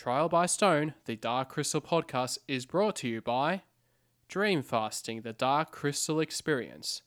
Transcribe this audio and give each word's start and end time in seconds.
Trial 0.00 0.30
by 0.30 0.46
Stone, 0.46 0.94
the 1.04 1.14
Dark 1.14 1.50
Crystal 1.50 1.82
podcast, 1.82 2.38
is 2.48 2.64
brought 2.64 2.96
to 2.96 3.06
you 3.06 3.20
by 3.20 3.64
Dream 4.28 4.62
Fasting, 4.62 5.20
the 5.20 5.34
Dark 5.34 5.72
Crystal 5.72 6.20
Experience, 6.20 7.02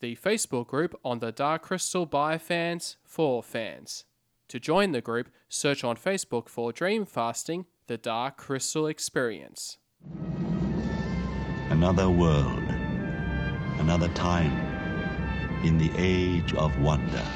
the 0.00 0.16
Facebook 0.16 0.66
group 0.66 0.98
on 1.04 1.18
the 1.18 1.30
Dark 1.30 1.60
Crystal 1.60 2.06
by 2.06 2.38
fans 2.38 2.96
for 3.04 3.42
fans. 3.42 4.04
To 4.48 4.58
join 4.58 4.92
the 4.92 5.02
group, 5.02 5.28
search 5.50 5.84
on 5.84 5.94
Facebook 5.94 6.48
for 6.48 6.72
Dream 6.72 7.04
Fasting, 7.04 7.66
the 7.86 7.98
Dark 7.98 8.38
Crystal 8.38 8.86
Experience. 8.86 9.76
Another 11.68 12.08
world, 12.08 12.64
another 13.78 14.08
time 14.14 14.52
in 15.66 15.76
the 15.76 15.90
age 15.98 16.54
of 16.54 16.80
wonder. 16.80 17.26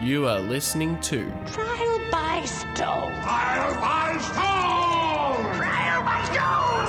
You 0.00 0.26
are 0.26 0.40
listening 0.40 0.98
to 1.00 1.30
Trial 1.44 1.87
by 2.10 2.44
stone. 2.44 3.12
Trial 3.22 3.74
by 3.80 4.18
stone! 4.18 5.56
Trial 5.56 6.02
by 6.04 6.22
stone. 6.24 6.88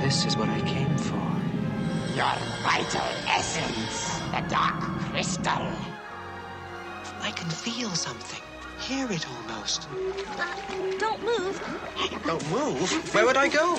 This 0.00 0.24
is 0.26 0.36
what 0.36 0.48
I 0.48 0.60
came 0.62 0.96
for. 0.96 1.16
Your 2.16 2.34
vital 2.62 3.10
essence, 3.28 4.20
the 4.32 4.40
dark 4.48 4.80
crystal. 4.80 5.66
I 7.20 7.30
can 7.32 7.50
feel 7.50 7.90
something. 7.90 8.42
Hear 8.80 9.10
it 9.12 9.26
almost. 9.28 9.88
Don't 10.98 11.22
move. 11.22 11.60
Don't 12.26 12.50
move. 12.50 13.14
Where 13.14 13.26
would 13.26 13.36
I 13.36 13.48
go? 13.48 13.78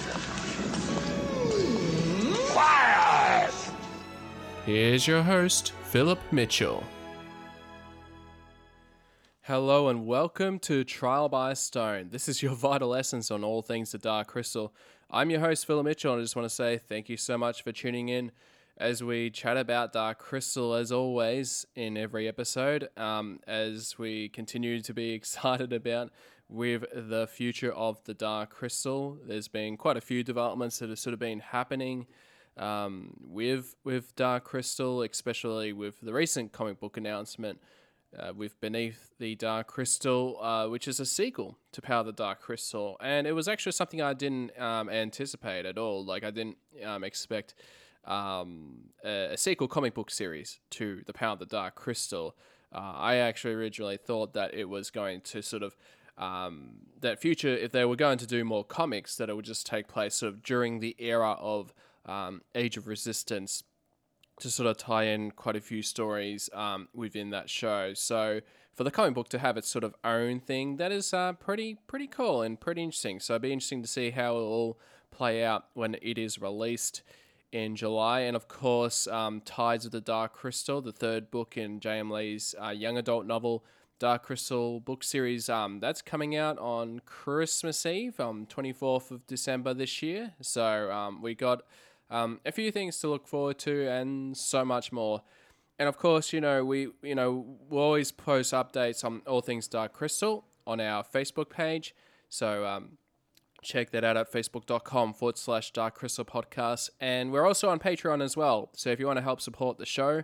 Quiet! 2.52 3.54
Here's 4.66 5.08
your 5.08 5.24
host, 5.24 5.74
Philip 5.84 6.20
Mitchell. 6.32 6.84
Hello 9.46 9.90
and 9.90 10.06
welcome 10.06 10.60
to 10.60 10.84
Trial 10.84 11.28
by 11.28 11.56
Stone. 11.56 12.10
This 12.12 12.30
is 12.30 12.44
your 12.44 12.54
vital 12.56 12.94
essence 12.94 13.32
on 13.32 13.44
all 13.44 13.64
things 13.64 13.92
the 13.92 13.98
Dark 13.98 14.28
Crystal. 14.28 14.72
I'm 15.10 15.32
your 15.32 15.40
host, 15.40 15.66
Philip 15.66 15.84
Mitchell, 15.84 16.14
and 16.14 16.20
I 16.20 16.24
just 16.24 16.36
want 16.36 16.48
to 16.48 16.54
say 16.54 16.78
thank 16.78 17.10
you 17.10 17.18
so 17.18 17.40
much 17.40 17.64
for 17.64 17.72
tuning 17.72 18.10
in 18.10 18.34
as 18.78 19.04
we 19.04 19.32
chat 19.32 19.58
about 19.58 19.94
Dark 19.94 20.20
Crystal 20.20 20.76
as 20.76 20.92
always 20.92 21.66
in 21.74 21.98
every 21.98 22.28
episode, 22.28 22.90
um, 22.98 23.40
as 23.48 23.98
we 23.98 24.30
continue 24.30 24.80
to 24.80 24.94
be 24.94 25.10
excited 25.14 25.74
about 25.74 26.12
with 26.48 26.86
the 26.94 27.26
future 27.26 27.74
of 27.74 28.04
the 28.04 28.14
Dark 28.14 28.52
Crystal. 28.52 29.18
There's 29.26 29.48
been 29.48 29.76
quite 29.76 29.98
a 29.98 30.02
few 30.02 30.24
developments 30.24 30.78
that 30.78 30.90
have 30.90 31.00
sort 31.00 31.16
of 31.16 31.20
been 31.20 31.40
happening 31.40 32.06
um, 32.58 33.16
with 33.20 33.76
with 33.84 34.16
Dark 34.16 34.44
Crystal, 34.44 35.02
especially 35.02 35.74
with 35.74 36.00
the 36.00 36.14
recent 36.14 36.52
comic 36.52 36.80
book 36.80 36.96
announcement 36.96 37.60
uh, 38.18 38.34
with 38.36 38.60
Beneath 38.60 39.12
the 39.20 39.36
Dark 39.36 39.68
Crystal, 39.68 40.42
uh, 40.42 40.68
which 40.68 40.88
is 40.88 41.00
a 41.00 41.06
sequel 41.06 41.58
to 41.72 41.82
Power 41.82 42.04
the 42.04 42.12
Dark 42.12 42.42
Crystal, 42.42 42.98
and 43.02 43.26
it 43.26 43.34
was 43.34 43.48
actually 43.48 43.72
something 43.72 44.02
I 44.02 44.14
didn't 44.14 44.60
um, 44.60 44.90
anticipate 44.90 45.66
at 45.66 45.78
all. 45.78 46.04
Like 46.04 46.24
I 46.24 46.32
didn't 46.32 46.58
um, 46.84 47.04
expect 47.04 47.56
um, 48.06 48.90
a, 49.04 49.34
a 49.34 49.38
sequel 49.38 49.68
comic 49.68 49.94
book 49.94 50.12
series 50.12 50.60
to 50.72 51.04
the 51.06 51.14
Power 51.14 51.34
of 51.34 51.40
the 51.40 51.46
Dark 51.46 51.76
Crystal. 51.76 52.36
Uh, 52.74 52.94
I 52.96 53.16
actually 53.16 53.54
originally 53.54 53.98
thought 53.98 54.34
that 54.34 54.54
it 54.54 54.70
was 54.70 54.90
going 54.92 55.22
to 55.22 55.42
sort 55.42 55.64
of 55.64 55.76
um, 56.18 56.74
that 57.00 57.20
future, 57.20 57.50
if 57.50 57.72
they 57.72 57.86
were 57.86 57.96
going 57.96 58.18
to 58.20 58.28
do 58.28 58.44
more 58.44 58.64
comics, 58.64 59.16
that 59.18 59.30
it 59.30 59.36
would 59.36 59.46
just 59.46 59.66
take 59.66 59.88
place 59.88 60.16
sort 60.16 60.34
of 60.34 60.44
during 60.44 60.80
the 60.80 60.96
era 61.00 61.32
of 61.32 61.74
um, 62.06 62.42
Age 62.56 62.78
of 62.78 62.88
Resistance 62.88 63.64
to 64.42 64.52
sort 64.52 64.68
of 64.68 64.78
tie 64.78 65.06
in 65.06 65.32
quite 65.32 65.56
a 65.56 65.62
few 65.62 65.82
stories 65.82 66.50
um, 66.54 66.90
within 66.94 67.30
that 67.30 67.50
show. 67.50 67.94
So 67.94 68.42
for 68.74 68.84
the 68.84 68.92
comic 68.92 69.14
book 69.14 69.30
to 69.30 69.40
have 69.40 69.58
its 69.58 69.68
sort 69.68 69.84
of 69.84 69.96
own 70.04 70.40
thing, 70.40 70.78
that 70.78 70.92
is 70.92 71.14
uh, 71.14 71.34
pretty 71.34 71.78
pretty 71.88 72.08
cool 72.08 72.42
and 72.42 72.60
pretty 72.60 72.84
interesting. 72.84 73.20
So 73.20 73.34
it'd 73.34 73.42
be 73.42 73.54
interesting 73.54 73.82
to 73.82 73.88
see 73.88 74.12
how 74.12 74.38
it 74.38 74.42
will 74.42 74.80
play 75.12 75.44
out 75.44 75.66
when 75.74 75.96
it 76.02 76.18
is 76.18 76.42
released 76.42 77.02
in 77.52 77.76
July. 77.76 78.22
And 78.22 78.36
of 78.36 78.48
course, 78.48 79.08
um, 79.08 79.42
Tides 79.42 79.86
of 79.86 79.92
the 79.92 80.02
Dark 80.02 80.34
Crystal, 80.34 80.82
the 80.82 80.92
third 80.92 81.30
book 81.32 81.58
in 81.58 81.80
J.M. 81.80 82.10
Lee's 82.10 82.56
uh, 82.62 82.70
young 82.70 82.98
adult 82.98 83.26
novel. 83.26 83.64
Dark 84.00 84.24
Crystal 84.24 84.80
book 84.80 85.04
series. 85.04 85.48
Um, 85.48 85.80
that's 85.80 86.02
coming 86.02 86.36
out 86.36 86.58
on 86.58 87.02
Christmas 87.06 87.86
Eve, 87.86 88.20
um, 88.20 88.48
24th 88.48 89.12
of 89.12 89.28
December 89.28 89.76
this 89.76 90.02
year. 90.02 90.34
So 90.42 90.92
um, 90.92 91.22
we 91.22 91.36
got 91.36 91.62
um, 92.12 92.40
a 92.46 92.52
few 92.52 92.72
things 92.72 93.00
to 93.00 93.08
look 93.08 93.28
forward 93.28 93.58
to 93.60 93.88
and 93.88 94.38
so 94.38 94.64
much 94.64 94.92
more. 94.92 95.24
And 95.80 95.90
of 95.90 95.98
course, 95.98 96.32
you 96.32 96.42
know, 96.42 96.64
we 96.64 96.90
you 97.02 97.16
know, 97.16 97.58
we'll 97.70 97.82
always 97.82 98.12
post 98.12 98.54
updates 98.54 99.04
on 99.04 99.24
all 99.26 99.42
things 99.42 99.68
Dark 99.68 99.94
Crystal 99.94 100.46
on 100.68 100.80
our 100.80 101.04
Facebook 101.04 101.50
page. 101.50 101.96
So 102.30 102.66
um, 102.66 102.98
check 103.64 103.92
that 103.92 104.04
out 104.04 104.18
at 104.18 104.32
facebook.com 104.32 105.14
forward 105.14 105.38
slash 105.38 105.72
Dark 105.72 105.96
Crystal 105.96 106.26
Podcast. 106.26 106.90
And 107.00 107.32
we're 107.32 107.46
also 107.46 107.70
on 107.70 107.80
Patreon 107.80 108.22
as 108.22 108.38
well. 108.38 108.70
So 108.76 108.92
if 108.92 109.00
you 109.00 109.08
want 109.08 109.18
to 109.18 109.24
help 109.24 109.42
support 109.42 109.78
the 109.78 109.86
show, 109.86 110.24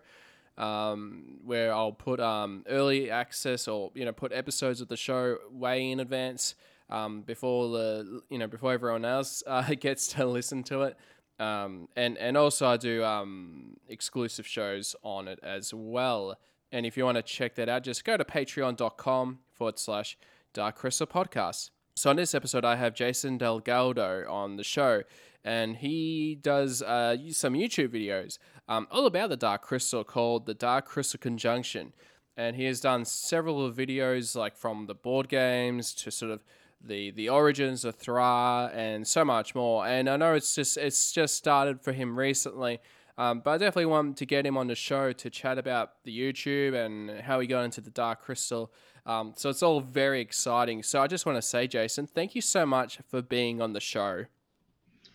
um, 0.58 1.40
where 1.44 1.74
I'll 1.74 1.92
put 1.92 2.20
um, 2.20 2.64
early 2.68 3.12
access 3.12 3.68
or 3.68 3.92
you 3.94 4.06
know 4.06 4.12
put 4.12 4.34
episodes 4.34 4.82
of 4.82 4.88
the 4.88 4.98
show 4.98 5.38
way 5.52 5.92
in 5.92 6.00
advance 6.00 6.56
um, 6.90 7.22
before 7.22 7.70
the 7.70 8.22
you 8.30 8.40
know 8.40 8.48
before 8.48 8.74
everyone 8.74 9.06
else 9.06 9.44
uh, 9.48 9.74
gets 9.80 10.08
to 10.10 10.26
listen 10.26 10.64
to 10.64 10.82
it. 10.84 10.98
Um, 11.40 11.88
and 11.96 12.18
and 12.18 12.36
also 12.36 12.68
I 12.68 12.78
do 12.78 13.04
um, 13.04 13.78
exclusive 13.88 14.48
shows 14.48 14.96
on 15.04 15.28
it 15.28 15.40
as 15.44 15.74
well. 15.74 16.38
And 16.72 16.86
if 16.86 16.98
you 16.98 17.06
want 17.06 17.18
to 17.18 17.24
check 17.24 17.56
that 17.56 17.70
out, 17.70 17.84
just 17.84 18.04
go 18.04 18.18
to 18.18 18.26
patreon.com 18.26 19.40
forward 19.54 19.80
slash 19.80 20.18
Dark 20.54 20.76
Crystal 20.76 21.08
Podcast. 21.08 21.70
So 21.96 22.10
on 22.10 22.16
this 22.16 22.36
episode, 22.36 22.66
I 22.66 22.76
have 22.76 22.94
Jason 22.94 23.38
Delgado 23.38 24.30
on 24.30 24.58
the 24.58 24.64
show, 24.64 25.04
and 25.44 25.78
he 25.78 26.38
does 26.40 26.82
uh, 26.82 27.18
some 27.32 27.54
YouTube 27.54 27.90
videos 27.90 28.38
um, 28.68 28.88
all 28.92 29.06
about 29.06 29.30
the 29.30 29.38
Dark 29.38 29.62
Crystal 29.62 30.04
called 30.04 30.46
the 30.46 30.54
Dark 30.54 30.86
Crystal 30.86 31.20
Conjunction. 31.20 31.94
And 32.36 32.56
he 32.56 32.66
has 32.66 32.80
done 32.80 33.04
several 33.06 33.72
videos, 33.72 34.36
like 34.36 34.56
from 34.56 34.86
the 34.86 34.94
board 34.94 35.28
games 35.28 35.94
to 35.96 36.12
sort 36.12 36.32
of 36.32 36.44
the 36.84 37.12
the 37.12 37.30
origins 37.30 37.86
of 37.86 37.96
Thra 37.96 38.72
and 38.74 39.08
so 39.08 39.26
much 39.26 39.56
more. 39.56 39.86
And 39.88 40.10
I 40.10 40.18
know 40.18 40.34
it's 40.34 40.56
just 40.56 40.78
it's 40.78 41.12
just 41.12 41.36
started 41.36 41.82
for 41.82 41.92
him 41.92 42.18
recently, 42.18 42.80
um, 43.18 43.42
but 43.44 43.52
I 43.52 43.58
definitely 43.58 43.88
want 43.88 44.18
to 44.18 44.26
get 44.26 44.46
him 44.46 44.58
on 44.58 44.68
the 44.68 44.76
show 44.76 45.12
to 45.12 45.30
chat 45.30 45.58
about 45.58 46.04
the 46.04 46.18
YouTube 46.18 46.74
and 46.74 47.22
how 47.22 47.40
he 47.40 47.48
got 47.48 47.64
into 47.64 47.82
the 47.82 47.90
Dark 47.90 48.22
Crystal. 48.22 48.72
Um, 49.06 49.34
so 49.36 49.50
it's 49.50 49.64
all 49.64 49.80
very 49.80 50.22
exciting. 50.22 50.84
So 50.84 51.02
I 51.02 51.08
just 51.08 51.26
want 51.26 51.38
to 51.38 51.42
say, 51.42 51.66
Jason, 51.68 52.08
thank 52.08 52.36
you 52.36 52.42
so 52.42 52.66
much 52.66 53.00
for 53.08 53.22
being 53.22 53.62
on 53.62 53.74
the 53.74 53.80
show. 53.80 54.26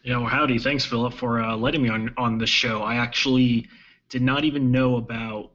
Yeah, 0.03 0.17
well, 0.17 0.27
howdy. 0.27 0.59
Thanks, 0.59 0.85
Philip, 0.85 1.15
for 1.15 1.41
uh, 1.41 1.57
letting 1.57 1.83
me 1.83 1.89
on 1.89 2.13
on 2.17 2.39
the 2.39 2.47
show. 2.47 2.83
I 2.83 2.97
actually 2.97 3.69
did 4.09 4.23
not 4.23 4.45
even 4.45 4.71
know 4.73 4.97
about 4.97 5.52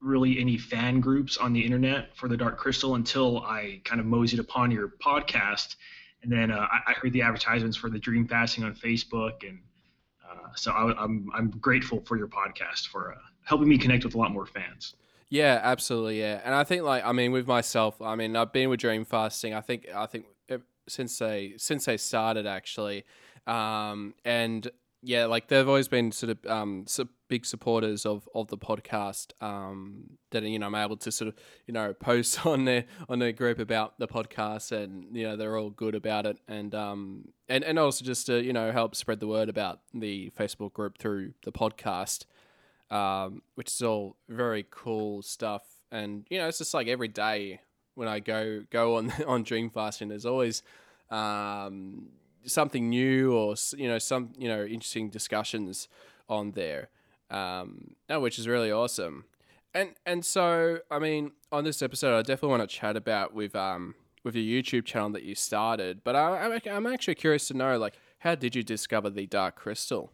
really 0.00 0.40
any 0.40 0.56
fan 0.56 1.00
groups 1.00 1.36
on 1.36 1.52
the 1.52 1.60
internet 1.60 2.16
for 2.16 2.28
the 2.28 2.36
Dark 2.36 2.58
Crystal 2.58 2.94
until 2.94 3.40
I 3.40 3.80
kind 3.84 4.00
of 4.00 4.06
moseyed 4.06 4.40
upon 4.40 4.70
your 4.70 4.88
podcast, 4.88 5.76
and 6.22 6.32
then 6.32 6.50
uh, 6.50 6.66
I, 6.70 6.80
I 6.88 6.92
heard 6.94 7.12
the 7.12 7.22
advertisements 7.22 7.76
for 7.76 7.90
the 7.90 7.98
Dream 7.98 8.26
Fasting 8.26 8.64
on 8.64 8.74
Facebook, 8.74 9.46
and 9.46 9.60
uh, 10.28 10.48
so 10.54 10.72
I, 10.72 10.90
am 10.90 10.96
I'm, 10.98 11.30
I'm 11.34 11.50
grateful 11.50 12.02
for 12.06 12.16
your 12.16 12.28
podcast 12.28 12.88
for 12.88 13.12
uh, 13.12 13.18
helping 13.44 13.68
me 13.68 13.78
connect 13.78 14.04
with 14.04 14.14
a 14.14 14.18
lot 14.18 14.32
more 14.32 14.46
fans. 14.46 14.94
Yeah, 15.28 15.60
absolutely. 15.62 16.20
Yeah, 16.20 16.40
and 16.44 16.54
I 16.54 16.64
think 16.64 16.82
like 16.82 17.04
I 17.04 17.12
mean 17.12 17.32
with 17.32 17.46
myself, 17.46 18.00
I 18.02 18.16
mean 18.16 18.34
I've 18.36 18.52
been 18.52 18.68
with 18.68 18.80
Dream 18.80 19.04
Fasting. 19.04 19.54
I 19.54 19.60
think 19.60 19.86
I 19.94 20.06
think 20.06 20.26
since 20.90 21.18
they 21.18 21.54
since 21.56 21.84
they 21.84 21.96
started 21.96 22.46
actually, 22.46 23.04
um, 23.46 24.14
and 24.24 24.68
yeah, 25.02 25.26
like 25.26 25.48
they've 25.48 25.68
always 25.68 25.88
been 25.88 26.12
sort 26.12 26.30
of 26.30 26.50
um, 26.50 26.84
big 27.30 27.46
supporters 27.46 28.04
of, 28.04 28.28
of 28.34 28.48
the 28.48 28.58
podcast. 28.58 29.32
Um, 29.40 30.18
that 30.32 30.42
you 30.42 30.58
know, 30.58 30.66
I'm 30.66 30.74
able 30.74 30.96
to 30.98 31.10
sort 31.10 31.28
of 31.28 31.34
you 31.66 31.72
know 31.72 31.94
post 31.94 32.44
on 32.52 32.66
their 32.66 32.84
on 33.08 33.20
their 33.20 33.32
group 33.32 33.58
about 33.58 33.98
the 33.98 34.08
podcast, 34.08 34.72
and 34.72 35.16
you 35.16 35.22
know 35.22 35.36
they're 35.36 35.56
all 35.56 35.70
good 35.70 35.94
about 35.94 36.26
it, 36.26 36.38
and 36.46 36.74
um 36.74 37.28
and 37.48 37.64
and 37.64 37.78
also 37.78 38.04
just 38.04 38.26
to 38.26 38.42
you 38.44 38.52
know 38.52 38.72
help 38.72 38.94
spread 38.94 39.20
the 39.20 39.28
word 39.28 39.48
about 39.48 39.80
the 39.94 40.30
Facebook 40.38 40.74
group 40.74 40.98
through 40.98 41.32
the 41.44 41.52
podcast, 41.52 42.26
um, 42.90 43.40
which 43.54 43.68
is 43.68 43.80
all 43.80 44.16
very 44.28 44.66
cool 44.70 45.22
stuff. 45.22 45.62
And 45.90 46.26
you 46.28 46.38
know, 46.38 46.48
it's 46.48 46.58
just 46.58 46.74
like 46.74 46.88
every 46.88 47.08
day 47.08 47.60
when 47.94 48.08
I 48.08 48.18
go 48.18 48.64
go 48.70 48.96
on 48.96 49.12
on 49.26 49.44
Dream 49.44 49.70
Fasting, 49.70 50.08
there's 50.08 50.26
always 50.26 50.62
um 51.10 52.08
something 52.44 52.88
new 52.88 53.34
or 53.34 53.54
you 53.76 53.86
know 53.86 53.98
some 53.98 54.32
you 54.36 54.48
know 54.48 54.64
interesting 54.64 55.10
discussions 55.10 55.88
on 56.28 56.52
there, 56.52 56.88
um, 57.30 57.94
which 58.08 58.38
is 58.38 58.48
really 58.48 58.70
awesome. 58.70 59.24
And 59.74 59.90
and 60.04 60.24
so 60.24 60.80
I 60.90 60.98
mean 60.98 61.32
on 61.52 61.64
this 61.64 61.80
episode 61.80 62.18
I 62.18 62.22
definitely 62.22 62.58
want 62.58 62.68
to 62.68 62.76
chat 62.76 62.96
about 62.96 63.34
with 63.34 63.54
um 63.54 63.94
with 64.24 64.34
your 64.34 64.62
YouTube 64.62 64.84
channel 64.84 65.10
that 65.10 65.22
you 65.22 65.34
started, 65.34 66.02
but 66.04 66.14
I, 66.14 66.60
I'm 66.70 66.86
actually 66.86 67.14
curious 67.14 67.48
to 67.48 67.54
know 67.54 67.78
like 67.78 67.94
how 68.18 68.34
did 68.34 68.54
you 68.54 68.62
discover 68.62 69.08
the 69.10 69.26
Dark 69.26 69.56
Crystal? 69.56 70.12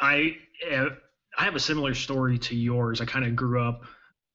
I 0.00 0.36
uh, 0.72 0.90
I 1.36 1.44
have 1.44 1.56
a 1.56 1.60
similar 1.60 1.94
story 1.94 2.38
to 2.38 2.56
yours. 2.56 3.00
I 3.00 3.04
kind 3.04 3.24
of 3.24 3.36
grew 3.36 3.62
up. 3.62 3.82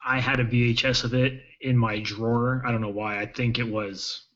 I 0.06 0.20
had 0.20 0.40
a 0.40 0.46
VHS 0.46 1.04
of 1.04 1.14
it 1.14 1.42
in 1.62 1.78
my 1.78 2.00
drawer. 2.00 2.62
I 2.66 2.72
don't 2.72 2.82
know 2.82 2.90
why. 2.90 3.20
I 3.20 3.26
think 3.26 3.58
it 3.58 3.68
was 3.68 4.28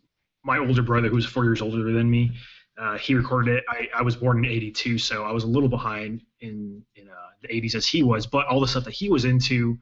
my 0.44 0.58
older 0.58 0.82
brother, 0.82 1.10
who's 1.10 1.26
four 1.26 1.44
years 1.44 1.62
older 1.62 1.92
than 1.92 2.10
me, 2.10 2.32
uh, 2.80 2.98
he 2.98 3.14
recorded 3.14 3.58
it. 3.58 3.64
I, 3.70 3.90
I 3.94 4.02
was 4.02 4.16
born 4.16 4.44
in 4.44 4.50
'82, 4.50 4.98
so 4.98 5.24
I 5.26 5.32
was 5.32 5.44
a 5.44 5.48
little 5.48 5.70
behind 5.70 6.22
in 6.40 6.82
in 6.96 7.10
uh, 7.10 7.29
the 7.42 7.48
'80s 7.48 7.76
as 7.76 7.88
he 7.88 8.04
was. 8.04 8.26
But 8.26 8.48
all 8.48 8.60
the 8.60 8.68
stuff 8.68 8.86
that 8.86 8.94
he 8.94 9.10
was 9.10 9.26
into, 9.26 9.78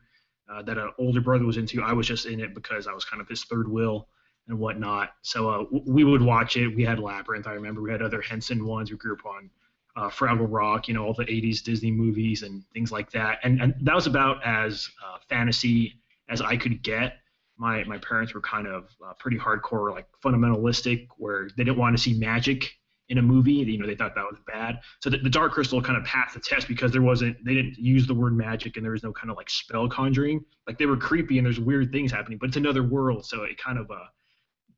uh, 0.50 0.62
that 0.64 0.78
an 0.78 0.92
older 0.98 1.22
brother 1.22 1.46
was 1.46 1.58
into, 1.58 1.82
I 1.82 1.94
was 1.94 2.08
just 2.08 2.26
in 2.26 2.40
it 2.40 2.54
because 2.54 2.88
I 2.88 2.94
was 2.94 3.06
kind 3.06 3.22
of 3.22 3.28
his 3.28 3.44
third 3.44 3.70
wheel 3.70 4.08
and 4.48 4.58
whatnot. 4.58 5.12
So 5.22 5.50
uh, 5.50 5.66
we 5.86 6.04
would 6.04 6.22
watch 6.22 6.58
it. 6.58 6.70
We 6.70 6.84
had 6.84 7.00
Labyrinth. 7.00 7.48
I 7.48 7.54
remember 7.54 7.82
we 7.82 7.92
had 7.92 8.02
other 8.02 8.22
Henson 8.22 8.66
ones. 8.66 8.92
We 8.92 8.98
grew 8.98 9.14
up 9.14 9.26
on 9.26 9.50
uh, 9.96 10.10
Fraggle 10.10 10.48
Rock, 10.50 10.88
you 10.88 10.94
know, 10.94 11.06
all 11.06 11.14
the 11.14 11.26
'80s 11.26 11.64
Disney 11.64 11.92
movies 11.92 12.44
and 12.44 12.64
things 12.74 12.92
like 12.92 13.12
that. 13.12 13.40
And 13.44 13.62
and 13.62 13.74
that 13.82 13.96
was 13.96 14.08
about 14.08 14.44
as 14.46 14.90
uh, 15.06 15.18
fantasy 15.30 16.02
as 16.30 16.42
I 16.42 16.58
could 16.58 16.84
get 16.84 17.18
my 17.58 17.84
my 17.86 17.98
parents 17.98 18.34
were 18.34 18.42
kind 18.42 18.68
of 18.68 18.90
uh, 19.06 19.14
pretty 19.20 19.38
hardcore, 19.38 19.92
like 19.92 20.08
fundamentalistic, 20.24 21.08
where 21.18 21.50
they 21.58 21.64
didn't 21.64 21.78
want 21.78 21.98
to 21.98 22.02
see 22.02 22.14
magic 22.18 22.78
in 23.10 23.18
a 23.18 23.22
movie. 23.22 23.54
You 23.54 23.78
know, 23.78 23.88
they 23.88 23.96
thought 23.96 24.16
that 24.16 24.26
was 24.26 24.40
bad. 24.46 24.80
So 25.00 25.10
the, 25.10 25.18
the 25.18 25.30
Dark 25.30 25.54
Crystal 25.54 25.82
kind 25.82 25.98
of 25.98 26.04
passed 26.04 26.34
the 26.34 26.40
test 26.40 26.68
because 26.68 26.92
there 26.92 27.02
wasn't 27.02 27.44
they 27.46 27.54
didn't 27.54 27.78
use 27.78 28.08
the 28.08 28.14
word 28.14 28.36
magic 28.36 28.76
and 28.76 28.84
there 28.86 28.92
was 28.92 29.04
no 29.04 29.14
kind 29.14 29.30
of 29.32 29.38
like 29.38 29.50
spell 29.50 29.88
conjuring. 29.88 30.44
Like 30.68 30.78
they 30.78 30.86
were 30.86 30.98
creepy 30.98 31.38
and 31.38 31.46
there's 31.46 31.60
weird 31.60 31.92
things 31.92 32.12
happening, 32.12 32.38
but 32.38 32.50
it's 32.50 32.58
another 32.58 32.84
world, 32.84 33.26
so 33.26 33.44
it 33.44 33.58
kind 33.58 33.78
of 33.78 33.90
uh, 33.90 34.06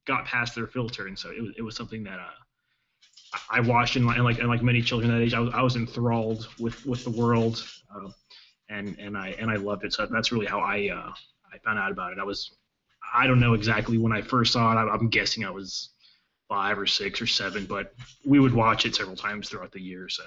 got 0.06 0.26
past 0.26 0.56
their 0.56 0.68
filter, 0.68 1.08
and 1.08 1.18
so 1.18 1.32
it 1.32 1.42
was 1.42 1.54
it 1.58 1.62
was 1.62 1.76
something 1.76 2.04
that 2.04 2.20
uh, 2.20 3.38
I 3.50 3.60
watched 3.60 3.96
and, 3.96 4.06
like 4.06 4.40
and 4.40 4.48
like 4.48 4.62
many 4.62 4.82
children 4.82 5.12
that 5.12 5.22
age, 5.22 5.34
I 5.34 5.40
was 5.40 5.54
I 5.54 5.62
was 5.62 5.76
enthralled 5.76 6.48
with 6.60 6.86
with 6.86 7.04
the 7.04 7.12
world, 7.12 7.64
uh, 7.94 8.10
and 8.70 8.98
and 9.00 9.18
I 9.18 9.30
and 9.40 9.50
I 9.50 9.56
loved 9.56 9.84
it. 9.86 9.94
So 9.94 10.06
that's 10.06 10.32
really 10.32 10.46
how 10.46 10.60
I 10.60 10.90
uh, 10.90 11.12
I 11.54 11.58
found 11.64 11.80
out 11.80 11.92
about 11.92 12.12
it. 12.12 12.20
I 12.20 12.24
was 12.24 12.52
I 13.14 13.28
don't 13.28 13.40
know 13.40 13.54
exactly 13.54 13.98
when 13.98 14.12
I 14.12 14.22
first 14.22 14.54
saw 14.54 14.72
it. 14.72 14.90
I'm 14.90 15.10
guessing 15.10 15.46
I 15.46 15.50
was 15.50 15.90
five 16.50 16.78
or 16.78 16.88
six 16.88 17.22
or 17.22 17.28
seven, 17.28 17.66
but 17.66 17.94
we 18.26 18.40
would 18.40 18.54
watch 18.54 18.86
it 18.86 18.96
several 18.96 19.16
times 19.16 19.48
throughout 19.48 19.72
the 19.72 19.82
year. 19.82 20.10
So. 20.10 20.24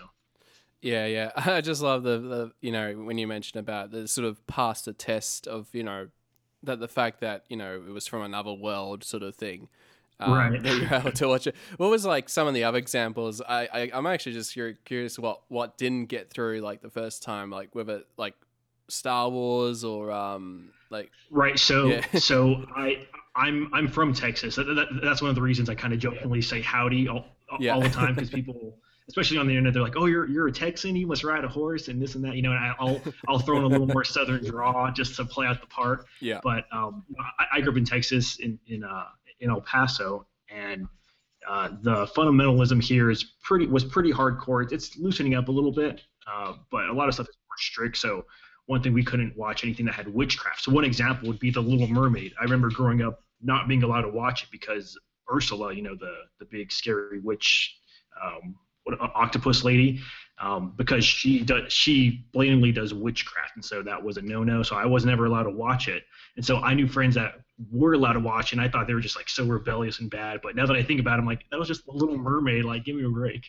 Yeah, 0.80 1.06
yeah. 1.06 1.32
I 1.36 1.60
just 1.60 1.82
love 1.82 2.02
the, 2.02 2.18
the 2.18 2.52
you 2.60 2.72
know 2.72 2.92
when 2.94 3.18
you 3.18 3.26
mentioned 3.26 3.60
about 3.60 3.90
the 3.90 4.08
sort 4.08 4.26
of 4.26 4.46
past 4.46 4.86
the 4.86 4.92
test 4.92 5.46
of 5.46 5.68
you 5.72 5.82
know 5.82 6.08
that 6.62 6.80
the 6.80 6.88
fact 6.88 7.20
that 7.20 7.44
you 7.48 7.56
know 7.56 7.74
it 7.74 7.92
was 7.92 8.06
from 8.06 8.22
another 8.22 8.52
world 8.52 9.04
sort 9.04 9.22
of 9.22 9.34
thing. 9.34 9.68
Um, 10.20 10.32
right. 10.34 10.62
That 10.62 10.76
you're 10.76 10.94
able 10.94 11.12
to 11.12 11.28
watch 11.28 11.46
it. 11.48 11.56
What 11.78 11.90
was 11.90 12.04
like 12.04 12.28
some 12.28 12.46
of 12.46 12.54
the 12.54 12.62
other 12.64 12.78
examples? 12.78 13.40
I, 13.40 13.68
I 13.72 13.90
I'm 13.92 14.06
actually 14.06 14.32
just 14.32 14.56
curious 14.84 15.18
what 15.18 15.42
what 15.48 15.78
didn't 15.78 16.06
get 16.06 16.30
through 16.30 16.60
like 16.60 16.82
the 16.82 16.90
first 16.90 17.22
time, 17.22 17.50
like 17.50 17.74
whether 17.74 18.02
like 18.16 18.34
Star 18.88 19.28
Wars 19.30 19.84
or 19.84 20.12
um 20.12 20.70
like 20.90 21.10
right. 21.30 21.58
So 21.58 21.86
yeah. 21.86 22.06
so 22.18 22.64
I 22.76 23.06
I'm 23.34 23.70
I'm 23.72 23.88
from 23.88 24.12
Texas. 24.12 24.56
That, 24.56 24.64
that, 24.64 24.88
that's 25.02 25.22
one 25.22 25.30
of 25.30 25.34
the 25.34 25.42
reasons 25.42 25.68
I 25.68 25.74
kind 25.74 25.92
of 25.92 25.98
jokingly 25.98 26.42
say 26.42 26.60
howdy 26.60 27.08
all, 27.08 27.26
yeah. 27.58 27.74
all 27.74 27.80
the 27.80 27.88
time 27.88 28.14
because 28.14 28.30
people. 28.30 28.78
Especially 29.08 29.36
on 29.36 29.48
the 29.48 29.52
internet, 29.52 29.74
they're 29.74 29.82
like, 29.82 29.96
"Oh, 29.96 30.06
you're 30.06 30.28
you're 30.28 30.46
a 30.46 30.52
Texan. 30.52 30.94
You 30.94 31.08
must 31.08 31.24
ride 31.24 31.44
a 31.44 31.48
horse 31.48 31.88
and 31.88 32.00
this 32.00 32.14
and 32.14 32.24
that." 32.24 32.36
You 32.36 32.42
know, 32.42 32.52
and 32.52 32.74
I'll 32.78 33.02
I'll 33.26 33.40
throw 33.40 33.58
in 33.58 33.64
a 33.64 33.66
little 33.66 33.88
more 33.88 34.04
Southern 34.04 34.44
draw 34.44 34.92
just 34.92 35.16
to 35.16 35.24
play 35.24 35.44
out 35.44 35.60
the 35.60 35.66
part. 35.66 36.06
Yeah. 36.20 36.38
But 36.42 36.66
um, 36.72 37.04
I, 37.40 37.58
I 37.58 37.60
grew 37.60 37.72
up 37.72 37.78
in 37.78 37.84
Texas 37.84 38.36
in 38.38 38.60
in 38.68 38.84
uh 38.84 39.06
in 39.40 39.50
El 39.50 39.60
Paso, 39.60 40.24
and 40.48 40.86
uh, 41.48 41.70
the 41.82 42.06
fundamentalism 42.06 42.82
here 42.82 43.10
is 43.10 43.24
pretty 43.42 43.66
was 43.66 43.84
pretty 43.84 44.12
hardcore. 44.12 44.70
It's 44.70 44.96
loosening 44.96 45.34
up 45.34 45.48
a 45.48 45.52
little 45.52 45.72
bit, 45.72 46.00
uh, 46.32 46.54
but 46.70 46.88
a 46.88 46.92
lot 46.92 47.08
of 47.08 47.14
stuff 47.14 47.28
is 47.28 47.36
more 47.48 47.58
strict. 47.58 47.96
So 47.96 48.24
one 48.66 48.82
thing 48.82 48.92
we 48.92 49.04
couldn't 49.04 49.36
watch 49.36 49.64
anything 49.64 49.86
that 49.86 49.94
had 49.94 50.08
witchcraft. 50.12 50.62
So 50.62 50.72
one 50.72 50.84
example 50.84 51.28
would 51.28 51.40
be 51.40 51.50
The 51.50 51.60
Little 51.60 51.88
Mermaid. 51.88 52.32
I 52.40 52.44
remember 52.44 52.70
growing 52.70 53.02
up 53.02 53.21
not 53.42 53.68
being 53.68 53.82
allowed 53.82 54.02
to 54.02 54.08
watch 54.08 54.44
it 54.44 54.48
because 54.50 54.98
Ursula, 55.32 55.72
you 55.74 55.82
know, 55.82 55.94
the 55.94 56.14
the 56.38 56.44
big 56.44 56.72
scary 56.72 57.20
witch, 57.20 57.76
um, 58.22 58.56
uh, 58.90 59.08
octopus 59.14 59.64
lady, 59.64 60.00
um, 60.40 60.74
because 60.76 61.04
she 61.04 61.42
does 61.42 61.72
she 61.72 62.26
blatantly 62.32 62.72
does 62.72 62.94
witchcraft, 62.94 63.52
and 63.56 63.64
so 63.64 63.82
that 63.82 64.02
was 64.02 64.16
a 64.16 64.22
no 64.22 64.42
no. 64.42 64.62
So 64.62 64.76
I 64.76 64.86
was 64.86 65.04
never 65.04 65.26
allowed 65.26 65.44
to 65.44 65.50
watch 65.50 65.88
it, 65.88 66.04
and 66.36 66.44
so 66.44 66.58
I 66.58 66.74
knew 66.74 66.86
friends 66.86 67.14
that 67.14 67.34
were 67.70 67.94
allowed 67.94 68.14
to 68.14 68.20
watch, 68.20 68.52
and 68.52 68.60
I 68.60 68.68
thought 68.68 68.86
they 68.86 68.94
were 68.94 69.00
just 69.00 69.16
like 69.16 69.28
so 69.28 69.44
rebellious 69.44 70.00
and 70.00 70.10
bad. 70.10 70.40
But 70.42 70.56
now 70.56 70.66
that 70.66 70.76
I 70.76 70.82
think 70.82 71.00
about 71.00 71.18
it, 71.18 71.22
I'm 71.22 71.26
like, 71.26 71.44
that 71.50 71.58
was 71.58 71.68
just 71.68 71.86
a 71.86 71.92
Little 71.92 72.18
Mermaid. 72.18 72.64
Like, 72.64 72.84
give 72.84 72.96
me 72.96 73.04
a 73.04 73.08
break 73.08 73.44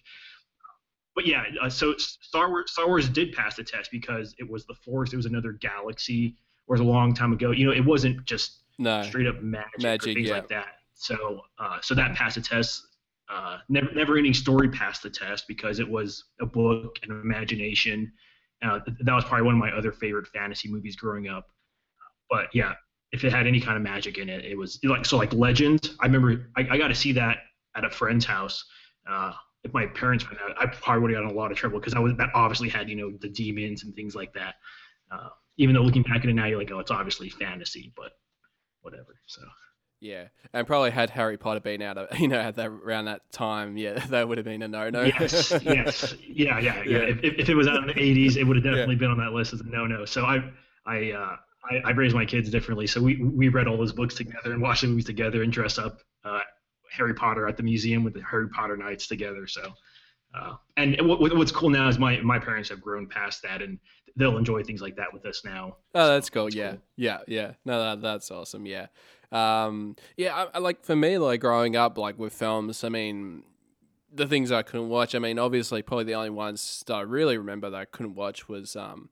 but 1.16 1.28
yeah, 1.28 1.44
uh, 1.62 1.70
so 1.70 1.96
Star 1.98 2.50
Wars 2.50 2.72
Star 2.72 2.88
Wars 2.88 3.08
did 3.10 3.34
pass 3.34 3.56
the 3.56 3.64
test 3.64 3.92
because 3.92 4.34
it 4.40 4.50
was 4.50 4.66
the 4.66 4.74
Force. 4.74 5.14
It 5.14 5.18
was 5.18 5.26
another 5.26 5.54
galaxy. 5.54 6.36
Whereas 6.66 6.80
a 6.80 6.86
long 6.86 7.14
time 7.14 7.34
ago, 7.34 7.52
you 7.52 7.66
know, 7.66 7.74
it 7.74 7.84
wasn't 7.86 8.24
just 8.26 8.63
no. 8.80 9.04
straight 9.04 9.28
up 9.28 9.42
magic, 9.42 9.82
magic 9.82 10.12
or 10.12 10.14
things 10.14 10.28
yeah. 10.28 10.36
like 10.36 10.50
that. 10.50 10.68
So 10.94 11.42
uh, 11.60 11.78
so 11.82 11.96
that 11.96 12.16
passed 12.16 12.36
the 12.36 12.42
test. 12.42 12.88
Uh, 13.30 13.58
never 13.70 13.92
never 13.94 14.18
ending 14.18 14.34
story 14.34 14.70
passed 14.70 15.04
the 15.04 15.10
test 15.10 15.46
because 15.48 15.80
it 15.80 15.90
was 15.90 16.26
a 16.42 16.46
book 16.46 16.98
and 17.04 17.12
imagination. 17.12 18.12
Uh, 18.62 18.80
that 19.02 19.14
was 19.14 19.26
probably 19.26 19.46
one 19.46 19.56
of 19.56 19.60
my 19.60 19.72
other 19.72 19.92
favorite 19.92 20.28
fantasy 20.28 20.70
movies 20.70 20.96
growing 20.96 21.28
up. 21.28 21.48
But 22.30 22.48
yeah, 22.54 22.74
if 23.12 23.24
it 23.24 23.32
had 23.32 23.48
any 23.48 23.60
kind 23.60 23.78
of 23.78 23.84
magic 23.84 24.18
in 24.18 24.30
it, 24.30 24.46
it 24.46 24.58
was 24.58 24.80
like 24.84 25.06
so 25.06 25.18
like 25.18 25.34
Legend. 25.34 25.92
I 26.00 26.06
remember 26.06 26.50
I, 26.58 26.68
I 26.72 26.78
got 26.78 26.88
to 26.88 26.96
see 26.96 27.12
that 27.14 27.40
at 27.76 27.86
a 27.86 27.90
friend's 27.90 28.26
house. 28.26 28.64
Uh, 29.10 29.34
if 29.64 29.74
my 29.74 29.86
parents 29.88 30.24
found 30.24 30.38
out, 30.44 30.56
I 30.60 30.66
probably 30.68 31.02
would 31.02 31.12
have 31.12 31.22
gotten 31.22 31.36
a 31.36 31.40
lot 31.40 31.52
of 31.52 31.58
trouble 31.58 31.80
because 31.80 31.94
I 31.94 32.00
was 32.00 32.14
that 32.18 32.30
obviously 32.34 32.70
had 32.70 32.90
you 32.90 32.96
know 32.96 33.12
the 33.22 33.30
demons 33.30 33.84
and 33.84 33.96
things 33.96 34.16
like 34.16 34.34
that. 34.34 34.56
Uh, 35.12 35.30
even 35.58 35.76
though 35.76 35.84
looking 35.84 36.04
back 36.04 36.24
at 36.24 36.26
it 36.26 36.34
now, 36.34 36.46
you're 36.46 36.58
like, 36.58 36.72
oh, 36.72 36.80
it's 36.80 36.92
obviously 36.92 37.30
fantasy, 37.30 37.94
but 37.96 38.14
whatever. 38.84 39.16
So. 39.26 39.42
Yeah, 40.00 40.28
and 40.52 40.68
probably 40.68 40.92
had 40.92 41.10
Harry 41.12 41.38
Potter 41.38 41.62
been 41.62 41.82
out 41.82 41.98
of 41.98 42.20
you 42.20 42.28
know 42.28 42.38
at 42.38 42.56
that 42.56 42.68
around 42.68 43.06
that 43.06 43.22
time, 43.32 43.78
yeah, 43.78 44.06
that 44.10 44.28
would 44.28 44.38
have 44.38 44.46
been 44.46 44.62
a 44.62 44.68
no 44.68 44.90
no. 44.90 45.04
Yes, 45.04 45.54
yes, 45.64 46.14
yeah, 46.28 46.60
yeah, 46.60 46.84
yeah. 46.84 46.98
If, 46.98 47.24
if 47.24 47.50
it 47.50 47.56
was 47.56 47.68
out 47.70 47.78
in 47.78 47.88
the 47.88 47.94
'80s, 47.94 48.36
it 48.36 48.44
would 48.44 48.58
have 48.58 48.66
definitely 48.66 48.96
yeah. 48.96 49.00
been 49.00 49.12
on 49.12 49.18
that 49.20 49.32
list 49.32 49.54
as 49.54 49.62
a 49.62 49.64
no 49.64 49.88
no. 49.88 50.04
So 50.04 50.26
I, 50.26 50.44
I, 50.86 51.12
uh, 51.12 51.36
I, 51.72 51.82
I 51.86 51.92
raised 51.92 52.16
my 52.16 52.26
kids 52.26 52.50
differently. 52.50 52.86
So 52.86 53.02
we 53.02 53.16
we 53.24 53.48
read 53.48 53.66
all 53.66 53.78
those 53.78 53.94
books 53.94 54.16
together 54.16 54.52
and 54.52 54.62
watched 54.62 54.82
the 54.82 54.88
movies 54.88 55.06
together 55.06 55.42
and 55.42 55.54
dress 55.54 55.78
up 55.78 56.00
uh, 56.26 56.42
Harry 56.92 57.14
Potter 57.14 57.48
at 57.48 57.56
the 57.56 57.64
museum 57.64 58.04
with 58.04 58.14
the 58.14 58.24
Harry 58.30 58.50
Potter 58.50 58.76
nights 58.76 59.08
together. 59.08 59.48
So, 59.48 59.72
uh, 60.36 60.56
and 60.76 60.98
what, 61.08 61.20
what's 61.20 61.52
cool 61.54 61.70
now 61.70 61.88
is 61.88 61.98
my 61.98 62.20
my 62.22 62.40
parents 62.40 62.68
have 62.70 62.82
grown 62.82 63.08
past 63.08 63.42
that 63.44 63.62
and 63.62 63.80
they'll 64.16 64.38
enjoy 64.38 64.64
things 64.64 64.82
like 64.82 64.96
that 64.98 65.14
with 65.14 65.26
us 65.26 65.44
now. 65.44 65.78
Oh, 65.96 66.08
that's 66.08 66.30
cool. 66.30 66.46
That's 66.46 66.56
yeah, 66.56 66.72
cool. 66.72 66.82
yeah, 66.96 67.18
yeah. 67.28 67.52
No, 67.66 67.80
that, 67.80 68.02
that's 68.02 68.32
awesome. 68.32 68.66
Yeah, 68.66 68.88
um, 69.32 69.96
yeah. 70.18 70.36
I, 70.36 70.48
I, 70.56 70.60
like 70.60 70.84
for 70.84 70.96
me, 70.96 71.18
like 71.18 71.42
growing 71.42 71.76
up, 71.76 71.98
like 71.98 72.18
with 72.20 72.34
films. 72.34 72.84
I 72.84 72.90
mean, 72.90 73.44
the 74.14 74.28
things 74.28 74.52
I 74.52 74.62
couldn't 74.62 74.90
watch. 74.90 75.16
I 75.16 75.20
mean, 75.20 75.40
obviously, 75.40 75.82
probably 75.82 76.06
the 76.06 76.16
only 76.16 76.30
ones 76.30 76.84
that 76.88 76.94
I 76.94 77.02
really 77.02 77.38
remember 77.38 77.70
that 77.70 77.78
I 77.78 77.86
couldn't 77.86 78.16
watch 78.16 78.48
was 78.48 78.76
um, 78.76 79.10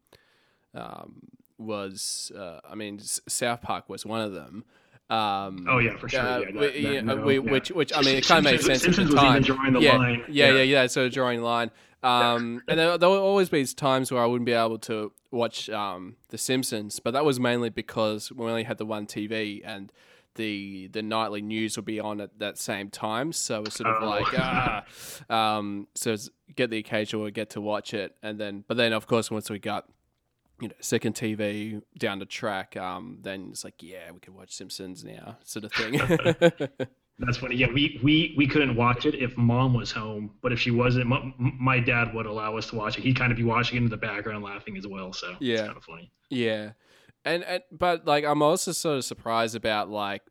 um, 0.74 1.28
was 1.58 2.32
uh, 2.38 2.60
I 2.70 2.76
mean, 2.76 3.00
South 3.00 3.62
Park 3.62 3.90
was 3.90 4.06
one 4.06 4.22
of 4.22 4.34
them. 4.34 4.66
Um, 5.10 5.66
oh 5.68 5.80
yeah, 5.80 5.98
for 5.98 6.08
sure. 6.08 6.22
Uh, 6.22 6.40
yeah, 6.40 6.46
that, 6.46 6.74
that, 6.74 7.06
no, 7.06 7.16
we, 7.18 7.36
yeah. 7.36 7.52
Which, 7.52 7.70
which 7.72 7.92
I 7.94 8.02
mean, 8.02 8.16
it 8.16 8.26
kind 8.26 8.46
of 8.46 8.52
makes 8.52 8.66
sense 8.66 8.84
Simpsons 8.84 9.10
at 9.10 9.16
the 9.16 9.22
time. 9.22 9.42
drawing 9.42 9.74
the 9.74 9.82
yeah, 9.82 9.98
line. 9.98 10.24
Yeah, 10.30 10.48
yeah, 10.48 10.56
yeah, 10.56 10.64
yeah. 10.64 10.88
So 10.88 11.10
drawing 11.10 11.40
the 11.40 11.46
line. 11.46 11.70
Um, 12.04 12.64
and 12.68 12.80
there, 12.80 12.98
there 12.98 13.10
will 13.10 13.20
always 13.20 13.50
be 13.50 13.66
times 13.66 14.12
where 14.12 14.22
I 14.22 14.26
wouldn't 14.26 14.46
be 14.46 14.54
able 14.54 14.80
to 14.80 15.12
watch 15.30 15.70
um, 15.70 16.16
The 16.30 16.38
Simpsons, 16.38 17.00
but 17.00 17.12
that 17.12 17.24
was 17.24 17.40
mainly 17.40 17.70
because 17.70 18.32
we 18.32 18.46
only 18.46 18.64
had 18.64 18.78
the 18.78 18.86
one 18.86 19.06
TV 19.06 19.62
and 19.64 19.92
the 20.36 20.88
the 20.88 21.02
nightly 21.02 21.42
news 21.42 21.76
would 21.76 21.86
be 21.86 22.00
on 22.00 22.22
at 22.22 22.40
that 22.40 22.58
same 22.58 22.90
time. 22.90 23.34
So 23.34 23.64
it's 23.64 23.76
sort 23.76 23.90
of 23.90 24.02
oh. 24.02 24.08
like 24.08 24.28
ah, 24.38 24.84
um, 25.30 25.88
so 25.94 26.16
get 26.56 26.70
the 26.70 26.78
occasional 26.78 27.30
get 27.30 27.52
to 27.52 27.62
watch 27.62 27.94
it, 27.94 28.16
and 28.24 28.40
then 28.40 28.64
but 28.68 28.78
then 28.78 28.94
of 28.94 29.08
course 29.08 29.30
once 29.30 29.50
we 29.50 29.60
got 29.60 29.88
you 30.62 30.68
know, 30.70 30.76
second 30.80 31.16
TV 31.16 31.82
down 31.98 32.20
the 32.20 32.26
track, 32.26 32.78
um, 32.78 33.18
then 33.22 33.50
it's 33.50 33.64
like, 33.64 33.82
yeah, 33.82 34.12
we 34.12 34.20
can 34.20 34.36
watch 34.36 34.54
Simpsons 34.54 35.04
now, 35.04 35.38
sort 35.44 35.66
of 35.66 35.74
thing. 35.74 36.00
That's 37.24 37.38
funny. 37.38 37.56
Yeah, 37.56 37.68
we, 37.72 38.00
we 38.02 38.34
we 38.36 38.48
couldn't 38.48 38.76
watch 38.76 39.06
it 39.06 39.14
if 39.14 39.38
mom 39.38 39.76
was 39.76 39.92
home, 39.92 40.32
but 40.42 40.52
if 40.52 40.60
she 40.60 40.72
wasn't, 40.72 41.06
my, 41.06 41.34
my 41.38 41.80
dad 41.80 42.14
would 42.16 42.26
allow 42.26 42.58
us 42.58 42.68
to 42.72 42.76
watch 42.76 42.98
it. 42.98 43.04
He'd 43.04 43.16
kind 43.16 43.32
of 43.32 43.38
be 43.38 43.44
watching 43.44 43.78
it 43.78 43.84
in 43.84 43.90
the 43.90 43.98
background, 43.98 44.44
laughing 44.44 44.76
as 44.76 44.88
well. 44.88 45.14
So 45.14 45.36
yeah, 45.40 45.54
it's 45.54 45.62
kind 45.62 45.78
of 45.78 45.84
funny. 45.84 46.12
Yeah, 46.30 46.72
and, 47.24 47.44
and 47.44 47.62
but 47.72 48.06
like 48.08 48.26
I'm 48.26 48.42
also 48.42 48.72
sort 48.72 48.98
of 48.98 49.06
surprised 49.06 49.56
about 49.56 49.90
like, 49.90 50.24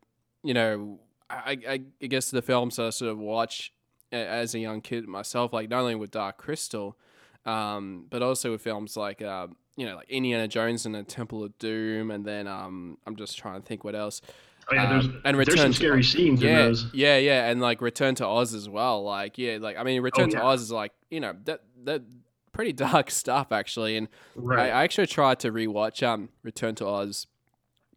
you 0.42 0.52
know, 0.52 0.98
I 1.28 1.58
I, 1.68 1.82
I 2.02 2.06
guess 2.06 2.30
the 2.30 2.42
films 2.42 2.76
that 2.76 2.86
I 2.86 2.90
sort 2.90 3.12
of 3.12 3.18
watch 3.18 3.72
as 4.10 4.54
a 4.56 4.58
young 4.58 4.80
kid 4.80 5.06
myself, 5.06 5.52
like 5.52 5.70
not 5.70 5.82
only 5.82 5.94
with 5.94 6.10
Dark 6.10 6.38
Crystal, 6.38 6.98
um, 7.46 8.06
but 8.10 8.22
also 8.22 8.50
with 8.50 8.62
films 8.62 8.96
like. 8.96 9.22
Uh, 9.22 9.46
you 9.76 9.86
know, 9.86 9.96
like 9.96 10.10
Indiana 10.10 10.46
Jones 10.46 10.84
and 10.84 10.94
the 10.94 11.02
Temple 11.02 11.42
of 11.42 11.56
Doom, 11.58 12.10
and 12.10 12.22
then 12.22 12.46
um, 12.46 12.98
I'm 13.06 13.16
just 13.16 13.38
trying 13.38 13.62
to 13.62 13.66
think 13.66 13.82
what 13.82 13.94
else. 13.94 14.20
Oh 14.70 14.74
yeah, 14.74 14.90
there's, 14.90 15.04
um, 15.06 15.20
and 15.24 15.36
Return 15.36 15.56
there's 15.56 15.64
some 15.64 15.72
scary 15.72 16.04
scenes 16.04 16.40
yeah, 16.40 16.50
in 16.50 16.56
those. 16.56 16.86
Yeah, 16.92 17.16
yeah, 17.16 17.48
and 17.48 17.60
like 17.60 17.80
Return 17.80 18.14
to 18.16 18.26
Oz 18.26 18.54
as 18.54 18.68
well. 18.68 19.02
Like, 19.02 19.36
yeah, 19.38 19.58
like 19.60 19.76
I 19.76 19.82
mean, 19.82 20.02
Return 20.02 20.30
oh, 20.30 20.32
yeah. 20.32 20.40
to 20.40 20.44
Oz 20.46 20.62
is 20.62 20.70
like 20.70 20.92
you 21.10 21.20
know 21.20 21.34
that 21.44 21.62
that 21.84 22.02
pretty 22.52 22.72
dark 22.74 23.10
stuff 23.10 23.52
actually. 23.52 23.96
And 23.96 24.08
right. 24.36 24.70
I, 24.70 24.80
I, 24.80 24.84
actually 24.84 25.06
tried 25.06 25.40
to 25.40 25.52
rewatch 25.52 26.02
um 26.06 26.28
Return 26.42 26.74
to 26.76 26.86
Oz 26.86 27.26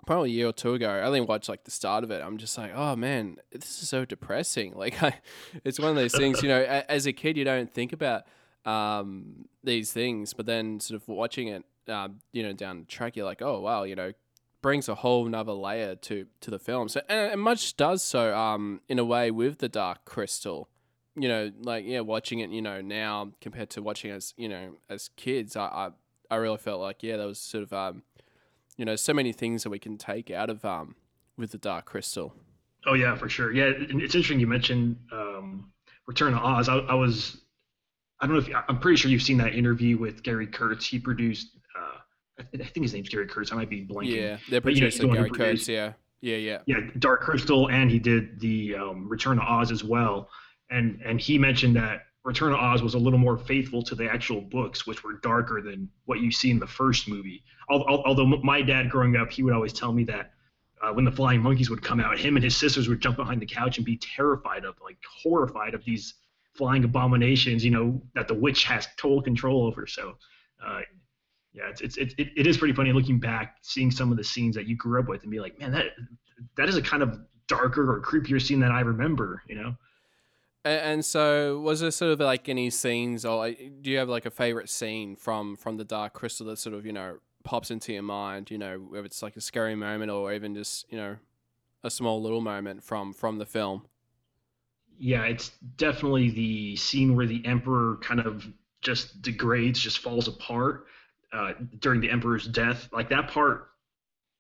probably 0.06 0.32
a 0.32 0.34
year 0.34 0.48
or 0.48 0.54
two 0.54 0.74
ago. 0.74 0.90
I 0.90 1.02
only 1.04 1.22
watched 1.22 1.50
like 1.50 1.64
the 1.64 1.72
start 1.72 2.04
of 2.04 2.12
it. 2.12 2.22
I'm 2.24 2.38
just 2.38 2.58
like, 2.58 2.72
oh 2.76 2.96
man, 2.96 3.38
this 3.52 3.82
is 3.82 3.90
so 3.90 4.06
depressing. 4.06 4.74
Like, 4.84 5.02
I, 5.02 5.14
it's 5.64 5.80
one 5.80 5.90
of 5.90 5.96
those 5.96 6.14
things. 6.14 6.42
You 6.42 6.50
know, 6.50 6.60
a, 6.62 6.84
as 6.92 7.06
a 7.06 7.14
kid, 7.14 7.38
you 7.38 7.46
don't 7.46 7.74
think 7.74 7.94
about 7.94 8.24
um, 8.66 9.46
these 9.64 9.94
things, 9.94 10.34
but 10.34 10.46
then 10.46 10.82
sort 10.82 11.02
of 11.02 11.08
watching 11.08 11.48
it, 11.48 11.64
uh, 11.88 12.10
you 12.34 12.44
know, 12.44 12.52
down 12.52 12.82
the 12.82 12.86
track, 12.86 13.16
you're 13.16 13.26
like, 13.26 13.42
oh 13.42 13.62
wow, 13.62 13.84
you 13.84 13.96
know, 13.96 14.12
brings 14.64 14.90
a 14.90 14.96
whole 14.96 15.26
nother 15.26 15.52
layer 15.52 15.94
to 15.94 16.26
to 16.42 16.50
the 16.50 16.58
film. 16.58 16.90
So 16.90 17.02
and, 17.08 17.34
and 17.34 17.42
much 17.42 17.78
does 17.78 18.02
so 18.02 18.36
um, 18.36 18.82
in 18.90 18.98
a 18.98 19.06
way 19.06 19.30
with 19.30 19.60
the 19.60 19.70
Dark 19.70 20.06
Crystal. 20.06 20.68
You 21.16 21.28
know, 21.28 21.52
like 21.62 21.86
yeah, 21.86 22.00
watching 22.00 22.40
it, 22.40 22.50
you 22.50 22.64
know, 22.64 22.82
now 22.82 23.34
compared 23.40 23.70
to 23.72 23.84
watching 23.84 24.10
as 24.10 24.34
you 24.36 24.50
know 24.50 24.78
as 24.90 25.12
kids, 25.16 25.56
I 25.56 25.66
I, 25.66 25.90
I 26.32 26.38
really 26.38 26.58
felt 26.58 26.82
like 26.82 27.04
yeah, 27.04 27.18
there 27.18 27.28
was 27.28 27.40
sort 27.40 27.62
of 27.62 27.72
um, 27.72 28.02
you 28.76 28.86
know, 28.86 28.96
so 28.96 29.14
many 29.14 29.32
things 29.32 29.62
that 29.62 29.70
we 29.70 29.78
can 29.78 29.98
take 29.98 30.32
out 30.32 30.50
of 30.50 30.66
um 30.66 30.96
with 31.38 31.52
the 31.52 31.60
Dark 31.60 31.86
Crystal. 31.86 32.34
Oh 32.86 32.96
yeah, 32.96 33.16
for 33.16 33.30
sure. 33.30 33.54
Yeah, 33.54 33.72
it's 33.76 34.16
interesting 34.16 34.40
you 34.40 34.48
mentioned 34.48 34.98
um, 35.12 35.72
Return 36.08 36.34
of 36.34 36.44
Oz. 36.44 36.68
I, 36.68 36.78
I 36.80 36.96
was, 36.96 37.38
I 38.20 38.28
don't 38.28 38.36
know 38.36 38.42
if 38.42 38.66
I'm 38.68 38.80
pretty 38.80 38.98
sure 38.98 39.10
you've 39.10 39.22
seen 39.22 39.38
that 39.38 39.56
interview 39.56 39.98
with 39.98 40.22
Gary 40.22 40.48
Kurtz. 40.48 40.86
He 40.86 41.00
produced 41.00 41.58
I 42.40 42.44
think 42.58 42.84
his 42.84 42.94
name's 42.94 43.10
Gary 43.10 43.28
Kurtz. 43.28 43.52
I 43.52 43.56
might 43.56 43.70
be 43.70 43.86
blanking. 43.86 44.16
Yeah, 44.16 44.38
they're 44.50 44.62
producing 44.62 45.04
you 45.04 45.08
know, 45.08 45.14
Gary 45.16 45.30
Kurtz. 45.30 45.68
Yeah, 45.68 45.94
yeah, 46.22 46.38
yeah. 46.38 46.60
Yeah, 46.66 46.78
Dark 47.00 47.22
Crystal, 47.22 47.70
and 47.70 47.92
he 47.92 48.00
did 48.00 48.40
the 48.40 48.76
um, 48.76 49.08
Return 49.10 49.38
of 49.40 49.46
Oz 49.46 49.72
as 49.72 49.84
well. 49.84 50.30
And 50.70 51.02
and 51.06 51.20
he 51.20 51.38
mentioned 51.38 51.76
that 51.76 52.04
Return 52.24 52.54
of 52.54 52.60
Oz 52.60 52.82
was 52.82 52.94
a 52.94 52.98
little 52.98 53.20
more 53.20 53.38
faithful 53.38 53.84
to 53.84 53.96
the 53.96 54.10
actual 54.10 54.42
books, 54.42 54.88
which 54.88 55.04
were 55.04 55.14
darker 55.22 55.62
than 55.62 55.90
what 56.06 56.22
you 56.22 56.32
see 56.32 56.50
in 56.50 56.60
the 56.60 56.68
first 56.68 57.10
movie. 57.10 57.44
Although 57.70 58.26
my 58.26 58.62
dad, 58.62 58.90
growing 58.90 59.16
up, 59.16 59.32
he 59.32 59.44
would 59.44 59.54
always 59.54 59.74
tell 59.74 59.92
me 59.92 60.04
that 60.06 60.32
uh, 60.82 60.92
when 60.92 61.06
the 61.06 61.12
flying 61.12 61.42
monkeys 61.42 61.70
would 61.70 61.82
come 61.82 62.00
out, 62.00 62.18
him 62.18 62.36
and 62.36 62.44
his 62.44 62.56
sisters 62.56 62.88
would 62.88 63.02
jump 63.02 63.18
behind 63.18 63.42
the 63.42 63.46
couch 63.46 63.78
and 63.78 63.86
be 63.86 63.98
terrified 63.98 64.66
of, 64.66 64.76
like 64.82 64.98
horrified 65.22 65.74
of 65.74 65.84
these 65.86 66.16
flying 66.56 66.84
abominations, 66.84 67.64
you 67.64 67.72
know, 67.72 68.02
that 68.16 68.28
the 68.28 68.34
witch 68.34 68.64
has 68.66 68.88
total 68.98 69.22
control 69.22 69.66
over. 69.66 69.86
So 69.88 70.18
uh, 70.66 70.82
yeah, 71.54 71.70
it's, 71.70 71.82
it's 71.98 72.16
it, 72.18 72.30
it 72.36 72.48
is 72.48 72.58
pretty 72.58 72.74
funny 72.74 72.92
looking 72.92 73.20
back, 73.20 73.58
seeing 73.62 73.92
some 73.92 74.12
of 74.12 74.18
the 74.18 74.24
scenes 74.24 74.56
that 74.56 74.68
you 74.68 74.76
grew 74.76 75.00
up 75.00 75.08
with, 75.08 75.22
and 75.22 75.32
be 75.32 75.40
like, 75.40 75.60
man, 75.60 75.72
that 75.72 75.86
that 76.58 76.68
is 76.68 76.78
a 76.78 76.82
kind 76.82 77.04
of 77.04 77.20
darker 77.48 77.94
or 77.94 78.02
creepier 78.02 78.42
scene 78.42 78.60
than 78.60 78.72
I 78.72 78.82
remember, 78.82 79.44
you 79.48 79.56
know. 79.56 79.76
And 80.66 81.04
so, 81.06 81.60
was 81.60 81.82
there 81.82 81.92
sort 81.92 82.14
of 82.14 82.20
like 82.22 82.50
any 82.50 82.70
scenes, 82.72 83.24
or 83.24 83.52
do 83.52 83.92
you 83.92 83.98
have 83.98 84.10
like 84.10 84.26
a 84.26 84.32
favorite 84.32 84.70
scene 84.70 85.16
from 85.16 85.56
from 85.56 85.78
the 85.78 85.84
Dark 85.84 86.14
Crystal 86.14 86.48
that 86.48 86.58
sort 86.58 86.74
of 86.76 86.86
you 86.86 86.94
know 86.94 87.18
pops 87.44 87.70
into 87.70 87.94
your 87.94 88.04
mind? 88.04 88.50
You 88.50 88.58
know, 88.58 88.78
whether 88.78 89.06
it's 89.06 89.22
like 89.22 89.36
a 89.36 89.42
scary 89.42 89.76
moment 89.76 90.10
or 90.10 90.34
even 90.34 90.56
just 90.56 90.92
you 90.92 90.98
know 90.98 91.18
a 91.84 91.92
small 91.92 92.22
little 92.22 92.42
moment 92.42 92.84
from 92.84 93.14
from 93.14 93.38
the 93.38 93.46
film. 93.46 93.84
Yeah, 94.98 95.26
it's 95.26 95.52
definitely 95.78 96.32
the 96.32 96.76
scene 96.78 97.16
where 97.16 97.26
the 97.28 97.46
Emperor 97.46 97.98
kind 98.02 98.22
of 98.22 98.48
just 98.82 99.22
degrades, 99.22 99.80
just 99.80 100.00
falls 100.00 100.28
apart 100.28 100.88
uh, 101.34 101.54
during 101.80 102.00
the 102.00 102.10
emperor's 102.10 102.48
death. 102.48 102.88
Like 102.94 103.10
that 103.10 103.30
part, 103.30 103.70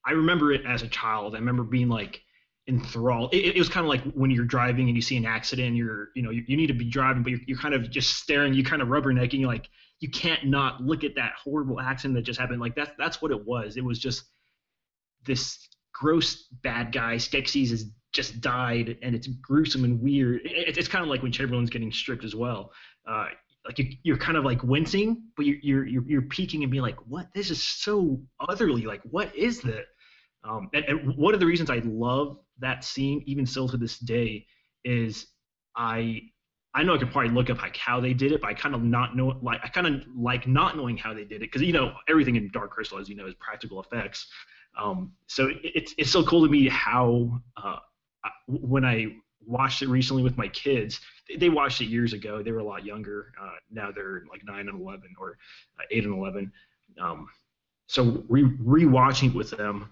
I 0.05 0.11
remember 0.11 0.51
it 0.51 0.65
as 0.65 0.83
a 0.83 0.87
child. 0.87 1.35
I 1.35 1.39
remember 1.39 1.63
being 1.63 1.89
like 1.89 2.21
enthralled. 2.67 3.33
It, 3.33 3.55
it 3.55 3.57
was 3.57 3.69
kind 3.69 3.85
of 3.85 3.89
like 3.89 4.03
when 4.13 4.31
you're 4.31 4.45
driving 4.45 4.87
and 4.87 4.95
you 4.95 5.01
see 5.01 5.17
an 5.17 5.25
accident. 5.25 5.75
You're, 5.75 6.09
you 6.15 6.21
know, 6.21 6.29
you, 6.29 6.43
you 6.47 6.57
need 6.57 6.67
to 6.67 6.73
be 6.73 6.85
driving, 6.85 7.23
but 7.23 7.31
you're, 7.31 7.41
you're 7.47 7.57
kind 7.57 7.73
of 7.73 7.89
just 7.89 8.15
staring. 8.17 8.53
You 8.53 8.63
kind 8.63 8.81
of 8.81 8.89
rubbernecking. 8.89 9.39
You're 9.39 9.49
like, 9.49 9.69
you 9.99 10.09
can't 10.09 10.45
not 10.45 10.81
look 10.81 11.03
at 11.03 11.15
that 11.15 11.33
horrible 11.41 11.79
accident 11.79 12.15
that 12.15 12.23
just 12.23 12.39
happened. 12.39 12.59
Like 12.59 12.75
that's 12.75 12.91
that's 12.97 13.21
what 13.21 13.31
it 13.31 13.45
was. 13.45 13.77
It 13.77 13.83
was 13.83 13.99
just 13.99 14.23
this 15.25 15.57
gross 15.93 16.47
bad 16.63 16.91
guy. 16.91 17.15
Skeksis 17.15 17.69
has 17.69 17.85
just 18.11 18.41
died, 18.41 18.97
and 19.01 19.15
it's 19.15 19.27
gruesome 19.27 19.83
and 19.85 20.01
weird. 20.01 20.41
It, 20.45 20.77
it's 20.77 20.87
kind 20.87 21.03
of 21.03 21.09
like 21.09 21.23
when 21.23 21.31
Chamberlain's 21.31 21.69
getting 21.69 21.91
stripped 21.91 22.23
as 22.23 22.35
well. 22.35 22.71
Uh, 23.07 23.27
like 23.65 23.79
you, 23.79 23.95
you're 24.03 24.17
kind 24.17 24.37
of 24.37 24.43
like 24.43 24.63
wincing, 24.63 25.23
but 25.35 25.45
you're, 25.45 25.57
you're 25.61 25.85
you're 25.85 26.03
you're 26.07 26.21
peeking 26.23 26.63
and 26.63 26.71
being 26.71 26.83
like, 26.83 26.97
what? 27.07 27.27
This 27.33 27.49
is 27.49 27.61
so 27.61 28.21
otherly. 28.49 28.83
Like, 28.83 29.01
what 29.09 29.35
is 29.35 29.61
that? 29.61 29.85
Um, 30.43 30.69
and, 30.73 30.83
and 30.85 31.17
one 31.17 31.33
of 31.33 31.39
the 31.39 31.45
reasons 31.45 31.69
I 31.69 31.81
love 31.85 32.37
that 32.59 32.83
scene, 32.83 33.23
even 33.25 33.45
still 33.45 33.69
to 33.69 33.77
this 33.77 33.97
day, 33.99 34.45
is 34.83 35.27
I 35.75 36.21
I 36.73 36.83
know 36.83 36.95
I 36.95 36.97
could 36.97 37.11
probably 37.11 37.31
look 37.31 37.49
up 37.49 37.61
like 37.61 37.77
how 37.77 37.99
they 37.99 38.13
did 38.13 38.31
it, 38.31 38.41
but 38.41 38.49
I 38.49 38.53
kind 38.53 38.75
of 38.75 38.83
not 38.83 39.15
know 39.15 39.39
like 39.41 39.61
I 39.63 39.69
kind 39.69 39.87
of 39.87 40.03
like 40.15 40.47
not 40.47 40.75
knowing 40.75 40.97
how 40.97 41.13
they 41.13 41.23
did 41.23 41.37
it 41.37 41.51
because 41.51 41.61
you 41.61 41.73
know 41.73 41.93
everything 42.09 42.35
in 42.35 42.49
Dark 42.51 42.71
Crystal, 42.71 42.97
as 42.97 43.07
you 43.07 43.15
know, 43.15 43.27
is 43.27 43.35
practical 43.35 43.79
effects. 43.79 44.27
Um, 44.77 45.13
so 45.27 45.47
it, 45.47 45.57
it's 45.63 45.93
it's 45.97 46.11
so 46.11 46.23
cool 46.23 46.43
to 46.43 46.51
me 46.51 46.67
how 46.67 47.41
uh, 47.55 47.77
when 48.47 48.83
I 48.83 49.15
watched 49.45 49.81
it 49.81 49.89
recently 49.89 50.23
with 50.23 50.37
my 50.37 50.47
kids. 50.49 50.99
They, 51.27 51.35
they 51.35 51.49
watched 51.49 51.81
it 51.81 51.85
years 51.85 52.13
ago. 52.13 52.41
They 52.43 52.51
were 52.51 52.59
a 52.59 52.63
lot 52.63 52.85
younger. 52.85 53.31
Uh, 53.41 53.55
now 53.71 53.91
they're 53.91 54.23
like 54.29 54.43
nine 54.45 54.67
and 54.67 54.79
eleven, 54.79 55.09
or 55.19 55.37
uh, 55.79 55.83
eight 55.91 56.05
and 56.05 56.13
eleven. 56.13 56.51
Um, 56.99 57.27
so 57.87 58.23
re 58.29 58.43
rewatching 58.43 59.29
it 59.29 59.35
with 59.35 59.51
them, 59.51 59.89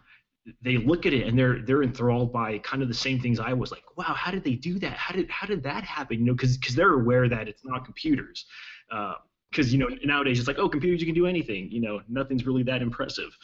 they 0.61 0.77
look 0.77 1.05
at 1.05 1.13
it 1.13 1.27
and 1.27 1.37
they're 1.37 1.61
they're 1.61 1.83
enthralled 1.83 2.33
by 2.33 2.57
kind 2.59 2.81
of 2.81 2.87
the 2.87 2.93
same 2.93 3.19
things 3.19 3.39
I 3.39 3.53
was 3.53 3.71
like, 3.71 3.83
wow, 3.95 4.13
how 4.15 4.31
did 4.31 4.43
they 4.43 4.55
do 4.55 4.79
that? 4.79 4.93
How 4.93 5.13
did 5.13 5.29
how 5.29 5.45
did 5.47 5.63
that 5.63 5.83
happen? 5.83 6.19
You 6.19 6.25
know, 6.25 6.33
because 6.33 6.57
because 6.57 6.75
they're 6.75 6.93
aware 6.93 7.29
that 7.29 7.47
it's 7.47 7.63
not 7.63 7.85
computers. 7.85 8.45
Because 8.89 9.67
uh, 9.67 9.71
you 9.71 9.77
know 9.77 9.89
nowadays 10.03 10.39
it's 10.39 10.47
like, 10.47 10.57
oh, 10.57 10.69
computers 10.69 10.99
you 10.99 11.05
can 11.05 11.15
do 11.15 11.27
anything. 11.27 11.69
You 11.71 11.81
know, 11.81 12.01
nothing's 12.09 12.45
really 12.45 12.63
that 12.63 12.81
impressive. 12.81 13.37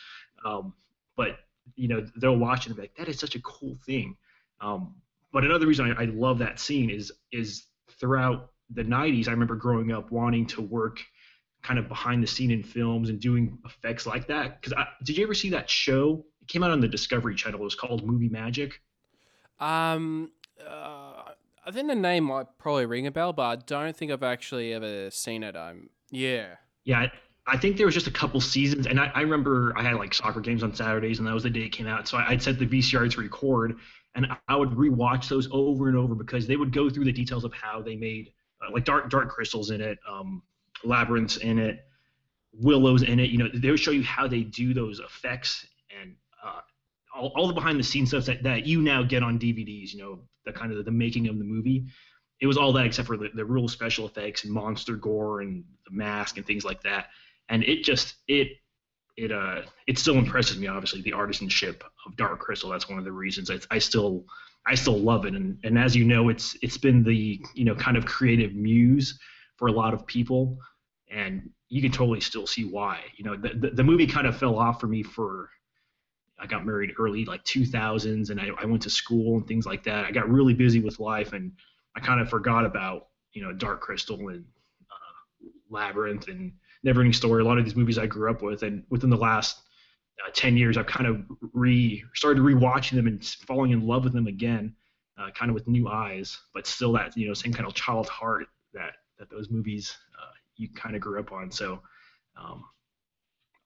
Um, 0.45 0.73
but 1.15 1.39
you 1.75 1.87
know 1.87 2.05
they'll 2.19 2.37
watch 2.37 2.65
it 2.65 2.69
and 2.69 2.75
be 2.75 2.83
like, 2.83 2.95
that 2.95 3.07
is 3.07 3.19
such 3.19 3.35
a 3.35 3.41
cool 3.41 3.77
thing. 3.85 4.15
Um, 4.59 4.95
but 5.37 5.45
another 5.45 5.67
reason 5.67 5.93
I, 5.95 6.01
I 6.01 6.05
love 6.05 6.39
that 6.39 6.59
scene 6.59 6.89
is 6.89 7.11
is 7.31 7.67
throughout 7.99 8.53
the 8.71 8.83
90s, 8.83 9.27
I 9.27 9.31
remember 9.31 9.53
growing 9.53 9.91
up 9.91 10.11
wanting 10.11 10.47
to 10.47 10.63
work 10.63 10.99
kind 11.61 11.77
of 11.77 11.87
behind 11.87 12.23
the 12.23 12.27
scene 12.27 12.49
in 12.49 12.63
films 12.63 13.11
and 13.11 13.19
doing 13.19 13.55
effects 13.63 14.07
like 14.07 14.25
that. 14.29 14.59
Because 14.59 14.73
did 15.03 15.15
you 15.15 15.23
ever 15.23 15.35
see 15.35 15.51
that 15.51 15.69
show? 15.69 16.25
It 16.41 16.47
came 16.47 16.63
out 16.63 16.71
on 16.71 16.79
the 16.79 16.87
Discovery 16.87 17.35
Channel. 17.35 17.59
It 17.59 17.63
was 17.63 17.75
called 17.75 18.03
Movie 18.03 18.29
Magic. 18.29 18.81
Um, 19.59 20.31
uh, 20.59 21.21
I 21.63 21.71
think 21.71 21.87
the 21.87 21.93
name 21.93 22.23
might 22.23 22.47
probably 22.57 22.87
ring 22.87 23.05
a 23.05 23.11
bell, 23.11 23.31
but 23.31 23.43
I 23.43 23.55
don't 23.57 23.95
think 23.95 24.11
I've 24.11 24.23
actually 24.23 24.73
ever 24.73 25.11
seen 25.11 25.43
it. 25.43 25.55
I'm 25.55 25.91
yeah. 26.09 26.55
Yeah, 26.83 27.09
I 27.45 27.57
think 27.57 27.77
there 27.77 27.85
was 27.85 27.93
just 27.93 28.07
a 28.07 28.11
couple 28.11 28.41
seasons, 28.41 28.87
and 28.87 28.99
I, 28.99 29.11
I 29.13 29.21
remember 29.21 29.71
I 29.77 29.83
had 29.83 29.97
like 29.97 30.15
soccer 30.15 30.41
games 30.41 30.63
on 30.63 30.73
Saturdays, 30.73 31.19
and 31.19 31.27
that 31.27 31.33
was 31.35 31.43
the 31.43 31.51
day 31.51 31.61
it 31.61 31.73
came 31.73 31.85
out. 31.85 32.07
So 32.07 32.17
I, 32.17 32.31
would 32.31 32.41
set 32.41 32.57
the 32.57 32.65
VCR 32.65 33.11
to 33.11 33.21
record, 33.21 33.77
and 34.17 34.27
I 34.47 34.55
would 34.55 34.71
rewatch 34.71 35.29
those 35.29 35.47
over 35.51 35.87
and 35.87 35.95
over 35.95 36.15
because 36.15 36.47
they 36.47 36.57
would 36.57 36.73
go 36.73 36.89
through 36.89 37.05
the 37.05 37.11
details 37.11 37.43
of 37.43 37.53
how 37.53 37.81
they 37.81 37.95
made 37.95 38.33
uh, 38.61 38.71
like 38.73 38.83
dark 38.83 39.09
dark 39.09 39.29
crystals 39.29 39.69
in 39.69 39.79
it, 39.79 39.99
um, 40.09 40.41
labyrinths 40.83 41.37
in 41.37 41.59
it, 41.59 41.85
willows 42.51 43.03
in 43.03 43.19
it. 43.19 43.29
You 43.29 43.37
know, 43.37 43.49
they 43.53 43.69
would 43.69 43.79
show 43.79 43.91
you 43.91 44.03
how 44.03 44.27
they 44.27 44.41
do 44.41 44.73
those 44.73 44.99
effects 44.99 45.67
and 46.01 46.15
uh, 46.43 46.61
all, 47.15 47.31
all 47.35 47.47
the 47.47 47.53
behind 47.53 47.79
the 47.79 47.83
scenes 47.83 48.09
stuff 48.09 48.25
that, 48.25 48.41
that 48.41 48.65
you 48.65 48.81
now 48.81 49.03
get 49.03 49.21
on 49.21 49.37
DVDs. 49.37 49.93
You 49.93 49.99
know, 49.99 50.19
the 50.45 50.51
kind 50.51 50.73
of 50.73 50.83
the 50.83 50.91
making 50.91 51.27
of 51.27 51.37
the 51.37 51.45
movie. 51.45 51.85
It 52.41 52.47
was 52.47 52.57
all 52.57 52.73
that 52.73 52.85
except 52.85 53.07
for 53.07 53.17
the, 53.17 53.29
the 53.35 53.45
real 53.45 53.67
special 53.67 54.07
effects 54.07 54.43
and 54.43 54.53
monster 54.53 54.95
gore 54.95 55.41
and 55.41 55.63
the 55.87 55.95
mask 55.95 56.37
and 56.37 56.45
things 56.45 56.65
like 56.65 56.81
that. 56.83 57.07
And 57.49 57.63
it 57.63 57.83
just 57.83 58.15
it 58.27 58.49
it 59.17 59.31
uh 59.31 59.61
it 59.87 59.97
still 59.97 60.15
impresses 60.15 60.57
me 60.57 60.67
obviously 60.67 61.01
the 61.01 61.11
artisanship 61.11 61.81
of 62.05 62.15
dark 62.15 62.39
crystal. 62.39 62.69
That's 62.69 62.87
one 62.87 62.99
of 62.99 63.05
the 63.05 63.11
reasons 63.11 63.49
I, 63.49 63.59
I 63.71 63.79
still 63.79 64.25
i 64.65 64.75
still 64.75 64.97
love 64.97 65.25
it. 65.25 65.33
And 65.33 65.57
and 65.63 65.77
as 65.77 65.95
you 65.95 66.05
know 66.05 66.29
it's 66.29 66.55
it's 66.61 66.77
been 66.77 67.03
the 67.03 67.41
you 67.55 67.65
know 67.65 67.75
kind 67.75 67.97
of 67.97 68.05
creative 68.05 68.53
muse 68.53 69.19
for 69.57 69.67
a 69.67 69.71
lot 69.71 69.93
of 69.93 70.05
people. 70.05 70.57
And 71.09 71.49
you 71.69 71.81
can 71.81 71.91
totally 71.91 72.21
still 72.21 72.45
see 72.45 72.65
why. 72.65 72.99
You 73.17 73.25
know 73.25 73.35
the, 73.35 73.49
the, 73.49 73.69
the 73.71 73.83
movie 73.83 74.07
kind 74.07 74.27
of 74.27 74.37
fell 74.37 74.57
off 74.57 74.79
for 74.79 74.87
me 74.87 75.03
for 75.03 75.49
i 76.39 76.45
got 76.45 76.65
married 76.67 76.91
early 76.99 77.25
like 77.25 77.43
2000s 77.45 78.29
and 78.29 78.39
I, 78.39 78.49
I 78.61 78.65
went 78.65 78.83
to 78.83 78.91
school 78.91 79.37
and 79.37 79.47
things 79.47 79.65
like 79.65 79.83
that. 79.83 80.05
I 80.05 80.11
got 80.11 80.29
really 80.29 80.53
busy 80.53 80.79
with 80.79 80.99
life 80.99 81.33
and 81.33 81.51
i 81.95 81.99
kind 81.99 82.21
of 82.21 82.29
forgot 82.29 82.65
about 82.65 83.07
you 83.33 83.41
know 83.41 83.51
dark 83.51 83.81
crystal 83.81 84.29
and 84.29 84.45
uh, 84.91 85.47
labyrinth 85.71 86.27
and 86.27 86.53
Neverending 86.87 87.13
Story, 87.13 87.41
a 87.41 87.45
lot 87.45 87.57
of 87.57 87.65
these 87.65 87.75
movies 87.75 87.97
I 87.97 88.05
grew 88.05 88.31
up 88.31 88.41
with, 88.41 88.63
and 88.63 88.83
within 88.89 89.09
the 89.09 89.17
last 89.17 89.61
uh, 90.25 90.31
10 90.33 90.57
years, 90.57 90.77
I've 90.77 90.87
kind 90.87 91.07
of 91.07 91.23
re 91.53 92.03
started 92.13 92.41
rewatching 92.41 92.95
them 92.95 93.07
and 93.07 93.23
falling 93.23 93.71
in 93.71 93.85
love 93.85 94.03
with 94.03 94.13
them 94.13 94.27
again, 94.27 94.73
uh, 95.17 95.29
kind 95.31 95.49
of 95.49 95.55
with 95.55 95.67
new 95.67 95.87
eyes, 95.89 96.39
but 96.53 96.65
still 96.65 96.93
that 96.93 97.17
you 97.17 97.27
know 97.27 97.33
same 97.33 97.53
kind 97.53 97.67
of 97.67 97.73
child 97.73 98.07
heart 98.07 98.47
that 98.73 98.93
that 99.19 99.29
those 99.29 99.49
movies 99.49 99.97
uh, 100.17 100.31
you 100.55 100.69
kind 100.69 100.95
of 100.95 101.01
grew 101.01 101.19
up 101.19 101.31
on. 101.31 101.51
So. 101.51 101.81
Um, 102.35 102.63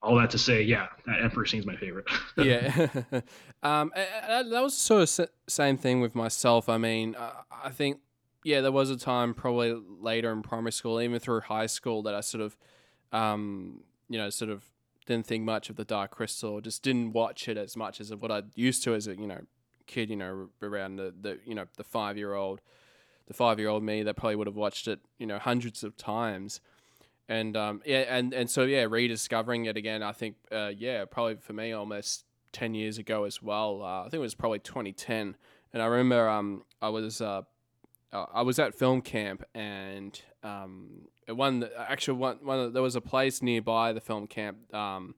all 0.04 0.16
that 0.16 0.30
to 0.30 0.38
say, 0.38 0.62
yeah, 0.62 0.88
that 1.06 1.22
Emperor 1.22 1.44
is 1.44 1.64
my 1.64 1.76
favorite. 1.76 2.06
yeah, 2.36 2.88
um, 3.62 3.92
that 3.94 4.48
was 4.50 4.76
sort 4.76 5.02
of 5.02 5.28
same 5.48 5.78
thing 5.78 6.00
with 6.00 6.16
myself. 6.16 6.68
I 6.68 6.76
mean, 6.76 7.14
I 7.16 7.70
think 7.70 8.00
yeah, 8.44 8.60
there 8.60 8.72
was 8.72 8.90
a 8.90 8.96
time 8.96 9.34
probably 9.34 9.80
later 10.00 10.32
in 10.32 10.42
primary 10.42 10.72
school, 10.72 11.00
even 11.00 11.18
through 11.18 11.42
high 11.42 11.66
school, 11.66 12.02
that 12.02 12.14
I 12.14 12.20
sort 12.20 12.42
of 12.42 12.56
um, 13.12 13.80
you 14.08 14.18
know, 14.18 14.30
sort 14.30 14.50
of 14.50 14.64
didn't 15.06 15.26
think 15.26 15.44
much 15.44 15.70
of 15.70 15.76
the 15.76 15.84
Dark 15.84 16.12
Crystal. 16.12 16.60
Just 16.60 16.82
didn't 16.82 17.12
watch 17.12 17.48
it 17.48 17.56
as 17.56 17.76
much 17.76 18.00
as 18.00 18.14
what 18.14 18.30
I 18.30 18.42
used 18.54 18.82
to 18.84 18.94
as 18.94 19.06
a 19.06 19.16
you 19.16 19.26
know 19.26 19.40
kid. 19.86 20.10
You 20.10 20.16
know, 20.16 20.48
around 20.62 20.96
the, 20.96 21.14
the 21.18 21.38
you 21.44 21.54
know 21.54 21.66
the 21.76 21.84
five 21.84 22.16
year 22.16 22.34
old, 22.34 22.60
the 23.26 23.34
five 23.34 23.58
year 23.58 23.68
old 23.68 23.82
me 23.82 24.02
that 24.02 24.14
probably 24.14 24.36
would 24.36 24.46
have 24.46 24.56
watched 24.56 24.88
it 24.88 25.00
you 25.18 25.26
know 25.26 25.38
hundreds 25.38 25.84
of 25.84 25.96
times. 25.96 26.60
And 27.28 27.56
um, 27.56 27.82
yeah, 27.86 28.00
and, 28.08 28.34
and 28.34 28.50
so 28.50 28.64
yeah, 28.64 28.82
rediscovering 28.82 29.64
it 29.64 29.76
again. 29.76 30.02
I 30.02 30.12
think 30.12 30.36
uh, 30.50 30.72
yeah, 30.76 31.04
probably 31.04 31.36
for 31.36 31.52
me 31.52 31.72
almost 31.72 32.24
ten 32.52 32.74
years 32.74 32.98
ago 32.98 33.24
as 33.24 33.42
well. 33.42 33.82
Uh, 33.82 34.00
I 34.00 34.04
think 34.04 34.14
it 34.14 34.18
was 34.18 34.34
probably 34.34 34.58
2010, 34.58 35.36
and 35.72 35.82
I 35.82 35.86
remember 35.86 36.28
um, 36.28 36.64
I 36.82 36.88
was 36.90 37.20
uh, 37.20 37.42
I 38.12 38.42
was 38.42 38.58
at 38.58 38.74
film 38.74 39.00
camp 39.00 39.44
and 39.54 40.20
um, 40.42 41.08
one 41.28 41.68
actually 41.78 42.18
one 42.18 42.38
one 42.42 42.72
there 42.72 42.82
was 42.82 42.96
a 42.96 43.00
place 43.00 43.42
nearby 43.42 43.92
the 43.92 44.00
film 44.00 44.26
camp 44.26 44.74
um, 44.74 45.14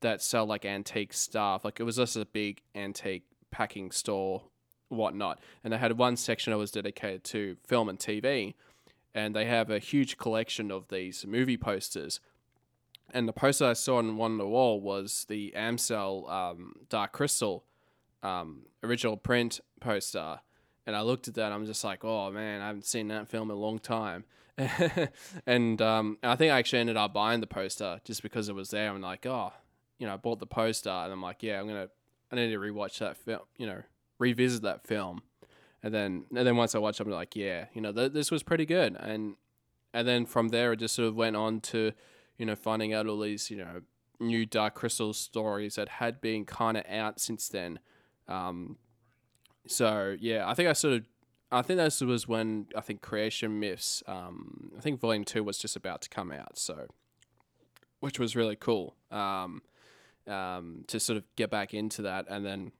that 0.00 0.22
sell 0.22 0.46
like 0.46 0.64
antique 0.64 1.12
stuff. 1.12 1.64
Like 1.64 1.80
it 1.80 1.84
was 1.84 1.96
just 1.96 2.16
a 2.16 2.24
big 2.24 2.62
antique 2.74 3.24
packing 3.50 3.90
store, 3.90 4.42
whatnot, 4.88 5.40
and 5.62 5.72
they 5.72 5.78
had 5.78 5.98
one 5.98 6.16
section 6.16 6.52
that 6.52 6.58
was 6.58 6.70
dedicated 6.70 7.24
to 7.24 7.56
film 7.66 7.88
and 7.88 7.98
TV, 7.98 8.54
and 9.14 9.34
they 9.34 9.46
have 9.46 9.70
a 9.70 9.78
huge 9.78 10.16
collection 10.16 10.70
of 10.70 10.88
these 10.88 11.26
movie 11.26 11.56
posters. 11.56 12.20
And 13.14 13.28
the 13.28 13.32
poster 13.32 13.66
I 13.66 13.72
saw 13.74 13.98
on 13.98 14.16
one 14.16 14.32
of 14.32 14.38
the 14.38 14.46
wall 14.46 14.80
was 14.80 15.26
the 15.28 15.54
Amstel 15.54 16.28
um, 16.30 16.74
Dark 16.88 17.12
Crystal 17.12 17.62
um, 18.22 18.62
original 18.82 19.18
print 19.18 19.60
poster 19.80 20.40
and 20.86 20.96
I 20.96 21.02
looked 21.02 21.28
at 21.28 21.34
that. 21.34 21.52
I'm 21.52 21.66
just 21.66 21.84
like, 21.84 22.04
oh 22.04 22.30
man, 22.30 22.60
I 22.60 22.66
haven't 22.66 22.86
seen 22.86 23.08
that 23.08 23.28
film 23.28 23.50
in 23.50 23.56
a 23.56 23.60
long 23.60 23.78
time. 23.78 24.24
and 25.46 25.80
um, 25.80 26.18
I 26.22 26.36
think 26.36 26.52
I 26.52 26.58
actually 26.58 26.80
ended 26.80 26.96
up 26.96 27.14
buying 27.14 27.40
the 27.40 27.46
poster 27.46 28.00
just 28.04 28.22
because 28.22 28.48
it 28.48 28.54
was 28.54 28.70
there. 28.70 28.90
I'm 28.90 29.00
like, 29.00 29.24
oh, 29.26 29.52
you 29.98 30.06
know, 30.06 30.14
I 30.14 30.16
bought 30.16 30.40
the 30.40 30.46
poster, 30.46 30.90
and 30.90 31.12
I'm 31.12 31.22
like, 31.22 31.42
yeah, 31.42 31.60
I'm 31.60 31.66
gonna, 31.66 31.88
I 32.30 32.36
need 32.36 32.50
to 32.50 32.58
rewatch 32.58 32.98
that 32.98 33.16
film, 33.16 33.42
you 33.56 33.66
know, 33.66 33.82
revisit 34.18 34.62
that 34.62 34.86
film. 34.86 35.22
And 35.82 35.92
then, 35.92 36.26
and 36.34 36.46
then 36.46 36.56
once 36.56 36.74
I 36.74 36.78
watched, 36.78 37.00
it, 37.00 37.06
I'm 37.06 37.12
like, 37.12 37.34
yeah, 37.34 37.66
you 37.74 37.80
know, 37.80 37.92
th- 37.92 38.12
this 38.12 38.30
was 38.30 38.42
pretty 38.42 38.66
good. 38.66 38.96
And 38.98 39.36
and 39.94 40.06
then 40.06 40.26
from 40.26 40.48
there, 40.48 40.72
it 40.72 40.78
just 40.78 40.94
sort 40.94 41.08
of 41.08 41.16
went 41.16 41.36
on 41.36 41.60
to, 41.60 41.92
you 42.38 42.46
know, 42.46 42.54
finding 42.54 42.92
out 42.94 43.06
all 43.06 43.20
these, 43.20 43.50
you 43.50 43.56
know, 43.56 43.82
new 44.20 44.46
Dark 44.46 44.74
Crystal 44.74 45.12
stories 45.12 45.74
that 45.74 45.88
had 45.88 46.20
been 46.20 46.44
kind 46.44 46.76
of 46.76 46.84
out 46.88 47.20
since 47.20 47.48
then. 47.48 47.78
Um, 48.28 48.76
so 49.66 50.16
yeah, 50.18 50.48
I 50.48 50.54
think 50.54 50.68
I 50.68 50.72
sort 50.72 50.94
of, 50.94 51.04
I 51.52 51.60
think 51.60 51.78
this 51.78 52.00
was 52.00 52.26
when 52.26 52.66
I 52.74 52.80
think 52.80 53.02
Creation 53.02 53.60
Myths, 53.60 54.02
um, 54.06 54.72
I 54.76 54.80
think 54.80 55.00
Volume 55.00 55.24
Two 55.24 55.44
was 55.44 55.58
just 55.58 55.76
about 55.76 56.00
to 56.02 56.08
come 56.08 56.32
out, 56.32 56.56
so 56.56 56.86
which 58.00 58.18
was 58.18 58.34
really 58.34 58.56
cool 58.56 58.96
um, 59.10 59.62
um, 60.26 60.84
to 60.88 60.98
sort 60.98 61.18
of 61.18 61.24
get 61.36 61.50
back 61.50 61.74
into 61.74 62.00
that, 62.02 62.24
and 62.28 62.44
then 62.44 62.72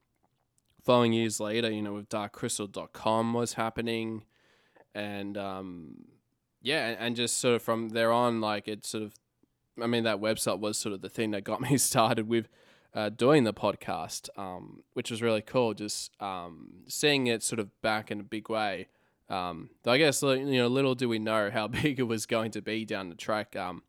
following 0.82 1.12
years 1.12 1.38
later, 1.38 1.70
you 1.70 1.82
know, 1.82 1.92
with 1.92 2.08
DarkCrystal.com 2.08 3.34
was 3.34 3.52
happening, 3.52 4.24
and 4.94 5.36
um, 5.36 6.06
yeah, 6.62 6.96
and 6.98 7.14
just 7.14 7.38
sort 7.38 7.56
of 7.56 7.62
from 7.62 7.90
there 7.90 8.10
on, 8.10 8.40
like 8.40 8.68
it 8.68 8.86
sort 8.86 9.04
of, 9.04 9.14
I 9.80 9.86
mean, 9.86 10.04
that 10.04 10.18
website 10.18 10.60
was 10.60 10.78
sort 10.78 10.94
of 10.94 11.02
the 11.02 11.10
thing 11.10 11.32
that 11.32 11.44
got 11.44 11.60
me 11.70 11.76
started 11.76 12.26
with 12.26 12.48
uh, 12.94 13.08
doing 13.08 13.44
the 13.44 13.54
podcast, 13.54 14.28
um, 14.36 14.82
which 14.92 15.10
was 15.10 15.22
really 15.22 15.42
cool. 15.42 15.74
Just 15.74 16.12
um, 16.20 16.84
seeing 16.88 17.26
it 17.26 17.42
sort 17.42 17.58
of 17.58 17.68
back 17.82 18.10
in 18.10 18.20
a 18.20 18.24
big 18.24 18.48
way. 18.48 18.88
Um, 19.28 19.70
I 19.86 19.96
guess 19.96 20.22
you 20.22 20.44
know, 20.44 20.68
little 20.68 20.94
do 20.94 21.08
we 21.08 21.18
know 21.18 21.50
how 21.50 21.68
big 21.82 21.98
it 21.98 22.04
was 22.04 22.26
going 22.26 22.50
to 22.52 22.62
be 22.62 22.84
down 22.84 23.08
the 23.08 23.14
track. 23.14 23.56
Um, 23.56 23.82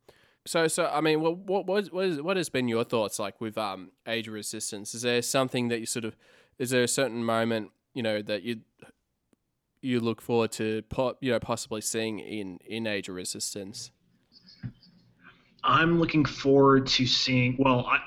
so, 0.46 0.68
so 0.68 0.90
I 0.92 1.00
mean, 1.00 1.20
what 1.20 1.38
what 1.38 1.66
what 1.66 1.86
what, 1.92 2.04
is, 2.06 2.22
what 2.22 2.36
has 2.36 2.48
been 2.48 2.68
your 2.68 2.84
thoughts 2.84 3.18
like 3.18 3.40
with 3.40 3.58
um, 3.58 3.90
Age 4.06 4.28
Resistance? 4.28 4.94
Is 4.94 5.02
there 5.02 5.22
something 5.22 5.68
that 5.68 5.80
you 5.80 5.86
sort 5.86 6.04
of 6.04 6.16
is 6.58 6.70
there 6.70 6.82
a 6.82 6.88
certain 6.88 7.24
moment 7.24 7.70
you 7.94 8.02
know 8.02 8.22
that 8.22 8.42
you 8.42 8.60
you 9.80 10.00
look 10.00 10.20
forward 10.20 10.52
to 10.52 10.82
po- 10.88 11.16
you 11.20 11.30
know 11.30 11.40
possibly 11.40 11.80
seeing 11.80 12.18
in 12.18 12.58
in 12.66 12.86
Age 12.86 13.08
Resistance? 13.08 13.90
I'm 15.62 15.98
looking 15.98 16.26
forward 16.26 16.86
to 16.88 17.06
seeing. 17.06 17.56
Well, 17.58 17.86
I, 17.86 17.98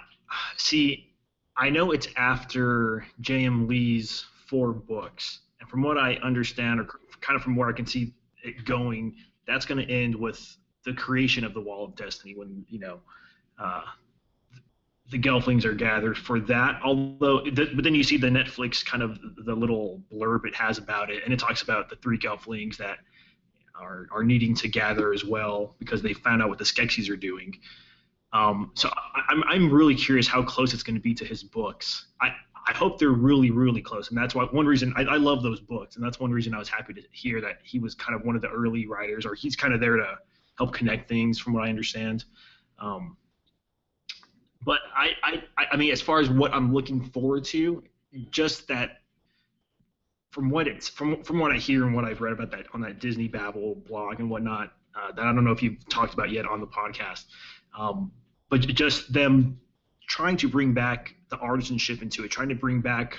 see, 0.57 1.13
I 1.55 1.69
know 1.69 1.91
it's 1.91 2.07
after 2.15 3.05
J.M. 3.21 3.67
Lee's 3.67 4.25
four 4.47 4.73
books, 4.73 5.39
and 5.59 5.69
from 5.69 5.81
what 5.81 5.97
I 5.97 6.15
understand, 6.23 6.79
or 6.79 6.87
kind 7.21 7.35
of 7.35 7.43
from 7.43 7.55
where 7.55 7.69
I 7.69 7.73
can 7.73 7.85
see 7.85 8.13
it 8.43 8.65
going, 8.65 9.15
that's 9.45 9.65
going 9.65 9.85
to 9.85 9.91
end 9.91 10.15
with 10.15 10.57
the 10.85 10.93
creation 10.93 11.43
of 11.43 11.53
the 11.53 11.61
Wall 11.61 11.85
of 11.85 11.95
Destiny 11.95 12.35
when 12.35 12.65
you 12.69 12.79
know. 12.79 12.99
Uh, 13.59 13.81
the 15.09 15.17
Gelflings 15.17 15.63
are 15.63 15.73
gathered 15.73 16.17
for 16.17 16.39
that. 16.41 16.81
Although, 16.83 17.41
the, 17.45 17.69
but 17.73 17.83
then 17.83 17.95
you 17.95 18.03
see 18.03 18.17
the 18.17 18.27
Netflix 18.27 18.85
kind 18.85 19.01
of 19.01 19.19
the 19.45 19.55
little 19.55 20.01
blurb 20.11 20.45
it 20.45 20.53
has 20.55 20.77
about 20.77 21.09
it, 21.09 21.23
and 21.23 21.33
it 21.33 21.39
talks 21.39 21.61
about 21.61 21.89
the 21.89 21.95
three 21.97 22.17
Gelflings 22.17 22.77
that 22.77 22.97
are 23.79 24.07
are 24.11 24.23
needing 24.23 24.53
to 24.55 24.67
gather 24.67 25.13
as 25.13 25.23
well 25.23 25.75
because 25.79 26.01
they 26.01 26.13
found 26.13 26.41
out 26.41 26.49
what 26.49 26.57
the 26.57 26.65
Skeksis 26.65 27.09
are 27.09 27.15
doing. 27.15 27.57
Um, 28.33 28.71
so 28.75 28.89
I'm, 29.29 29.43
I'm 29.47 29.73
really 29.73 29.95
curious 29.95 30.27
how 30.27 30.43
close 30.43 30.73
it's 30.73 30.83
going 30.83 30.95
to 30.95 31.01
be 31.01 31.13
to 31.15 31.25
his 31.25 31.43
books. 31.43 32.07
I, 32.21 32.29
I 32.67 32.73
hope 32.73 32.99
they're 32.99 33.09
really, 33.09 33.51
really 33.51 33.81
close. 33.81 34.09
And 34.09 34.17
that's 34.17 34.35
why 34.35 34.43
one 34.45 34.65
reason 34.65 34.93
I, 34.97 35.03
I 35.03 35.17
love 35.17 35.41
those 35.41 35.61
books. 35.61 35.95
And 35.95 36.05
that's 36.05 36.19
one 36.19 36.31
reason 36.31 36.53
I 36.53 36.59
was 36.59 36.67
happy 36.67 36.93
to 36.93 37.01
hear 37.11 37.39
that 37.41 37.59
he 37.63 37.79
was 37.79 37.95
kind 37.95 38.19
of 38.19 38.25
one 38.25 38.35
of 38.35 38.41
the 38.41 38.49
early 38.49 38.85
writers, 38.85 39.25
or 39.25 39.33
he's 39.33 39.55
kind 39.55 39.73
of 39.73 39.79
there 39.79 39.95
to 39.95 40.17
help 40.57 40.73
connect 40.73 41.07
things, 41.07 41.39
from 41.39 41.53
what 41.53 41.63
I 41.63 41.69
understand. 41.69 42.25
Um, 42.79 43.15
but 44.65 44.79
I, 44.95 45.11
I, 45.23 45.65
I 45.71 45.77
mean, 45.77 45.91
as 45.91 46.01
far 46.01 46.19
as 46.19 46.29
what 46.29 46.53
I'm 46.53 46.73
looking 46.73 47.01
forward 47.01 47.45
to, 47.45 47.83
just 48.31 48.67
that 48.67 49.01
from 50.31 50.49
what 50.49 50.67
it's 50.67 50.87
from 50.87 51.23
from 51.23 51.39
what 51.39 51.51
I 51.51 51.57
hear 51.57 51.85
and 51.85 51.95
what 51.95 52.05
I've 52.05 52.21
read 52.21 52.33
about 52.33 52.51
that 52.51 52.65
on 52.73 52.81
that 52.81 52.99
Disney 52.99 53.27
Babble 53.27 53.75
blog 53.87 54.19
and 54.19 54.29
whatnot, 54.29 54.73
uh, 54.95 55.11
that 55.13 55.25
I 55.25 55.33
don't 55.33 55.43
know 55.43 55.51
if 55.51 55.63
you've 55.63 55.87
talked 55.89 56.13
about 56.13 56.31
yet 56.31 56.45
on 56.45 56.59
the 56.59 56.67
podcast. 56.67 57.25
Um, 57.77 58.11
but 58.49 58.61
just 58.61 59.11
them 59.11 59.59
trying 60.07 60.37
to 60.37 60.47
bring 60.47 60.73
back 60.73 61.15
the 61.29 61.37
artisanship 61.37 62.01
into 62.01 62.23
it, 62.23 62.31
trying 62.31 62.49
to 62.49 62.55
bring 62.55 62.81
back 62.81 63.17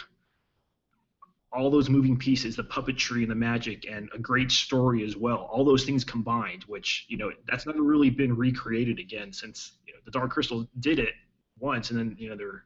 all 1.53 1.71
those 1.71 1.89
moving 1.89 2.17
pieces, 2.17 2.57
the 2.57 2.65
puppetry 2.65 3.23
and 3.23 3.31
the 3.31 3.35
magic, 3.35 3.87
and 3.91 4.09
a 4.15 4.19
great 4.19 4.51
story 4.51 5.05
as 5.05 5.17
well. 5.17 5.49
All 5.51 5.65
those 5.65 5.85
things 5.85 6.05
combined, 6.05 6.65
which 6.65 7.07
you 7.09 7.17
know 7.17 7.31
that's 7.47 7.67
never 7.67 7.83
really 7.83 8.11
been 8.11 8.37
recreated 8.37 8.99
again 8.99 9.33
since 9.33 9.73
you 9.87 9.95
know 9.95 10.01
the 10.05 10.11
Dark 10.11 10.31
Crystal 10.31 10.69
did 10.81 10.99
it 10.99 11.15
once, 11.59 11.91
and 11.91 11.99
then 11.99 12.17
you 12.19 12.29
know 12.29 12.37
there 12.37 12.65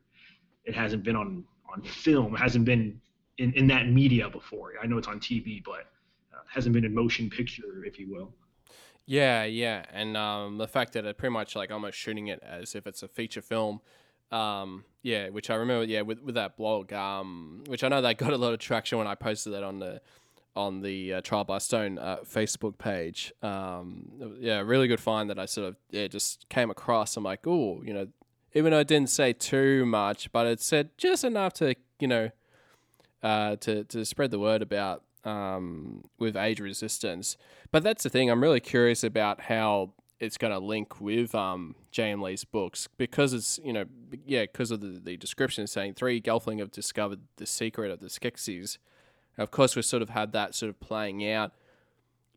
it 0.65 0.75
hasn't 0.75 1.05
been 1.05 1.17
on 1.17 1.45
on 1.73 1.83
film, 1.83 2.35
hasn't 2.35 2.65
been 2.65 3.01
in, 3.39 3.53
in 3.55 3.67
that 3.69 3.89
media 3.89 4.29
before. 4.29 4.73
I 4.83 4.87
know 4.87 4.99
it's 4.99 5.09
on 5.09 5.21
TV, 5.21 5.63
but 5.65 5.87
uh, 6.33 6.43
hasn't 6.53 6.75
been 6.75 6.85
in 6.85 6.95
motion 6.95 7.31
picture, 7.31 7.85
if 7.85 7.99
you 7.99 8.11
will. 8.11 8.35
Yeah, 9.07 9.45
yeah, 9.45 9.85
and 9.93 10.17
um, 10.17 10.59
the 10.59 10.69
fact 10.69 10.93
that 10.93 11.03
they're 11.03 11.13
pretty 11.13 11.33
much 11.33 11.57
like 11.57 11.71
almost 11.73 11.99
shooting 11.99 12.29
it 12.29 12.41
as 12.43 12.75
if 12.75 12.87
it's 12.87 13.03
a 13.03 13.09
feature 13.09 13.43
film. 13.43 13.81
Um, 14.31 14.85
yeah, 15.03 15.29
which 15.29 15.51
I 15.51 15.57
remember, 15.57 15.85
yeah, 15.85 16.03
with 16.03 16.23
with 16.23 16.37
that 16.37 16.57
blog, 16.57 16.93
um, 16.93 17.65
which 17.67 17.83
I 17.85 17.89
know 17.89 18.01
that 18.01 18.17
got 18.19 18.33
a 18.33 18.37
lot 18.37 18.53
of 18.53 18.61
traction 18.61 18.99
when 18.99 19.07
I 19.07 19.15
posted 19.15 19.53
that 19.55 19.65
on 19.65 19.81
the 19.81 20.01
on 20.55 20.83
the 20.83 21.15
uh, 21.15 21.21
Trial 21.23 21.45
by 21.45 21.59
Stone 21.59 21.99
uh, 21.99 22.19
Facebook 22.25 22.79
page. 22.79 23.33
Um, 23.43 24.37
yeah, 24.39 24.61
really 24.61 24.87
good 24.87 25.01
find 25.01 25.31
that 25.31 25.39
I 25.39 25.47
sort 25.47 25.69
of 25.69 25.77
yeah 25.91 26.07
just 26.07 26.49
came 26.49 26.71
across. 26.71 27.17
I'm 27.17 27.25
like, 27.25 27.47
oh, 27.47 27.83
you 27.85 27.93
know, 27.93 28.07
even 28.55 28.71
though 28.71 28.81
it 28.81 28.89
didn't 28.89 29.11
say 29.11 29.33
too 29.33 29.85
much, 29.85 30.31
but 30.31 30.47
it 30.47 30.61
said 30.61 30.91
just 30.97 31.25
enough 31.25 31.55
to 31.55 31.75
you 31.99 32.09
know 32.09 32.31
uh, 33.23 33.57
to 33.57 33.85
to 33.85 34.05
spread 34.05 34.31
the 34.31 34.39
word 34.39 34.63
about 34.63 35.03
um, 35.25 36.05
with 36.19 36.37
age 36.37 36.61
resistance. 36.61 37.37
But 37.71 37.83
that's 37.83 38.03
the 38.03 38.11
thing. 38.11 38.31
I'm 38.31 38.43
really 38.43 38.61
curious 38.61 39.05
about 39.05 39.43
how 39.43 39.93
it's 40.21 40.39
going 40.39 40.53
to 40.53 40.59
link 40.59 41.01
with 41.01 41.35
um. 41.35 41.75
Lee's 41.99 42.45
books 42.45 42.89
because 42.97 43.35
it's 43.35 43.61
you 43.63 43.73
know 43.73 43.85
yeah 44.25 44.43
because 44.43 44.71
of 44.71 44.81
the, 44.81 44.99
the 44.99 45.17
description 45.19 45.67
saying 45.67 45.93
three 45.93 46.23
Gelfling 46.23 46.59
have 46.59 46.71
discovered 46.71 47.21
the 47.37 47.45
secret 47.45 47.91
of 47.91 48.01
the 48.01 48.07
Skeksis. 48.07 48.79
Of 49.37 49.51
course, 49.51 49.77
we've 49.77 49.85
sort 49.85 50.03
of 50.03 50.09
had 50.09 50.33
that 50.33 50.55
sort 50.55 50.71
of 50.71 50.81
playing 50.81 51.29
out 51.29 51.53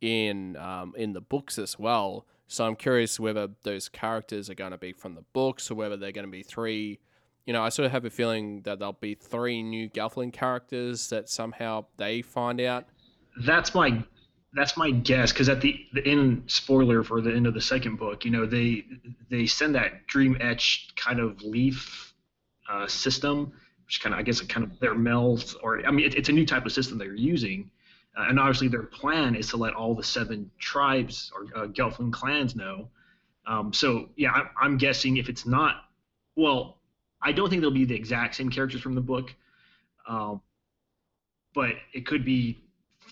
in 0.01 0.57
um, 0.57 0.93
in 0.97 1.13
the 1.13 1.21
books 1.21 1.57
as 1.57 1.79
well. 1.79 2.25
So 2.47 2.65
I'm 2.65 2.75
curious 2.75 3.19
whether 3.19 3.47
those 3.63 3.89
characters 3.89 4.49
are 4.49 4.55
going 4.55 4.71
to 4.71 4.77
be 4.77 4.91
from 4.91 5.15
the 5.15 5.23
books 5.33 5.71
or 5.71 5.75
whether 5.75 5.97
they're 5.97 6.11
going 6.11 6.27
to 6.27 6.31
be 6.31 6.43
three 6.43 6.99
you 7.45 7.53
know, 7.53 7.61
I 7.61 7.69
sort 7.69 7.85
of 7.85 7.91
have 7.91 8.05
a 8.05 8.09
feeling 8.09 8.61
that 8.61 8.79
there'll 8.79 8.93
be 8.93 9.15
three 9.15 9.61
new 9.61 9.89
Gelfling 9.89 10.33
characters 10.33 11.09
that 11.09 11.29
somehow 11.29 11.85
they 11.97 12.21
find 12.21 12.59
out. 12.59 12.85
That's 13.45 13.75
my 13.75 14.03
that's 14.53 14.77
my 14.77 14.89
guess 14.89 15.31
because 15.31 15.49
at 15.49 15.61
the 15.61 15.85
the 15.93 16.05
end 16.07 16.43
spoiler 16.47 17.03
for 17.03 17.21
the 17.21 17.31
end 17.31 17.45
of 17.45 17.53
the 17.53 17.61
second 17.61 17.97
book, 17.97 18.25
you 18.25 18.31
know, 18.31 18.45
they 18.45 18.85
they 19.29 19.45
send 19.45 19.75
that 19.75 20.07
dream 20.07 20.37
etched 20.39 20.95
kind 20.95 21.19
of 21.19 21.41
leaf 21.43 22.13
uh, 22.71 22.87
system, 22.87 23.53
which 23.85 24.01
kind 24.01 24.13
of 24.13 24.19
I 24.19 24.23
guess 24.23 24.41
kind 24.41 24.65
of 24.65 24.79
their 24.79 24.95
melds 24.95 25.55
or 25.61 25.85
I 25.85 25.91
mean 25.91 26.07
it, 26.07 26.15
it's 26.15 26.29
a 26.29 26.33
new 26.33 26.45
type 26.45 26.65
of 26.65 26.71
system 26.71 26.97
they're 26.97 27.13
using, 27.13 27.69
uh, 28.17 28.25
and 28.27 28.39
obviously 28.39 28.69
their 28.69 28.83
plan 28.83 29.35
is 29.35 29.49
to 29.49 29.57
let 29.57 29.75
all 29.75 29.93
the 29.93 30.03
seven 30.03 30.49
tribes 30.57 31.31
or 31.35 31.61
uh, 31.61 31.67
Gelfling 31.67 32.11
clans 32.11 32.55
know. 32.55 32.89
Um, 33.45 33.71
so 33.71 34.09
yeah, 34.15 34.31
I, 34.31 34.49
I'm 34.59 34.77
guessing 34.77 35.17
if 35.17 35.29
it's 35.29 35.45
not 35.45 35.83
well, 36.35 36.74
I 37.25 37.31
don't 37.31 37.49
think 37.49 37.61
they'll 37.61 37.71
be 37.71 37.85
the 37.85 37.95
exact 37.95 38.35
same 38.35 38.49
characters 38.51 38.81
from 38.81 38.93
the 38.93 39.01
book, 39.01 39.33
um, 40.07 40.41
but 41.55 41.71
it 41.93 42.05
could 42.05 42.23
be 42.23 42.63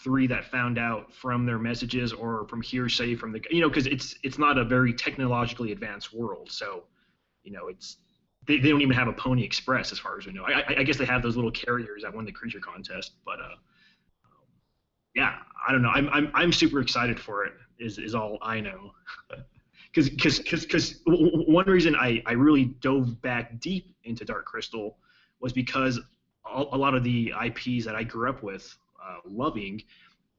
three 0.04 0.28
that 0.28 0.46
found 0.46 0.78
out 0.78 1.12
from 1.12 1.46
their 1.46 1.58
messages 1.58 2.14
or 2.14 2.48
from 2.48 2.62
hearsay 2.62 3.16
from 3.16 3.32
the 3.32 3.42
you 3.50 3.62
know 3.62 3.70
because 3.70 3.88
it's 3.88 4.16
it's 4.24 4.38
not 4.38 4.58
a 4.58 4.64
very 4.64 4.94
technologically 4.94 5.72
advanced 5.72 6.14
world, 6.14 6.52
so 6.52 6.84
you 7.44 7.52
know 7.52 7.68
it's 7.68 7.98
they, 8.46 8.60
they 8.60 8.70
don't 8.70 8.82
even 8.82 8.96
have 8.96 9.08
a 9.08 9.14
Pony 9.14 9.44
Express 9.44 9.92
as 9.92 9.98
far 9.98 10.18
as 10.20 10.28
we 10.28 10.34
know. 10.34 10.44
I, 10.44 10.80
I, 10.80 10.84
guess 10.84 10.98
they 10.98 11.06
have 11.06 11.22
those 11.22 11.38
little 11.38 11.52
carriers 11.52 12.04
that 12.04 12.14
won 12.14 12.26
the 12.26 12.32
creature 12.32 12.60
contest, 12.60 13.14
but 13.26 13.40
uh, 13.40 13.56
yeah, 15.16 15.38
I 15.68 15.72
don't 15.72 15.82
know. 15.82 15.90
I'm 15.90 16.08
I'm 16.10 16.32
I'm 16.36 16.54
super 16.54 16.82
excited 16.82 17.20
for 17.20 17.46
it. 17.46 17.54
Is 17.80 17.98
is 17.98 18.14
all 18.14 18.38
I 18.44 18.60
know. 18.60 18.92
Because 19.94 20.10
because 20.10 20.40
because 20.40 21.02
one 21.06 21.66
reason 21.66 21.96
I 21.96 22.22
I 22.26 22.34
really 22.34 22.66
dove 22.82 23.22
back 23.22 23.60
deep 23.60 23.96
into 24.06 24.26
Dark 24.26 24.46
Crystal 24.46 24.98
was 25.40 25.54
because 25.54 26.00
a, 26.52 26.64
a 26.72 26.78
lot 26.78 26.96
of 26.96 27.04
the 27.04 27.34
IPs 27.46 27.86
that 27.86 27.96
I 27.96 28.04
grew 28.04 28.30
up 28.30 28.42
with 28.42 28.76
uh, 29.04 29.18
loving, 29.26 29.82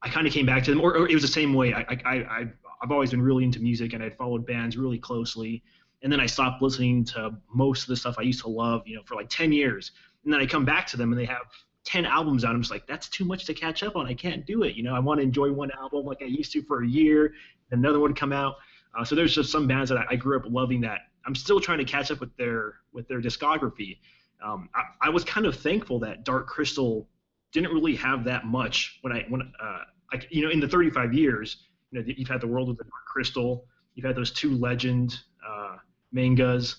I 0.03 0.09
kind 0.09 0.27
of 0.27 0.33
came 0.33 0.47
back 0.47 0.65
to 0.65 0.71
them, 0.73 0.81
or, 0.81 0.97
or, 0.97 1.09
it 1.09 1.15
was 1.15 1.23
the 1.23 1.29
same 1.29 1.55
way. 1.55 1.73
I 1.73 1.83
I 1.83 1.97
I 2.05 2.47
I've 2.83 2.91
always 2.91 3.11
been 3.11 3.23
really 3.23 3.45
into 3.45 3.61
music 3.61 3.93
and 3.93 4.03
I'd 4.03 4.17
followed 4.17 4.45
bands 4.45 4.77
really 4.77 4.99
closely, 4.99 5.63
and 6.03 6.13
then 6.13 6.19
I 6.19 6.27
stopped 6.27 6.61
listening 6.61 7.05
to 7.07 7.37
most 7.53 7.83
of 7.83 7.89
the 7.89 7.97
stuff 7.97 8.17
I 8.19 8.23
used 8.23 8.41
to 8.43 8.49
love, 8.49 8.83
you 8.87 8.97
know, 8.97 9.03
for 9.05 9.15
like 9.15 9.29
ten 9.29 9.53
years, 9.53 9.93
and 10.25 10.33
then 10.33 10.41
I 10.41 10.47
come 10.47 10.65
back 10.65 10.87
to 10.89 10.97
them 10.97 11.13
and 11.13 11.21
they 11.21 11.27
have 11.27 11.43
10 11.85 12.07
albums 12.07 12.45
out. 12.45 12.55
I'm 12.55 12.63
just 12.63 12.71
like, 12.71 12.87
that's 12.87 13.09
too 13.09 13.25
much 13.25 13.45
to 13.45 13.55
catch 13.55 13.83
up 13.83 13.95
on. 13.95 14.07
I 14.07 14.15
can't 14.15 14.45
do 14.47 14.63
it. 14.63 14.75
You 14.75 14.83
know, 14.83 14.95
I 14.95 14.99
want 14.99 15.21
to 15.21 15.23
enjoy 15.23 15.53
one 15.53 15.71
album 15.73 16.07
like 16.07 16.23
I 16.23 16.27
used 16.27 16.53
to 16.53 16.63
for 16.63 16.83
a 16.83 16.89
year, 16.89 17.35
another 17.71 18.01
one 18.01 18.15
come 18.15 18.33
out. 18.33 18.57
Uh, 18.97 19.05
so 19.05 19.15
there's 19.15 19.35
just 19.35 19.51
some 19.51 19.67
bands 19.67 19.89
that 19.91 19.99
I, 19.99 20.07
I, 20.11 20.17
grew 20.17 20.37
up 20.37 20.45
loving 20.47 20.81
that 20.83 21.01
I'm 21.27 21.35
still 21.35 21.61
trying 21.61 21.79
to 21.79 21.85
catch 21.85 22.11
up 22.11 22.21
with 22.21 22.37
their 22.37 22.75
with 22.93 23.09
their 23.09 23.21
discography. 23.21 23.99
Um, 24.45 24.69
I, 24.75 25.09
I, 25.09 25.09
was 25.09 25.25
kind 25.25 25.47
of 25.47 25.57
thankful 25.57 25.99
that 26.01 26.25
Dark 26.25 26.47
Crystal 26.47 27.09
didn't 27.53 27.73
really 27.73 27.97
have 27.97 28.25
that 28.25 28.45
much 28.45 28.99
when 29.03 29.13
I 29.13 29.25
when 29.29 29.43
uh, 29.43 29.79
I, 30.13 30.21
you 30.31 30.43
know 30.43 30.51
in 30.51 30.61
the 30.61 30.69
35 30.69 31.15
years 31.15 31.65
you 31.91 32.01
know 32.01 32.15
you've 32.17 32.29
had 32.29 32.41
the 32.41 32.47
World 32.47 32.69
of 32.69 32.77
the 32.77 32.85
Dark 32.85 33.05
Crystal, 33.07 33.67
you've 33.95 34.07
had 34.07 34.17
those 34.17 34.31
two 34.31 34.55
legend 34.57 35.19
uh, 35.49 35.77
mangas, 36.13 36.77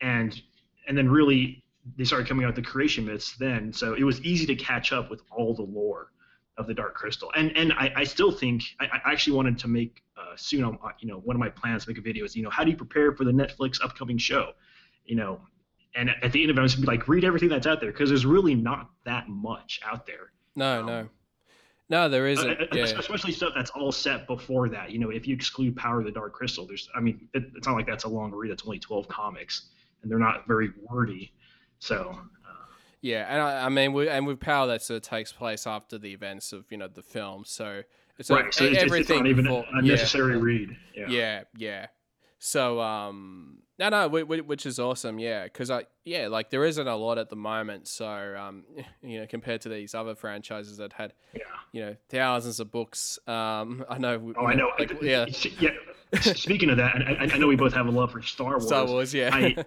and 0.00 0.40
and 0.88 0.96
then 0.96 1.08
really 1.08 1.62
they 1.96 2.04
started 2.04 2.28
coming 2.28 2.44
out 2.44 2.54
the 2.54 2.62
creation 2.62 3.04
myths 3.04 3.36
then, 3.38 3.72
so 3.72 3.94
it 3.94 4.02
was 4.02 4.20
easy 4.22 4.46
to 4.46 4.56
catch 4.56 4.92
up 4.92 5.10
with 5.10 5.22
all 5.30 5.54
the 5.54 5.62
lore 5.62 6.12
of 6.56 6.66
the 6.66 6.74
Dark 6.74 6.94
Crystal. 6.94 7.30
And 7.36 7.56
and 7.56 7.72
I, 7.72 7.92
I 7.96 8.04
still 8.04 8.32
think 8.32 8.64
I, 8.80 8.86
I, 8.86 9.12
actually 9.12 9.36
wanted 9.36 9.58
to 9.60 9.68
make 9.68 10.02
soon. 10.38 10.64
Um, 10.64 10.78
uh, 10.82 10.90
you 11.00 11.08
know, 11.08 11.18
one 11.18 11.36
of 11.36 11.40
my 11.40 11.48
plans 11.48 11.84
to 11.84 11.90
make 11.90 11.98
a 11.98 12.02
video 12.02 12.24
is 12.24 12.36
you 12.36 12.42
know 12.42 12.50
how 12.50 12.64
do 12.64 12.70
you 12.70 12.76
prepare 12.76 13.12
for 13.12 13.24
the 13.24 13.32
Netflix 13.32 13.82
upcoming 13.82 14.18
show? 14.18 14.52
You 15.04 15.16
know, 15.16 15.40
and 15.94 16.10
at 16.22 16.32
the 16.32 16.42
end 16.42 16.50
of 16.50 16.56
it, 16.56 16.60
I 16.60 16.62
was 16.62 16.74
gonna 16.74 16.86
be 16.86 16.92
like 16.96 17.08
read 17.08 17.24
everything 17.24 17.48
that's 17.48 17.66
out 17.66 17.80
there 17.80 17.92
because 17.92 18.08
there's 18.10 18.26
really 18.26 18.54
not 18.54 18.90
that 19.04 19.28
much 19.28 19.80
out 19.84 20.06
there. 20.06 20.32
No, 20.54 20.80
um, 20.80 20.86
no. 20.86 21.08
No, 21.90 22.08
there 22.08 22.26
isn't. 22.26 22.50
Uh, 22.50 22.66
yeah. 22.72 22.84
Especially 22.84 23.32
stuff 23.32 23.52
that's 23.56 23.70
all 23.70 23.92
set 23.92 24.26
before 24.26 24.68
that. 24.68 24.90
You 24.90 24.98
know, 24.98 25.10
if 25.10 25.26
you 25.26 25.34
exclude 25.34 25.74
Power 25.74 26.00
of 26.00 26.04
the 26.04 26.12
Dark 26.12 26.34
Crystal, 26.34 26.66
there's, 26.66 26.88
I 26.94 27.00
mean, 27.00 27.28
it, 27.32 27.44
it's 27.56 27.66
not 27.66 27.76
like 27.76 27.86
that's 27.86 28.04
a 28.04 28.08
long 28.08 28.30
read. 28.30 28.50
It's 28.50 28.62
only 28.64 28.78
12 28.78 29.08
comics, 29.08 29.70
and 30.02 30.10
they're 30.10 30.18
not 30.18 30.46
very 30.46 30.70
wordy. 30.90 31.32
So. 31.78 32.10
Uh, 32.46 32.52
yeah, 33.00 33.26
and 33.28 33.40
I, 33.40 33.66
I, 33.66 33.68
mean, 33.70 33.94
we, 33.94 34.08
and 34.08 34.26
with 34.26 34.38
Power, 34.38 34.66
that 34.66 34.82
sort 34.82 34.98
of 34.98 35.02
takes 35.02 35.32
place 35.32 35.66
after 35.66 35.96
the 35.96 36.12
events 36.12 36.52
of 36.52 36.70
you 36.70 36.76
know 36.76 36.88
the 36.88 37.02
film, 37.02 37.44
so 37.46 37.82
it's 38.18 38.30
right. 38.30 38.52
so 38.52 38.64
it's, 38.64 38.82
everything. 38.82 39.00
It's 39.00 39.10
not 39.10 39.26
even 39.26 39.44
before, 39.44 39.64
a 39.72 39.82
necessary 39.82 40.34
yeah. 40.34 40.42
read. 40.42 40.76
Yeah. 40.94 41.06
yeah, 41.08 41.42
yeah. 41.56 41.86
So 42.38 42.80
um, 42.80 43.58
no, 43.78 43.88
no, 43.90 44.08
which 44.08 44.66
is 44.66 44.80
awesome. 44.80 45.18
Yeah, 45.18 45.44
because 45.44 45.70
I 45.70 45.84
yeah, 46.04 46.26
like 46.26 46.50
there 46.50 46.64
isn't 46.64 46.86
a 46.86 46.96
lot 46.96 47.18
at 47.18 47.30
the 47.30 47.36
moment. 47.36 47.86
So 47.86 48.06
um, 48.06 48.64
you 49.02 49.20
know, 49.20 49.26
compared 49.26 49.60
to 49.62 49.68
these 49.68 49.94
other 49.94 50.14
franchises 50.14 50.78
that 50.78 50.92
had 50.92 51.12
yeah. 51.32 51.42
you 51.72 51.80
know 51.82 51.96
thousands 52.08 52.58
of 52.58 52.70
books. 52.72 53.18
Um, 53.26 53.84
I 53.90 53.98
know. 53.98 54.34
Oh, 54.36 54.46
I 54.46 54.54
know. 54.54 54.70
Like, 54.78 54.92
yeah. 55.02 55.26
yeah. 55.60 55.70
Speaking 56.20 56.70
of 56.70 56.78
that, 56.78 56.96
I, 56.96 57.28
I 57.32 57.38
know 57.38 57.46
we 57.46 57.56
both 57.56 57.74
have 57.74 57.86
a 57.86 57.90
love 57.90 58.12
for 58.12 58.22
Star 58.22 58.52
Wars. 58.52 58.66
Star 58.66 58.86
Wars, 58.86 59.12
yeah. 59.12 59.30
I, 59.30 59.54
I, 59.58 59.64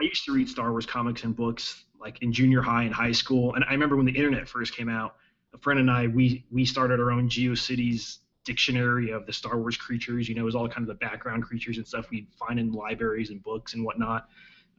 I 0.00 0.02
used 0.02 0.24
to 0.26 0.32
read 0.32 0.48
Star 0.48 0.70
Wars 0.70 0.86
comics 0.86 1.24
and 1.24 1.34
books 1.34 1.84
like 2.00 2.22
in 2.22 2.32
junior 2.32 2.62
high 2.62 2.84
and 2.84 2.94
high 2.94 3.12
school, 3.12 3.54
and 3.54 3.64
I 3.64 3.72
remember 3.72 3.96
when 3.96 4.06
the 4.06 4.12
internet 4.12 4.48
first 4.48 4.76
came 4.76 4.88
out. 4.88 5.16
A 5.54 5.58
friend 5.58 5.80
and 5.80 5.90
I, 5.90 6.06
we 6.06 6.44
we 6.50 6.64
started 6.64 7.00
our 7.00 7.10
own 7.10 7.28
GeoCities 7.28 8.18
dictionary 8.44 9.10
of 9.10 9.26
the 9.26 9.32
Star 9.32 9.58
Wars 9.58 9.76
creatures. 9.76 10.28
You 10.28 10.34
know, 10.34 10.42
it 10.42 10.44
was 10.44 10.54
all 10.54 10.68
kind 10.68 10.82
of 10.82 10.88
the 10.88 11.06
background 11.06 11.44
creatures 11.44 11.76
and 11.76 11.86
stuff 11.86 12.10
we'd 12.10 12.26
find 12.34 12.58
in 12.58 12.72
libraries 12.72 13.30
and 13.30 13.42
books 13.42 13.74
and 13.74 13.84
whatnot. 13.84 14.28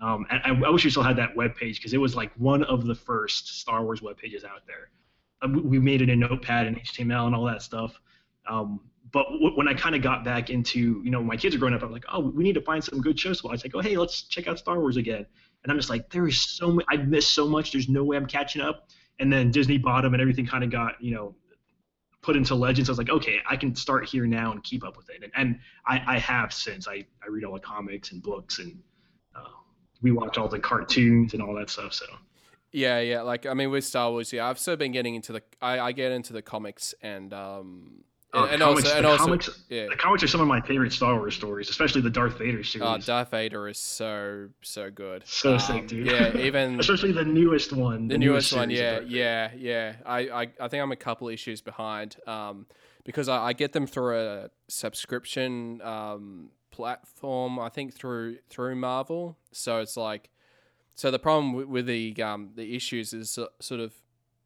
Um, 0.02 0.26
and 0.30 0.42
I, 0.44 0.68
I, 0.68 0.70
wish 0.70 0.84
we 0.84 0.90
still 0.90 1.04
had 1.04 1.16
that 1.18 1.36
web 1.36 1.56
page 1.56 1.78
because 1.78 1.94
it 1.94 1.98
was 1.98 2.16
like 2.16 2.32
one 2.36 2.64
of 2.64 2.86
the 2.86 2.96
first 2.96 3.60
Star 3.62 3.84
Wars 3.84 4.02
web 4.02 4.18
pages 4.18 4.44
out 4.44 4.62
there. 4.68 4.90
Uh, 5.42 5.60
we 5.64 5.80
made 5.80 6.02
it 6.02 6.10
in 6.10 6.20
Notepad 6.20 6.68
and 6.68 6.78
HTML 6.78 7.28
and 7.28 7.36
all 7.36 7.46
that 7.46 7.62
stuff. 7.62 8.00
Um, 8.50 8.82
but 9.12 9.26
w- 9.26 9.56
when 9.56 9.68
I 9.68 9.74
kind 9.74 9.96
of 9.96 10.02
got 10.02 10.26
back 10.26 10.50
into, 10.50 11.02
you 11.04 11.12
know, 11.12 11.24
my 11.24 11.38
kids 11.38 11.56
are 11.56 11.60
growing 11.60 11.74
up, 11.74 11.84
I'm 11.84 11.92
like, 11.92 12.06
oh, 12.12 12.20
we 12.20 12.44
need 12.44 12.56
to 12.56 12.62
find 12.62 12.84
some 12.84 13.00
good 13.00 13.18
shows 13.18 13.42
to 13.42 13.48
watch. 13.48 13.62
I 13.64 13.70
go, 13.70 13.80
hey, 13.80 13.96
let's 13.96 14.24
check 14.24 14.48
out 14.48 14.60
Star 14.60 14.80
Wars 14.80 14.98
again. 14.98 15.26
And 15.64 15.72
I'm 15.72 15.78
just 15.78 15.90
like, 15.90 16.10
there 16.10 16.28
is 16.28 16.42
so 16.42 16.72
much, 16.72 16.86
I've 16.90 17.08
missed 17.08 17.34
so 17.34 17.48
much. 17.48 17.72
There's 17.72 17.88
no 17.88 18.04
way 18.04 18.18
I'm 18.18 18.26
catching 18.26 18.62
up. 18.62 18.90
And 19.20 19.32
then 19.32 19.52
Disney 19.52 19.78
bought 19.78 20.02
them 20.02 20.14
and 20.14 20.22
everything 20.22 20.46
kind 20.46 20.64
of 20.64 20.72
got, 20.72 21.02
you 21.02 21.14
know, 21.14 21.36
put 22.22 22.36
into 22.36 22.56
Legends. 22.56 22.90
I 22.90 22.92
was 22.92 22.98
like, 22.98 23.10
okay, 23.10 23.40
I 23.50 23.56
can 23.56 23.76
start 23.76 24.06
here 24.06 24.26
now 24.26 24.52
and 24.52 24.64
keep 24.64 24.84
up 24.84 24.98
with 24.98 25.10
it. 25.10 25.24
And, 25.24 25.32
and 25.36 25.60
I, 25.86 26.16
I 26.16 26.20
have 26.20 26.54
since. 26.54 26.88
I, 26.88 27.06
I 27.24 27.30
read 27.30 27.44
all 27.44 27.54
the 27.54 27.60
comics 27.60 28.12
and 28.12 28.22
books 28.24 28.60
and 28.60 28.78
uh, 29.36 29.50
we 30.02 30.12
watch 30.12 30.38
all 30.38 30.48
the 30.48 30.60
cartoons 30.60 31.34
and 31.34 31.42
all 31.44 31.54
that 31.56 31.70
stuff. 31.70 31.94
So. 31.94 32.06
Yeah, 32.74 33.00
yeah. 33.00 33.22
Like 33.22 33.46
I 33.46 33.54
mean, 33.54 33.70
with 33.70 33.86
Star 33.86 34.10
Wars, 34.10 34.34
yeah, 34.34 34.50
I've 34.50 34.68
of 34.68 34.80
been 34.80 34.92
getting 34.92 35.14
into 35.14 35.32
the. 35.32 35.44
I, 35.62 35.80
I 35.80 35.92
get 35.92 36.12
into 36.12 36.34
the 36.34 36.42
comics 36.42 36.96
and 37.04 37.32
um, 37.32 38.04
Oh, 38.36 38.46
and, 38.46 38.62
comics, 38.62 38.86
also, 38.88 38.98
and 38.98 39.06
also, 39.06 39.24
comics, 39.26 39.50
yeah. 39.70 39.86
the 39.88 39.96
comics 39.96 40.24
are 40.24 40.28
some 40.28 40.42
of 40.42 40.48
my 40.48 40.60
favorite 40.60 40.92
Star 40.92 41.16
Wars 41.16 41.36
stories, 41.36 41.70
especially 41.70 42.02
the 42.02 42.10
Darth 42.10 42.40
Vader 42.40 42.64
series. 42.64 42.88
Oh, 42.88 42.98
Darth 42.98 43.30
Vader 43.30 43.68
is 43.68 43.78
so 43.78 44.50
so 44.64 44.90
good. 44.90 45.22
So 45.28 45.54
um, 45.54 45.60
sick, 45.60 45.88
dude. 45.88 46.08
Yeah, 46.08 46.36
even 46.38 46.80
especially 46.80 47.12
the 47.12 47.26
newest 47.26 47.74
one. 47.74 48.08
The, 48.08 48.16
the 48.16 48.18
newest, 48.18 48.52
newest 48.52 48.56
one, 48.56 48.70
yeah, 48.72 49.02
yeah, 49.02 49.52
yeah. 49.56 49.94
I, 50.04 50.20
I 50.30 50.42
I 50.60 50.68
think 50.68 50.82
I'm 50.82 50.92
a 50.92 50.96
couple 50.96 51.30
issues 51.30 51.62
behind, 51.62 52.16
um, 52.26 52.66
because 53.04 53.30
I, 53.30 53.50
I 53.50 53.54
get 53.54 53.72
them 53.72 53.86
through 53.86 54.18
a 54.18 54.50
subscription 54.68 55.80
um 55.84 56.50
platform. 56.72 57.60
I 57.60 57.70
think 57.70 57.94
through 57.94 58.40
through 58.50 58.76
Marvel. 58.78 59.38
So 59.52 59.78
it's 59.78 59.96
like, 59.96 60.32
so 60.96 61.12
the 61.12 61.20
problem 61.20 61.54
with, 61.54 61.68
with 61.68 61.86
the 61.86 62.16
um 62.24 62.50
the 62.56 62.76
issues 62.76 63.14
is 63.14 63.38
sort 63.60 63.80
of, 63.80 63.94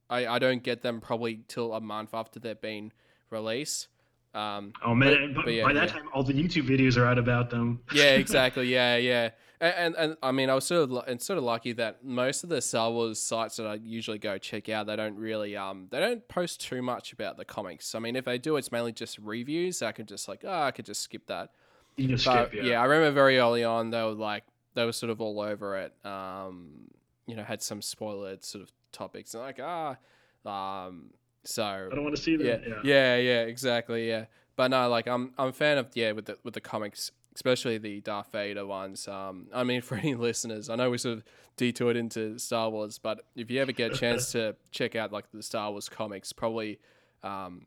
I 0.10 0.28
I 0.28 0.39
don't 0.39 0.62
get 0.62 0.82
them 0.82 1.00
probably 1.00 1.43
till 1.47 1.73
a 1.73 1.80
month 1.80 2.10
after 2.13 2.38
they've 2.38 2.60
been 2.60 2.91
release. 3.29 3.87
Um, 4.33 4.73
oh 4.85 4.93
man! 4.93 5.33
But, 5.33 5.45
but 5.45 5.53
yeah, 5.53 5.63
by 5.63 5.73
that 5.73 5.87
yeah. 5.87 5.93
time, 5.93 6.09
all 6.13 6.23
the 6.23 6.33
YouTube 6.33 6.67
videos 6.67 6.97
are 6.97 7.05
out 7.05 7.17
about 7.17 7.49
them. 7.49 7.81
yeah, 7.93 8.15
exactly. 8.15 8.67
Yeah, 8.67 8.97
yeah. 8.97 9.31
And, 9.59 9.73
and, 9.75 9.95
and 9.95 10.17
I 10.21 10.31
mean, 10.31 10.51
I 10.51 10.53
was 10.53 10.65
sort 10.65 10.91
of 10.91 11.07
and 11.07 11.19
sort 11.19 11.37
of 11.37 11.43
lucky 11.43 11.73
that 11.73 12.03
most 12.03 12.43
of 12.43 12.49
the 12.49 12.61
Star 12.61 12.91
Wars 12.91 13.19
sites 13.19 13.57
that 13.57 13.65
I 13.65 13.75
usually 13.75 14.19
go 14.19 14.37
check 14.37 14.69
out, 14.69 14.85
they 14.85 14.95
don't 14.95 15.15
really 15.15 15.57
um 15.57 15.87
they 15.89 15.99
don't 15.99 16.27
post 16.27 16.61
too 16.61 16.83
much 16.83 17.13
about 17.13 17.37
the 17.37 17.45
comics. 17.45 17.95
I 17.95 17.99
mean, 17.99 18.15
if 18.15 18.25
they 18.25 18.37
do, 18.37 18.57
it's 18.57 18.71
mainly 18.71 18.91
just 18.91 19.17
reviews. 19.17 19.81
I 19.81 19.91
could 19.91 20.07
just 20.07 20.27
like 20.27 20.43
oh, 20.45 20.61
I 20.61 20.71
could 20.71 20.85
just 20.85 21.01
skip 21.01 21.25
that. 21.27 21.51
You 21.95 22.09
just 22.09 22.25
but, 22.25 22.49
skip, 22.49 22.63
yeah. 22.63 22.71
yeah. 22.71 22.81
I 22.81 22.85
remember 22.85 23.11
very 23.11 23.39
early 23.39 23.63
on 23.63 23.89
they 23.89 24.03
were 24.03 24.11
like 24.11 24.43
they 24.75 24.85
were 24.85 24.93
sort 24.93 25.09
of 25.09 25.19
all 25.19 25.39
over 25.39 25.77
it. 25.77 25.93
Um, 26.05 26.91
you 27.25 27.35
know, 27.35 27.43
had 27.43 27.63
some 27.63 27.81
spoiled 27.81 28.43
sort 28.43 28.63
of 28.63 28.71
topics 28.91 29.33
and 29.33 29.41
like 29.41 29.59
ah, 29.59 29.97
um, 30.45 31.09
so 31.47 31.63
I 31.63 31.95
don't 31.95 32.03
want 32.03 32.15
to 32.15 32.21
see 32.21 32.36
them. 32.36 32.45
Yeah, 32.45 32.57
yeah, 32.67 32.81
yeah, 32.83 33.15
yeah, 33.17 33.41
exactly. 33.41 34.07
Yeah, 34.07 34.25
but 34.55 34.69
no, 34.69 34.89
like 34.89 35.07
I'm 35.07 35.33
I'm 35.38 35.49
a 35.49 35.53
fan 35.53 35.77
of 35.77 35.88
yeah 35.93 36.12
with 36.12 36.25
the 36.25 36.38
with 36.43 36.53
the 36.53 36.62
comics, 36.62 37.12
especially 37.36 37.77
the 37.77 38.01
Darth 38.01 38.31
Vader 38.31 38.65
ones. 38.65 39.07
Um, 39.07 39.47
I 39.53 39.63
mean, 39.63 39.81
for 39.83 39.95
any 39.95 40.15
listeners, 40.15 40.69
I 40.69 40.75
know 40.75 40.89
we 40.89 40.97
sort 40.97 41.19
of 41.19 41.23
detoured 41.55 41.95
into 41.95 42.38
Star 42.38 42.69
Wars, 42.69 42.99
but 42.99 43.21
if 43.36 43.49
you 43.49 43.62
ever 43.62 43.71
get 43.71 43.93
a 43.93 43.97
chance 43.97 44.31
to 44.33 44.55
check 44.71 44.95
out 44.95 45.12
like 45.12 45.31
the 45.31 45.41
Star 45.41 45.71
Wars 45.71 45.89
comics, 45.89 46.33
probably 46.33 46.79
um, 47.23 47.65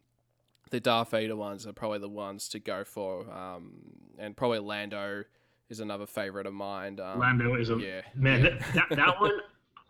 the 0.71 0.81
Darth 0.81 1.11
Vader 1.11 1.37
ones 1.37 1.67
are 1.67 1.73
probably 1.73 1.99
the 1.99 2.09
ones 2.09 2.49
to 2.51 2.59
go 2.59 2.85
for, 2.85 3.31
um, 3.33 3.73
and 4.19 4.37
probably 4.37 4.59
Lando 4.59 5.25
is 5.71 5.81
another 5.81 6.07
favorite 6.07 6.47
of 6.47 6.53
mine. 6.53 7.01
Um, 7.01 7.19
Lando 7.19 7.55
is 7.55 7.71
a 7.71 7.79
yeah, 7.79 8.03
man. 8.15 8.43
Yeah. 8.45 8.51
That, 8.51 8.75
that, 8.75 8.97
that 8.97 9.21
one 9.21 9.41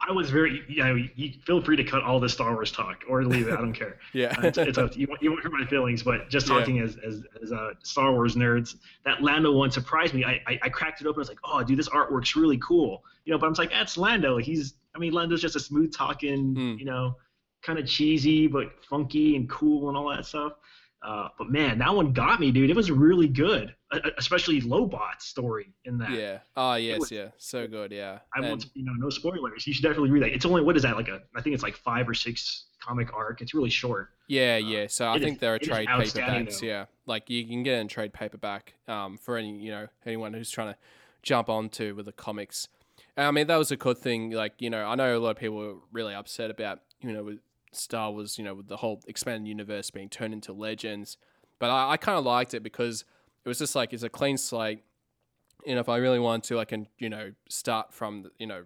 I 0.07 0.13
was 0.13 0.31
very, 0.31 0.63
you 0.67 0.83
know, 0.83 0.95
you 1.15 1.33
feel 1.45 1.61
free 1.61 1.77
to 1.77 1.85
cut 1.85 2.03
all 2.03 2.19
the 2.19 2.29
Star 2.29 2.55
Wars 2.55 2.73
talk 2.73 3.05
or 3.09 3.23
leave 3.25 3.49
it. 3.49 3.53
I 3.53 3.57
don't 3.57 3.75
care. 3.75 3.99
yeah, 4.15 4.35
uh, 4.39 4.47
it's, 4.47 4.57
it's 4.57 4.79
to 4.79 4.91
you. 4.95 5.07
You 5.21 5.31
won't 5.31 5.43
hurt 5.43 5.53
my 5.53 5.67
feelings, 5.67 6.03
but 6.03 6.31
just 6.31 6.47
talking 6.47 6.77
yeah. 6.77 6.85
as 6.85 6.97
as, 7.07 7.23
as 7.43 7.53
uh, 7.53 7.75
Star 7.83 8.13
Wars 8.13 8.35
nerds, 8.35 8.77
that 9.05 9.23
Lando 9.23 9.53
one 9.53 9.71
surprised 9.71 10.15
me. 10.15 10.25
I, 10.25 10.41
I, 10.47 10.59
I 10.63 10.69
cracked 10.71 11.03
it 11.03 11.07
open. 11.07 11.19
I 11.19 11.21
was 11.21 11.29
like, 11.29 11.39
oh, 11.45 11.63
dude, 11.63 11.79
this 11.79 11.91
artwork's 11.91 12.35
really 12.35 12.59
cool. 12.59 13.05
You 13.27 13.33
know, 13.33 13.39
but 13.39 13.47
I'm 13.47 13.53
like, 13.55 13.71
that's 13.71 13.99
Lando. 13.99 14.39
He's, 14.39 14.75
I 14.95 14.99
mean, 14.99 15.13
Lando's 15.13 15.43
just 15.43 15.57
a 15.57 15.61
smooth 15.61 15.93
talking, 15.93 16.55
mm. 16.55 16.79
you 16.79 16.87
know, 16.87 17.17
kind 17.63 17.79
of 17.79 17.87
cheesy 17.87 18.47
but 18.47 18.73
funky 18.89 19.37
and 19.37 19.51
cool 19.51 19.89
and 19.89 19.99
all 19.99 20.09
that 20.09 20.25
stuff. 20.25 20.55
Uh, 21.03 21.29
but 21.39 21.51
man, 21.51 21.79
that 21.79 21.95
one 21.95 22.13
got 22.13 22.41
me, 22.41 22.51
dude. 22.51 22.71
It 22.71 22.77
was 22.77 22.91
really 22.91 23.29
good, 23.29 23.75
especially 24.19 24.61
Lobot's 24.61 25.25
story 25.25 25.73
in 25.85 25.99
that. 25.99 26.11
Yeah. 26.11 26.39
Oh 26.57 26.75
yes, 26.75 27.01
was- 27.01 27.11
yeah. 27.13 27.29
So 27.39 27.67
good. 27.67 27.93
Yeah. 27.93 28.19
I 28.35 28.39
And- 28.39 28.49
won't, 28.49 28.67
you 28.75 28.85
know, 28.85 28.93
no 28.93 29.11
spoilers. 29.11 29.67
You 29.67 29.73
should 29.73 29.83
definitely 29.83 30.11
read 30.11 30.23
that. 30.23 30.33
It's 30.33 30.45
only 30.47 30.63
what 30.63 30.77
is 30.77 30.83
that 30.83 30.97
like 30.97 31.09
a? 31.09 31.21
I 31.35 31.41
think 31.43 31.55
it's 31.55 31.63
like 31.63 31.77
five 31.77 32.09
or 32.09 32.15
six 32.15 32.67
comic 32.81 33.13
arc. 33.15 33.41
It's 33.41 33.55
really 33.55 33.71
short. 33.71 34.11
Yeah, 34.29 34.57
yeah. 34.59 34.87
So 34.87 35.09
I 35.11 35.19
think 35.19 35.35
is- 35.37 35.41
there 35.41 35.55
are 35.55 35.59
trade 35.59 35.89
paperbacks. 35.89 36.61
though. 36.61 36.67
Yeah, 36.67 36.85
like 37.07 37.29
you 37.31 37.47
can 37.47 37.63
get 37.63 37.79
in 37.81 37.89
trade 37.89 38.13
paperback 38.13 38.75
um, 38.89 39.19
for 39.19 39.37
any 39.37 39.57
you 39.59 39.71
know 39.71 39.89
anyone 40.07 40.33
who's 40.35 40.51
trying 40.51 40.73
to 40.73 40.79
jump 41.23 41.49
onto 41.49 41.95
with 41.95 42.07
the 42.07 42.13
comics. 42.13 42.69
And, 43.17 43.27
I 43.27 43.31
mean, 43.33 43.49
that 43.49 43.57
was 43.57 43.71
a 43.73 43.77
good 43.77 43.99
thing. 43.99 44.31
Like 44.31 44.55
you 44.61 44.71
know, 44.71 44.85
I 44.87 44.95
know 44.95 45.17
a 45.17 45.19
lot 45.19 45.31
of 45.31 45.37
people 45.39 45.57
were 45.57 45.75
really 45.93 46.15
upset 46.15 46.51
about 46.51 46.81
you 47.03 47.13
know 47.13 47.25
with 47.25 47.39
Star 47.73 48.11
Wars, 48.13 48.39
you 48.39 48.45
know, 48.45 48.55
with 48.55 48.69
the 48.69 48.77
whole 48.79 49.01
expanded 49.09 49.49
universe 49.49 49.91
being 49.91 50.09
turned 50.09 50.33
into 50.33 50.53
Legends, 50.53 51.17
but 51.59 51.71
I, 51.71 51.93
I 51.93 51.97
kind 51.97 52.19
of 52.19 52.25
liked 52.25 52.55
it 52.55 52.63
because 52.63 53.05
it 53.45 53.49
was 53.49 53.59
just 53.59 53.75
like 53.75 53.93
it's 53.93 54.03
a 54.03 54.09
clean 54.09 54.37
slate. 54.37 54.83
You 55.67 55.75
know, 55.75 55.81
if 55.81 55.89
I 55.89 55.97
really 55.99 56.19
want 56.19 56.45
to, 56.45 56.59
I 56.59 56.65
can 56.65 56.87
you 56.99 57.09
know 57.09 57.33
start 57.49 57.93
from 57.93 58.23
the- 58.23 58.31
you 58.39 58.47
know 58.47 58.65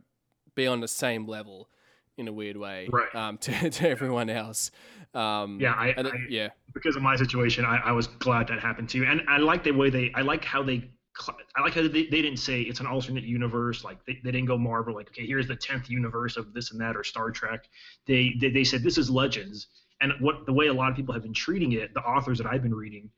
be 0.54 0.66
on 0.66 0.80
the 0.80 0.88
same 0.88 1.26
level 1.26 1.68
in 2.16 2.28
a 2.28 2.32
weird 2.32 2.56
way 2.56 2.88
Right. 2.92 3.12
um, 3.16 3.38
to, 3.44 3.70
to 3.70 3.88
everyone 3.88 4.30
else. 4.30 4.70
Um, 5.14 5.58
Yeah, 5.60 5.72
I- 5.72 5.94
and 5.96 6.06
it- 6.06 6.14
I- 6.14 6.26
yeah, 6.28 6.48
because 6.72 6.94
of 6.94 7.02
my 7.02 7.16
situation, 7.16 7.64
I, 7.64 7.78
I 7.78 7.92
was 7.92 8.06
glad 8.06 8.46
that 8.48 8.60
happened 8.60 8.88
too. 8.88 9.04
And 9.04 9.22
I 9.28 9.38
like 9.38 9.64
the 9.64 9.72
way 9.72 9.90
they, 9.90 10.12
I 10.14 10.22
like 10.22 10.44
how 10.44 10.62
they, 10.62 10.88
I 11.56 11.62
like 11.62 11.74
how 11.74 11.82
they, 11.82 11.88
they 11.88 12.22
didn't 12.22 12.36
say 12.36 12.62
it's 12.62 12.78
an 12.80 12.86
alternate 12.86 13.24
universe. 13.24 13.82
Like 13.84 14.04
they, 14.06 14.20
they 14.22 14.30
didn't 14.30 14.46
go 14.46 14.56
Marvel, 14.56 14.94
like, 14.94 15.08
okay, 15.08 15.26
here's 15.26 15.48
the 15.48 15.56
10th 15.56 15.88
universe 15.88 16.36
of 16.36 16.52
this 16.54 16.70
and 16.70 16.80
that 16.80 16.96
or 16.96 17.02
Star 17.02 17.30
Trek. 17.32 17.68
They, 18.06 18.34
they, 18.40 18.50
they 18.50 18.64
said 18.64 18.82
this 18.84 18.96
is 18.98 19.10
Legends. 19.10 19.66
And 20.00 20.12
what 20.20 20.46
the 20.46 20.52
way 20.52 20.66
a 20.68 20.72
lot 20.74 20.90
of 20.90 20.96
people 20.96 21.14
have 21.14 21.22
been 21.24 21.34
treating 21.34 21.72
it, 21.72 21.94
the 21.94 22.00
authors 22.02 22.38
that 22.38 22.46
I've 22.46 22.62
been 22.62 22.74
reading 22.74 23.10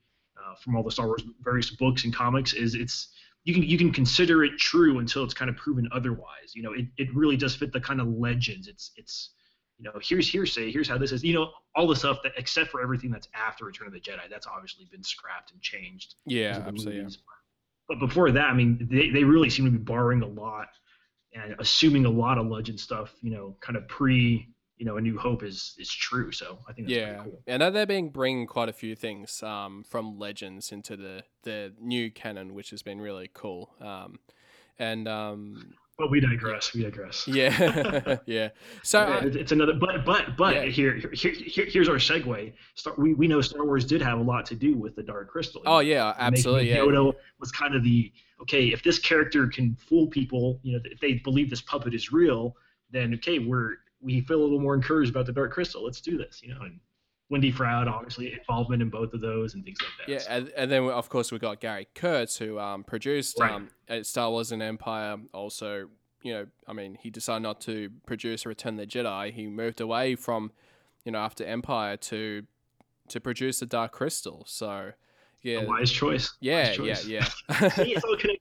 Uh, 0.47 0.55
from 0.63 0.77
all 0.77 0.83
the 0.83 0.91
Star 0.91 1.07
Wars 1.07 1.25
various 1.41 1.71
books 1.71 2.05
and 2.05 2.15
comics, 2.15 2.53
is 2.53 2.75
it's, 2.75 3.09
you 3.45 3.55
can, 3.55 3.63
you 3.63 3.79
can 3.79 3.93
consider 3.93 4.45
it 4.45 4.57
true 4.59 4.99
until 4.99 5.25
it's 5.25 5.35
kind 5.35 5.49
of 5.49 5.57
proven 5.57 5.89
otherwise. 5.93 6.55
You 6.55 6.63
know, 6.63 6.73
it, 6.73 6.87
it 6.99 7.15
really 7.15 7.37
does 7.37 7.57
fit 7.57 7.73
the 7.73 7.81
kind 7.81 8.01
of 8.01 8.07
legends. 8.07 8.69
It's, 8.69 8.93
it's, 8.97 9.31
you 9.79 9.85
know, 9.85 9.93
here's 10.01 10.29
hearsay, 10.29 10.71
here's 10.71 10.89
how 10.89 10.99
this 10.99 11.13
is, 11.13 11.25
you 11.25 11.35
know, 11.35 11.51
all 11.75 11.87
the 11.87 11.97
stuff 11.97 12.19
that, 12.23 12.33
except 12.37 12.71
for 12.71 12.81
everything 12.81 13.11
that's 13.11 13.29
after 13.35 13.65
Return 13.65 13.89
of 13.89 13.93
the 13.93 14.01
Jedi, 14.01 14.31
that's 14.31 14.47
obviously 14.47 14.87
been 14.91 15.03
scrapped 15.03 15.53
and 15.53 15.61
changed. 15.61 16.15
yeah, 16.27 16.59
because 16.59 16.59
of 16.59 16.65
the 16.65 16.71
absolutely. 16.71 17.01
yeah. 17.01 17.09
But 17.89 17.99
before 17.99 18.31
that, 18.33 18.45
I 18.45 18.53
mean, 18.53 18.89
they, 18.91 19.11
they 19.11 19.25
really 19.25 19.51
seem 19.51 19.65
to 19.65 19.71
be 19.71 19.79
borrowing 19.79 20.23
a 20.23 20.27
lot 20.27 20.69
and 21.35 21.55
assuming 21.59 22.07
a 22.07 22.11
lot 22.11 22.39
of 22.39 22.47
legend 22.47 22.81
stuff, 22.81 23.15
you 23.21 23.31
know, 23.31 23.57
kind 23.61 23.77
of 23.77 23.87
pre, 23.89 24.49
you 24.79 24.85
know, 24.87 24.97
A 24.97 25.01
New 25.01 25.19
Hope 25.19 25.43
is 25.43 25.75
is 25.79 25.91
true. 25.91 26.33
So 26.33 26.59
I 26.69 26.73
think 26.73 26.89
that's 26.89 26.99
Yeah, 26.99 27.19
cool. 27.25 27.41
and 27.47 27.61
now 27.61 27.71
they're 27.71 27.87
being 27.87 28.11
bringing 28.11 28.47
quite 28.47 28.69
a 28.69 28.73
few 28.73 28.95
things 28.95 29.43
um, 29.43 29.85
from 29.89 30.19
Legends 30.19 30.73
into 30.73 30.97
the 30.97 31.25
the 31.43 31.73
new 31.81 32.11
canon, 32.11 32.55
which 32.55 32.71
has 32.71 32.83
been 32.83 33.01
really 33.01 33.31
cool. 33.33 33.71
Um, 33.81 34.19
and 34.79 35.09
um, 35.09 35.75
But 35.99 36.11
we 36.11 36.21
digress. 36.21 36.75
We 36.75 36.83
digress. 36.83 37.27
yeah, 37.27 38.19
yeah. 38.27 38.51
So 38.83 39.01
Yeah, 39.01 39.17
uh, 39.17 39.21
it's, 39.25 39.37
it's 39.37 39.53
another, 39.53 39.73
but 39.75 40.05
but 40.05 40.37
but 40.37 40.55
Yeah. 40.55 40.65
here, 40.67 41.01
here, 41.15 41.33
here 41.33 41.65
here's 41.67 41.89
our 41.89 41.97
segue. 41.97 42.53
Star, 42.75 42.93
we 42.99 43.15
we 43.15 43.27
know 43.27 43.41
Star 43.41 43.65
Wars 43.65 43.85
did 43.87 44.03
have 44.03 44.19
a 44.19 44.23
lot 44.23 44.45
to 44.47 44.55
do 44.55 44.77
with 44.77 44.95
the 44.95 45.03
Dark 45.03 45.31
Crystal. 45.31 45.63
oh 45.65 45.79
yeah, 45.79 46.15
absolutely. 46.19 46.71
Making 46.71 46.87
Yeah, 46.87 46.93
Yoda 46.93 47.15
was 47.41 47.51
kind 47.51 47.75
of 47.75 47.83
the 47.83 48.13
okay. 48.43 48.67
If 48.73 48.83
this 48.83 48.99
character 48.99 49.47
can 49.47 49.75
fool 49.77 50.07
people, 50.09 50.61
you 50.63 50.75
know, 50.75 50.81
if 50.85 51.01
they 51.01 51.15
believe 51.15 51.49
this 51.49 51.63
puppet 51.63 51.95
is 51.95 52.13
real, 52.13 52.57
then 52.91 53.15
okay, 53.15 53.39
we're 53.39 53.77
we 54.01 54.21
feel 54.23 54.41
a 54.41 54.43
little 54.43 54.61
more 54.61 54.75
encouraged 54.75 55.11
about 55.11 55.27
the 55.27 55.33
Dark 55.33 55.53
Crystal. 55.53 55.85
Let's 55.85 56.01
do 56.01 56.17
this, 56.19 56.41
you 56.43 56.55
know. 56.55 56.61
And 56.63 56.81
Wendy 57.31 57.51
Froud, 57.51 57.89
obviously, 57.89 58.33
involvement 58.33 58.83
in 58.83 58.89
both 58.91 59.13
of 59.13 59.21
those 59.21 59.55
and 59.55 59.65
things 59.65 59.79
like 59.81 60.07
that. 60.07 60.13
Yeah, 60.13 60.35
and, 60.37 60.49
and 60.57 60.71
then 60.71 60.85
of 60.85 61.09
course 61.09 61.33
we 61.33 61.39
got 61.39 61.61
Gary 61.61 61.89
Kurtz 61.95 62.37
who 62.37 62.59
um, 62.59 62.85
produced 62.85 63.39
Right. 63.41 63.53
um, 63.53 64.05
Star 64.05 64.31
Wars 64.31 64.53
and 64.53 64.63
Empire. 64.63 65.17
Also, 65.33 65.89
you 66.23 66.33
know, 66.35 66.47
I 66.69 66.73
mean, 66.73 66.97
he 67.01 67.11
decided 67.11 67.43
not 67.43 67.61
to 67.63 67.91
produce 68.07 68.47
Return 68.47 68.75
of 68.75 68.81
the 68.81 68.87
Jedi. 68.87 69.33
He 69.33 69.47
moved 69.47 69.81
away 69.81 70.15
from, 70.15 70.53
you 71.05 71.13
know, 71.13 71.19
after 71.19 71.45
Empire 71.45 71.97
to 71.97 72.45
to 73.09 73.21
produce 73.21 73.61
the 73.61 73.67
Dark 73.67 73.93
Crystal. 73.93 74.43
So, 74.49 74.93
yeah, 75.43 75.61
a 75.61 75.67
wise 75.67 75.91
choice. 75.93 76.35
yeah, 76.41 76.71
Wise 76.81 77.07
yeah, 77.09 77.25
yeah. 77.51 77.69
See, 77.71 77.93
it's 77.95 78.05
all 78.05 78.17
connected. 78.17 78.41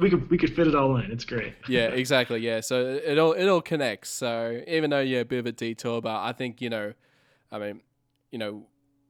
We- 0.00 0.10
could 0.10 0.30
we 0.30 0.38
could 0.38 0.54
fit 0.54 0.66
it 0.66 0.74
all 0.74 0.96
in. 0.96 1.10
It's 1.10 1.24
great. 1.24 1.54
yeah, 1.68 1.86
exactly. 1.88 2.40
Yeah, 2.40 2.60
so 2.60 2.86
it 2.86 3.18
all 3.18 3.32
it 3.32 3.46
all 3.48 3.60
connects. 3.62 4.10
So 4.10 4.62
even 4.66 4.90
though 4.90 5.00
yeah, 5.00 5.20
a 5.20 5.24
bit 5.24 5.38
of 5.38 5.46
a 5.46 5.52
detour, 5.52 6.00
but 6.00 6.20
I 6.22 6.32
think 6.32 6.60
you 6.60 6.70
know, 6.70 6.92
I 7.50 7.58
mean, 7.58 7.80
you 8.30 8.38
know, 8.38 8.66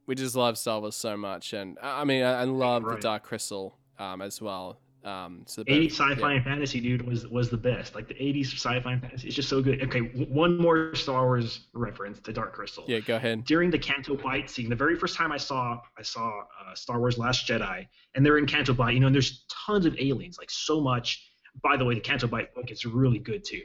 we 0.06 0.14
just 0.14 0.34
love 0.34 0.58
Star 0.58 0.80
Wars 0.80 0.96
so 0.96 1.16
much, 1.16 1.52
and 1.52 1.78
I 1.82 2.04
mean, 2.04 2.22
I, 2.22 2.40
I 2.40 2.44
love 2.44 2.84
the 2.84 2.96
Dark 2.96 3.22
Crystal 3.24 3.76
um, 3.98 4.22
as 4.22 4.40
well. 4.40 4.78
Um, 5.04 5.44
so 5.46 5.64
80s 5.64 5.92
sci-fi 5.92 6.30
yeah. 6.30 6.36
and 6.36 6.44
fantasy, 6.44 6.80
dude, 6.80 7.06
was 7.06 7.26
was 7.26 7.48
the 7.48 7.56
best. 7.56 7.94
Like 7.94 8.06
the 8.08 8.14
80s 8.14 8.52
sci-fi 8.54 8.92
and 8.92 9.00
fantasy, 9.00 9.28
it's 9.28 9.36
just 9.36 9.48
so 9.48 9.62
good. 9.62 9.82
Okay, 9.82 10.00
one 10.00 10.58
more 10.58 10.94
Star 10.94 11.24
Wars 11.24 11.68
reference 11.72 12.20
to 12.20 12.32
Dark 12.32 12.52
Crystal. 12.52 12.84
Yeah, 12.86 13.00
go 13.00 13.16
ahead. 13.16 13.44
During 13.44 13.70
the 13.70 13.78
Canto 13.78 14.16
Bight 14.16 14.50
scene, 14.50 14.68
the 14.68 14.76
very 14.76 14.96
first 14.96 15.16
time 15.16 15.32
I 15.32 15.38
saw 15.38 15.80
I 15.98 16.02
saw 16.02 16.40
uh, 16.40 16.74
Star 16.74 16.98
Wars 16.98 17.18
Last 17.18 17.46
Jedi, 17.46 17.86
and 18.14 18.24
they're 18.24 18.38
in 18.38 18.46
Canto 18.46 18.74
Bight, 18.74 18.94
you 18.94 19.00
know, 19.00 19.06
and 19.06 19.14
there's 19.14 19.44
tons 19.66 19.86
of 19.86 19.96
aliens, 19.98 20.36
like 20.38 20.50
so 20.50 20.80
much. 20.80 21.26
By 21.62 21.76
the 21.76 21.84
way, 21.84 21.94
the 21.94 22.00
Canto 22.00 22.26
Bight 22.26 22.54
book 22.54 22.70
is 22.70 22.84
really 22.84 23.18
good 23.18 23.44
too. 23.44 23.62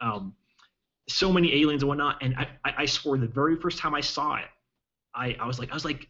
Um, 0.00 0.34
so 1.08 1.32
many 1.32 1.60
aliens 1.60 1.82
and 1.82 1.88
whatnot, 1.88 2.18
and 2.22 2.34
I, 2.36 2.48
I, 2.64 2.74
I 2.78 2.86
swore 2.86 3.18
the 3.18 3.26
very 3.26 3.56
first 3.56 3.78
time 3.78 3.94
I 3.94 4.00
saw 4.00 4.36
it, 4.36 4.46
I, 5.14 5.36
I 5.40 5.46
was 5.46 5.58
like 5.58 5.70
I 5.70 5.74
was 5.74 5.84
like 5.84 6.08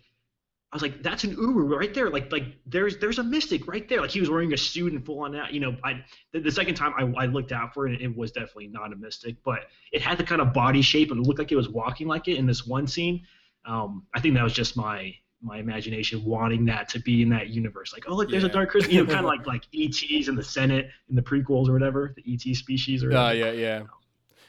I 0.70 0.76
was 0.76 0.82
like, 0.82 1.02
that's 1.02 1.24
an 1.24 1.34
urRu 1.36 1.78
right 1.78 1.94
there. 1.94 2.10
Like, 2.10 2.30
like 2.30 2.44
there's 2.66 2.98
there's 2.98 3.18
a 3.18 3.22
mystic 3.24 3.66
right 3.66 3.88
there. 3.88 4.02
Like 4.02 4.10
he 4.10 4.20
was 4.20 4.28
wearing 4.28 4.52
a 4.52 4.56
suit 4.58 4.92
and 4.92 5.04
full 5.04 5.20
on 5.20 5.32
that. 5.32 5.52
You 5.54 5.60
know, 5.60 5.76
I 5.82 6.04
the, 6.32 6.40
the 6.40 6.52
second 6.52 6.74
time 6.74 6.92
I, 6.98 7.22
I 7.22 7.26
looked 7.26 7.52
out 7.52 7.72
for 7.72 7.88
it, 7.88 8.00
it 8.02 8.14
was 8.14 8.32
definitely 8.32 8.66
not 8.68 8.92
a 8.92 8.96
mystic, 8.96 9.36
but 9.44 9.60
it 9.92 10.02
had 10.02 10.18
the 10.18 10.24
kind 10.24 10.40
of 10.42 10.52
body 10.52 10.82
shape 10.82 11.10
and 11.10 11.20
it 11.24 11.26
looked 11.26 11.38
like 11.38 11.52
it 11.52 11.56
was 11.56 11.70
walking 11.70 12.06
like 12.06 12.28
it 12.28 12.36
in 12.36 12.46
this 12.46 12.66
one 12.66 12.86
scene. 12.86 13.22
Um, 13.64 14.04
I 14.14 14.20
think 14.20 14.34
that 14.34 14.44
was 14.44 14.52
just 14.52 14.76
my 14.76 15.14
my 15.40 15.56
imagination 15.58 16.22
wanting 16.24 16.64
that 16.66 16.88
to 16.90 16.98
be 17.00 17.22
in 17.22 17.28
that 17.30 17.48
universe. 17.48 17.92
Like, 17.94 18.04
oh 18.08 18.14
look, 18.16 18.28
there's 18.28 18.42
Yeah. 18.42 18.48
a 18.50 18.52
dark 18.52 18.70
crystal. 18.70 18.92
You 18.92 19.04
know, 19.04 19.12
kind 19.14 19.20
of 19.20 19.24
like 19.36 19.46
like 19.46 19.62
ETs 19.74 20.28
in 20.28 20.34
the 20.36 20.44
Senate 20.44 20.90
in 21.08 21.16
the 21.16 21.22
prequels 21.22 21.68
or 21.68 21.72
whatever, 21.72 22.14
the 22.14 22.24
ET 22.34 22.54
species 22.56 23.02
or. 23.02 23.10
Oh 23.12 23.24
whatever. 23.24 23.54
yeah, 23.54 23.78
yeah. 23.78 23.82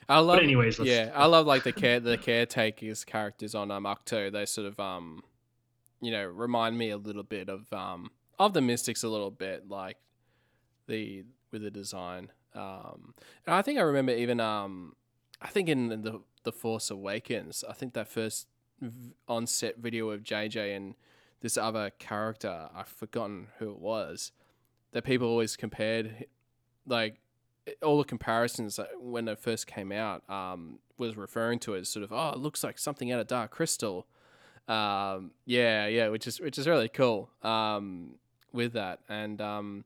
I 0.09 0.19
love. 0.19 0.39
anyways, 0.39 0.79
let's- 0.79 0.89
yeah, 0.91 1.11
I 1.15 1.27
love 1.27 1.45
like 1.47 1.63
the 1.63 1.71
care 1.71 1.99
the 2.01 2.17
caretakers 2.17 3.05
characters 3.05 3.55
on 3.55 3.71
um 3.71 3.85
Ahch-To. 3.85 4.31
They 4.31 4.45
sort 4.47 4.67
of 4.67 4.79
um, 4.79 5.21
you 6.01 6.11
know, 6.11 6.25
remind 6.25 6.77
me 6.77 6.89
a 6.91 6.97
little 6.97 7.23
bit 7.23 7.49
of 7.49 7.71
um 7.73 8.11
of 8.37 8.53
the 8.53 8.61
Mystics 8.61 9.03
a 9.03 9.09
little 9.09 9.31
bit, 9.31 9.69
like 9.69 9.97
the 10.87 11.25
with 11.51 11.61
the 11.61 11.71
design. 11.71 12.31
Um, 12.55 13.13
and 13.45 13.55
I 13.55 13.61
think 13.61 13.79
I 13.79 13.83
remember 13.83 14.13
even 14.13 14.39
um, 14.39 14.95
I 15.41 15.47
think 15.47 15.69
in 15.69 15.89
the 15.89 16.21
the 16.43 16.51
Force 16.51 16.89
Awakens, 16.89 17.63
I 17.67 17.73
think 17.73 17.93
that 17.93 18.07
first 18.07 18.47
v- 18.79 19.13
on 19.27 19.45
set 19.45 19.77
video 19.77 20.09
of 20.09 20.23
JJ 20.23 20.75
and 20.75 20.95
this 21.41 21.57
other 21.57 21.91
character, 21.99 22.69
I've 22.73 22.87
forgotten 22.87 23.47
who 23.59 23.71
it 23.71 23.79
was, 23.79 24.31
that 24.91 25.03
people 25.03 25.27
always 25.27 25.55
compared, 25.55 26.25
like 26.85 27.19
all 27.83 27.97
the 27.97 28.03
comparisons 28.03 28.79
when 28.99 29.27
it 29.27 29.39
first 29.39 29.67
came 29.67 29.91
out 29.91 30.27
um, 30.29 30.79
was 30.97 31.15
referring 31.15 31.59
to 31.59 31.75
it 31.75 31.81
as 31.81 31.89
sort 31.89 32.03
of 32.03 32.11
oh 32.11 32.29
it 32.29 32.39
looks 32.39 32.63
like 32.63 32.79
something 32.79 33.11
out 33.11 33.19
of 33.19 33.27
Dark 33.27 33.51
Crystal, 33.51 34.07
um, 34.69 35.31
yeah 35.45 35.87
yeah 35.87 36.07
which 36.09 36.27
is 36.27 36.39
which 36.39 36.57
is 36.57 36.67
really 36.67 36.89
cool 36.89 37.29
um, 37.43 38.15
with 38.53 38.73
that 38.73 38.99
and 39.09 39.41
um, 39.41 39.83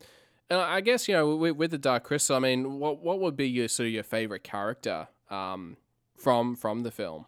and 0.50 0.60
I 0.60 0.82
guess 0.82 1.08
you 1.08 1.16
know 1.16 1.36
with, 1.36 1.56
with 1.56 1.72
the 1.72 1.78
Dark 1.78 2.04
Crystal 2.04 2.36
I 2.36 2.40
mean 2.40 2.80
what 2.80 3.00
what 3.00 3.20
would 3.20 3.36
be 3.36 3.50
your 3.50 3.68
sort 3.68 3.88
of 3.88 3.94
your 3.94 4.04
favorite 4.04 4.44
character 4.44 5.08
um, 5.30 5.78
from 6.18 6.56
from 6.56 6.84
the 6.84 6.92
film 6.92 7.26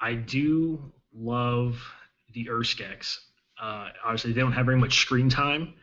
I 0.00 0.14
do 0.14 0.92
love 1.14 1.80
the 2.32 2.46
urSkeks. 2.46 3.18
Uh, 3.60 3.88
obviously, 4.04 4.32
they 4.32 4.40
don't 4.40 4.52
have 4.52 4.66
very 4.66 4.78
much 4.78 5.00
screen 5.00 5.28
time. 5.28 5.74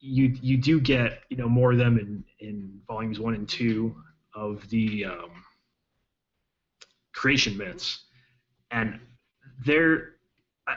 You 0.00 0.36
you 0.40 0.56
do 0.56 0.80
get 0.80 1.20
you 1.30 1.36
know 1.36 1.48
more 1.48 1.72
of 1.72 1.78
them 1.78 1.98
in 1.98 2.24
in 2.46 2.80
volumes 2.86 3.18
one 3.18 3.34
and 3.34 3.48
two 3.48 3.96
of 4.34 4.68
the 4.70 5.06
um, 5.06 5.30
creation 7.12 7.56
myths, 7.56 8.04
and 8.70 9.00
they're 9.64 10.14
I, 10.66 10.76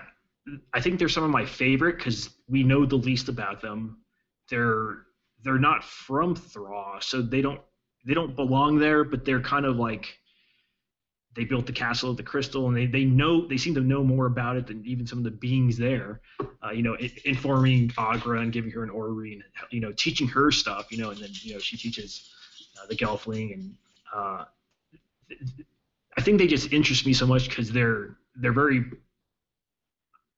I 0.74 0.82
think 0.82 1.00
they're 1.00 1.10
some 1.10 1.24
of 1.24 1.30
my 1.30 1.46
favorite 1.46 1.98
because 1.98 2.30
we 2.48 2.64
know 2.64 2.86
the 2.86 2.96
least 2.96 3.30
about 3.30 3.62
them. 3.62 3.98
They're 4.50 5.00
they're 5.44 5.60
not 5.60 5.84
from 5.84 6.36
Thra, 6.36 6.98
so 7.00 7.22
they 7.22 7.42
don't 7.42 7.62
they 8.06 8.14
don't 8.14 8.36
belong 8.36 8.80
there, 8.80 9.04
but 9.04 9.26
they're 9.26 9.42
kind 9.42 9.66
of 9.66 9.78
like 9.78 10.18
they 11.38 11.46
built 11.46 11.68
the 11.68 11.72
castle 11.72 12.10
of 12.10 12.18
the 12.18 12.24
crystal 12.24 12.68
and 12.68 12.76
they, 12.76 12.88
they 12.88 13.06
know 13.06 13.48
they 13.48 13.58
seem 13.58 13.76
to 13.76 13.80
know 13.80 14.04
more 14.04 14.26
about 14.26 14.58
it 14.58 14.66
than 14.66 14.84
even 14.84 15.06
some 15.06 15.20
of 15.20 15.24
the 15.24 15.32
beings 15.32 15.78
there 15.78 16.20
uh, 16.66 16.72
you 16.72 16.82
know 16.82 16.98
informing 17.26 17.90
Aughra 17.90 18.42
and 18.42 18.52
giving 18.52 18.72
her 18.72 18.84
an 18.84 18.90
orrery 18.90 19.34
and 19.34 19.44
you 19.70 19.80
know 19.80 19.92
teaching 19.92 20.28
her 20.28 20.52
stuff 20.52 20.92
you 20.92 20.98
know 20.98 21.12
and 21.12 21.20
then 21.20 21.30
you 21.44 21.54
know 21.54 21.60
she 21.60 21.78
teaches 21.78 22.32
uh, 22.82 22.88
the 22.88 22.96
gelfling 22.96 23.54
and 23.54 23.76
uh, 24.14 24.46
i 26.18 26.22
think 26.22 26.40
they 26.40 26.48
just 26.48 26.74
interest 26.74 27.06
me 27.06 27.14
so 27.14 27.28
much 27.28 27.48
because 27.48 27.72
they're 27.72 28.18
they're 28.40 28.54
very 28.54 28.86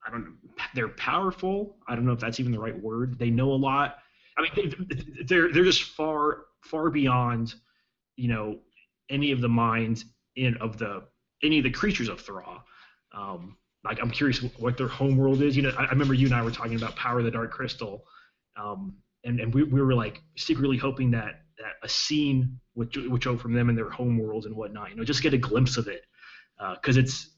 I 0.05 0.11
don't 0.11 0.23
know. 0.23 0.31
They're 0.73 0.89
powerful. 0.89 1.77
I 1.87 1.95
don't 1.95 2.05
know 2.05 2.13
if 2.13 2.19
that's 2.19 2.39
even 2.39 2.51
the 2.51 2.59
right 2.59 2.79
word. 2.81 3.19
They 3.19 3.29
know 3.29 3.51
a 3.51 3.55
lot. 3.55 3.97
I 4.37 4.41
mean, 4.41 4.87
they're 5.27 5.51
they're 5.51 5.63
just 5.63 5.83
far 5.83 6.45
far 6.63 6.89
beyond, 6.89 7.55
you 8.15 8.29
know, 8.29 8.59
any 9.09 9.31
of 9.31 9.41
the 9.41 9.49
minds 9.49 10.05
in 10.35 10.55
of 10.57 10.77
the 10.77 11.03
any 11.43 11.59
of 11.59 11.63
the 11.63 11.71
creatures 11.71 12.09
of 12.09 12.21
Thra. 12.21 12.63
Um, 13.13 13.57
like 13.83 13.99
I'm 14.01 14.11
curious 14.11 14.39
what 14.57 14.77
their 14.77 14.87
home 14.87 15.17
world 15.17 15.41
is. 15.41 15.55
You 15.55 15.63
know, 15.63 15.73
I, 15.77 15.85
I, 15.85 15.89
remember 15.89 16.13
you 16.13 16.25
and 16.25 16.35
I 16.35 16.41
were 16.41 16.51
talking 16.51 16.75
about 16.75 16.95
Power 16.95 17.19
of 17.19 17.25
the 17.25 17.31
Dark 17.31 17.51
Crystal, 17.51 18.03
um, 18.57 18.95
and 19.23 19.39
and 19.39 19.53
we, 19.53 19.63
we 19.63 19.81
were 19.81 19.93
like 19.93 20.21
secretly 20.37 20.77
hoping 20.77 21.11
that 21.11 21.41
that 21.57 21.73
a 21.83 21.89
scene 21.89 22.59
would 22.75 22.95
would 23.09 23.23
show 23.23 23.37
from 23.37 23.53
them 23.53 23.69
in 23.69 23.75
their 23.75 23.89
home 23.89 24.17
worlds 24.17 24.45
and 24.45 24.55
whatnot. 24.55 24.91
You 24.91 24.95
know, 24.95 25.03
just 25.03 25.23
get 25.23 25.33
a 25.33 25.37
glimpse 25.37 25.77
of 25.77 25.87
it 25.87 26.03
because 26.75 26.97
uh, 26.97 27.01
it's 27.01 27.29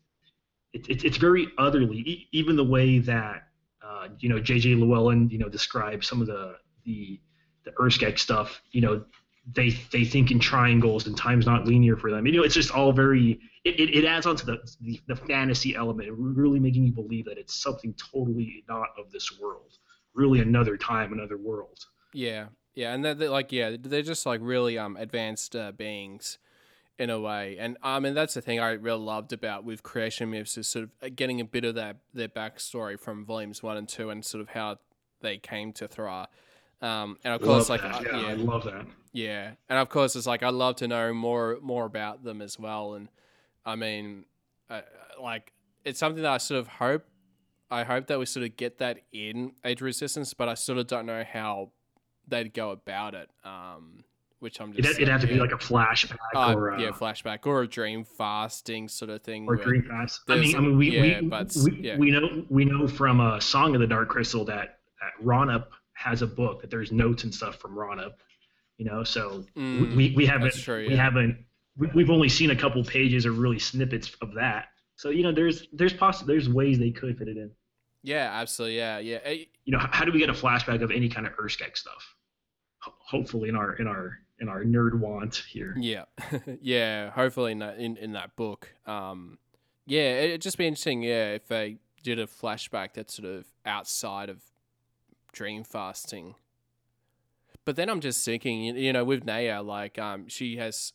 it, 0.73 0.87
it, 0.89 1.03
it's 1.03 1.17
very 1.17 1.47
otherly. 1.57 1.97
E- 1.99 2.27
even 2.31 2.55
the 2.55 2.63
way 2.63 2.99
that 2.99 3.47
uh, 3.83 4.09
you 4.19 4.29
know 4.29 4.39
J.J. 4.39 4.75
Llewellyn 4.75 5.29
you 5.29 5.37
know 5.37 5.49
describes 5.49 6.07
some 6.07 6.21
of 6.21 6.27
the 6.27 6.55
the 6.85 7.19
the 7.63 7.71
Urskek 7.71 8.17
stuff. 8.17 8.61
You 8.71 8.81
know, 8.81 9.05
they 9.53 9.71
they 9.91 10.03
think 10.03 10.31
in 10.31 10.39
triangles 10.39 11.07
and 11.07 11.17
time's 11.17 11.45
not 11.45 11.65
linear 11.65 11.97
for 11.97 12.11
them. 12.11 12.25
You 12.25 12.33
know, 12.33 12.43
it's 12.43 12.55
just 12.55 12.71
all 12.71 12.91
very 12.91 13.39
it, 13.63 13.79
it, 13.79 13.95
it 13.95 14.05
adds 14.05 14.25
on 14.25 14.35
to 14.37 14.45
the, 14.45 14.57
the, 14.81 14.99
the 15.07 15.15
fantasy 15.15 15.75
element, 15.75 16.09
really 16.11 16.59
making 16.59 16.85
you 16.85 16.91
believe 16.91 17.25
that 17.25 17.37
it's 17.37 17.53
something 17.53 17.93
totally 17.93 18.63
not 18.67 18.89
of 18.97 19.11
this 19.11 19.39
world, 19.39 19.77
really 20.13 20.39
another 20.39 20.77
time, 20.77 21.13
another 21.13 21.37
world. 21.37 21.85
Yeah, 22.13 22.47
yeah, 22.73 22.93
and 22.93 23.03
they're, 23.03 23.13
they're 23.13 23.29
like 23.29 23.51
yeah, 23.51 23.75
they're 23.79 24.01
just 24.01 24.25
like 24.25 24.39
really 24.43 24.77
um 24.77 24.95
advanced 24.95 25.55
uh, 25.55 25.71
beings 25.71 26.37
in 26.99 27.09
a 27.09 27.19
way, 27.19 27.57
and 27.59 27.77
I 27.81 27.97
um, 27.97 28.03
mean 28.03 28.13
that's 28.13 28.33
the 28.33 28.41
thing 28.41 28.59
I 28.59 28.71
really 28.71 28.99
loved 28.99 29.33
about 29.33 29.63
with 29.63 29.81
creation 29.83 30.29
myths 30.29 30.57
is 30.57 30.67
sort 30.67 30.83
of 30.83 30.89
uh, 31.01 31.09
getting 31.15 31.41
a 31.41 31.45
bit 31.45 31.65
of 31.65 31.75
that 31.75 31.97
their 32.13 32.27
backstory 32.27 32.99
from 32.99 33.25
volumes 33.25 33.63
one 33.63 33.77
and 33.77 33.87
two, 33.87 34.09
and 34.09 34.23
sort 34.23 34.41
of 34.41 34.49
how 34.49 34.77
they 35.21 35.37
came 35.37 35.73
to 35.73 35.87
Thra. 35.87 36.27
Um, 36.81 37.17
and 37.23 37.33
of 37.33 37.41
course, 37.41 37.69
like 37.69 37.81
yeah, 37.81 38.01
yeah, 38.03 38.27
I 38.27 38.33
love 38.33 38.63
that. 38.65 38.85
Yeah, 39.13 39.51
and 39.69 39.79
of 39.79 39.89
course, 39.89 40.15
it's 40.15 40.27
like 40.27 40.43
I 40.43 40.49
love 40.49 40.77
to 40.77 40.87
know 40.87 41.13
more 41.13 41.57
more 41.61 41.85
about 41.85 42.23
them 42.23 42.41
as 42.41 42.59
well, 42.59 42.93
and 42.93 43.09
I 43.65 43.75
mean, 43.75 44.25
uh, 44.69 44.81
like 45.21 45.53
it's 45.83 45.99
something 45.99 46.23
that 46.23 46.31
I 46.31 46.37
sort 46.37 46.59
of 46.59 46.67
hope. 46.67 47.05
I 47.69 47.83
hope 47.83 48.07
that 48.07 48.19
we 48.19 48.25
sort 48.25 48.45
of 48.45 48.57
get 48.57 48.79
that 48.79 48.99
in 49.13 49.53
Age 49.63 49.81
Resistance, 49.81 50.33
but 50.33 50.49
I 50.49 50.55
sort 50.55 50.77
of 50.77 50.87
don't 50.87 51.05
know 51.05 51.23
how 51.23 51.71
they'd 52.27 52.53
go 52.53 52.71
about 52.71 53.13
it. 53.13 53.29
Um, 53.45 54.03
which 54.41 54.59
I'm 54.59 54.73
just. 54.73 54.89
It'd, 54.89 54.97
it'd 54.97 55.07
have 55.07 55.21
to 55.21 55.27
be 55.27 55.35
like 55.35 55.51
a 55.51 55.57
flashback 55.57 56.17
uh, 56.35 56.53
or 56.53 56.69
a, 56.69 56.81
yeah, 56.81 56.89
flashback 56.89 57.45
or 57.45 57.61
a 57.61 57.67
dream 57.67 58.03
fasting 58.03 58.89
sort 58.89 59.11
of 59.11 59.21
thing. 59.21 59.47
Or 59.47 59.55
dream 59.55 59.83
fast. 59.83 60.21
I 60.27 60.35
mean, 60.35 60.55
I 60.55 60.59
mean, 60.59 60.77
we 60.77 60.89
yeah, 60.89 61.21
we, 61.21 61.27
but, 61.27 61.55
we, 61.63 61.79
yeah. 61.79 61.97
we 61.97 62.11
know 62.11 62.45
we 62.49 62.65
know 62.65 62.87
from 62.87 63.19
a 63.21 63.39
Song 63.39 63.75
of 63.75 63.81
the 63.81 63.87
Dark 63.87 64.09
Crystal 64.09 64.43
that, 64.45 64.79
that 64.99 65.23
Ronup 65.23 65.67
has 65.93 66.23
a 66.23 66.27
book 66.27 66.61
that 66.61 66.71
there's 66.71 66.91
notes 66.91 67.23
and 67.23 67.33
stuff 67.33 67.57
from 67.57 67.77
Ronup. 67.77 68.17
You 68.77 68.85
know, 68.85 69.03
so 69.03 69.45
mm, 69.55 69.95
we 69.95 70.13
we 70.15 70.25
haven't 70.25 70.55
true, 70.55 70.87
we 70.87 70.95
haven't 70.95 71.45
we, 71.77 72.01
have 72.01 72.09
only 72.09 72.29
seen 72.29 72.49
a 72.49 72.55
couple 72.55 72.83
pages 72.83 73.27
or 73.27 73.31
really 73.31 73.59
snippets 73.59 74.15
of 74.21 74.33
that. 74.33 74.69
So 74.95 75.09
you 75.09 75.21
know, 75.21 75.31
there's 75.31 75.67
there's 75.71 75.93
poss- 75.93 76.23
there's 76.23 76.49
ways 76.49 76.79
they 76.79 76.89
could 76.89 77.17
fit 77.17 77.27
it 77.27 77.37
in. 77.37 77.51
Yeah, 78.01 78.31
absolutely. 78.33 78.77
Yeah, 78.77 78.97
yeah. 78.97 79.19
You 79.65 79.77
know, 79.77 79.79
how 79.91 80.03
do 80.03 80.11
we 80.11 80.17
get 80.17 80.31
a 80.31 80.33
flashback 80.33 80.81
of 80.81 80.89
any 80.89 81.07
kind 81.07 81.27
of 81.27 81.33
Urskek 81.33 81.77
stuff? 81.77 82.15
hopefully, 82.81 83.49
in 83.49 83.55
our 83.55 83.73
in 83.73 83.87
our 83.87 84.17
in 84.41 84.49
our 84.49 84.63
nerd 84.63 84.99
want 84.99 85.35
here. 85.35 85.73
Yeah, 85.77 86.05
yeah. 86.61 87.11
Hopefully, 87.11 87.53
in 87.53 87.59
that 87.59 87.77
in, 87.77 87.95
in 87.95 88.11
that 88.13 88.35
book. 88.35 88.73
Um, 88.85 89.37
yeah, 89.85 90.21
it'd 90.21 90.41
just 90.41 90.57
be 90.57 90.67
interesting. 90.67 91.03
Yeah, 91.03 91.33
if 91.33 91.47
they 91.47 91.77
did 92.03 92.19
a 92.19 92.27
flashback 92.27 92.93
that's 92.93 93.15
sort 93.15 93.29
of 93.29 93.45
outside 93.65 94.29
of 94.29 94.41
dream 95.31 95.63
fasting. 95.63 96.35
But 97.63 97.75
then 97.75 97.89
I'm 97.89 98.01
just 98.01 98.25
thinking, 98.25 98.63
you 98.75 98.91
know, 98.91 99.03
with 99.03 99.23
Naia, 99.23 99.63
like, 99.63 99.99
um, 99.99 100.27
she 100.27 100.57
has 100.57 100.93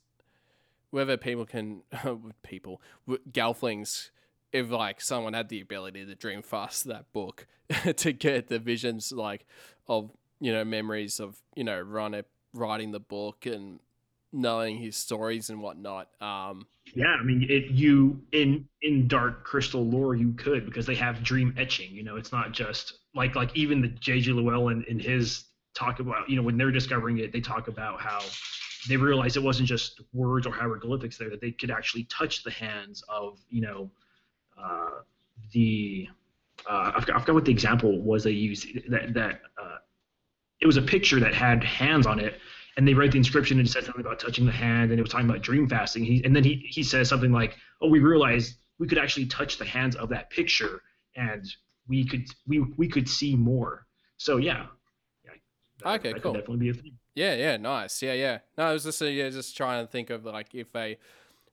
whether 0.90 1.16
people 1.16 1.46
can 1.46 1.82
people 2.42 2.80
Gelflings 3.30 4.10
if 4.52 4.70
like 4.70 5.00
someone 5.00 5.34
had 5.34 5.48
the 5.48 5.60
ability 5.60 6.06
to 6.06 6.14
dream 6.14 6.42
fast 6.42 6.84
that 6.84 7.12
book 7.12 7.46
to 7.96 8.12
get 8.12 8.48
the 8.48 8.58
visions 8.58 9.12
like 9.12 9.44
of 9.88 10.10
you 10.40 10.52
know 10.52 10.64
memories 10.64 11.20
of 11.20 11.42
you 11.54 11.64
know 11.64 11.80
Ron 11.80 12.14
writing 12.56 12.92
the 12.92 13.00
book 13.00 13.46
and 13.46 13.80
knowing 14.32 14.76
his 14.78 14.96
stories 14.96 15.50
and 15.50 15.60
whatnot. 15.60 16.08
Um, 16.20 16.66
yeah, 16.94 17.16
I 17.20 17.22
mean, 17.22 17.46
you 17.70 18.20
in 18.32 18.66
in 18.82 19.08
Dark 19.08 19.44
Crystal 19.44 19.84
lore 19.84 20.14
you 20.14 20.32
could 20.32 20.64
because 20.66 20.86
they 20.86 20.94
have 20.94 21.22
dream 21.22 21.54
etching. 21.58 21.92
You 21.92 22.02
know, 22.02 22.16
it's 22.16 22.32
not 22.32 22.52
just 22.52 22.98
like 23.14 23.34
like 23.34 23.56
even 23.56 23.80
the 23.80 23.88
J.J. 23.88 24.32
Llewellyn 24.32 24.84
in 24.88 24.98
his 24.98 25.44
talk 25.74 26.00
about 26.00 26.28
you 26.28 26.36
know 26.36 26.42
when 26.42 26.56
they're 26.56 26.70
discovering 26.70 27.18
it, 27.18 27.32
they 27.32 27.40
talk 27.40 27.68
about 27.68 28.00
how 28.00 28.20
they 28.88 28.96
realized 28.96 29.36
it 29.36 29.42
wasn't 29.42 29.68
just 29.68 30.00
words 30.12 30.46
or 30.46 30.52
hieroglyphics 30.52 31.18
there 31.18 31.30
that 31.30 31.40
they 31.40 31.50
could 31.50 31.70
actually 31.70 32.04
touch 32.04 32.44
the 32.44 32.50
hands 32.50 33.02
of 33.08 33.38
you 33.50 33.60
know 33.60 33.90
uh, 34.62 35.00
the 35.52 36.08
uh, 36.68 36.92
I, 36.96 37.00
forgot, 37.00 37.16
I, 37.16 37.20
forgot, 37.20 37.34
what 37.34 37.44
the 37.44 37.52
example 37.52 38.00
was 38.00 38.24
they 38.24 38.30
used 38.30 38.68
that 38.88 39.12
that 39.14 39.40
uh, 39.60 39.78
it 40.60 40.66
was 40.66 40.76
a 40.76 40.82
picture 40.82 41.20
that 41.20 41.34
had 41.34 41.62
hands 41.62 42.06
on 42.06 42.18
it 42.18 42.40
and 42.76 42.86
they 42.86 42.94
write 42.94 43.12
the 43.12 43.18
inscription 43.18 43.58
and 43.58 43.66
it 43.66 43.70
said 43.70 43.84
something 43.84 44.00
about 44.00 44.20
touching 44.20 44.46
the 44.46 44.52
hand 44.52 44.90
and 44.90 44.98
it 44.98 45.02
was 45.02 45.10
talking 45.10 45.28
about 45.28 45.42
dream 45.42 45.68
fasting. 45.68 46.04
He, 46.04 46.22
and 46.24 46.34
then 46.34 46.44
he, 46.44 46.66
he 46.68 46.82
says 46.82 47.08
something 47.08 47.32
like 47.32 47.56
oh 47.82 47.88
we 47.88 48.00
realized 48.00 48.56
we 48.78 48.86
could 48.86 48.98
actually 48.98 49.26
touch 49.26 49.58
the 49.58 49.64
hands 49.64 49.96
of 49.96 50.08
that 50.10 50.30
picture 50.30 50.82
and 51.16 51.44
we 51.88 52.04
could 52.04 52.26
we 52.46 52.60
we 52.76 52.88
could 52.88 53.08
see 53.08 53.34
more. 53.34 53.86
So 54.18 54.36
yeah, 54.36 54.66
yeah 55.24 55.32
that, 55.80 56.00
okay 56.00 56.12
that 56.12 56.22
cool. 56.22 56.32
definitely 56.32 56.58
be 56.58 56.70
a 56.70 56.74
thing. 56.74 56.98
Yeah, 57.14 57.34
yeah, 57.34 57.56
nice. 57.56 58.02
Yeah, 58.02 58.12
yeah. 58.12 58.38
No, 58.58 58.64
I 58.64 58.72
was 58.72 58.84
just 58.84 59.00
uh, 59.00 59.06
yeah, 59.06 59.30
just 59.30 59.56
trying 59.56 59.84
to 59.84 59.90
think 59.90 60.10
of 60.10 60.24
like 60.24 60.54
if 60.54 60.72
they 60.72 60.98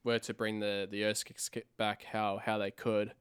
were 0.04 0.20
to 0.20 0.34
bring 0.34 0.60
the 0.60 0.88
the 0.89 1.04
Urskeks 1.04 1.62
back, 1.78 2.04
how 2.12 2.42
how 2.44 2.58
they 2.58 2.72
could, 2.72 3.13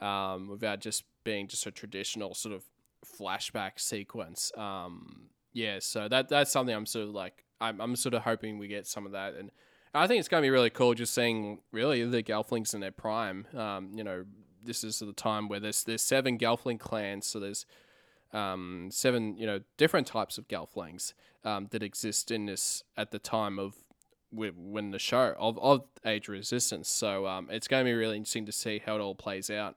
um, 0.00 0.48
without 0.48 0.80
just 0.80 1.04
being 1.24 1.48
just 1.48 1.66
a 1.66 1.70
traditional 1.70 2.34
sort 2.34 2.54
of 2.54 2.64
flashback 3.04 3.78
sequence. 3.78 4.52
Um, 4.56 5.28
yeah, 5.52 5.78
so 5.80 6.08
that 6.08 6.28
that's 6.28 6.50
something 6.50 6.74
I'm 6.74 6.86
sort 6.86 7.08
of 7.08 7.14
like 7.14 7.44
I'm 7.60 7.80
I'm 7.80 7.96
sort 7.96 8.14
of 8.14 8.22
hoping 8.22 8.58
we 8.58 8.68
get 8.68 8.86
some 8.86 9.06
of 9.06 9.12
that, 9.12 9.34
and 9.34 9.50
I 9.94 10.06
think 10.06 10.20
it's 10.20 10.28
going 10.28 10.42
to 10.42 10.46
be 10.46 10.50
really 10.50 10.70
cool 10.70 10.94
just 10.94 11.14
seeing 11.14 11.60
really 11.72 12.04
the 12.04 12.22
Gelflings 12.22 12.74
in 12.74 12.80
their 12.80 12.90
prime. 12.90 13.46
Um, 13.56 13.90
you 13.94 14.04
know, 14.04 14.24
this 14.62 14.84
is 14.84 14.98
the 14.98 15.12
time 15.12 15.48
where 15.48 15.60
there's 15.60 15.84
there's 15.84 16.02
seven 16.02 16.38
Gelfling 16.38 16.78
clans, 16.78 17.26
so 17.26 17.40
there's 17.40 17.64
um, 18.32 18.88
seven 18.92 19.36
you 19.36 19.46
know 19.46 19.60
different 19.76 20.06
types 20.06 20.36
of 20.38 20.48
Gelflings 20.48 21.14
um, 21.44 21.68
that 21.70 21.82
exist 21.82 22.30
in 22.30 22.46
this 22.46 22.82
at 22.96 23.10
the 23.10 23.18
time 23.18 23.58
of 23.58 23.74
when 24.30 24.90
the 24.90 24.98
show 24.98 25.34
of, 25.38 25.58
of 25.58 25.84
Age 26.04 26.28
Resistance. 26.28 26.88
So 26.88 27.26
um, 27.26 27.48
it's 27.50 27.68
going 27.68 27.84
to 27.84 27.88
be 27.88 27.94
really 27.94 28.16
interesting 28.16 28.46
to 28.46 28.52
see 28.52 28.82
how 28.84 28.96
it 28.96 29.00
all 29.00 29.14
plays 29.14 29.50
out. 29.50 29.76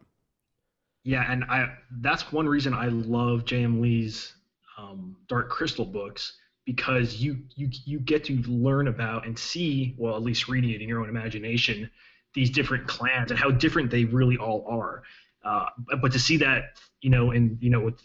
Yeah, 1.10 1.26
and 1.28 1.44
I 1.46 1.74
that's 2.02 2.32
one 2.32 2.48
reason 2.48 2.72
I 2.72 2.90
love 2.90 3.44
J.M. 3.44 3.82
Lee's 3.82 4.36
um, 4.78 5.16
Dark 5.28 5.50
Crystal 5.50 5.84
books 5.84 6.38
because 6.66 7.16
you 7.16 7.40
you 7.56 7.68
you 7.84 8.00
get 8.00 8.26
to 8.26 8.36
learn 8.44 8.88
about 8.88 9.26
and 9.26 9.38
see, 9.38 9.96
well, 9.98 10.16
at 10.16 10.22
least 10.22 10.48
reading 10.48 10.70
it 10.70 10.84
in 10.84 10.88
your 10.88 11.02
own 11.02 11.10
imagination, 11.10 11.90
these 12.36 12.52
different 12.52 12.88
clans 12.88 13.32
and 13.32 13.40
how 13.40 13.50
different 13.50 13.90
they 13.90 14.06
really 14.06 14.38
all 14.38 14.64
are. 14.70 15.02
Uh, 15.44 15.66
but, 15.80 16.00
but 16.00 16.12
to 16.12 16.20
see 16.20 16.38
that, 16.38 16.78
you 17.02 17.10
know, 17.10 17.32
and 17.32 17.58
you 17.60 17.72
know, 17.72 17.80
with 17.80 18.00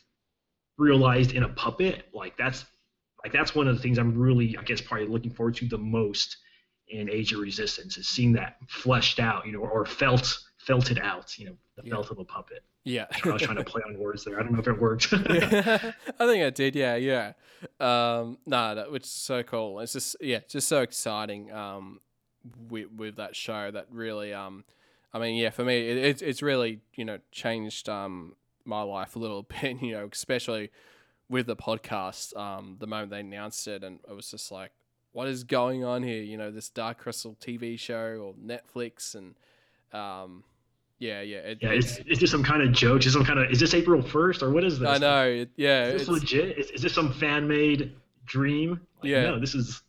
realized 0.79 1.33
in 1.33 1.43
a 1.43 1.49
puppet, 1.51 2.09
like 2.14 2.38
that's 2.38 2.64
like 3.23 3.35
that's 3.35 3.55
one 3.55 3.69
of 3.69 3.77
the 3.77 3.83
things 3.83 3.99
I'm 3.99 4.17
really, 4.17 4.57
I 4.57 4.62
guess, 4.62 4.81
probably 4.81 5.09
looking 5.09 5.31
forward 5.31 5.57
to 5.57 5.69
the 5.69 5.77
most 5.77 6.38
in 6.88 7.11
Age 7.11 7.35
of 7.35 7.40
Resistance 7.40 7.99
is 7.99 8.09
seeing 8.09 8.33
that 8.33 8.57
fleshed 8.67 9.21
out, 9.21 9.47
you 9.47 9.53
know, 9.53 9.61
or 9.61 9.85
felt 9.85 10.38
felted 10.66 10.98
out, 10.98 11.38
you 11.38 11.46
know, 11.46 11.57
the 11.77 11.83
yeah. 11.85 11.94
felt 11.94 12.11
of 12.11 12.18
a 12.18 12.24
puppet. 12.24 12.62
Yeah, 12.85 13.07
I 13.24 13.31
was 13.31 13.42
trying 13.42 13.57
to 13.57 13.64
play 13.64 13.83
on 13.87 13.98
words 13.98 14.24
there. 14.24 14.38
I 14.38 14.42
don't 14.42 14.53
know 14.53 14.59
if 14.59 14.68
it 14.68 14.79
worked. 14.79 15.11
yeah, 15.31 15.92
I 16.20 16.27
think 16.27 16.44
I 16.44 16.50
did. 16.50 16.77
Yeah, 16.77 16.96
yeah. 16.96 17.33
Um, 17.81 18.38
no, 18.44 18.74
that 18.74 18.92
which 18.92 19.05
is 19.05 19.11
so 19.11 19.42
cool. 19.42 19.81
It's 19.81 19.94
just 19.94 20.16
yeah, 20.20 20.40
just 20.48 20.68
so 20.68 20.83
exciting. 20.83 21.50
Um, 21.50 22.01
with 22.68 22.93
with 22.93 23.16
that 23.16 23.34
show 23.34 23.70
that 23.70 23.86
really 23.91 24.34
um, 24.34 24.64
I 25.12 25.18
mean 25.18 25.36
yeah, 25.36 25.51
for 25.51 25.64
me 25.64 25.89
it, 25.89 25.97
it's 25.97 26.22
it's 26.22 26.43
really 26.43 26.80
you 26.95 27.07
know 27.07 27.18
changed 27.32 27.89
um 27.89 28.36
my 28.64 28.82
life 28.82 29.16
a 29.16 29.18
little 29.18 29.43
bit. 29.61 29.80
You 29.80 29.93
know, 29.93 30.09
especially 30.12 30.70
with 31.28 31.47
the 31.47 31.57
podcast, 31.57 32.36
um, 32.36 32.76
the 32.80 32.86
moment 32.86 33.11
they 33.11 33.20
announced 33.20 33.66
it, 33.66 33.82
and 33.82 34.01
it 34.09 34.14
was 34.14 34.30
just 34.30 34.51
like, 34.53 34.72
what 35.12 35.26
is 35.26 35.45
going 35.45 35.84
on 35.84 36.03
here? 36.03 36.22
You 36.22 36.36
know, 36.36 36.51
this 36.51 36.68
Dark 36.68 36.99
Crystal 36.99 37.36
TV 37.41 37.78
show 37.78 38.18
or 38.20 38.34
Netflix, 38.34 39.14
and 39.14 39.34
um, 39.99 40.45
yeah, 40.99 41.20
yeah, 41.20 41.38
it, 41.38 41.59
yeah. 41.61 41.72
Is, 41.72 42.01
is 42.07 42.18
this 42.20 42.30
some 42.30 42.42
kind 42.42 42.62
of 42.62 42.72
joke? 42.72 43.05
Is 43.05 43.12
some 43.12 43.24
kind 43.24 43.38
of 43.38 43.51
is 43.51 43.61
this 43.61 43.74
April 43.74 44.01
first 44.01 44.42
or 44.42 44.51
what 44.51 44.64
is 44.64 44.78
this? 44.78 44.88
I 44.88 44.99
know. 44.99 45.26
It, 45.26 45.51
yeah, 45.57 45.86
is 45.86 46.03
this 46.03 46.09
legit? 46.09 46.59
Is, 46.59 46.70
is 46.70 46.82
this 46.82 46.95
some 46.95 47.12
fan 47.12 47.49
made 47.49 47.95
dream? 48.26 48.80
Like, 49.03 49.11
yeah, 49.11 49.22
no, 49.22 49.40
this 49.40 49.55
is. 49.55 49.82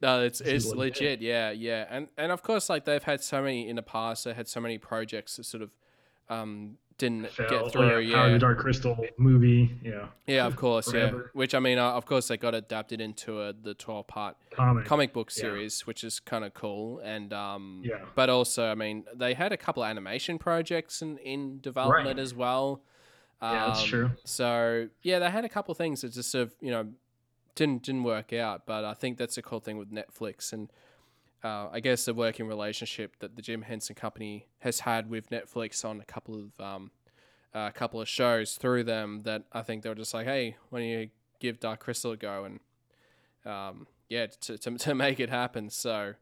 No, 0.00 0.22
it's 0.22 0.40
it's 0.40 0.66
legit. 0.66 0.78
legit. 0.78 1.20
Yeah, 1.22 1.50
yeah, 1.50 1.86
and 1.90 2.08
and 2.16 2.32
of 2.32 2.42
course, 2.42 2.68
like 2.68 2.84
they've 2.84 3.02
had 3.02 3.22
so 3.22 3.42
many 3.42 3.68
in 3.68 3.76
the 3.76 3.82
past. 3.82 4.24
They 4.24 4.34
had 4.34 4.48
so 4.48 4.60
many 4.60 4.78
projects 4.78 5.36
that 5.36 5.44
sort 5.44 5.62
of 5.62 5.70
um, 6.28 6.76
didn't 6.98 7.28
get 7.36 7.52
Oh, 7.52 7.68
through. 7.68 8.00
yeah, 8.00 8.14
Power 8.16 8.26
Yeah, 8.26 8.32
the 8.32 8.38
Dark 8.40 8.58
Crystal 8.58 8.96
movie. 9.16 9.70
Yeah. 9.84 10.08
yeah, 10.26 10.46
of 10.46 10.56
course, 10.56 10.92
yeah. 10.92 11.12
Which 11.32 11.54
I 11.54 11.60
mean, 11.60 11.78
uh, 11.78 11.92
of 11.92 12.04
course, 12.06 12.28
they 12.28 12.36
got 12.36 12.54
adapted 12.54 13.00
into 13.00 13.40
a, 13.40 13.52
the 13.52 13.74
twelve 13.74 14.08
part 14.08 14.36
Comic. 14.50 14.84
comic 14.84 15.12
book 15.12 15.30
Yeah. 15.30 15.40
series, 15.42 15.86
which 15.86 16.02
is 16.02 16.18
kind 16.20 16.44
of 16.44 16.54
cool. 16.54 16.98
And 16.98 17.32
um, 17.32 17.82
Yeah. 17.84 18.04
but 18.16 18.28
also, 18.28 18.70
I 18.70 18.74
mean, 18.74 19.04
they 19.14 19.34
had 19.34 19.52
a 19.52 19.56
couple 19.56 19.82
of 19.84 19.88
animation 19.88 20.38
projects 20.38 21.00
in, 21.00 21.18
in 21.18 21.60
development 21.60 22.16
Right. 22.16 22.18
as 22.18 22.34
well. 22.34 22.82
Yeah, 23.40 23.66
that's 23.68 23.82
Um, 23.82 23.86
true. 23.88 24.10
So 24.24 24.88
yeah, 25.02 25.20
they 25.20 25.30
had 25.30 25.44
a 25.44 25.48
couple 25.48 25.70
of 25.72 25.78
things 25.78 26.00
that 26.00 26.12
just 26.12 26.30
sort 26.32 26.42
of 26.48 26.54
you 26.60 26.72
know 26.72 26.88
didn't 27.54 27.84
didn't 27.84 28.02
work 28.02 28.32
out. 28.32 28.66
But 28.66 28.84
I 28.84 28.94
think 28.94 29.18
that's 29.18 29.38
a 29.38 29.42
cool 29.42 29.60
thing 29.60 29.78
with 29.78 29.92
Netflix 29.92 30.52
and. 30.52 30.68
Uh, 31.44 31.68
I 31.70 31.80
guess 31.80 32.04
the 32.04 32.14
working 32.14 32.48
relationship 32.48 33.16
that 33.20 33.36
the 33.36 33.42
Jim 33.42 33.62
Henson 33.62 33.94
Company 33.94 34.46
has 34.58 34.80
had 34.80 35.08
with 35.08 35.30
Netflix 35.30 35.84
on 35.84 36.00
a 36.00 36.04
couple 36.04 36.34
of 36.34 36.60
um, 36.64 36.90
a 37.54 37.72
couple 37.72 38.00
of 38.00 38.08
shows 38.08 38.56
through 38.56 38.84
them 38.84 39.22
that 39.22 39.44
I 39.52 39.62
think 39.62 39.82
they 39.82 39.88
were 39.88 39.94
just 39.94 40.14
like, 40.14 40.26
hey, 40.26 40.56
why 40.70 40.80
don't 40.80 40.88
you 40.88 41.10
give 41.40 41.60
Dark 41.60 41.80
Crystal 41.80 42.12
a 42.12 42.16
go 42.16 42.44
and 42.44 42.60
um, 43.50 43.86
yeah, 44.08 44.26
to, 44.26 44.58
to, 44.58 44.70
to 44.78 44.94
make 44.94 45.20
it 45.20 45.30
happen. 45.30 45.70
So 45.70 46.14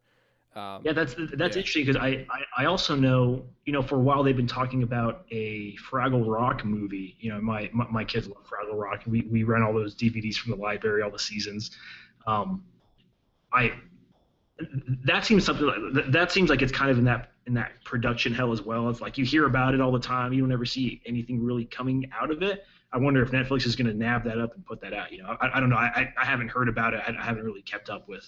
um, 0.55 0.83
Yeah, 0.85 0.93
that's 0.93 1.15
that's 1.15 1.57
Yeah. 1.57 1.61
interesting 1.61 1.87
because 1.87 1.97
I, 1.97 2.27
I 2.31 2.63
I 2.63 2.65
also 2.67 2.95
know 2.95 3.43
you 3.65 3.73
know 3.73 3.83
for 3.83 3.97
a 3.97 4.01
while 4.01 4.23
they've 4.23 4.37
been 4.37 4.47
talking 4.47 4.83
about 4.83 5.25
a 5.31 5.75
Fraggle 5.77 6.27
Rock 6.27 6.65
movie. 6.65 7.17
You 7.21 7.31
know, 7.33 7.41
my 7.41 7.71
my, 7.73 7.87
my 7.91 8.05
kids 8.05 8.29
love 8.29 8.45
Fraggle 8.47 8.79
Rock. 8.79 9.03
We 9.07 9.23
we 9.31 9.45
rent 9.45 9.65
all 9.65 9.73
those 9.75 9.95
DVDs 9.95 10.37
from 10.37 10.51
the 10.53 10.59
library, 10.59 11.03
all 11.03 11.11
the 11.11 11.19
seasons. 11.19 11.71
Um, 12.27 12.65
I 13.53 13.73
that 15.05 15.25
seems 15.25 15.45
something 15.45 15.67
like, 15.67 16.13
that, 16.13 16.33
seems 16.33 16.49
like 16.49 16.63
it's 16.63 16.73
kind 16.73 16.91
of 16.91 16.99
in 16.99 17.05
that 17.05 17.33
in 17.47 17.55
that 17.55 17.73
production 17.85 18.33
hell 18.35 18.53
as 18.53 18.63
well. 18.63 18.89
It's 18.89 19.01
like 19.01 19.19
you 19.19 19.25
hear 19.25 19.47
about 19.47 19.75
it 19.75 19.81
all 19.81 19.93
the 19.93 20.01
time. 20.01 20.33
You 20.33 20.41
don't 20.41 20.53
ever 20.53 20.65
see 20.65 21.01
anything 21.07 21.45
really 21.45 21.65
coming 21.65 22.11
out 22.19 22.31
of 22.31 22.43
it. 22.43 22.65
I 22.93 22.99
wonder 22.99 23.23
if 23.23 23.31
Netflix 23.31 23.67
is 23.67 23.77
going 23.77 23.87
to 23.89 23.95
nab 23.95 24.25
that 24.25 24.41
up 24.41 24.55
and 24.55 24.65
put 24.65 24.81
that 24.81 24.93
out. 24.93 25.13
You 25.13 25.23
know, 25.23 25.37
I, 25.41 25.57
I 25.59 25.61
don't 25.61 25.69
know. 25.69 25.77
I, 25.77 26.13
I- 26.19 26.25
haven't 26.25 26.49
heard 26.49 26.69
about 26.69 26.95
it. 26.95 27.03
I, 27.07 27.13
haven't 27.23 27.45
really 27.45 27.63
kept 27.63 27.91
up 27.91 28.09
with 28.09 28.25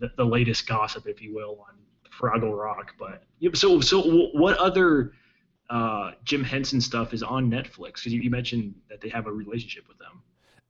the, 0.00 0.10
the 0.16 0.24
latest 0.24 0.66
gossip, 0.66 1.06
if 1.06 1.20
you 1.20 1.34
will, 1.34 1.64
on 1.68 1.74
Fraggle 2.18 2.56
Rock. 2.56 2.92
But 2.98 3.22
so 3.56 3.80
so 3.80 4.28
what 4.32 4.56
other 4.58 5.12
uh, 5.70 6.12
Jim 6.24 6.42
Henson 6.42 6.80
stuff 6.80 7.12
is 7.12 7.22
on 7.22 7.50
Netflix? 7.50 7.96
Because 7.96 8.12
you, 8.14 8.20
you 8.22 8.30
mentioned 8.30 8.74
that 8.88 9.00
they 9.00 9.08
have 9.10 9.26
a 9.26 9.32
relationship 9.32 9.84
with 9.88 9.98
them. 9.98 10.22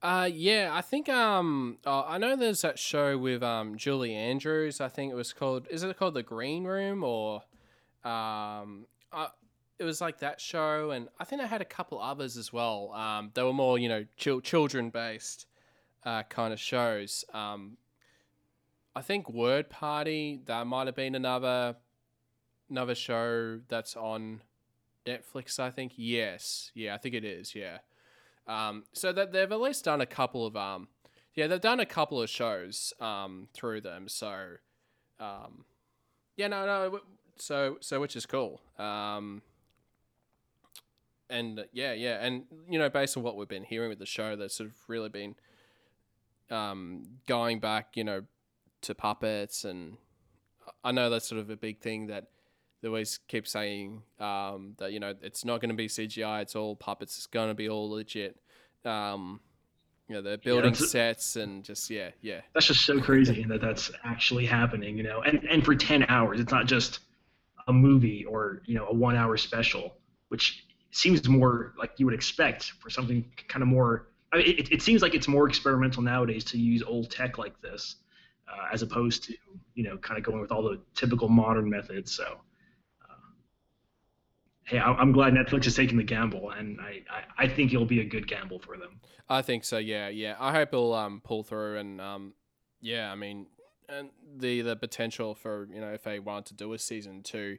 Uh, 0.04 0.28
yeah, 0.30 0.68
I 0.70 0.82
think 0.82 1.08
um, 1.08 1.78
uh, 1.86 2.04
I 2.04 2.18
know 2.18 2.36
there's 2.36 2.60
that 2.60 2.78
show 2.78 3.16
with 3.16 3.42
um 3.42 3.78
Julie 3.78 4.14
Andrews. 4.14 4.78
I 4.78 4.88
think 4.88 5.10
it 5.10 5.14
was 5.14 5.32
called. 5.32 5.66
Is 5.70 5.82
it 5.82 5.96
called 5.96 6.12
The 6.12 6.22
Green 6.22 6.64
Room 6.64 7.02
or, 7.02 7.36
um, 8.04 8.84
uh, 9.10 9.28
it 9.78 9.84
was 9.84 10.02
like 10.02 10.18
that 10.18 10.42
show, 10.42 10.90
and 10.90 11.08
I 11.18 11.24
think 11.24 11.40
I 11.40 11.46
had 11.46 11.62
a 11.62 11.64
couple 11.64 11.98
others 11.98 12.36
as 12.36 12.52
well. 12.52 12.92
Um, 12.92 13.30
they 13.32 13.42
were 13.42 13.54
more 13.54 13.78
you 13.78 13.88
know 13.88 14.04
chil- 14.18 14.42
children 14.42 14.90
based, 14.90 15.46
uh, 16.04 16.24
kind 16.24 16.52
of 16.52 16.60
shows. 16.60 17.24
Um, 17.32 17.78
I 18.94 19.00
think 19.00 19.30
Word 19.30 19.70
Party 19.70 20.38
that 20.44 20.66
might 20.66 20.86
have 20.86 20.96
been 20.96 21.14
another, 21.14 21.76
another 22.68 22.94
show 22.94 23.60
that's 23.68 23.96
on 23.96 24.42
Netflix. 25.06 25.58
I 25.58 25.70
think 25.70 25.92
yes, 25.96 26.72
yeah, 26.74 26.94
I 26.94 26.98
think 26.98 27.14
it 27.14 27.24
is. 27.24 27.54
Yeah. 27.54 27.78
Um, 28.46 28.84
so 28.92 29.12
that 29.12 29.32
they've 29.32 29.50
at 29.50 29.60
least 29.60 29.84
done 29.84 30.00
a 30.00 30.06
couple 30.06 30.46
of 30.46 30.56
um, 30.56 30.88
yeah, 31.34 31.46
they've 31.46 31.60
done 31.60 31.80
a 31.80 31.86
couple 31.86 32.20
of 32.20 32.30
shows 32.30 32.92
um 33.00 33.48
through 33.54 33.80
them. 33.80 34.08
So, 34.08 34.34
um, 35.18 35.64
yeah, 36.36 36.48
no, 36.48 36.66
no. 36.66 37.00
So 37.36 37.78
so 37.80 38.00
which 38.00 38.16
is 38.16 38.26
cool. 38.26 38.60
Um, 38.78 39.42
and 41.30 41.60
uh, 41.60 41.64
yeah, 41.72 41.92
yeah, 41.92 42.24
and 42.24 42.44
you 42.68 42.78
know, 42.78 42.90
based 42.90 43.16
on 43.16 43.22
what 43.22 43.36
we've 43.36 43.48
been 43.48 43.64
hearing 43.64 43.88
with 43.88 43.98
the 43.98 44.06
show, 44.06 44.36
that's 44.36 44.56
sort 44.56 44.70
of 44.70 44.76
really 44.88 45.08
been 45.08 45.34
um 46.50 47.04
going 47.26 47.60
back, 47.60 47.96
you 47.96 48.04
know, 48.04 48.22
to 48.82 48.94
puppets, 48.94 49.64
and 49.64 49.96
I 50.84 50.92
know 50.92 51.08
that's 51.10 51.26
sort 51.26 51.40
of 51.40 51.50
a 51.50 51.56
big 51.56 51.80
thing 51.80 52.08
that 52.08 52.28
they 52.84 52.88
always 52.88 53.18
keep 53.28 53.48
saying 53.48 54.02
um, 54.20 54.74
that 54.76 54.92
you 54.92 55.00
know 55.00 55.14
it's 55.22 55.42
not 55.42 55.62
going 55.62 55.70
to 55.70 55.74
be 55.74 55.88
CGI, 55.88 56.42
it's 56.42 56.54
all 56.54 56.76
puppets, 56.76 57.16
it's 57.16 57.26
going 57.26 57.48
to 57.48 57.54
be 57.54 57.66
all 57.66 57.88
legit. 57.88 58.36
Um, 58.84 59.40
you 60.06 60.14
know, 60.14 60.20
they're 60.20 60.36
building 60.36 60.72
it's- 60.72 60.90
sets 60.90 61.36
and 61.36 61.64
just 61.64 61.88
yeah, 61.88 62.10
yeah, 62.20 62.42
That's 62.52 62.66
just 62.66 62.84
so 62.84 63.00
crazy 63.00 63.42
that 63.44 63.62
that's 63.62 63.90
actually 64.04 64.44
happening. 64.44 64.98
You 64.98 65.02
know, 65.02 65.22
and 65.22 65.42
and 65.44 65.64
for 65.64 65.74
ten 65.74 66.04
hours, 66.10 66.40
it's 66.40 66.52
not 66.52 66.66
just 66.66 66.98
a 67.68 67.72
movie 67.72 68.26
or 68.26 68.60
you 68.66 68.74
know 68.74 68.86
a 68.88 68.94
one 68.94 69.16
hour 69.16 69.38
special, 69.38 69.94
which 70.28 70.66
seems 70.90 71.26
more 71.26 71.72
like 71.78 71.92
you 71.96 72.04
would 72.04 72.14
expect 72.14 72.72
for 72.82 72.90
something 72.90 73.24
kind 73.48 73.62
of 73.62 73.68
more. 73.68 74.08
I 74.30 74.36
mean, 74.36 74.46
it, 74.58 74.70
it 74.70 74.82
seems 74.82 75.00
like 75.00 75.14
it's 75.14 75.26
more 75.26 75.48
experimental 75.48 76.02
nowadays 76.02 76.44
to 76.46 76.58
use 76.58 76.82
old 76.82 77.10
tech 77.10 77.38
like 77.38 77.58
this, 77.62 77.96
uh, 78.46 78.68
as 78.70 78.82
opposed 78.82 79.24
to 79.24 79.34
you 79.74 79.84
know 79.84 79.96
kind 79.96 80.18
of 80.18 80.24
going 80.24 80.42
with 80.42 80.52
all 80.52 80.62
the 80.62 80.82
typical 80.94 81.30
modern 81.30 81.70
methods. 81.70 82.12
So, 82.12 82.40
hey, 84.64 84.78
I, 84.78 84.92
I'm 84.92 85.12
glad 85.12 85.32
Netflix 85.34 85.66
is 85.66 85.76
taking 85.76 85.96
the 85.96 86.04
gamble, 86.04 86.50
and 86.50 86.80
I, 86.80 87.02
I 87.10 87.44
I 87.44 87.48
think 87.48 87.72
it'll 87.72 87.86
be 87.86 88.00
a 88.00 88.04
good 88.04 88.26
gamble 88.26 88.58
for 88.58 88.76
them. 88.76 89.00
I 89.28 89.42
think 89.42 89.64
so. 89.64 89.78
Yeah, 89.78 90.08
yeah. 90.08 90.36
I 90.38 90.52
hope 90.52 90.70
it'll 90.72 90.94
um 90.94 91.20
pull 91.22 91.42
through 91.42 91.78
and 91.78 92.00
um 92.00 92.34
yeah. 92.80 93.10
I 93.10 93.14
mean, 93.14 93.46
and 93.88 94.10
the 94.36 94.60
the 94.62 94.76
potential 94.76 95.34
for 95.34 95.68
you 95.72 95.80
know 95.80 95.92
if 95.92 96.02
they 96.02 96.18
wanted 96.18 96.46
to 96.46 96.54
do 96.54 96.72
a 96.72 96.78
season 96.78 97.22
two, 97.22 97.58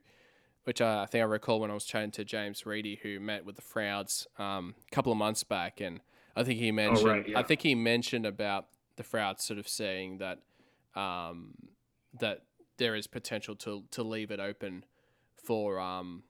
which 0.63 0.81
I, 0.81 1.03
I 1.03 1.05
think 1.05 1.21
I 1.21 1.25
recall 1.25 1.59
when 1.59 1.71
I 1.71 1.73
was 1.73 1.85
chatting 1.85 2.11
to 2.11 2.25
James 2.25 2.65
Reedy 2.65 2.99
who 3.01 3.19
met 3.19 3.45
with 3.45 3.55
the 3.55 3.61
Frouds 3.61 4.27
um 4.37 4.75
a 4.91 4.95
couple 4.95 5.11
of 5.11 5.17
months 5.17 5.43
back, 5.43 5.81
and 5.81 6.01
I 6.35 6.43
think 6.43 6.59
he 6.59 6.71
mentioned 6.71 7.07
right, 7.07 7.27
yeah. 7.29 7.39
I 7.39 7.43
think 7.43 7.61
he 7.61 7.75
mentioned 7.75 8.25
about 8.25 8.67
the 8.97 9.03
Frouds 9.03 9.43
sort 9.43 9.59
of 9.59 9.67
saying 9.67 10.19
that 10.19 10.39
um 10.95 11.55
that 12.19 12.43
there 12.77 12.95
is 12.95 13.07
potential 13.07 13.55
to 13.55 13.83
to 13.91 14.03
leave 14.03 14.31
it 14.31 14.39
open 14.39 14.85
for 15.43 15.79
um 15.79 16.23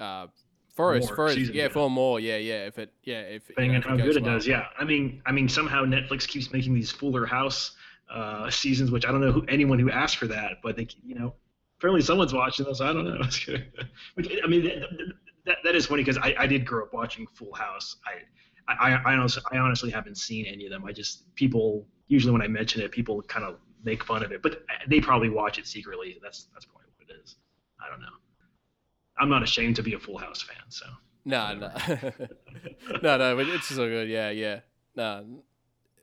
uh. 0.00 0.26
For 0.74 0.96
us, 0.96 1.06
More 1.06 1.14
for 1.14 1.30
yeah, 1.30 1.68
for 1.68 1.88
more, 1.88 2.18
yeah, 2.18 2.36
yeah. 2.36 2.66
If 2.66 2.80
it, 2.80 2.92
yeah, 3.04 3.20
if 3.20 3.48
you 3.48 3.54
depending 3.54 3.80
know, 3.80 3.90
on 3.90 3.98
how 4.00 4.04
good 4.04 4.16
it 4.16 4.24
does. 4.24 4.44
Yeah, 4.44 4.66
I 4.76 4.82
mean, 4.82 5.22
I 5.24 5.30
mean, 5.30 5.48
somehow 5.48 5.84
Netflix 5.84 6.26
keeps 6.26 6.52
making 6.52 6.74
these 6.74 6.90
Fuller 6.90 7.24
House 7.24 7.76
uh, 8.12 8.50
seasons, 8.50 8.90
which 8.90 9.06
I 9.06 9.12
don't 9.12 9.20
know 9.20 9.30
who 9.30 9.44
anyone 9.46 9.78
who 9.78 9.88
asked 9.88 10.16
for 10.16 10.26
that, 10.26 10.54
but 10.64 10.76
they, 10.76 10.88
you 11.04 11.14
know, 11.14 11.32
apparently 11.78 12.02
someone's 12.02 12.34
watching 12.34 12.64
those. 12.64 12.80
I 12.80 12.92
don't 12.92 13.04
know. 13.04 13.18
Which, 14.14 14.30
I 14.42 14.46
mean, 14.46 14.64
that, 14.64 14.88
that, 15.46 15.56
that 15.64 15.74
is 15.74 15.86
funny 15.86 16.02
because 16.02 16.18
I, 16.18 16.34
I 16.38 16.46
did 16.46 16.64
grow 16.64 16.84
up 16.84 16.92
watching 16.92 17.26
Full 17.34 17.52
House. 17.52 17.96
I, 18.06 18.72
I, 18.72 18.92
I 18.94 19.16
honestly, 19.16 19.42
I 19.52 19.58
honestly 19.58 19.90
haven't 19.90 20.16
seen 20.16 20.46
any 20.46 20.64
of 20.64 20.70
them. 20.70 20.84
I 20.84 20.92
just 20.92 21.34
people 21.34 21.86
usually 22.08 22.32
when 22.32 22.42
I 22.42 22.48
mention 22.48 22.80
it, 22.80 22.90
people 22.90 23.20
kind 23.22 23.44
of 23.44 23.58
make 23.84 24.02
fun 24.04 24.24
of 24.24 24.32
it, 24.32 24.42
but 24.42 24.64
they 24.88 25.00
probably 25.00 25.28
watch 25.28 25.58
it 25.58 25.66
secretly. 25.66 26.18
That's 26.22 26.48
that's 26.54 26.64
probably 26.64 26.86
what 26.96 27.10
it 27.10 27.20
is. 27.22 27.36
I 27.84 27.90
don't 27.90 28.00
know. 28.00 28.06
I'm 29.18 29.28
not 29.28 29.42
ashamed 29.42 29.76
to 29.76 29.82
be 29.82 29.94
a 29.94 29.98
Full 29.98 30.18
House 30.18 30.42
fan, 30.42 30.56
so. 30.68 30.86
No, 31.24 31.54
no, 31.54 31.70
no, 33.02 33.16
no. 33.16 33.36
but 33.36 33.48
It's 33.48 33.68
so 33.68 33.88
good. 33.88 34.08
Yeah, 34.08 34.30
yeah. 34.30 34.60
No, 34.94 35.24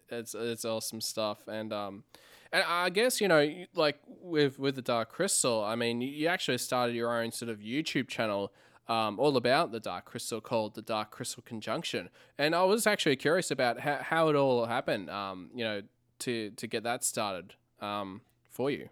it's 0.10 0.34
it's 0.34 0.66
awesome 0.66 1.02
stuff. 1.02 1.48
And 1.48 1.72
um, 1.72 2.04
and 2.52 2.64
I 2.68 2.90
guess 2.90 3.22
you 3.22 3.28
know, 3.28 3.66
like 3.76 4.00
with 4.08 4.58
with 4.60 4.76
the 4.76 4.82
Dark 4.82 5.12
Crystal, 5.12 5.64
I 5.64 5.76
mean, 5.76 6.02
you 6.02 6.28
actually 6.28 6.58
started 6.58 6.96
your 6.96 7.22
own 7.22 7.32
sort 7.32 7.50
of 7.50 7.60
YouTube 7.60 8.08
channel. 8.08 8.52
Um, 8.88 9.20
all 9.20 9.38
about 9.38 9.72
the 9.72 9.80
Dark 9.80 10.06
Crystal 10.06 10.42
called 10.42 10.76
the 10.76 10.82
Dark 10.82 11.12
Crystal 11.12 11.44
Conjunction, 11.44 12.10
and 12.38 12.54
I 12.54 12.64
was 12.64 12.86
actually 12.86 13.16
curious 13.16 13.50
about 13.50 13.80
how, 13.80 14.00
how 14.02 14.28
it 14.30 14.36
all 14.36 14.66
happened. 14.66 15.10
Um, 15.10 15.50
you 15.56 15.64
know, 15.64 15.82
to 16.20 16.50
to 16.52 16.68
get 16.68 16.84
that 16.84 17.04
started 17.04 17.54
um, 17.80 18.22
for 18.50 18.70
you. 18.70 18.90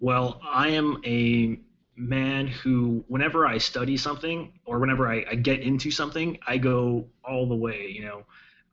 Well, 0.00 0.40
I 0.44 0.70
am 0.70 1.00
a 1.06 1.58
man 1.96 2.46
who, 2.46 3.04
whenever 3.08 3.46
I 3.46 3.58
study 3.58 3.96
something 3.96 4.52
or 4.64 4.78
whenever 4.78 5.08
I, 5.08 5.24
I 5.30 5.34
get 5.34 5.60
into 5.60 5.90
something, 5.90 6.38
I 6.46 6.58
go 6.58 7.06
all 7.24 7.48
the 7.48 7.54
way. 7.54 7.88
You 7.88 8.04
know, 8.04 8.22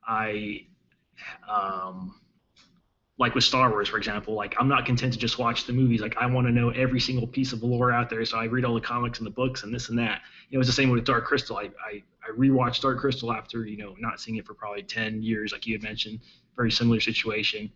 I, 0.08 0.66
um, 1.50 2.16
like 3.18 3.36
with 3.36 3.44
Star 3.44 3.70
Wars, 3.70 3.88
for 3.88 3.98
example, 3.98 4.34
like 4.34 4.56
I'm 4.60 4.68
not 4.68 4.86
content 4.86 5.14
to 5.14 5.20
just 5.20 5.38
watch 5.38 5.66
the 5.66 5.74
movies. 5.74 6.02
Like 6.02 6.18
I 6.18 6.26
want 6.26 6.48
to 6.48 6.52
know 6.52 6.72
every 6.72 7.00
single 7.00 7.28
piece 7.28 7.54
of 7.54 7.62
lore 7.62 7.92
out 7.92 8.10
there, 8.10 8.26
so 8.26 8.38
I 8.38 8.46
read 8.46 8.66
all 8.66 8.74
the 8.74 8.82
comics 8.82 9.20
and 9.20 9.28
the 9.28 9.32
books 9.32 9.64
and 9.64 9.74
this 9.74 9.90
and 9.90 10.00
that. 10.00 10.22
You 10.50 10.58
know, 10.58 10.62
it's 10.62 10.70
the 10.70 10.74
same 10.74 10.90
with 10.90 11.06
Dark 11.06 11.26
Crystal. 11.26 11.58
I 11.58 11.70
I, 11.86 12.04
I 12.28 12.36
rewatched 12.36 12.82
Dark 12.82 13.00
Crystal 13.00 13.32
after 13.32 13.66
you 13.66 13.78
know 13.78 13.96
not 14.00 14.20
seeing 14.20 14.38
it 14.38 14.46
for 14.48 14.56
probably 14.56 14.82
ten 14.82 15.22
years, 15.22 15.52
like 15.52 15.68
you 15.68 15.76
had 15.76 15.84
mentioned. 15.84 16.20
Very 16.56 16.72
similar 16.72 17.00
situation 17.00 17.72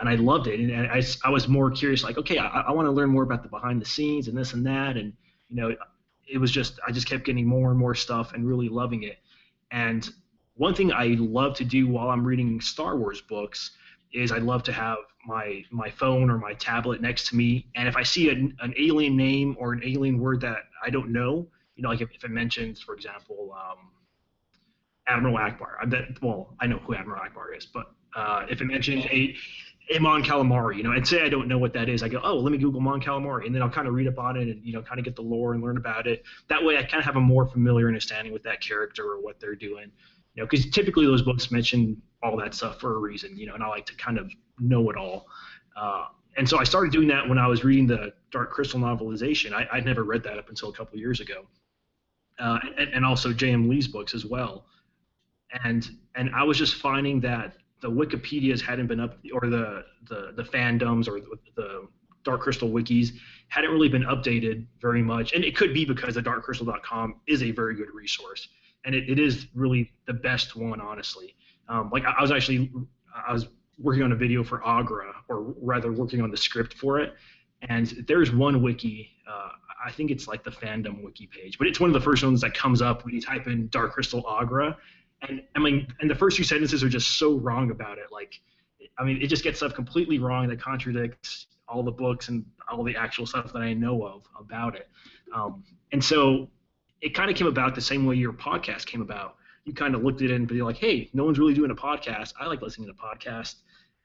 and 0.00 0.08
I 0.08 0.14
loved 0.14 0.46
it. 0.46 0.60
And, 0.60 0.86
I, 0.86 1.02
I, 1.24 1.30
was 1.30 1.48
more 1.48 1.70
curious, 1.70 2.02
like, 2.04 2.18
okay, 2.18 2.38
I, 2.38 2.46
I 2.62 2.72
want 2.72 2.86
to 2.86 2.92
learn 2.92 3.10
more 3.10 3.22
about 3.22 3.42
the 3.42 3.48
behind 3.48 3.80
the 3.80 3.86
scenes 3.86 4.28
and 4.28 4.36
this 4.36 4.52
and 4.52 4.64
that. 4.66 4.96
And, 4.96 5.12
you 5.48 5.56
know, 5.56 5.74
it 6.26 6.38
was 6.38 6.50
just, 6.50 6.80
I 6.86 6.92
just 6.92 7.06
kept 7.06 7.24
getting 7.24 7.46
more 7.46 7.70
and 7.70 7.78
more 7.78 7.94
stuff 7.94 8.32
and 8.32 8.46
really 8.46 8.68
loving 8.68 9.02
it. 9.02 9.18
And 9.70 10.08
one 10.54 10.74
thing 10.74 10.92
I 10.92 11.16
love 11.18 11.54
to 11.56 11.64
do 11.64 11.88
while 11.88 12.10
I'm 12.10 12.24
reading 12.24 12.60
Star 12.60 12.96
Wars 12.96 13.20
books 13.20 13.72
is 14.12 14.30
I 14.30 14.38
love 14.38 14.62
to 14.64 14.72
have 14.72 14.98
my, 15.26 15.64
my 15.70 15.90
phone 15.90 16.30
or 16.30 16.38
my 16.38 16.54
tablet 16.54 17.00
next 17.00 17.28
to 17.28 17.36
me. 17.36 17.66
And 17.74 17.88
if 17.88 17.96
I 17.96 18.02
see 18.02 18.30
an, 18.30 18.56
an 18.60 18.74
alien 18.78 19.16
name 19.16 19.56
or 19.58 19.72
an 19.72 19.82
alien 19.84 20.18
word 20.18 20.40
that 20.42 20.64
I 20.84 20.90
don't 20.90 21.10
know, 21.10 21.48
you 21.76 21.82
You 21.82 21.82
know, 21.82 21.88
like 21.88 22.02
if, 22.02 22.10
if 22.14 22.24
it 22.24 22.30
mentions, 22.30 22.82
for 22.82 22.94
example, 22.94 23.54
um, 23.56 23.90
Admiral 25.08 25.36
Ackbar. 25.36 25.76
I 25.82 25.86
bet, 25.86 26.22
well, 26.22 26.54
I 26.60 26.66
know 26.66 26.78
who 26.78 26.94
Admiral 26.94 27.20
Ackbar 27.20 27.56
is, 27.56 27.66
but 27.66 27.86
uh, 28.14 28.46
if 28.48 28.60
it 28.60 28.66
mentions 28.66 29.04
a 29.06 29.34
a 29.96 30.00
Mon 30.00 30.22
Calamari, 30.22 30.76
you 30.76 30.82
know, 30.82 30.92
and 30.92 31.06
say 31.06 31.22
I 31.22 31.28
don't 31.28 31.48
know 31.48 31.58
what 31.58 31.72
that 31.74 31.88
is, 31.88 32.02
I 32.02 32.08
go, 32.08 32.20
oh, 32.22 32.36
let 32.36 32.52
me 32.52 32.58
Google 32.58 32.80
Mon 32.80 33.00
Calamari, 33.00 33.46
and 33.46 33.54
then 33.54 33.62
I'll 33.62 33.70
kind 33.70 33.88
of 33.88 33.94
read 33.94 34.08
up 34.08 34.18
on 34.18 34.36
it 34.36 34.48
and 34.48 34.64
you 34.64 34.72
know, 34.72 34.82
kind 34.82 34.98
of 34.98 35.04
get 35.04 35.16
the 35.16 35.22
lore 35.22 35.54
and 35.54 35.62
learn 35.62 35.76
about 35.76 36.06
it. 36.06 36.22
That 36.48 36.62
way, 36.62 36.76
I 36.78 36.82
kind 36.82 37.00
of 37.00 37.04
have 37.04 37.16
a 37.16 37.20
more 37.20 37.46
familiar 37.46 37.88
understanding 37.88 38.32
with 38.32 38.42
that 38.44 38.60
character 38.60 39.04
or 39.04 39.20
what 39.20 39.40
they're 39.40 39.54
doing. 39.54 39.90
You 40.34 40.42
know, 40.42 40.48
because 40.48 40.68
typically 40.70 41.04
those 41.04 41.22
books 41.22 41.50
mention 41.50 42.00
all 42.22 42.36
that 42.38 42.54
stuff 42.54 42.80
for 42.80 42.96
a 42.96 42.98
reason, 42.98 43.36
you 43.36 43.46
know, 43.46 43.54
and 43.54 43.62
I 43.62 43.68
like 43.68 43.86
to 43.86 43.96
kind 43.96 44.18
of 44.18 44.30
know 44.58 44.88
it 44.90 44.96
all. 44.96 45.26
Uh, 45.76 46.06
and 46.36 46.48
so 46.48 46.58
I 46.58 46.64
started 46.64 46.92
doing 46.92 47.08
that 47.08 47.28
when 47.28 47.38
I 47.38 47.46
was 47.46 47.64
reading 47.64 47.86
the 47.86 48.12
Dark 48.30 48.50
Crystal 48.50 48.80
novelization. 48.80 49.52
I, 49.52 49.66
would 49.74 49.84
never 49.84 50.04
read 50.04 50.22
that 50.24 50.38
up 50.38 50.48
until 50.48 50.70
a 50.70 50.72
couple 50.72 50.98
years 50.98 51.20
ago, 51.20 51.44
uh, 52.38 52.58
and, 52.78 52.88
and 52.94 53.04
also 53.04 53.32
J.M. 53.32 53.68
Lee's 53.68 53.88
books 53.88 54.14
as 54.14 54.24
well. 54.24 54.64
And 55.64 55.90
and 56.14 56.30
I 56.34 56.44
was 56.44 56.56
just 56.56 56.76
finding 56.76 57.20
that 57.20 57.56
the 57.82 57.90
Wikipedias 57.90 58.60
hadn't 58.62 58.86
been 58.86 59.00
up, 59.00 59.18
or 59.32 59.48
the 59.48 59.84
the, 60.08 60.32
the 60.36 60.42
fandoms 60.42 61.08
or 61.08 61.20
the, 61.20 61.36
the 61.56 61.88
Dark 62.24 62.40
Crystal 62.40 62.70
wikis 62.70 63.10
hadn't 63.48 63.70
really 63.70 63.88
been 63.88 64.04
updated 64.04 64.64
very 64.80 65.02
much. 65.02 65.32
And 65.32 65.44
it 65.44 65.56
could 65.56 65.74
be 65.74 65.84
because 65.84 66.14
the 66.14 66.22
darkcrystal.com 66.22 67.16
is 67.26 67.42
a 67.42 67.50
very 67.50 67.74
good 67.74 67.92
resource, 67.92 68.48
and 68.84 68.94
it, 68.94 69.10
it 69.10 69.18
is 69.18 69.48
really 69.54 69.92
the 70.06 70.14
best 70.14 70.56
one, 70.56 70.80
honestly. 70.80 71.34
Um, 71.68 71.90
like 71.92 72.04
I, 72.04 72.12
I 72.12 72.22
was 72.22 72.30
actually 72.30 72.72
I 73.26 73.32
was 73.32 73.48
working 73.78 74.02
on 74.02 74.12
a 74.12 74.16
video 74.16 74.44
for 74.44 74.60
Aughra, 74.60 75.12
or 75.28 75.54
rather 75.60 75.92
working 75.92 76.22
on 76.22 76.30
the 76.30 76.36
script 76.36 76.74
for 76.74 77.00
it. 77.00 77.14
And 77.68 78.04
there's 78.08 78.32
one 78.32 78.60
wiki, 78.62 79.10
uh, 79.28 79.50
I 79.84 79.92
think 79.92 80.10
it's 80.10 80.26
like 80.26 80.42
the 80.42 80.50
fandom 80.50 81.02
wiki 81.02 81.26
page, 81.28 81.58
but 81.58 81.66
it's 81.66 81.78
one 81.78 81.90
of 81.90 81.94
the 81.94 82.00
first 82.00 82.24
ones 82.24 82.40
that 82.40 82.54
comes 82.54 82.82
up 82.82 83.04
when 83.04 83.14
you 83.14 83.20
type 83.20 83.46
in 83.46 83.68
Dark 83.68 83.92
Crystal 83.92 84.22
Aughra. 84.24 84.76
And 85.28 85.42
I 85.54 85.60
mean, 85.60 85.86
and 86.00 86.10
the 86.10 86.14
first 86.14 86.36
few 86.36 86.44
sentences 86.44 86.82
are 86.82 86.88
just 86.88 87.18
so 87.18 87.34
wrong 87.36 87.70
about 87.70 87.98
it. 87.98 88.06
Like, 88.10 88.40
I 88.98 89.04
mean, 89.04 89.20
it 89.22 89.28
just 89.28 89.44
gets 89.44 89.58
stuff 89.58 89.74
completely 89.74 90.18
wrong 90.18 90.48
that 90.48 90.60
contradicts 90.60 91.46
all 91.68 91.82
the 91.82 91.92
books 91.92 92.28
and 92.28 92.44
all 92.70 92.82
the 92.82 92.96
actual 92.96 93.26
stuff 93.26 93.52
that 93.52 93.62
I 93.62 93.72
know 93.72 94.04
of 94.04 94.24
about 94.38 94.74
it. 94.74 94.88
Um, 95.34 95.64
and 95.92 96.04
so 96.04 96.48
it 97.00 97.14
kind 97.14 97.30
of 97.30 97.36
came 97.36 97.46
about 97.46 97.74
the 97.74 97.80
same 97.80 98.04
way 98.04 98.16
your 98.16 98.32
podcast 98.32 98.86
came 98.86 99.00
about. 99.00 99.36
You 99.64 99.72
kind 99.72 99.94
of 99.94 100.02
looked 100.02 100.22
at 100.22 100.30
it 100.30 100.34
and 100.34 100.46
be 100.46 100.60
like, 100.62 100.76
hey, 100.76 101.08
no 101.14 101.24
one's 101.24 101.38
really 101.38 101.54
doing 101.54 101.70
a 101.70 101.74
podcast. 101.74 102.32
I 102.38 102.46
like 102.46 102.60
listening 102.60 102.88
to 102.88 102.94
podcasts. 102.94 103.56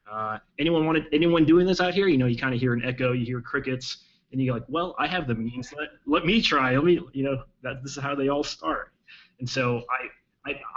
Uh, 0.10 0.38
anyone 0.60 0.86
wanted 0.86 1.06
anyone 1.12 1.46
doing 1.46 1.66
this 1.66 1.82
out 1.82 1.94
here? 1.94 2.08
You 2.08 2.18
know, 2.18 2.28
you 2.28 2.38
kind 2.38 2.54
of 2.54 2.60
hear 2.60 2.74
an 2.74 2.84
echo, 2.86 3.12
you 3.12 3.26
hear 3.26 3.42
crickets, 3.42 4.06
and 4.32 4.42
you're 4.42 4.54
like, 4.54 4.64
well, 4.68 4.96
I 4.98 5.08
have 5.08 5.28
the 5.28 5.36
means. 5.36 5.74
Let, 5.78 5.90
let 6.06 6.26
me 6.26 6.42
try. 6.42 6.76
Let 6.76 6.86
me, 6.86 7.00
you 7.12 7.24
know, 7.24 7.44
that 7.64 7.84
this 7.84 7.98
is 7.98 8.04
how 8.04 8.16
they 8.16 8.30
all 8.30 8.44
start. 8.44 8.94
And 9.40 9.50
so 9.50 9.84
I, 9.90 10.08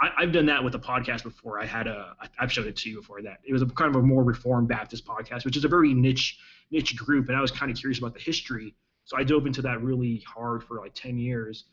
I, 0.01 0.09
I've 0.17 0.31
done 0.31 0.45
that 0.47 0.63
with 0.63 0.75
a 0.75 0.79
podcast 0.79 1.23
before. 1.23 1.59
I 1.59 1.65
had 1.65 1.87
a, 1.87 2.15
I've 2.39 2.51
showed 2.51 2.67
it 2.67 2.75
to 2.77 2.89
you 2.89 2.97
before 2.97 3.21
that 3.21 3.39
it 3.43 3.53
was 3.53 3.61
a 3.61 3.65
kind 3.67 3.93
of 3.93 4.01
a 4.01 4.05
more 4.05 4.23
Reformed 4.23 4.67
Baptist 4.67 5.05
podcast, 5.05 5.45
which 5.45 5.57
is 5.57 5.65
a 5.65 5.67
very 5.67 5.93
niche, 5.93 6.37
niche 6.71 6.95
group, 6.95 7.29
and 7.29 7.37
I 7.37 7.41
was 7.41 7.51
kind 7.51 7.71
of 7.71 7.77
curious 7.77 7.99
about 7.99 8.13
the 8.13 8.19
history, 8.19 8.75
so 9.05 9.17
I 9.17 9.23
dove 9.23 9.45
into 9.45 9.61
that 9.63 9.81
really 9.81 10.23
hard 10.27 10.63
for 10.63 10.77
like 10.77 10.93
10 10.93 11.17
years, 11.17 11.65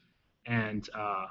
and 0.46 0.88
uh, 0.94 1.26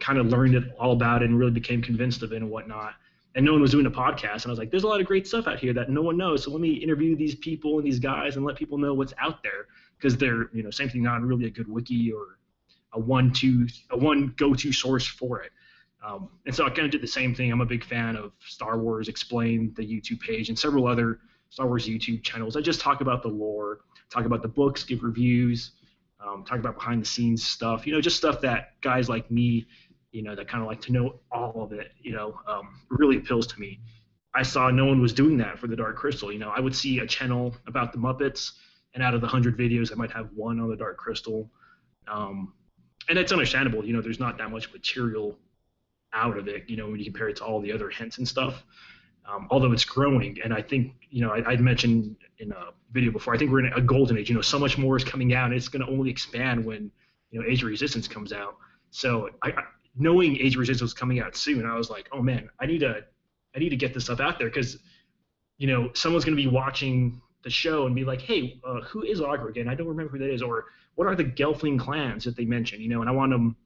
kind 0.00 0.18
of 0.18 0.26
learned 0.26 0.54
it 0.54 0.64
all 0.78 0.92
about 0.92 1.22
it 1.22 1.30
and 1.30 1.38
really 1.38 1.50
became 1.50 1.82
convinced 1.82 2.22
of 2.22 2.32
it 2.32 2.36
and 2.36 2.50
whatnot 2.50 2.94
and 3.34 3.44
no 3.44 3.52
one 3.52 3.60
was 3.60 3.70
doing 3.70 3.86
a 3.86 3.90
podcast. 3.90 4.42
And 4.42 4.46
I 4.46 4.50
was 4.50 4.58
like, 4.58 4.70
there's 4.70 4.84
a 4.84 4.88
lot 4.88 5.00
of 5.00 5.06
great 5.06 5.26
stuff 5.26 5.46
out 5.46 5.60
here 5.60 5.72
that 5.74 5.90
no 5.90 6.02
one 6.02 6.16
knows. 6.16 6.42
So 6.42 6.50
let 6.50 6.60
me 6.60 6.72
interview 6.72 7.14
these 7.14 7.36
people 7.36 7.78
and 7.78 7.86
these 7.86 7.98
guys 8.00 8.36
and 8.36 8.44
let 8.44 8.56
people 8.56 8.78
know 8.78 8.94
what's 8.94 9.14
out 9.18 9.42
there 9.42 9.66
because 9.96 10.16
they're, 10.16 10.48
you 10.52 10.62
know, 10.62 10.70
same 10.70 10.88
thing, 10.88 11.02
not 11.02 11.20
really 11.22 11.46
a 11.46 11.50
good 11.50 11.68
wiki 11.68 12.10
or 12.12 12.38
a 12.94 12.98
one 12.98 13.32
two 13.32 13.68
a 13.90 13.96
one 13.96 14.34
go 14.36 14.54
to 14.54 14.72
source 14.72 15.06
for 15.06 15.40
it. 15.42 15.52
Um, 16.04 16.28
and 16.46 16.54
so 16.54 16.64
I 16.64 16.70
kind 16.70 16.84
of 16.84 16.90
did 16.90 17.02
the 17.02 17.08
same 17.08 17.34
thing. 17.34 17.50
I'm 17.50 17.60
a 17.60 17.66
big 17.66 17.84
fan 17.84 18.16
of 18.16 18.32
Star 18.38 18.78
Wars 18.78 19.08
Explained, 19.08 19.74
the 19.76 19.82
YouTube 19.82 20.20
page, 20.20 20.48
and 20.48 20.58
several 20.58 20.86
other 20.86 21.20
Star 21.50 21.66
Wars 21.66 21.88
YouTube 21.88 22.22
channels. 22.22 22.56
I 22.56 22.60
just 22.60 22.80
talk 22.80 23.00
about 23.00 23.22
the 23.22 23.28
lore, 23.28 23.80
talk 24.10 24.24
about 24.24 24.42
the 24.42 24.48
books, 24.48 24.84
give 24.84 25.02
reviews, 25.02 25.72
um, 26.24 26.44
talk 26.44 26.58
about 26.58 26.76
behind 26.76 27.02
the 27.02 27.06
scenes 27.06 27.42
stuff. 27.42 27.86
You 27.86 27.92
know, 27.92 28.00
just 28.00 28.16
stuff 28.16 28.40
that 28.42 28.80
guys 28.80 29.08
like 29.08 29.30
me 29.30 29.66
you 30.12 30.22
know, 30.22 30.34
that 30.34 30.48
kind 30.48 30.62
of 30.62 30.68
like 30.68 30.80
to 30.82 30.92
know 30.92 31.20
all 31.30 31.62
of 31.62 31.72
it, 31.72 31.92
you 32.00 32.12
know, 32.12 32.40
um, 32.46 32.80
really 32.90 33.18
appeals 33.18 33.46
to 33.46 33.60
me. 33.60 33.80
I 34.34 34.42
saw 34.42 34.70
no 34.70 34.84
one 34.84 35.00
was 35.00 35.12
doing 35.12 35.36
that 35.38 35.58
for 35.58 35.66
the 35.66 35.76
Dark 35.76 35.96
Crystal. 35.96 36.32
You 36.32 36.38
know, 36.38 36.50
I 36.50 36.60
would 36.60 36.74
see 36.74 36.98
a 37.00 37.06
channel 37.06 37.54
about 37.66 37.92
the 37.92 37.98
Muppets, 37.98 38.52
and 38.94 39.02
out 39.02 39.14
of 39.14 39.20
the 39.20 39.26
hundred 39.26 39.58
videos, 39.58 39.92
I 39.92 39.96
might 39.96 40.10
have 40.12 40.30
one 40.34 40.60
on 40.60 40.68
the 40.68 40.76
Dark 40.76 40.96
Crystal. 40.96 41.50
Um, 42.06 42.54
and 43.08 43.18
it's 43.18 43.32
understandable. 43.32 43.84
You 43.84 43.92
know, 43.94 44.00
there's 44.00 44.20
not 44.20 44.38
that 44.38 44.50
much 44.50 44.72
material 44.72 45.38
out 46.12 46.38
of 46.38 46.48
it. 46.48 46.68
You 46.68 46.76
know, 46.76 46.86
when 46.86 46.98
you 46.98 47.04
compare 47.04 47.28
it 47.28 47.36
to 47.36 47.44
all 47.44 47.60
the 47.60 47.72
other 47.72 47.90
hints 47.90 48.18
and 48.18 48.26
stuff. 48.26 48.64
Um, 49.30 49.46
although 49.50 49.72
it's 49.72 49.84
growing, 49.84 50.38
and 50.42 50.54
I 50.54 50.62
think 50.62 50.94
you 51.10 51.20
know, 51.20 51.32
I, 51.32 51.50
would 51.50 51.60
mentioned 51.60 52.16
in 52.38 52.50
a 52.52 52.70
video 52.92 53.12
before. 53.12 53.34
I 53.34 53.38
think 53.38 53.50
we're 53.50 53.60
in 53.60 53.72
a 53.74 53.80
golden 53.80 54.16
age. 54.16 54.30
You 54.30 54.34
know, 54.34 54.40
so 54.40 54.58
much 54.58 54.78
more 54.78 54.96
is 54.96 55.04
coming 55.04 55.34
out, 55.34 55.46
and 55.46 55.54
it's 55.54 55.68
going 55.68 55.84
to 55.84 55.92
only 55.92 56.08
expand 56.08 56.64
when 56.64 56.90
you 57.30 57.40
know 57.40 57.46
Age 57.46 57.62
of 57.62 57.68
Resistance 57.68 58.08
comes 58.08 58.32
out. 58.32 58.56
So 58.90 59.28
I, 59.42 59.52
knowing 59.98 60.36
Age 60.38 60.54
of 60.54 60.60
Resistance 60.60 60.82
was 60.82 60.94
coming 60.94 61.20
out 61.20 61.36
soon, 61.36 61.66
I 61.66 61.74
was 61.74 61.90
like, 61.90 62.08
oh 62.12 62.22
man, 62.22 62.48
I 62.60 62.66
need 62.66 62.80
to, 62.80 63.04
I 63.54 63.58
need 63.58 63.70
to 63.70 63.76
get 63.76 63.92
this 63.92 64.04
stuff 64.04 64.20
out 64.20 64.38
there 64.38 64.48
because, 64.48 64.78
you 65.58 65.66
know, 65.66 65.90
someone's 65.94 66.24
going 66.24 66.36
to 66.36 66.42
be 66.42 66.48
watching 66.48 67.20
the 67.42 67.50
show 67.50 67.86
and 67.86 67.94
be 67.94 68.04
like, 68.04 68.20
hey, 68.20 68.60
uh, 68.64 68.80
who 68.82 69.02
is 69.02 69.20
Aughra 69.20 69.48
again? 69.48 69.68
I 69.68 69.74
don't 69.74 69.88
remember 69.88 70.12
who 70.12 70.18
that 70.18 70.32
is, 70.32 70.42
or 70.42 70.66
what 70.94 71.06
are 71.06 71.14
the 71.14 71.24
Gelfling 71.24 71.78
clans 71.78 72.24
that 72.24 72.36
they 72.36 72.44
mention? 72.44 72.80
You 72.80 72.88
know, 72.88 73.00
and 73.00 73.10
I 73.10 73.12
want 73.12 73.32
them, 73.32 73.56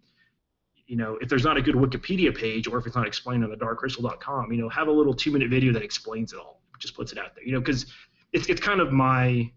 you 0.86 0.96
know, 0.96 1.18
if 1.20 1.28
there's 1.28 1.44
not 1.44 1.56
a 1.56 1.62
good 1.62 1.74
Wikipedia 1.74 2.36
page 2.36 2.66
or 2.66 2.78
if 2.78 2.86
it's 2.86 2.96
not 2.96 3.06
explained 3.06 3.44
on 3.44 3.50
the 3.50 3.56
darkcrystal.com, 3.56 4.52
you 4.52 4.60
know, 4.60 4.68
have 4.68 4.88
a 4.88 4.92
little 4.92 5.14
two 5.14 5.30
minute 5.30 5.50
video 5.50 5.72
that 5.72 5.82
explains 5.82 6.32
it 6.32 6.38
all, 6.38 6.60
just 6.78 6.94
puts 6.94 7.12
it 7.12 7.18
out 7.18 7.34
there, 7.34 7.44
you 7.44 7.52
know, 7.52 7.60
because 7.60 7.86
it's 8.32 8.48
it's 8.48 8.60
kind 8.60 8.80
of 8.80 8.92
my 8.92 9.50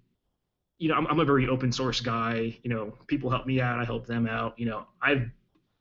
you 0.78 0.90
know, 0.90 0.96
I'm, 0.96 1.08
I'm 1.08 1.20
a 1.20 1.26
very 1.26 1.48
open 1.48 1.72
source 1.72 2.02
guy. 2.02 2.58
You 2.64 2.70
know, 2.70 2.94
people 3.08 3.30
help 3.30 3.46
me 3.46 3.62
out, 3.62 3.80
I 3.80 3.86
help 3.86 4.06
them 4.06 4.28
out. 4.28 4.60
You 4.60 4.66
know, 4.66 4.86
I've 5.02 5.30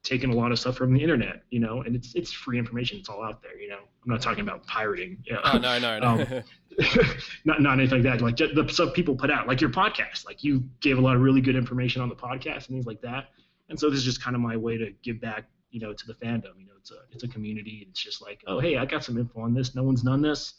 taken 0.05 0.31
a 0.31 0.35
lot 0.35 0.53
of 0.53 0.59
stuff 0.59 0.77
from 0.77 0.93
the 0.93 1.03
internet, 1.03 1.43
you 1.51 1.59
know, 1.59 1.83
and 1.83 1.97
it's 1.97 2.15
it's 2.15 2.33
free 2.33 2.59
information. 2.59 2.99
It's 2.99 3.09
all 3.09 3.25
out 3.25 3.43
there, 3.43 3.59
you 3.59 3.69
know. 3.69 3.79
I'm 3.79 4.11
not 4.11 4.21
talking 4.21 4.43
about 4.43 4.67
pirating. 4.67 5.19
You 5.25 5.35
know? 5.35 5.41
Oh 5.45 5.59
no, 5.59 5.79
no, 5.79 5.99
no. 5.99 6.09
um, 6.09 6.43
not 7.45 7.61
not 7.61 7.79
anything 7.81 8.05
like 8.05 8.21
that. 8.21 8.25
Like 8.25 8.37
the 8.37 8.69
stuff 8.73 8.95
people 8.95 9.17
put 9.17 9.31
out, 9.31 9.49
like 9.49 9.61
your 9.61 9.71
podcast. 9.71 10.27
Like 10.27 10.45
you 10.45 10.63
gave 10.81 10.99
a 10.99 11.01
lot 11.01 11.17
of 11.17 11.23
really 11.23 11.41
good 11.41 11.57
information 11.57 12.03
on 12.03 12.09
the 12.09 12.15
podcast 12.15 12.69
and 12.69 12.77
things 12.77 12.87
like 12.87 13.01
that. 13.01 13.31
And 13.69 13.79
so 13.79 13.91
this 13.91 13.99
is 13.99 14.05
just 14.05 14.23
kind 14.23 14.37
of 14.37 14.43
my 14.43 14.57
way 14.57 14.77
to 14.77 14.93
give 15.03 15.21
back, 15.21 15.49
you 15.71 15.81
know, 15.81 15.93
to 15.93 16.07
the 16.07 16.15
fandom. 16.15 16.59
You 16.59 16.67
know, 16.67 16.75
it's 16.79 16.91
a 16.91 16.97
it's 17.12 17.25
a 17.25 17.29
community. 17.29 17.87
It's 17.89 18.03
just 18.03 18.21
like, 18.23 18.43
oh 18.47 18.61
hey, 18.61 18.77
I 18.77 18.85
got 18.85 19.05
some 19.05 19.19
info 19.19 19.41
on 19.41 19.55
this. 19.55 19.75
No 19.75 19.83
one's 19.83 20.03
done 20.03 20.23
this. 20.23 20.55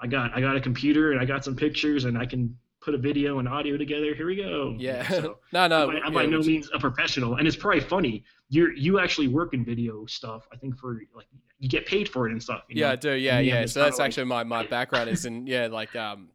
I 0.00 0.06
got 0.06 0.32
I 0.34 0.40
got 0.40 0.56
a 0.56 0.60
computer 0.60 1.12
and 1.12 1.20
I 1.20 1.24
got 1.24 1.44
some 1.44 1.56
pictures 1.56 2.04
and 2.04 2.16
I 2.16 2.26
can 2.26 2.56
put 2.84 2.94
a 2.94 2.98
video 2.98 3.38
and 3.38 3.48
audio 3.48 3.76
together. 3.76 4.14
Here 4.14 4.26
we 4.26 4.36
go. 4.36 4.76
Yeah. 4.78 5.02
So 5.14 5.38
no, 5.52 5.66
no. 5.66 5.82
I'm, 5.82 5.86
by, 5.88 6.00
I'm 6.00 6.12
yeah, 6.12 6.18
by 6.20 6.26
no 6.26 6.40
means 6.40 6.68
a 6.74 6.78
professional, 6.78 7.36
and 7.36 7.46
it's 7.46 7.56
probably 7.56 7.80
funny. 7.80 8.24
You're 8.48 8.72
you 8.72 9.00
actually 9.00 9.28
work 9.28 9.54
in 9.54 9.64
video 9.64 10.06
stuff. 10.06 10.46
I 10.52 10.56
think 10.56 10.76
for 10.78 11.00
like 11.14 11.26
you 11.58 11.68
get 11.68 11.86
paid 11.86 12.08
for 12.08 12.28
it 12.28 12.32
and 12.32 12.42
stuff. 12.42 12.62
yeah, 12.68 12.88
know? 12.88 12.92
I 12.92 12.96
do. 12.96 13.12
Yeah, 13.12 13.38
yeah. 13.38 13.66
So 13.66 13.80
that's 13.80 14.00
actually 14.00 14.24
my, 14.24 14.44
my 14.44 14.66
background 14.76 15.08
is 15.08 15.24
in 15.24 15.46
yeah 15.46 15.68
like 15.68 15.96
um 15.96 16.28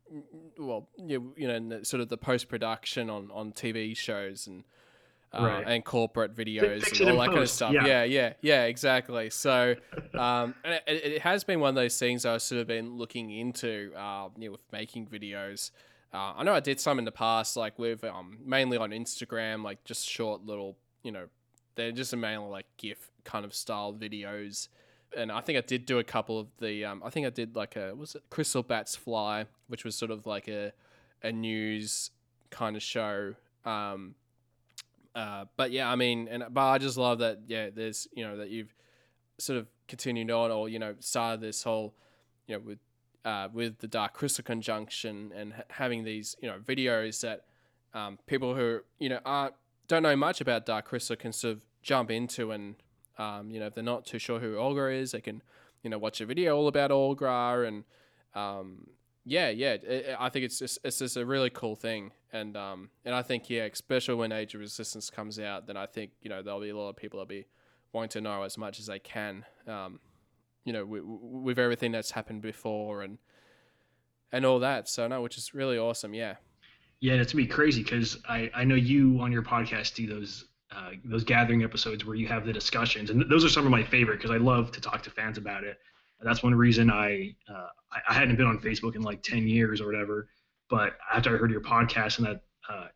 well 0.57 0.89
you, 0.97 1.34
you 1.38 1.47
know 1.47 1.84
sort 1.84 2.01
of 2.01 2.09
the 2.09 2.17
post 2.17 2.49
production 2.49 3.09
on 3.09 3.30
on 3.32 3.51
TV 3.53 3.95
shows 3.95 4.47
and. 4.47 4.63
Uh, 5.32 5.43
right. 5.43 5.63
and 5.67 5.86
corporate 5.86 6.36
videos 6.36 6.82
Fix 6.84 6.99
and 7.01 7.11
all 7.11 7.19
that 7.19 7.27
kind 7.27 7.39
of 7.39 7.49
stuff. 7.49 7.71
Yeah. 7.71 7.86
yeah, 7.86 8.03
yeah, 8.03 8.34
yeah, 8.41 8.63
exactly. 8.63 9.30
So, 9.30 9.75
um, 10.17 10.55
it, 10.65 10.82
it, 10.88 11.21
has 11.21 11.43
been 11.43 11.59
one 11.59 11.69
of 11.69 11.75
those 11.75 11.99
things 11.99 12.25
I've 12.25 12.41
sort 12.41 12.61
of 12.61 12.67
been 12.67 12.97
looking 12.97 13.30
into, 13.30 13.91
uh, 13.95 14.30
you 14.39 14.47
know, 14.47 14.53
with 14.53 14.63
making 14.71 15.05
videos. 15.05 15.69
Uh, 16.11 16.34
I 16.36 16.43
know 16.43 16.53
I 16.53 16.59
did 16.59 16.80
some 16.80 16.97
in 16.97 17.05
the 17.05 17.11
past, 17.11 17.55
like 17.55 17.77
with 17.77 18.03
um, 18.03 18.39
mainly 18.43 18.77
on 18.77 18.89
Instagram, 18.89 19.63
like 19.63 19.84
just 19.84 20.09
short 20.09 20.43
little, 20.43 20.75
you 21.03 21.11
know, 21.11 21.25
they're 21.75 21.91
just 21.91 22.15
mainly 22.15 22.49
like 22.49 22.65
GIF 22.77 23.11
kind 23.23 23.45
of 23.45 23.53
style 23.53 23.93
videos. 23.93 24.67
And 25.15 25.32
I 25.32 25.41
think 25.41 25.57
I 25.57 25.61
did 25.61 25.86
do 25.86 25.99
a 25.99 26.03
couple 26.03 26.39
of 26.39 26.47
the, 26.59 26.86
um, 26.86 27.03
I 27.05 27.11
think 27.11 27.27
I 27.27 27.30
did 27.30 27.55
like 27.55 27.75
a, 27.75 27.93
was 27.95 28.15
it 28.15 28.23
Crystal 28.32 28.63
Bats 28.63 28.95
Fly, 28.95 29.45
which 29.67 29.86
was 29.86 29.95
sort 29.95 30.09
of 30.09 30.25
like 30.25 30.47
a, 30.47 30.73
a 31.21 31.32
news 31.32 32.09
kind 32.49 32.75
of 32.75 32.82
show. 32.82 33.36
Um, 33.65 34.15
uh, 35.16 35.45
but 35.57 35.72
yeah, 35.72 35.89
I 35.89 35.95
mean, 35.95 36.28
and 36.30 36.43
but 36.51 36.62
I 36.62 36.78
just 36.78 36.97
love 36.97 37.20
that. 37.20 37.39
Yeah, 37.47 37.70
there's 37.74 38.07
you 38.14 38.26
know 38.26 38.38
that 38.38 38.49
you've 38.49 38.74
sort 39.38 39.57
of 39.60 39.68
continued 39.88 40.32
on, 40.32 40.51
or 40.51 40.70
you 40.70 40.80
know, 40.80 40.95
started 40.99 41.41
this 41.41 41.64
whole, 41.64 41.95
you 42.47 42.55
know, 42.55 42.62
with 42.62 42.80
uh, 43.26 43.47
with 43.51 43.80
the 43.80 43.88
Dark 43.88 44.14
Crystal 44.14 44.43
conjunction 44.43 45.32
and 45.36 45.53
ha- 45.53 45.64
having 45.70 46.03
these 46.03 46.36
you 46.41 46.49
know 46.49 46.60
videos 46.60 47.22
that 47.22 47.45
um, 47.93 48.20
people 48.28 48.55
who 48.55 48.82
you 48.99 49.10
know 49.10 49.20
aren't 49.26 49.55
don't 49.88 50.03
know 50.03 50.16
much 50.16 50.41
about 50.41 50.66
Dark 50.66 50.86
Crystal 50.86 51.16
can 51.16 51.34
sort 51.34 51.53
of 51.53 51.66
jump 51.82 52.12
into 52.12 52.51
and 52.51 52.76
um, 53.18 53.49
you 53.51 53.60
know 53.60 53.68
if 53.68 53.74
they're 53.74 53.84
not 53.84 54.05
too 54.05 54.20
sure 54.20 54.39
who 54.39 54.55
Aughra 54.55 54.97
is, 54.97 55.12
they 55.12 55.22
can 55.22 55.41
you 55.84 55.89
know 55.89 55.97
watch 55.97 56.22
a 56.22 56.26
video 56.26 56.55
all 56.55 56.68
about 56.68 56.91
Aughra 56.91 57.68
and 57.68 57.84
um, 58.36 58.88
yeah, 59.26 59.49
yeah, 59.49 59.78
I 60.20 60.30
think 60.30 60.45
it's 60.45 60.59
just 60.59 60.80
it's 60.84 60.99
just 60.99 61.17
a 61.17 61.26
really 61.26 61.49
cool 61.49 61.76
thing, 61.76 62.11
and 62.32 62.55
um, 62.55 62.89
and 63.05 63.13
I 63.13 63.22
think 63.22 63.49
yeah, 63.49 63.63
especially 63.63 64.15
when 64.15 64.32
Age 64.32 64.55
of 64.55 64.61
Resistance 64.61 65.09
comes 65.09 65.39
out, 65.39 65.67
then 65.67 65.78
I 65.78 65.86
think 65.86 66.11
you 66.22 66.30
know 66.30 66.41
there'll 66.41 66.61
be 66.61 66.70
a 66.70 66.78
lot 66.78 66.89
of 66.89 66.95
people 66.95 67.20
that'll 67.20 67.30
be 67.30 67.45
wanting 67.91 68.09
to 68.09 68.22
know 68.22 68.43
as 68.43 68.57
much 68.57 68.80
as 68.80 68.86
they 68.86 68.99
can, 68.99 69.45
um, 69.67 69.99
you 70.63 70.74
know, 70.74 70.86
with, 70.86 71.03
with 71.03 71.59
everything 71.59 71.91
that's 71.91 72.11
happened 72.11 72.41
before 72.41 73.01
and 73.01 73.17
and 74.32 74.45
all 74.45 74.59
that. 74.59 74.88
So 74.88 75.07
no, 75.07 75.22
which 75.22 75.38
is 75.38 75.53
really 75.53 75.78
awesome. 75.78 76.13
Yeah. 76.13 76.36
Yeah, 77.01 77.13
it's 77.13 77.34
gonna 77.34 77.43
be 77.43 77.49
crazy 77.49 77.84
because 77.84 78.17
I 78.28 78.49
I 78.53 78.63
know 78.63 78.76
you 78.76 79.20
on 79.22 79.32
your 79.32 79.43
podcast 79.43 79.95
do 79.95 80.07
those 80.07 80.45
uh, 80.72 80.91
those 81.05 81.24
gathering 81.24 81.63
episodes 81.63 82.05
where 82.05 82.15
you 82.15 82.28
have 82.28 82.45
the 82.45 82.53
discussions, 82.53 83.09
and 83.09 83.30
those 83.30 83.43
are 83.43 83.49
some 83.49 83.65
of 83.65 83.72
my 83.72 83.84
favorite 83.84 84.17
because 84.17 84.32
I 84.32 84.38
love 84.38 84.72
to 84.74 84.82
talk 84.82 85.01
to 85.03 85.09
fans 85.09 85.38
about 85.38 85.63
it. 85.63 85.78
That's 86.22 86.43
one 86.43 86.53
reason 86.53 86.91
I, 86.91 87.36
uh, 87.49 87.67
I, 88.09 88.13
hadn't 88.13 88.36
been 88.36 88.45
on 88.45 88.59
Facebook 88.59 88.95
in 88.95 89.01
like 89.01 89.24
ten 89.24 89.47
years 89.47 89.80
or 89.82 89.86
whatever. 89.86 90.30
But 90.70 90.97
after 91.13 91.34
I 91.34 91.38
heard 91.38 91.51
your 91.51 91.61
podcast 91.61 92.17
and 92.17 92.28
that 92.28 92.41
uh, 92.70 92.88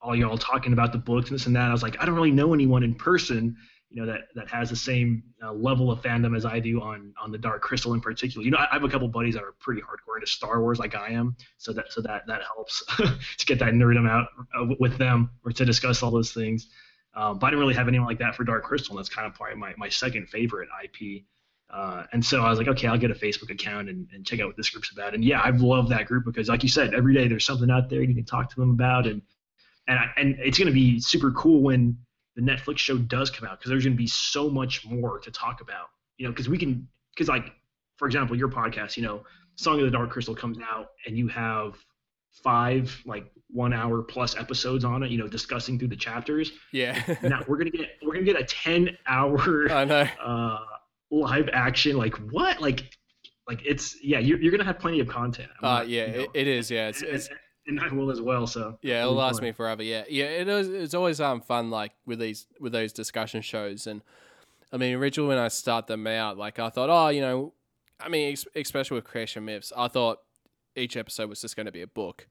all 0.00 0.16
y'all 0.16 0.38
talking 0.38 0.72
about 0.72 0.92
the 0.92 0.98
books 0.98 1.30
and 1.30 1.38
this 1.38 1.46
and 1.46 1.54
that, 1.56 1.68
I 1.68 1.72
was 1.72 1.82
like, 1.82 2.00
I 2.00 2.06
don't 2.06 2.14
really 2.14 2.30
know 2.30 2.54
anyone 2.54 2.82
in 2.82 2.94
person, 2.94 3.56
you 3.90 4.00
know, 4.00 4.06
that 4.10 4.28
that 4.34 4.48
has 4.48 4.70
the 4.70 4.76
same 4.76 5.22
uh, 5.44 5.52
level 5.52 5.90
of 5.90 6.00
fandom 6.00 6.36
as 6.36 6.44
I 6.46 6.58
do 6.58 6.80
on 6.80 7.12
on 7.22 7.30
the 7.30 7.38
Dark 7.38 7.60
Crystal 7.60 7.92
in 7.92 8.00
particular. 8.00 8.44
You 8.44 8.50
know, 8.52 8.58
I, 8.58 8.68
I 8.70 8.74
have 8.74 8.84
a 8.84 8.88
couple 8.88 9.08
buddies 9.08 9.34
that 9.34 9.42
are 9.42 9.54
pretty 9.60 9.82
hardcore 9.82 10.16
into 10.16 10.26
Star 10.26 10.60
Wars, 10.62 10.78
like 10.78 10.94
I 10.94 11.10
am, 11.10 11.36
so 11.58 11.72
that 11.74 11.92
so 11.92 12.00
that 12.02 12.26
that 12.26 12.42
helps 12.42 12.82
to 12.96 13.46
get 13.46 13.58
that 13.58 13.74
nerdum 13.74 14.08
out 14.08 14.28
uh, 14.58 14.74
with 14.78 14.96
them 14.96 15.30
or 15.44 15.52
to 15.52 15.64
discuss 15.64 16.02
all 16.02 16.10
those 16.10 16.32
things. 16.32 16.68
Um, 17.14 17.38
but 17.38 17.48
I 17.48 17.50
didn't 17.50 17.60
really 17.60 17.74
have 17.74 17.88
anyone 17.88 18.06
like 18.06 18.18
that 18.18 18.36
for 18.36 18.44
Dark 18.44 18.64
Crystal, 18.64 18.94
and 18.94 18.98
that's 18.98 19.14
kind 19.14 19.26
of 19.26 19.34
probably 19.34 19.56
my, 19.56 19.74
my 19.76 19.88
second 19.88 20.28
favorite 20.28 20.68
IP. 20.84 21.24
Uh, 21.72 22.04
and 22.12 22.24
so 22.24 22.42
I 22.42 22.50
was 22.50 22.58
like, 22.58 22.68
okay, 22.68 22.88
I'll 22.88 22.98
get 22.98 23.10
a 23.10 23.14
Facebook 23.14 23.50
account 23.50 23.88
and, 23.88 24.08
and 24.12 24.26
check 24.26 24.40
out 24.40 24.46
what 24.48 24.56
this 24.56 24.70
group's 24.70 24.90
about. 24.90 25.14
And 25.14 25.24
yeah, 25.24 25.40
I've 25.44 25.60
loved 25.60 25.90
that 25.90 26.06
group 26.06 26.24
because, 26.24 26.48
like 26.48 26.62
you 26.62 26.68
said, 26.68 26.94
every 26.94 27.14
day 27.14 27.28
there's 27.28 27.44
something 27.44 27.70
out 27.70 27.88
there 27.88 28.02
you 28.02 28.14
can 28.14 28.24
talk 28.24 28.50
to 28.50 28.60
them 28.60 28.70
about, 28.70 29.06
and 29.06 29.22
and 29.86 29.98
I, 29.98 30.10
and 30.16 30.36
it's 30.40 30.58
going 30.58 30.66
to 30.66 30.74
be 30.74 31.00
super 31.00 31.30
cool 31.32 31.62
when 31.62 31.96
the 32.36 32.42
Netflix 32.42 32.78
show 32.78 32.98
does 32.98 33.30
come 33.30 33.48
out 33.48 33.58
because 33.58 33.70
there's 33.70 33.84
going 33.84 33.94
to 33.94 33.98
be 33.98 34.06
so 34.06 34.48
much 34.50 34.84
more 34.84 35.18
to 35.20 35.30
talk 35.30 35.60
about. 35.60 35.86
You 36.16 36.26
know, 36.26 36.32
because 36.32 36.48
we 36.48 36.58
can, 36.58 36.88
because 37.14 37.28
like, 37.28 37.52
for 37.96 38.06
example, 38.06 38.36
your 38.36 38.48
podcast, 38.48 38.96
you 38.96 39.02
know, 39.02 39.24
Song 39.56 39.78
of 39.78 39.84
the 39.84 39.90
Dark 39.90 40.10
Crystal 40.10 40.34
comes 40.34 40.58
out, 40.58 40.88
and 41.06 41.16
you 41.16 41.28
have 41.28 41.76
five 42.42 43.00
like 43.06 43.30
one 43.48 43.72
hour 43.72 44.02
plus 44.02 44.36
episodes 44.36 44.84
on 44.84 45.02
it, 45.02 45.10
you 45.10 45.18
know, 45.18 45.26
discussing 45.28 45.78
through 45.78 45.88
the 45.88 45.96
chapters. 45.96 46.52
Yeah. 46.72 47.00
now 47.22 47.42
we're 47.46 47.58
gonna 47.58 47.70
get 47.70 47.90
we're 48.02 48.14
gonna 48.14 48.24
get 48.24 48.40
a 48.40 48.44
ten 48.44 48.96
hour 49.06 49.70
I 49.72 49.84
know. 49.84 50.08
uh 50.22 50.58
live 51.10 51.48
action 51.52 51.96
like 51.96 52.14
what 52.32 52.60
like 52.60 52.96
like 53.48 53.60
it's 53.64 53.96
yeah 54.02 54.18
you're, 54.18 54.40
you're 54.40 54.52
gonna 54.52 54.64
have 54.64 54.78
plenty 54.78 55.00
of 55.00 55.08
content. 55.08 55.50
Uh, 55.62 55.84
yeah, 55.86 56.06
you 56.06 56.12
know, 56.12 56.20
it, 56.20 56.30
it 56.34 56.46
is. 56.46 56.70
Yeah, 56.70 56.88
it's, 56.88 57.02
and, 57.02 57.10
it's 57.10 57.28
and 57.66 57.80
I 57.80 57.92
will 57.92 58.10
as 58.10 58.20
well. 58.20 58.46
So 58.46 58.78
yeah, 58.82 59.00
it'll 59.00 59.10
it'll 59.10 59.22
last 59.22 59.36
fun. 59.36 59.44
me 59.44 59.52
forever. 59.52 59.82
Yeah, 59.82 60.04
yeah. 60.08 60.26
It 60.26 60.48
is. 60.48 60.68
It's 60.68 60.94
always 60.94 61.20
um 61.20 61.40
fun 61.40 61.70
like 61.70 61.92
with 62.06 62.20
these 62.20 62.46
with 62.60 62.72
those 62.72 62.92
discussion 62.92 63.42
shows, 63.42 63.86
and 63.86 64.02
I 64.72 64.76
mean, 64.76 64.94
originally 64.94 65.28
when 65.28 65.38
I 65.38 65.48
start 65.48 65.86
them 65.86 66.06
out, 66.06 66.38
like 66.38 66.58
I 66.58 66.68
thought, 66.70 66.90
oh, 66.90 67.08
you 67.08 67.20
know, 67.20 67.52
I 67.98 68.08
mean, 68.08 68.36
especially 68.54 68.94
with 68.96 69.04
creation 69.04 69.44
myths, 69.44 69.72
I 69.76 69.88
thought 69.88 70.18
each 70.76 70.96
episode 70.96 71.28
was 71.28 71.40
just 71.40 71.56
going 71.56 71.66
to 71.66 71.72
be 71.72 71.82
a 71.82 71.86
book. 71.86 72.28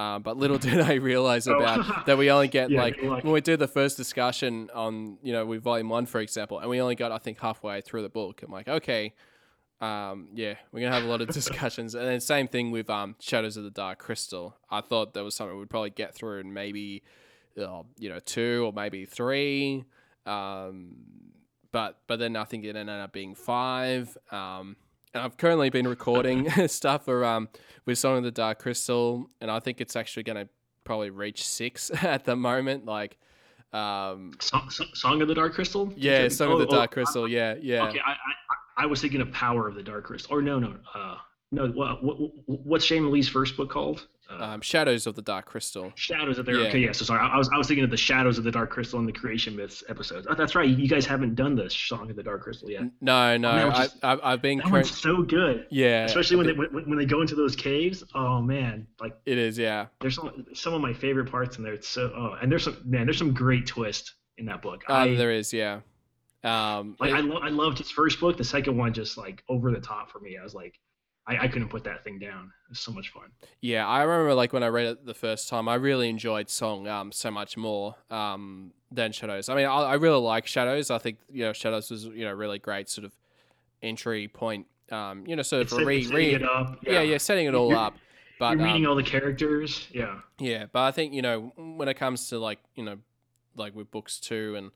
Um, 0.00 0.22
but 0.22 0.36
little 0.36 0.58
did 0.68 0.80
I 0.80 0.94
realize 0.94 1.46
Oh. 1.48 1.56
about 1.58 2.06
that 2.06 2.16
we 2.16 2.30
only 2.30 2.48
get 2.48 2.70
Yeah, 2.70 2.82
like 2.84 3.02
like- 3.02 3.24
when 3.24 3.32
we 3.32 3.40
do 3.40 3.56
the 3.56 3.68
first 3.78 3.96
discussion 3.96 4.70
on 4.74 5.18
you 5.22 5.32
know 5.32 5.44
with 5.50 5.62
volume 5.62 5.88
one 5.88 6.06
for 6.06 6.20
example, 6.20 6.58
and 6.60 6.68
we 6.70 6.80
only 6.80 6.94
got 6.94 7.10
I 7.12 7.18
think 7.18 7.38
halfway 7.40 7.80
through 7.80 8.02
the 8.02 8.08
book. 8.20 8.42
I'm 8.44 8.52
like, 8.52 8.68
okay, 8.68 9.14
um, 9.80 10.28
yeah, 10.34 10.54
we're 10.72 10.80
gonna 10.80 10.94
have 10.94 11.04
a 11.04 11.12
lot 11.14 11.20
of 11.20 11.28
discussions, 11.40 11.94
and 11.94 12.06
then 12.06 12.20
same 12.20 12.46
thing 12.48 12.70
with 12.70 12.88
um, 12.90 13.16
Shadows 13.20 13.56
of 13.56 13.64
the 13.64 13.70
Dark 13.70 13.98
Crystal. 13.98 14.56
I 14.70 14.80
thought 14.80 15.14
that 15.14 15.24
was 15.24 15.34
something 15.34 15.58
we'd 15.58 15.70
probably 15.70 15.90
get 15.90 16.14
through 16.14 16.40
in 16.40 16.52
maybe 16.52 17.02
uh, 17.60 17.82
you 17.98 18.08
know 18.10 18.20
two 18.20 18.62
or 18.66 18.72
maybe 18.72 19.06
three, 19.06 19.84
um, 20.26 20.96
but 21.72 21.98
but 22.06 22.18
then 22.18 22.36
I 22.36 22.44
think 22.44 22.64
it 22.64 22.76
ended 22.76 23.00
up 23.00 23.12
being 23.12 23.34
five. 23.34 24.16
Um, 24.30 24.76
and 25.14 25.22
I've 25.22 25.36
currently 25.36 25.70
been 25.70 25.88
recording 25.88 26.50
stuff 26.68 27.04
for 27.04 27.24
um 27.24 27.48
with 27.86 27.98
Song 27.98 28.18
of 28.18 28.24
the 28.24 28.30
Dark 28.30 28.60
Crystal, 28.60 29.26
and 29.40 29.50
I 29.50 29.60
think 29.60 29.80
it's 29.80 29.96
actually 29.96 30.22
gonna 30.24 30.48
probably 30.84 31.10
reach 31.10 31.46
six 31.46 31.90
at 32.02 32.24
the 32.24 32.36
moment. 32.36 32.86
Like, 32.86 33.16
um, 33.72 34.32
Song, 34.40 34.68
Song- 34.70 35.22
of 35.22 35.28
the 35.28 35.34
Dark 35.34 35.54
Crystal. 35.54 35.92
yeah, 35.96 36.28
Song 36.28 36.52
of 36.52 36.58
the 36.58 36.66
Oh, 36.66 36.68
oh, 36.70 36.76
Dark 36.76 36.92
Crystal. 36.92 37.28
Yeah, 37.28 37.54
yeah. 37.60 37.88
Okay, 37.88 38.00
I, 38.04 38.12
I 38.12 38.84
I 38.84 38.86
was 38.86 39.00
thinking 39.00 39.20
of 39.20 39.30
Power 39.32 39.68
of 39.68 39.74
the 39.74 39.82
Dark 39.82 40.04
Crystal. 40.04 40.36
Or 40.36 40.42
no, 40.42 40.58
no, 40.58 40.74
uh, 40.94 41.16
no. 41.52 41.68
What, 41.68 42.02
what 42.02 42.16
what's 42.46 42.84
Shane 42.84 43.10
Lee's 43.10 43.28
first 43.28 43.56
book 43.56 43.70
called? 43.70 44.06
Uh, 44.30 44.44
Um, 44.44 44.60
Shadows 44.60 45.06
of 45.06 45.14
the 45.16 45.22
Dark 45.22 45.46
Crystal. 45.46 45.92
Shadows 45.96 46.38
of 46.38 46.46
the 46.46 46.52
yeah. 46.52 46.68
okay, 46.68 46.78
yeah. 46.78 46.92
So 46.92 47.04
sorry, 47.04 47.20
I, 47.20 47.28
I 47.34 47.36
was 47.36 47.48
I 47.52 47.58
was 47.58 47.66
thinking 47.66 47.84
of 47.84 47.90
the 47.90 47.96
Shadows 47.96 48.38
of 48.38 48.44
the 48.44 48.50
Dark 48.50 48.70
Crystal 48.70 48.98
and 48.98 49.08
the 49.08 49.12
Creation 49.12 49.56
Myths 49.56 49.82
episodes. 49.88 50.26
Oh, 50.30 50.34
that's 50.34 50.54
right. 50.54 50.68
You 50.68 50.86
guys 50.88 51.04
haven't 51.04 51.34
done 51.34 51.56
the 51.56 51.68
Song 51.68 52.08
of 52.10 52.16
the 52.16 52.22
Dark 52.22 52.42
Crystal 52.42 52.70
yet. 52.70 52.82
No, 53.00 53.36
no, 53.36 53.52
man, 53.52 53.70
I, 53.72 53.76
just- 53.82 53.96
I've, 54.04 54.20
I've 54.22 54.42
been. 54.42 54.58
That 54.58 54.66
cur- 54.66 54.70
one's 54.72 54.90
so 54.96 55.22
good. 55.22 55.66
yeah, 55.70 56.04
Especially 56.04 56.36
when 56.36 56.46
I 56.48 56.52
they 56.52 56.58
when, 56.58 56.88
when 56.90 56.98
they 56.98 57.06
go 57.06 57.20
into 57.22 57.34
those 57.34 57.56
caves. 57.56 58.04
Oh 58.14 58.40
man, 58.40 58.86
like 59.00 59.16
it 59.26 59.36
is. 59.38 59.58
Yeah, 59.58 59.86
there's 60.00 60.14
some 60.14 60.46
some 60.54 60.74
of 60.74 60.80
my 60.80 60.92
favorite 60.92 61.30
parts 61.30 61.56
in 61.58 61.64
there. 61.64 61.74
It's 61.74 61.88
so 61.88 62.12
oh, 62.14 62.36
and 62.40 62.50
there's 62.50 62.64
some 62.64 62.76
man, 62.84 63.06
there's 63.06 63.18
some 63.18 63.34
great 63.34 63.66
twist 63.66 64.14
in 64.38 64.46
that 64.46 64.62
book. 64.62 64.84
uh, 64.88 64.92
I, 64.92 65.14
there 65.16 65.32
is. 65.32 65.52
Yeah. 65.52 65.80
Um, 66.42 66.96
like 66.98 67.10
it- 67.10 67.16
I, 67.16 67.20
lo- 67.20 67.40
I 67.42 67.48
loved 67.50 67.78
his 67.78 67.90
first 67.90 68.18
book. 68.20 68.36
The 68.38 68.44
second 68.44 68.76
one 68.76 68.94
just 68.94 69.18
like 69.18 69.42
over 69.48 69.70
the 69.70 69.80
top 69.80 70.10
for 70.10 70.20
me. 70.20 70.38
I 70.38 70.42
was 70.42 70.54
like, 70.54 70.78
I, 71.26 71.38
I 71.44 71.48
couldn't 71.48 71.68
put 71.68 71.84
that 71.84 72.02
thing 72.02 72.18
down. 72.18 72.52
It 72.66 72.70
was 72.70 72.80
so 72.80 72.92
much 72.92 73.10
fun. 73.10 73.24
Yeah, 73.60 73.86
I 73.86 74.02
remember 74.02 74.34
like 74.34 74.52
when 74.52 74.62
I 74.62 74.68
read 74.68 74.86
it 74.86 75.06
the 75.06 75.14
first 75.14 75.48
time, 75.48 75.68
I 75.68 75.74
really 75.74 76.08
enjoyed 76.08 76.48
Song 76.50 76.88
um 76.88 77.12
so 77.12 77.30
much 77.30 77.56
more 77.56 77.94
um 78.10 78.72
than 78.90 79.12
Shadows. 79.12 79.48
I 79.48 79.54
mean, 79.54 79.66
I, 79.66 79.82
I 79.82 79.94
really 79.94 80.20
like 80.20 80.46
Shadows. 80.46 80.90
I 80.90 80.98
think 80.98 81.18
you 81.30 81.44
know 81.44 81.52
Shadows 81.52 81.90
was 81.90 82.04
you 82.06 82.24
know 82.24 82.32
really 82.32 82.58
great 82.58 82.88
sort 82.88 83.04
of 83.04 83.12
entry 83.82 84.28
point. 84.28 84.66
Um, 84.90 85.24
you 85.26 85.36
know, 85.36 85.42
sort 85.42 85.62
of 85.62 85.72
It's 85.72 85.86
re, 85.86 86.02
setting 86.02 86.16
re 86.16 86.34
it 86.34 86.42
up. 86.42 86.78
yeah. 86.82 87.02
yeah, 87.02 87.18
setting 87.18 87.46
it 87.46 87.54
all 87.54 87.74
up. 87.76 87.96
But 88.40 88.56
You're 88.56 88.66
meeting 88.66 88.86
um, 88.86 88.90
all 88.90 88.96
the 88.96 89.02
characters. 89.04 89.86
Yeah. 89.92 90.16
yeah, 90.38 90.64
but 90.72 90.80
I 90.82 90.90
think 90.90 91.12
you 91.12 91.22
know 91.22 91.52
when 91.56 91.88
it 91.88 91.94
comes 91.94 92.28
to 92.30 92.38
like 92.38 92.58
you 92.74 92.82
know 92.82 92.96
like 93.54 93.76
with 93.76 93.90
books 93.90 94.18
too, 94.18 94.54
and 94.56 94.70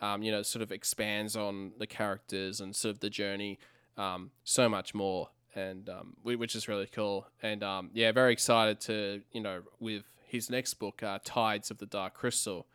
um, 0.00 0.22
you 0.22 0.32
know 0.32 0.42
sort 0.42 0.62
of 0.62 0.72
expands 0.72 1.36
on 1.36 1.72
the 1.78 1.86
characters 1.86 2.60
and 2.60 2.74
sort 2.74 2.94
of 2.94 3.00
the 3.00 3.08
journey 3.08 3.58
um, 3.96 4.32
so 4.42 4.68
much 4.68 4.94
more, 4.94 5.30
and 5.54 5.88
um, 5.88 6.16
which 6.22 6.54
is 6.54 6.68
really 6.68 6.86
cool. 6.86 7.26
And 7.42 7.62
um, 7.62 7.90
yeah, 7.94 8.12
very 8.12 8.32
excited 8.32 8.80
to 8.82 9.22
you 9.32 9.40
know 9.40 9.62
with 9.80 10.02
his 10.26 10.50
next 10.50 10.74
book, 10.74 11.02
uh, 11.02 11.18
Tides 11.24 11.70
of 11.70 11.78
the 11.78 11.86
Dark 11.86 12.14
Crystal. 12.14 12.66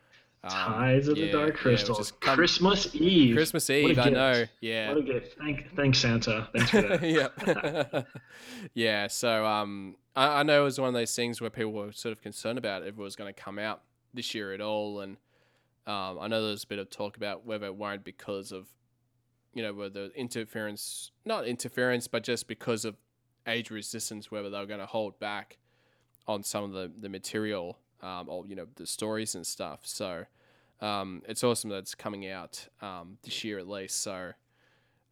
Um, 0.41 0.51
Tides 0.51 1.09
of 1.09 1.17
yeah, 1.17 1.25
the 1.25 1.31
Dark 1.33 1.55
Crystal. 1.57 1.99
is 1.99 2.11
come- 2.11 2.35
Christmas 2.37 2.95
Eve. 2.95 3.35
Christmas 3.35 3.69
Eve, 3.69 3.99
I 3.99 4.03
gift. 4.03 4.13
know. 4.15 4.45
Yeah, 4.61 4.87
What 4.89 4.97
a 4.99 5.01
gift. 5.01 5.35
Thank, 5.37 5.75
thanks, 5.75 5.97
Santa. 5.99 6.47
Thanks 6.55 6.69
for 6.71 6.81
that. 6.81 7.03
yeah, 7.93 8.01
yeah. 8.73 9.07
So 9.07 9.45
um, 9.45 9.95
I, 10.15 10.39
I 10.39 10.43
know 10.43 10.61
it 10.61 10.63
was 10.63 10.79
one 10.79 10.87
of 10.87 10.93
those 10.93 11.13
things 11.13 11.41
where 11.41 11.49
people 11.49 11.73
were 11.73 11.91
sort 11.91 12.13
of 12.13 12.21
concerned 12.21 12.57
about 12.57 12.83
if 12.83 12.89
it 12.89 12.97
was 12.97 13.17
going 13.17 13.33
to 13.33 13.37
come 13.37 13.59
out 13.59 13.81
this 14.13 14.33
year 14.33 14.53
at 14.53 14.61
all, 14.61 15.01
and 15.01 15.17
um, 15.85 16.17
I 16.21 16.27
know 16.27 16.41
there 16.41 16.51
was 16.51 16.63
a 16.63 16.67
bit 16.67 16.79
of 16.79 16.89
talk 16.89 17.17
about 17.17 17.45
whether 17.45 17.65
it 17.65 17.75
won't 17.75 18.05
because 18.05 18.53
of, 18.53 18.67
you 19.53 19.63
know, 19.63 19.73
whether 19.73 20.05
interference, 20.15 21.11
not 21.25 21.45
interference, 21.45 22.07
but 22.07 22.23
just 22.23 22.47
because 22.47 22.85
of 22.85 22.95
age 23.47 23.71
resistance, 23.71 24.29
whether 24.31 24.49
they 24.49 24.59
were 24.59 24.65
going 24.65 24.79
to 24.79 24.85
hold 24.85 25.19
back 25.19 25.57
on 26.27 26.43
some 26.43 26.63
of 26.63 26.71
the 26.71 26.91
the 26.99 27.09
material, 27.09 27.77
um, 28.01 28.29
or 28.29 28.45
you 28.47 28.55
know, 28.55 28.67
the 28.75 28.85
stories 28.85 29.35
and 29.35 29.45
stuff. 29.45 29.81
So. 29.83 30.25
Um, 30.81 31.23
it's 31.27 31.43
awesome 31.43 31.69
that 31.71 31.79
it's 31.79 31.93
coming 31.93 32.29
out 32.29 32.69
um, 32.81 33.17
this 33.23 33.43
year 33.43 33.59
at 33.59 33.67
least. 33.67 34.01
So, 34.01 34.31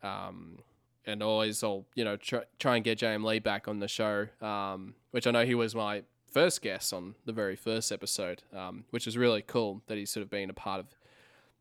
um, 0.02 0.60
and 1.06 1.22
always 1.24 1.64
I'll 1.64 1.86
you 1.96 2.06
know 2.06 2.18
try, 2.18 2.44
try 2.60 2.76
and 2.76 2.86
get 2.86 3.00
JM 3.00 3.24
Lee 3.24 3.40
back 3.40 3.68
on 3.68 3.80
the 3.80 3.88
show, 3.88 4.28
um, 4.42 4.96
which 5.12 5.28
I 5.28 5.32
know 5.32 5.46
he 5.46 5.56
was 5.56 5.76
my 5.76 6.04
first 6.32 6.62
guest 6.62 6.94
on 6.94 7.16
the 7.26 7.34
very 7.34 7.56
first 7.56 7.92
episode, 7.92 8.44
um, 8.56 8.84
which 8.92 9.08
is 9.08 9.18
really 9.18 9.42
cool 9.42 9.82
that 9.88 9.98
he's 9.98 10.12
sort 10.12 10.24
of 10.24 10.30
been 10.30 10.50
a 10.50 10.54
part 10.54 10.80
of 10.80 10.88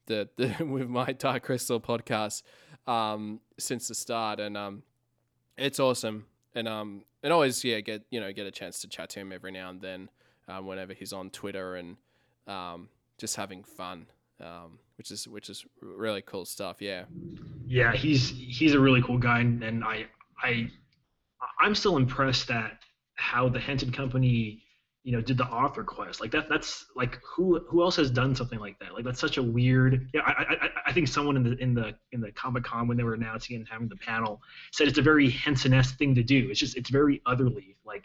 the, 0.07 0.29
the 0.37 0.65
with 0.65 0.89
my 0.89 1.13
Dark 1.13 1.45
Crystal 1.45 1.81
podcast 1.81 2.43
um, 2.87 3.41
since 3.59 3.89
the 3.89 3.95
start, 3.95 4.41
and 4.41 4.57
um, 4.57 4.83
it's 5.57 5.81
awesome, 5.81 6.27
and 6.55 6.69
um, 6.69 7.03
and 7.23 7.33
always 7.33 7.63
yeah 7.65 7.81
get 7.81 8.03
you 8.11 8.21
know 8.21 8.33
get 8.33 8.47
a 8.47 8.51
chance 8.51 8.81
to 8.81 8.89
chat 8.89 9.11
to 9.11 9.21
him 9.21 9.33
every 9.33 9.53
now 9.53 9.71
and 9.71 9.81
then 9.81 10.09
um, 10.49 10.67
whenever 10.67 10.93
he's 10.93 11.13
on 11.13 11.31
Twitter 11.31 11.77
and 11.77 11.97
um, 12.47 12.89
just 13.19 13.37
having 13.37 13.65
fun. 13.65 14.07
Um, 14.39 14.79
which 14.97 15.11
is 15.11 15.27
which 15.29 15.49
is 15.49 15.65
really 15.81 16.23
cool 16.23 16.45
stuff. 16.45 16.77
Yeah, 16.81 17.05
Yeah, 17.67 17.93
he's 17.93 18.31
he's 18.31 18.75
a 18.75 18.81
really 18.81 19.03
cool 19.03 19.19
guy, 19.19 19.41
and, 19.41 19.85
I 19.85 20.07
I 20.43 20.71
I'm 21.61 21.75
still 21.75 21.97
impressed 21.97 22.51
at 22.51 22.79
how 23.15 23.49
the 23.49 23.59
Henson 23.59 23.93
Company 23.93 24.63
you 25.07 25.13
know 25.13 25.21
did 25.21 25.39
the 25.39 25.45
author 25.45 25.85
quest. 25.85 26.21
Like 26.21 26.33
that 26.33 26.49
that's 26.49 26.87
like 26.97 27.21
who 27.25 27.61
who 27.69 27.81
else 27.81 27.95
has 27.95 28.11
done 28.11 28.35
something 28.35 28.59
like 28.59 28.77
that? 28.81 28.93
Like 28.93 29.05
that's 29.05 29.21
such 29.21 29.37
a 29.37 29.43
weird 29.43 30.11
yeah 30.13 30.23
I 30.27 30.33
I, 30.33 30.69
I 30.87 30.93
think 30.93 31.07
someone 31.07 31.37
in 31.37 31.45
the 31.45 31.57
in 31.63 31.75
the 31.75 31.95
in 32.11 32.21
the 32.21 32.33
Comic 32.33 32.65
Con 32.65 32.89
when 32.89 32.97
they 32.97 33.05
were 33.05 33.15
announcing 33.15 33.55
and 33.55 33.69
having 33.69 33.87
the 33.87 33.97
panel 33.97 34.43
said 34.73 34.89
it's 34.89 34.99
a 34.99 35.03
very 35.03 35.31
Henson-esque 35.31 35.97
thing 35.97 36.17
to 36.17 36.25
do. 36.25 36.49
It's 36.51 36.59
just 36.59 36.77
it's 36.77 36.91
very 36.91 37.23
otherly 37.25 37.77
like 37.85 38.05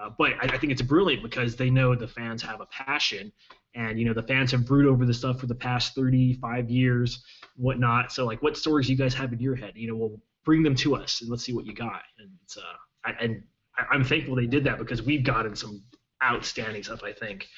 uh, 0.00 0.10
but 0.16 0.34
I, 0.34 0.54
I 0.54 0.58
think 0.58 0.70
it's 0.70 0.82
brilliant 0.82 1.24
because 1.24 1.56
they 1.56 1.68
know 1.68 1.96
the 1.96 2.06
fans 2.06 2.42
have 2.42 2.60
a 2.60 2.66
passion 2.66 3.32
and 3.74 3.98
you 3.98 4.04
know 4.04 4.14
the 4.14 4.22
fans 4.22 4.52
have 4.52 4.64
brewed 4.64 4.86
over 4.86 5.04
the 5.04 5.14
stuff 5.14 5.40
for 5.40 5.46
the 5.46 5.54
past 5.56 5.96
35 5.96 6.70
years 6.70 7.24
whatnot. 7.56 8.12
So 8.12 8.24
like 8.24 8.40
what 8.40 8.56
stories 8.56 8.88
you 8.88 8.96
guys 8.96 9.14
have 9.14 9.32
in 9.32 9.40
your 9.40 9.56
head? 9.56 9.72
You 9.74 9.88
know 9.88 9.96
we'll 9.96 10.20
bring 10.44 10.62
them 10.62 10.76
to 10.76 10.94
us 10.94 11.22
and 11.22 11.28
let's 11.28 11.42
see 11.42 11.52
what 11.52 11.66
you 11.66 11.74
got. 11.74 12.02
And 12.20 12.30
uh 12.56 12.76
I, 13.04 13.16
and 13.20 13.42
I'm 13.90 14.04
thankful 14.04 14.36
they 14.36 14.46
did 14.46 14.62
that 14.64 14.78
because 14.78 15.02
we've 15.02 15.24
gotten 15.24 15.56
some 15.56 15.82
outstanding 16.24 16.82
stuff. 16.82 17.02
I 17.02 17.12
think. 17.12 17.48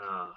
Uh, 0.00 0.28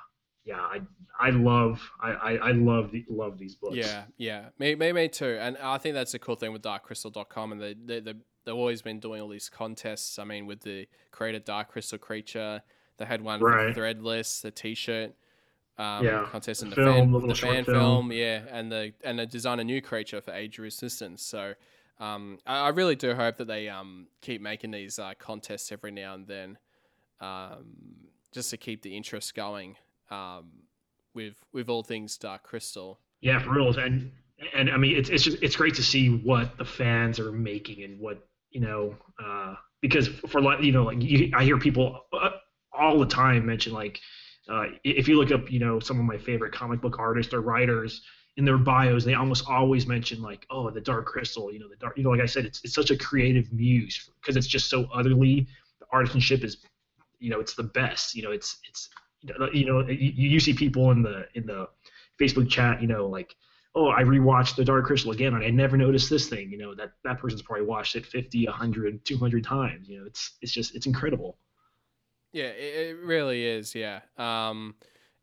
yeah, 0.46 0.60
I 0.60 0.82
I 1.20 1.30
love 1.30 1.82
I, 2.02 2.12
I, 2.12 2.32
I 2.36 2.52
love 2.52 2.92
the, 2.92 3.06
love 3.10 3.38
these 3.38 3.56
books. 3.56 3.76
Yeah, 3.76 4.04
yeah, 4.18 4.50
me, 4.60 4.76
me 4.76 4.92
me 4.92 5.08
too. 5.08 5.38
And 5.40 5.58
I 5.58 5.78
think 5.78 5.96
that's 5.96 6.14
a 6.14 6.20
cool 6.20 6.36
thing 6.36 6.52
with 6.52 6.62
DarkCrystal.com, 6.62 7.54
and 7.54 7.62
they 7.62 7.74
they 7.74 8.00
they 8.02 8.14
they've 8.46 8.56
always 8.56 8.82
been 8.82 9.00
doing 9.00 9.22
all 9.22 9.30
these 9.30 9.50
contests. 9.50 10.20
I 10.20 10.26
mean, 10.26 10.46
with 10.46 10.62
the 10.62 10.88
created 11.12 11.46
Dark 11.46 11.70
Crystal 11.70 11.98
creature, 11.98 12.62
they 12.98 13.06
had 13.06 13.22
one 13.22 13.40
right. 13.40 13.74
for 13.74 13.82
Threadless, 13.82 14.42
the 14.42 14.52
T-shirt. 14.52 15.14
Um, 15.78 16.06
yeah, 16.06 16.28
contest 16.30 16.62
and 16.62 16.72
the, 16.72 16.76
the 16.76 16.84
film, 16.84 17.20
fan, 17.20 17.28
the 17.28 17.36
fan 17.36 17.66
film. 17.66 17.76
film. 17.76 18.12
yeah, 18.12 18.42
and 18.52 18.72
the 18.72 18.94
and 19.04 19.18
they 19.18 19.26
design 19.26 19.60
a 19.60 19.64
new 19.64 19.82
creature 19.82 20.22
for 20.22 20.32
Age 20.32 20.60
Resistance. 20.60 21.24
So, 21.24 21.54
um, 22.00 22.38
I, 22.46 22.66
I, 22.66 22.70
really 22.70 22.96
do 22.96 23.16
hope 23.16 23.38
that 23.38 23.48
they 23.48 23.70
um 23.70 24.06
keep 24.22 24.40
making 24.40 24.70
these 24.70 25.00
uh, 25.00 25.14
contests 25.18 25.72
every 25.72 25.92
now 25.92 26.14
and 26.14 26.28
then 26.28 26.60
um, 27.20 27.76
just 28.32 28.50
to 28.50 28.58
keep 28.58 28.82
the 28.82 28.96
interest 28.96 29.36
going 29.36 29.76
um, 30.12 30.52
with 31.14 31.36
with 31.52 31.70
all 31.70 31.84
things 31.84 32.18
Dark 32.18 32.44
Crystal. 32.44 33.00
Yeah, 33.22 33.40
for 33.40 33.52
real. 33.52 33.78
And 33.78 34.12
and 34.54 34.70
I 34.70 34.78
mean, 34.78 34.96
it's 34.98 35.10
it's 35.10 35.24
just 35.24 35.42
it's 35.42 35.56
great 35.56 35.76
to 35.76 35.84
see 35.84 36.10
what 36.10 36.58
the 36.58 36.66
fans 36.66 37.20
are 37.20 37.32
making 37.32 37.84
and 37.84 38.00
what 38.00 38.28
you 38.52 38.62
know 38.62 38.96
uh, 39.24 39.56
because 39.82 40.08
for 40.08 40.42
you 40.62 40.72
know 40.72 40.84
like 40.84 41.02
you, 41.02 41.32
I 41.36 41.44
hear 41.44 41.58
people 41.58 42.06
uh, 42.14 42.32
all 42.72 43.00
the 43.00 43.06
time 43.06 43.46
mention 43.46 43.74
like 43.74 44.00
uh, 44.50 44.66
if 44.84 45.08
you 45.08 45.18
look 45.18 45.32
up 45.32 45.52
you 45.52 45.60
know 45.60 45.80
some 45.80 46.00
of 46.00 46.06
my 46.06 46.18
favorite 46.18 46.54
comic 46.54 46.82
book 46.82 46.98
artists 47.00 47.34
or 47.34 47.42
writers 47.42 48.02
in 48.38 48.46
their 48.46 48.58
bios 48.58 49.06
they 49.06 49.14
almost 49.14 49.48
always 49.48 49.86
mention 49.86 50.22
like 50.22 50.46
oh 50.50 50.70
the 50.72 50.82
dark 50.82 51.06
crystal 51.06 51.54
you 51.54 51.60
know 51.60 51.70
the 51.70 51.76
dark 51.76 51.96
you 51.98 52.04
know 52.04 52.10
like 52.10 52.20
i 52.20 52.26
said 52.26 52.46
it's, 52.46 52.62
it's 52.64 52.74
such 52.74 52.90
a 52.90 52.98
creative 52.98 53.52
muse 53.54 54.10
because 54.20 54.36
it's 54.36 54.48
just 54.48 54.70
so 54.70 54.88
utterly 54.94 55.48
the 55.80 55.86
artisanship 55.94 56.44
is 56.44 56.58
you 57.24 57.30
know 57.30 57.40
it's 57.40 57.56
the 57.56 57.64
best. 57.64 58.16
You 58.16 58.24
know 58.24 58.32
it's 58.32 58.58
it's 58.70 58.90
you 59.54 59.66
know 59.66 59.88
you, 59.88 60.30
you 60.30 60.40
see 60.40 60.54
people 60.54 60.92
in 60.92 61.02
the 61.02 61.26
in 61.34 61.46
the 61.46 61.70
Facebook 62.20 62.50
chat 62.50 62.82
you 62.82 62.88
know 62.88 63.08
like 63.08 63.34
oh 63.76 63.88
I 63.88 64.04
rewatched 64.04 64.56
the 64.56 64.66
Dark 64.66 64.86
Crystal 64.86 65.12
again 65.12 65.34
and 65.34 65.44
I 65.44 65.50
never 65.50 65.78
noticed 65.78 66.10
this 66.10 66.28
thing 66.28 66.52
you 66.52 66.58
know 66.58 66.76
that 66.76 66.92
that 67.04 67.20
person's 67.20 67.42
probably 67.42 67.66
watched 67.66 67.96
it 67.96 68.06
50 68.06 68.46
100 68.46 69.06
200 69.06 69.44
times 69.44 69.88
you 69.88 70.00
know 70.00 70.06
it's 70.06 70.34
it's 70.42 70.52
just 70.52 70.76
it's 70.76 70.86
incredible 70.86 71.38
yeah 72.34 72.46
it, 72.46 72.90
it 72.90 72.98
really 72.98 73.46
is 73.46 73.74
yeah 73.74 74.02
um 74.18 74.76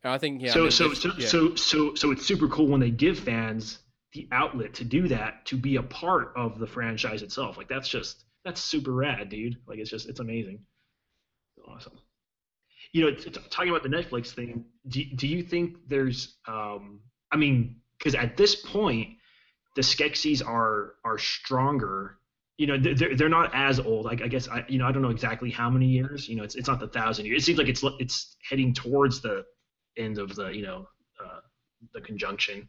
I 0.02 0.16
think 0.16 0.40
yeah 0.40 0.52
so 0.52 0.60
I 0.60 0.62
mean, 0.62 0.70
so 0.70 0.94
so, 0.94 1.10
yeah. 1.18 1.28
so 1.28 1.54
so 1.54 1.94
so 1.94 2.10
it's 2.10 2.26
super 2.26 2.48
cool 2.48 2.66
when 2.66 2.80
they 2.80 2.90
give 2.90 3.18
fans 3.18 3.80
the 4.12 4.26
outlet 4.32 4.74
to 4.74 4.84
do 4.84 5.06
that 5.08 5.44
to 5.46 5.56
be 5.56 5.76
a 5.76 5.82
part 5.82 6.32
of 6.34 6.58
the 6.58 6.66
franchise 6.66 7.22
itself 7.22 7.58
like 7.58 7.68
that's 7.68 7.88
just 7.88 8.24
that's 8.44 8.62
super 8.62 8.92
rad 8.92 9.28
dude 9.28 9.58
like 9.68 9.78
it's 9.78 9.90
just 9.90 10.08
it's 10.08 10.20
amazing 10.20 10.60
awesome. 11.74 11.98
You 12.92 13.02
know, 13.02 13.14
talking 13.50 13.70
about 13.70 13.82
the 13.82 13.88
Netflix 13.88 14.32
thing, 14.32 14.64
do, 14.88 15.04
do 15.14 15.28
you 15.28 15.42
think 15.42 15.76
there's, 15.86 16.36
um, 16.48 17.00
I 17.30 17.36
mean, 17.36 17.76
because 17.98 18.14
at 18.14 18.36
this 18.36 18.56
point, 18.56 19.10
the 19.76 19.82
Skeksis 19.82 20.44
are 20.46 20.94
are 21.04 21.18
stronger. 21.18 22.18
You 22.58 22.66
know, 22.66 22.78
they're, 22.78 23.16
they're 23.16 23.28
not 23.28 23.50
as 23.54 23.80
old. 23.80 24.06
I, 24.06 24.12
I 24.12 24.28
guess 24.28 24.48
I, 24.48 24.64
you 24.68 24.78
know, 24.78 24.86
I 24.86 24.92
don't 24.92 25.02
know 25.02 25.10
exactly 25.10 25.50
how 25.50 25.70
many 25.70 25.86
years. 25.86 26.28
You 26.28 26.36
know, 26.36 26.42
it's 26.42 26.54
it's 26.54 26.68
not 26.68 26.80
the 26.80 26.88
thousand 26.88 27.26
years. 27.26 27.42
It 27.42 27.44
seems 27.46 27.58
like 27.58 27.68
it's 27.68 27.82
it's 27.98 28.36
heading 28.48 28.74
towards 28.74 29.20
the 29.20 29.44
end 29.96 30.18
of 30.18 30.34
the 30.34 30.48
you 30.48 30.62
know 30.62 30.86
uh, 31.24 31.40
the 31.94 32.00
conjunction. 32.00 32.68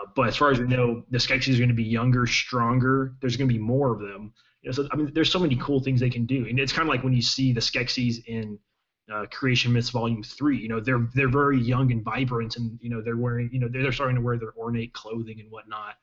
Uh, 0.00 0.10
but 0.14 0.28
as 0.28 0.36
far 0.36 0.50
as 0.50 0.58
we 0.60 0.66
know, 0.66 1.02
the 1.10 1.18
Skeksis 1.18 1.54
are 1.54 1.58
going 1.58 1.68
to 1.68 1.74
be 1.74 1.82
younger, 1.82 2.26
stronger. 2.26 3.14
There's 3.20 3.36
going 3.36 3.48
to 3.48 3.54
be 3.54 3.60
more 3.60 3.92
of 3.92 4.00
them. 4.00 4.32
You 4.62 4.70
know, 4.70 4.72
so 4.72 4.88
I 4.90 4.96
mean, 4.96 5.12
there's 5.14 5.30
so 5.30 5.38
many 5.38 5.56
cool 5.56 5.80
things 5.80 6.00
they 6.00 6.10
can 6.10 6.26
do, 6.26 6.46
and 6.48 6.58
it's 6.58 6.72
kind 6.72 6.88
of 6.88 6.94
like 6.94 7.04
when 7.04 7.12
you 7.12 7.22
see 7.22 7.52
the 7.52 7.60
Skeksis 7.60 8.24
in 8.26 8.58
uh, 9.12 9.26
Creation 9.30 9.72
Myths 9.72 9.90
Volume 9.90 10.22
Three. 10.22 10.58
You 10.58 10.68
know, 10.68 10.80
they're 10.80 11.08
they're 11.14 11.28
very 11.28 11.60
young 11.60 11.92
and 11.92 12.04
vibrant, 12.04 12.56
and 12.56 12.78
you 12.80 12.90
know 12.90 13.00
they're 13.02 13.16
wearing 13.16 13.50
you 13.52 13.60
know 13.60 13.68
they're, 13.68 13.82
they're 13.82 13.92
starting 13.92 14.16
to 14.16 14.22
wear 14.22 14.38
their 14.38 14.52
ornate 14.56 14.92
clothing 14.92 15.40
and 15.40 15.50
whatnot, 15.50 15.94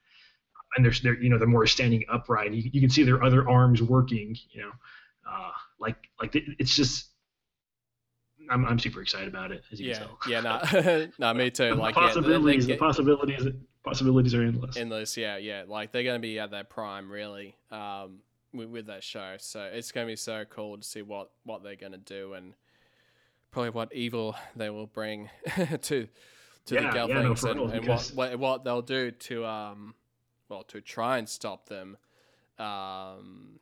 and 0.76 0.86
they're, 0.86 0.94
they're 1.04 1.22
you 1.22 1.30
know 1.30 1.38
they're 1.38 1.48
more 1.48 1.68
standing 1.68 2.04
upright. 2.12 2.54
You, 2.54 2.70
you 2.74 2.82
can 2.82 2.90
see 2.90 3.04
their 3.04 3.24
other 3.24 3.48
arms 3.48 3.82
working. 3.82 4.36
You 4.52 4.62
know, 4.64 4.72
uh, 5.30 5.52
like 5.80 5.98
like 6.20 6.32
it's 6.34 6.76
just 6.76 7.08
I'm, 8.50 8.66
I'm 8.66 8.80
super 8.80 9.02
excited 9.02 9.28
about 9.28 9.52
it. 9.52 9.64
As 9.72 9.80
you 9.80 9.90
yeah, 9.90 10.00
can 10.00 10.08
tell. 10.08 10.18
yeah, 10.28 10.42
no, 10.42 11.08
no, 11.20 11.34
me 11.34 11.52
too. 11.52 11.70
The 11.70 11.76
like 11.76 11.96
possibilities, 11.96 12.68
yeah, 12.68 12.76
the 12.76 12.80
possibilities, 12.80 13.48
possibilities 13.84 14.34
are 14.34 14.42
endless. 14.42 14.78
Endless, 14.78 15.18
yeah, 15.18 15.38
yeah. 15.38 15.64
Like 15.68 15.92
they're 15.92 16.04
gonna 16.04 16.20
be 16.20 16.40
at 16.40 16.52
their 16.52 16.64
prime, 16.64 17.12
really. 17.12 17.56
Um, 17.72 18.20
with, 18.56 18.70
with 18.70 18.88
that 18.88 19.04
show. 19.04 19.36
So 19.40 19.70
it's 19.72 19.92
going 19.92 20.08
to 20.08 20.12
be 20.12 20.16
so 20.16 20.46
cool 20.50 20.78
to 20.78 20.84
see 20.84 21.02
what, 21.02 21.32
what 21.44 21.64
they're 21.64 21.76
going 21.76 21.92
to 21.92 21.98
do 21.98 22.34
and 22.34 22.54
probably 23.52 23.70
what 23.70 23.94
evil 23.94 24.36
they 24.56 24.70
will 24.70 24.88
bring 24.88 25.30
to 25.82 26.08
to 26.66 26.76
yeah, 26.76 26.82
the 26.82 26.98
Gelflings 26.98 27.46
yeah, 27.46 27.54
no, 27.54 27.64
and, 27.66 27.74
and 27.74 27.88
what, 27.88 28.12
what, 28.16 28.40
what 28.40 28.64
they'll 28.64 28.82
do 28.82 29.12
to 29.12 29.46
um 29.46 29.94
well 30.50 30.64
to 30.64 30.82
try 30.82 31.18
and 31.18 31.28
stop 31.28 31.68
them. 31.68 31.98
Um, 32.60 33.60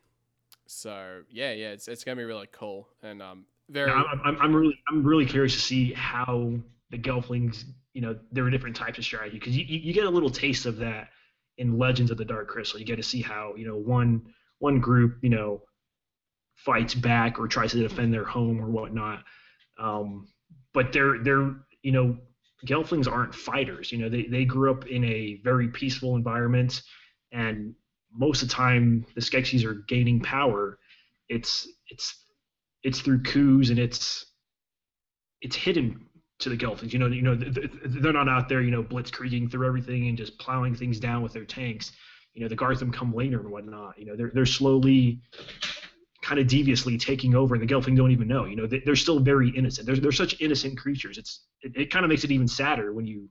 so 0.67 1.21
yeah, 1.29 1.51
yeah, 1.51 1.69
it's 1.69 1.87
it's 1.87 2.03
going 2.03 2.17
to 2.17 2.21
be 2.21 2.25
really 2.25 2.47
cool 2.51 2.87
and 3.01 3.21
um 3.21 3.45
very. 3.69 3.91
Yeah, 3.91 4.03
I'm, 4.23 4.37
I'm 4.39 4.55
really 4.55 4.79
I'm 4.89 5.03
really 5.03 5.25
curious 5.25 5.53
to 5.53 5.61
see 5.61 5.93
how 5.93 6.53
the 6.89 6.97
Gelflings 6.97 7.65
you 7.93 8.01
know 8.01 8.17
there 8.31 8.43
are 8.45 8.49
different 8.49 8.75
types 8.75 8.97
of 8.97 9.03
strategy 9.03 9.37
because 9.37 9.55
you, 9.55 9.65
you 9.65 9.93
get 9.93 10.05
a 10.05 10.09
little 10.09 10.29
taste 10.29 10.65
of 10.65 10.77
that 10.77 11.09
in 11.57 11.77
Legends 11.77 12.09
of 12.09 12.17
the 12.17 12.25
Dark 12.25 12.47
Crystal. 12.47 12.79
You 12.79 12.85
get 12.85 12.95
to 12.95 13.03
see 13.03 13.21
how 13.21 13.53
you 13.55 13.67
know 13.67 13.77
one 13.77 14.33
one 14.59 14.79
group, 14.79 15.17
you 15.21 15.29
know, 15.29 15.61
fights 16.55 16.93
back 16.93 17.39
or 17.39 17.47
tries 17.47 17.71
to 17.71 17.79
defend 17.79 18.13
their 18.13 18.23
home 18.23 18.61
or 18.61 18.69
whatnot. 18.69 19.23
Um, 19.79 20.27
but 20.73 20.93
they're 20.93 21.19
they're 21.23 21.55
you 21.81 21.91
know 21.91 22.17
Gelflings 22.65 23.11
aren't 23.11 23.35
fighters. 23.35 23.91
You 23.91 23.99
know 23.99 24.09
they 24.09 24.23
they 24.23 24.45
grew 24.45 24.71
up 24.71 24.87
in 24.87 25.03
a 25.03 25.39
very 25.43 25.67
peaceful 25.67 26.15
environment, 26.15 26.81
and 27.31 27.73
most 28.11 28.41
of 28.41 28.49
the 28.49 28.53
time 28.53 29.05
the 29.15 29.21
Skeksis 29.21 29.65
are 29.65 29.83
gaining 29.87 30.21
power. 30.21 30.79
It's 31.29 31.67
it's 31.89 32.25
it's 32.83 33.01
through 33.01 33.23
coups 33.23 33.69
and 33.69 33.79
it's 33.79 34.25
it's 35.41 35.55
hidden 35.55 36.05
to 36.39 36.49
the 36.49 36.57
Gelflings. 36.57 36.93
You 36.93 36.99
know 36.99 37.07
you 37.07 37.21
know 37.21 37.35
they're 37.35 38.13
not 38.13 38.29
out 38.29 38.49
there 38.49 38.61
you 38.61 38.71
know 38.71 38.83
blitzkrieging 38.83 39.51
through 39.51 39.67
everything 39.67 40.07
and 40.07 40.17
just 40.17 40.37
plowing 40.39 40.75
things 40.75 40.99
down 40.99 41.21
with 41.21 41.33
their 41.33 41.45
tanks 41.45 41.91
you 42.33 42.41
know 42.41 42.47
the 42.47 42.55
Garthim 42.55 42.91
come 42.91 43.13
later 43.13 43.39
and 43.39 43.49
whatnot. 43.49 43.97
You 43.97 44.05
know 44.05 44.15
they're 44.15 44.31
they're 44.33 44.45
slowly, 44.45 45.19
kind 46.21 46.39
of 46.39 46.47
deviously 46.47 46.97
taking 46.97 47.35
over, 47.35 47.55
and 47.55 47.61
the 47.67 47.71
Gelfling 47.71 47.95
don't 47.95 48.11
even 48.11 48.27
know. 48.27 48.45
You 48.45 48.55
know 48.55 48.67
they, 48.67 48.81
are 48.87 48.95
still 48.95 49.19
very 49.19 49.49
innocent. 49.49 49.85
They're 49.85 49.95
they're 49.95 50.11
such 50.11 50.39
innocent 50.41 50.77
creatures. 50.77 51.17
It's 51.17 51.41
it, 51.61 51.75
it 51.75 51.91
kind 51.91 52.05
of 52.05 52.09
makes 52.09 52.23
it 52.23 52.31
even 52.31 52.47
sadder 52.47 52.93
when 52.93 53.05
you, 53.05 53.29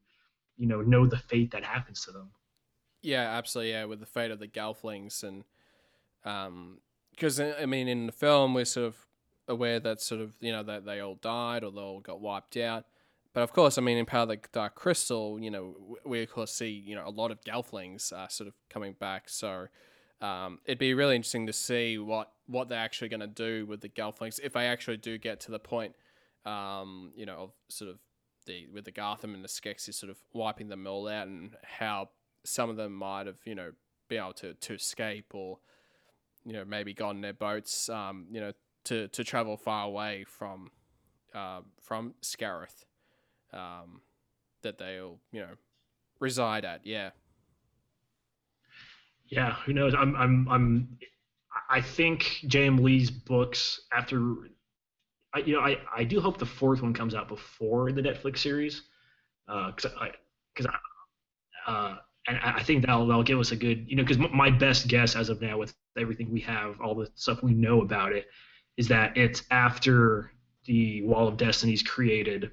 you 0.57 0.67
know, 0.67 0.81
know 0.81 1.07
the 1.07 1.19
fate 1.19 1.51
that 1.53 1.65
happens 1.65 2.05
to 2.05 2.13
them. 2.13 2.31
Yeah, 3.03 3.23
absolutely. 3.23 3.73
Yeah, 3.73 3.85
with 3.87 4.01
the 4.01 4.07
fate 4.07 4.31
of 4.31 4.39
the 4.39 4.49
Gelflings 4.49 5.25
and, 5.25 5.45
um, 6.25 6.79
because 7.11 7.41
I 7.41 7.67
mean 7.67 7.89
in 7.89 8.07
the 8.07 8.13
film 8.13 8.55
we're 8.55 8.65
sort 8.65 8.87
of 8.87 8.97
aware 9.49 9.81
that 9.81 10.01
sort 10.01 10.21
of 10.21 10.35
you 10.41 10.53
know 10.53 10.63
that 10.63 10.85
they 10.85 11.01
all 11.01 11.17
died 11.17 11.65
or 11.65 11.73
they 11.73 11.81
all 11.81 12.01
got 12.01 12.21
wiped 12.21 12.57
out. 12.57 12.87
But 13.35 13.43
of 13.43 13.53
course, 13.53 13.79
I 13.79 13.81
mean, 13.81 13.97
in 13.97 14.05
Power 14.05 14.23
of 14.23 14.29
the 14.29 14.39
Dark 14.53 14.75
Crystal, 14.75 15.39
you 15.41 15.51
know, 15.51 15.97
we 16.05 16.23
of 16.23 16.31
course 16.31 16.53
see 16.53 16.69
you 16.69 16.95
know 16.95 17.07
a 17.07 17.11
lot 17.11 17.31
of 17.31 17.41
Gelflings 17.43 18.13
uh, 18.13 18.29
sort 18.29 18.49
of 18.49 18.55
coming 18.69 18.95
back. 18.99 19.29
So 19.29 19.69
um, 20.21 20.59
it'd 20.67 20.79
be 20.79 20.95
really 20.95 21.17
interesting 21.17 21.47
to 21.47 21.53
see 21.53 21.99
what 21.99 22.31
what 22.47 22.69
they're 22.69 22.79
actually 22.79 23.09
going 23.09 23.21
to 23.21 23.27
do 23.27 23.65
with 23.65 23.81
the 23.81 23.89
Gelflings 23.89 24.39
if 24.43 24.53
they 24.53 24.67
actually 24.67 24.99
do 24.99 25.17
get 25.17 25.41
to 25.41 25.51
the 25.51 25.59
point, 25.59 25.95
um, 26.45 27.13
you 27.17 27.25
know, 27.25 27.37
of 27.37 27.51
sort 27.69 27.91
of 27.91 27.99
the 28.47 28.67
with 28.73 28.85
the 28.85 28.93
Garthim 28.93 29.35
and 29.35 29.43
the 29.43 29.49
Skeksis 29.49 29.95
sort 29.95 30.11
of 30.11 30.19
wiping 30.35 30.69
them 30.69 30.87
all 30.87 31.09
out, 31.09 31.27
and 31.27 31.57
how 31.63 32.11
some 32.45 32.69
of 32.69 32.77
them 32.77 32.93
might 32.93 33.27
have 33.27 33.39
you 33.47 33.55
know 33.55 33.73
be 34.09 34.19
able 34.19 34.35
to 34.35 34.53
to 34.53 34.75
escape 34.75 35.35
or 35.35 35.59
you 36.45 36.53
know 36.53 36.67
maybe 36.67 36.93
gone 36.93 37.17
in 37.17 37.23
their 37.23 37.33
boats, 37.33 37.89
um, 37.89 38.27
you 38.31 38.41
know, 38.41 38.53
to 38.85 39.09
to 39.09 39.25
travel 39.25 39.57
far 39.57 39.87
away 39.87 40.25
from 40.29 40.71
uh, 41.35 41.61
from 41.81 42.13
Scarith 42.21 42.85
um, 43.53 44.01
that 44.63 44.79
they'll 44.79 45.19
you 45.33 45.41
know 45.41 45.55
reside 46.21 46.65
at. 46.65 46.87
Yeah. 46.87 47.11
Yeah, 49.27 49.55
who 49.65 49.73
knows? 49.73 49.95
I'm 49.95 50.15
I'm 50.17 50.49
I'm 50.49 50.99
I 51.71 51.81
think 51.81 52.41
J.M. 52.47 52.79
Lee's 52.79 53.11
books 53.11 53.81
after 53.93 54.35
I 55.35 55.39
you 55.41 55.55
know 55.55 55.61
I, 55.61 55.79
I 55.97 56.05
do 56.05 56.21
hope 56.21 56.39
the 56.39 56.47
fourth 56.47 56.83
one 56.83 56.93
comes 56.93 57.15
out 57.15 57.29
before 57.29 57.93
the 57.93 58.03
Netflix 58.03 58.39
series, 58.39 58.83
because 59.47 59.87
uh, 59.87 59.99
I 60.01 60.11
because 60.55 60.71
I 61.67 61.71
uh, 61.71 61.97
and 62.29 62.39
I 62.43 62.63
think 62.63 62.85
that'll 62.85 63.07
that'll 63.07 63.23
give 63.23 63.39
us 63.39 63.53
a 63.53 63.57
good 63.57 63.85
you 63.89 63.97
know 63.97 64.05
because 64.05 64.19
my 64.19 64.51
best 64.51 64.89
guess 64.89 65.17
as 65.17 65.29
of 65.29 65.41
now 65.41 65.59
with 65.59 65.75
everything 65.99 66.31
we 66.31 66.41
have 66.41 66.81
all 66.81 66.95
the 66.95 67.11
stuff 67.15 67.43
we 67.43 67.53
know 67.53 67.83
about 67.83 68.13
it 68.13 68.27
is 68.77 68.89
that 68.89 69.17
it's 69.17 69.43
after 69.51 70.33
the 70.65 71.03
Wall 71.03 71.29
of 71.29 71.37
Destiny 71.37 71.73
is 71.73 71.83
created, 71.83 72.51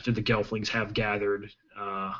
after 0.00 0.12
the 0.12 0.22
Gelflings 0.22 0.68
have 0.68 0.94
gathered. 0.94 1.50
Uh, 1.78 2.14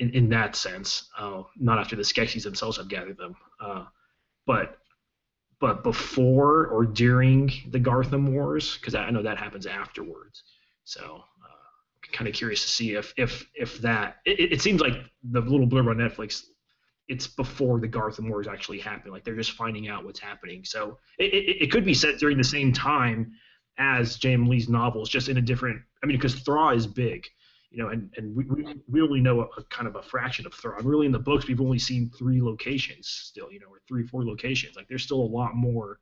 in, 0.00 0.10
in 0.10 0.28
that 0.30 0.56
sense, 0.56 1.08
uh, 1.16 1.42
not 1.56 1.78
after 1.78 1.94
the 1.94 2.02
Skeksis 2.02 2.42
themselves 2.42 2.76
have 2.78 2.88
gathered 2.88 3.16
them, 3.16 3.36
uh, 3.60 3.84
but 4.46 4.78
but 5.60 5.84
before 5.84 6.66
or 6.66 6.84
during 6.84 7.52
the 7.68 7.78
Garthim 7.78 8.32
Wars, 8.32 8.76
because 8.78 8.96
I 8.96 9.10
know 9.10 9.22
that 9.22 9.38
happens 9.38 9.66
afterwards. 9.66 10.42
So 10.82 11.22
uh, 11.44 12.10
kind 12.10 12.26
of 12.26 12.34
curious 12.34 12.62
to 12.62 12.68
see 12.68 12.94
if 12.94 13.14
if 13.16 13.46
if 13.54 13.78
that 13.78 14.16
it, 14.24 14.54
it, 14.54 14.60
seems 14.60 14.80
like 14.80 14.94
the 15.22 15.40
little 15.40 15.68
blurb 15.68 15.88
on 15.88 15.98
Netflix 15.98 16.42
it's 17.06 17.28
before 17.28 17.78
the 17.78 17.88
Garthim 17.88 18.28
Wars 18.28 18.48
actually 18.48 18.80
happen. 18.80 19.12
Like 19.12 19.22
they're 19.22 19.36
just 19.36 19.52
finding 19.52 19.88
out 19.88 20.04
what's 20.04 20.18
happening. 20.18 20.64
So 20.64 20.98
it, 21.18 21.32
it, 21.32 21.62
it 21.64 21.70
could 21.70 21.84
be 21.84 21.94
set 21.94 22.18
during 22.18 22.38
the 22.38 22.44
same 22.44 22.72
time 22.72 23.32
as 23.78 24.16
James 24.16 24.48
Lee's 24.48 24.68
novels, 24.68 25.08
just 25.08 25.28
in 25.28 25.36
a 25.36 25.42
different. 25.42 25.80
I 26.02 26.06
mean, 26.06 26.16
because 26.16 26.34
Thra 26.34 26.74
is 26.74 26.86
big, 26.86 27.26
you 27.70 27.82
know, 27.82 27.88
and, 27.88 28.12
and 28.16 28.34
we, 28.34 28.44
we 28.88 29.00
only 29.00 29.20
know 29.20 29.40
a, 29.40 29.60
a, 29.60 29.64
kind 29.64 29.86
of 29.88 29.96
a 29.96 30.02
fraction 30.02 30.46
of 30.46 30.54
Thra. 30.54 30.82
Really, 30.82 31.06
in 31.06 31.12
the 31.12 31.18
books, 31.18 31.46
we've 31.46 31.60
only 31.60 31.78
seen 31.78 32.10
three 32.18 32.42
locations 32.42 33.08
still, 33.08 33.50
you 33.50 33.60
know, 33.60 33.66
or 33.68 33.80
three, 33.88 34.06
four 34.06 34.24
locations. 34.24 34.76
Like 34.76 34.88
there's 34.88 35.04
still 35.04 35.20
a 35.20 35.32
lot 35.32 35.54
more 35.54 36.00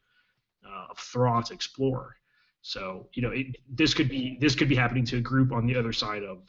uh, 0.67 0.87
of 0.91 0.99
Thra 0.99 1.43
to 1.47 1.55
explore. 1.55 2.17
So, 2.63 3.09
you 3.15 3.23
know, 3.23 3.31
it, 3.31 3.57
this 3.69 3.95
could 3.95 4.09
be 4.09 4.37
this 4.41 4.55
could 4.55 4.69
be 4.69 4.77
happening 4.77 5.05
to 5.07 5.17
a 5.17 5.21
group 5.21 5.53
on 5.53 5.67
the 5.67 5.77
other 5.77 5.93
side 5.93 6.23
of 6.23 6.43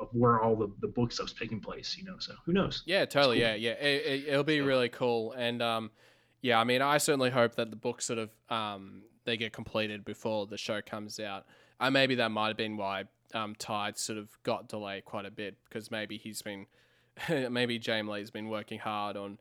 of, 0.00 0.08
where 0.12 0.40
all 0.40 0.56
the, 0.56 0.70
the 0.80 0.88
book 0.88 1.12
stuff's 1.12 1.32
taking 1.32 1.60
place, 1.60 1.96
you 1.96 2.04
know. 2.04 2.16
So 2.18 2.34
who 2.44 2.52
knows? 2.52 2.82
Yeah, 2.86 3.04
totally. 3.04 3.36
Cool. 3.38 3.46
Yeah, 3.46 3.54
yeah. 3.54 3.72
It, 3.72 4.32
will 4.32 4.40
it, 4.40 4.46
be 4.46 4.56
yeah. 4.56 4.62
really 4.62 4.88
cool. 4.88 5.32
And 5.32 5.62
um, 5.62 5.90
yeah, 6.40 6.58
I 6.58 6.64
mean, 6.64 6.82
I 6.82 6.98
certainly 6.98 7.30
hope 7.30 7.54
that 7.56 7.70
the 7.70 7.76
book 7.76 8.02
sort 8.02 8.18
of 8.18 8.30
um, 8.48 9.02
they 9.24 9.36
get 9.36 9.52
completed 9.52 10.04
before 10.04 10.46
the 10.46 10.58
show 10.58 10.80
comes 10.80 11.20
out. 11.20 11.46
And 11.80 11.92
maybe 11.92 12.14
that 12.16 12.30
might 12.30 12.48
have 12.48 12.56
been 12.56 12.76
why 12.76 13.04
um, 13.34 13.54
Tide 13.56 13.98
sort 13.98 14.18
of 14.18 14.28
got 14.42 14.68
delayed 14.68 15.04
quite 15.04 15.26
a 15.26 15.30
bit 15.30 15.56
because 15.68 15.90
maybe 15.90 16.16
he's 16.16 16.42
been, 16.42 16.66
maybe 17.50 17.78
James 17.78 18.08
Lee's 18.08 18.30
been 18.30 18.48
working 18.48 18.78
hard 18.78 19.16
on, 19.16 19.38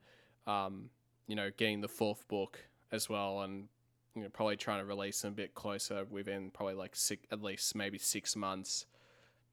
um, 0.48 0.90
you 1.28 1.36
know, 1.36 1.50
getting 1.56 1.82
the 1.82 1.88
fourth 1.88 2.28
book 2.28 2.60
as 2.92 3.08
well, 3.10 3.42
and 3.42 3.68
you 4.16 4.24
know, 4.24 4.30
probably 4.30 4.58
trying 4.58 4.80
to 4.80 4.86
release 4.86 5.22
them 5.22 5.34
a 5.34 5.36
bit 5.36 5.56
closer 5.56 6.06
within 6.10 6.52
probably 6.52 6.74
like 6.74 6.96
six, 6.96 7.26
at 7.32 7.42
least 7.42 7.76
maybe 7.76 7.98
six 7.98 8.36
months. 8.36 8.86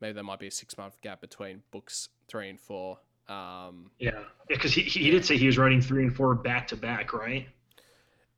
Maybe 0.00 0.14
there 0.14 0.24
might 0.24 0.38
be 0.38 0.46
a 0.46 0.50
six 0.50 0.76
month 0.76 1.00
gap 1.00 1.20
between 1.20 1.62
books 1.70 2.08
three 2.26 2.48
and 2.48 2.58
four. 2.58 2.98
Um, 3.28 3.90
yeah, 3.98 4.20
because 4.48 4.72
he, 4.72 4.82
he 4.82 5.10
did 5.10 5.24
say 5.24 5.36
he 5.36 5.46
was 5.46 5.58
writing 5.58 5.80
three 5.80 6.04
and 6.04 6.14
four 6.14 6.34
back 6.34 6.66
to 6.68 6.76
back, 6.76 7.12
right? 7.12 7.46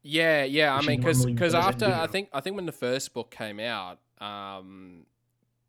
Yeah, 0.03 0.45
yeah. 0.45 0.75
I 0.75 0.81
mean, 0.83 1.01
because 1.01 1.27
because 1.27 1.55
after 1.55 1.87
I 1.87 2.07
think 2.07 2.29
I 2.33 2.41
think 2.41 2.57
when 2.57 2.67
the 2.67 2.73
first 2.73 3.13
book 3.13 3.31
came 3.31 3.61
out, 3.61 3.99
um, 4.21 5.05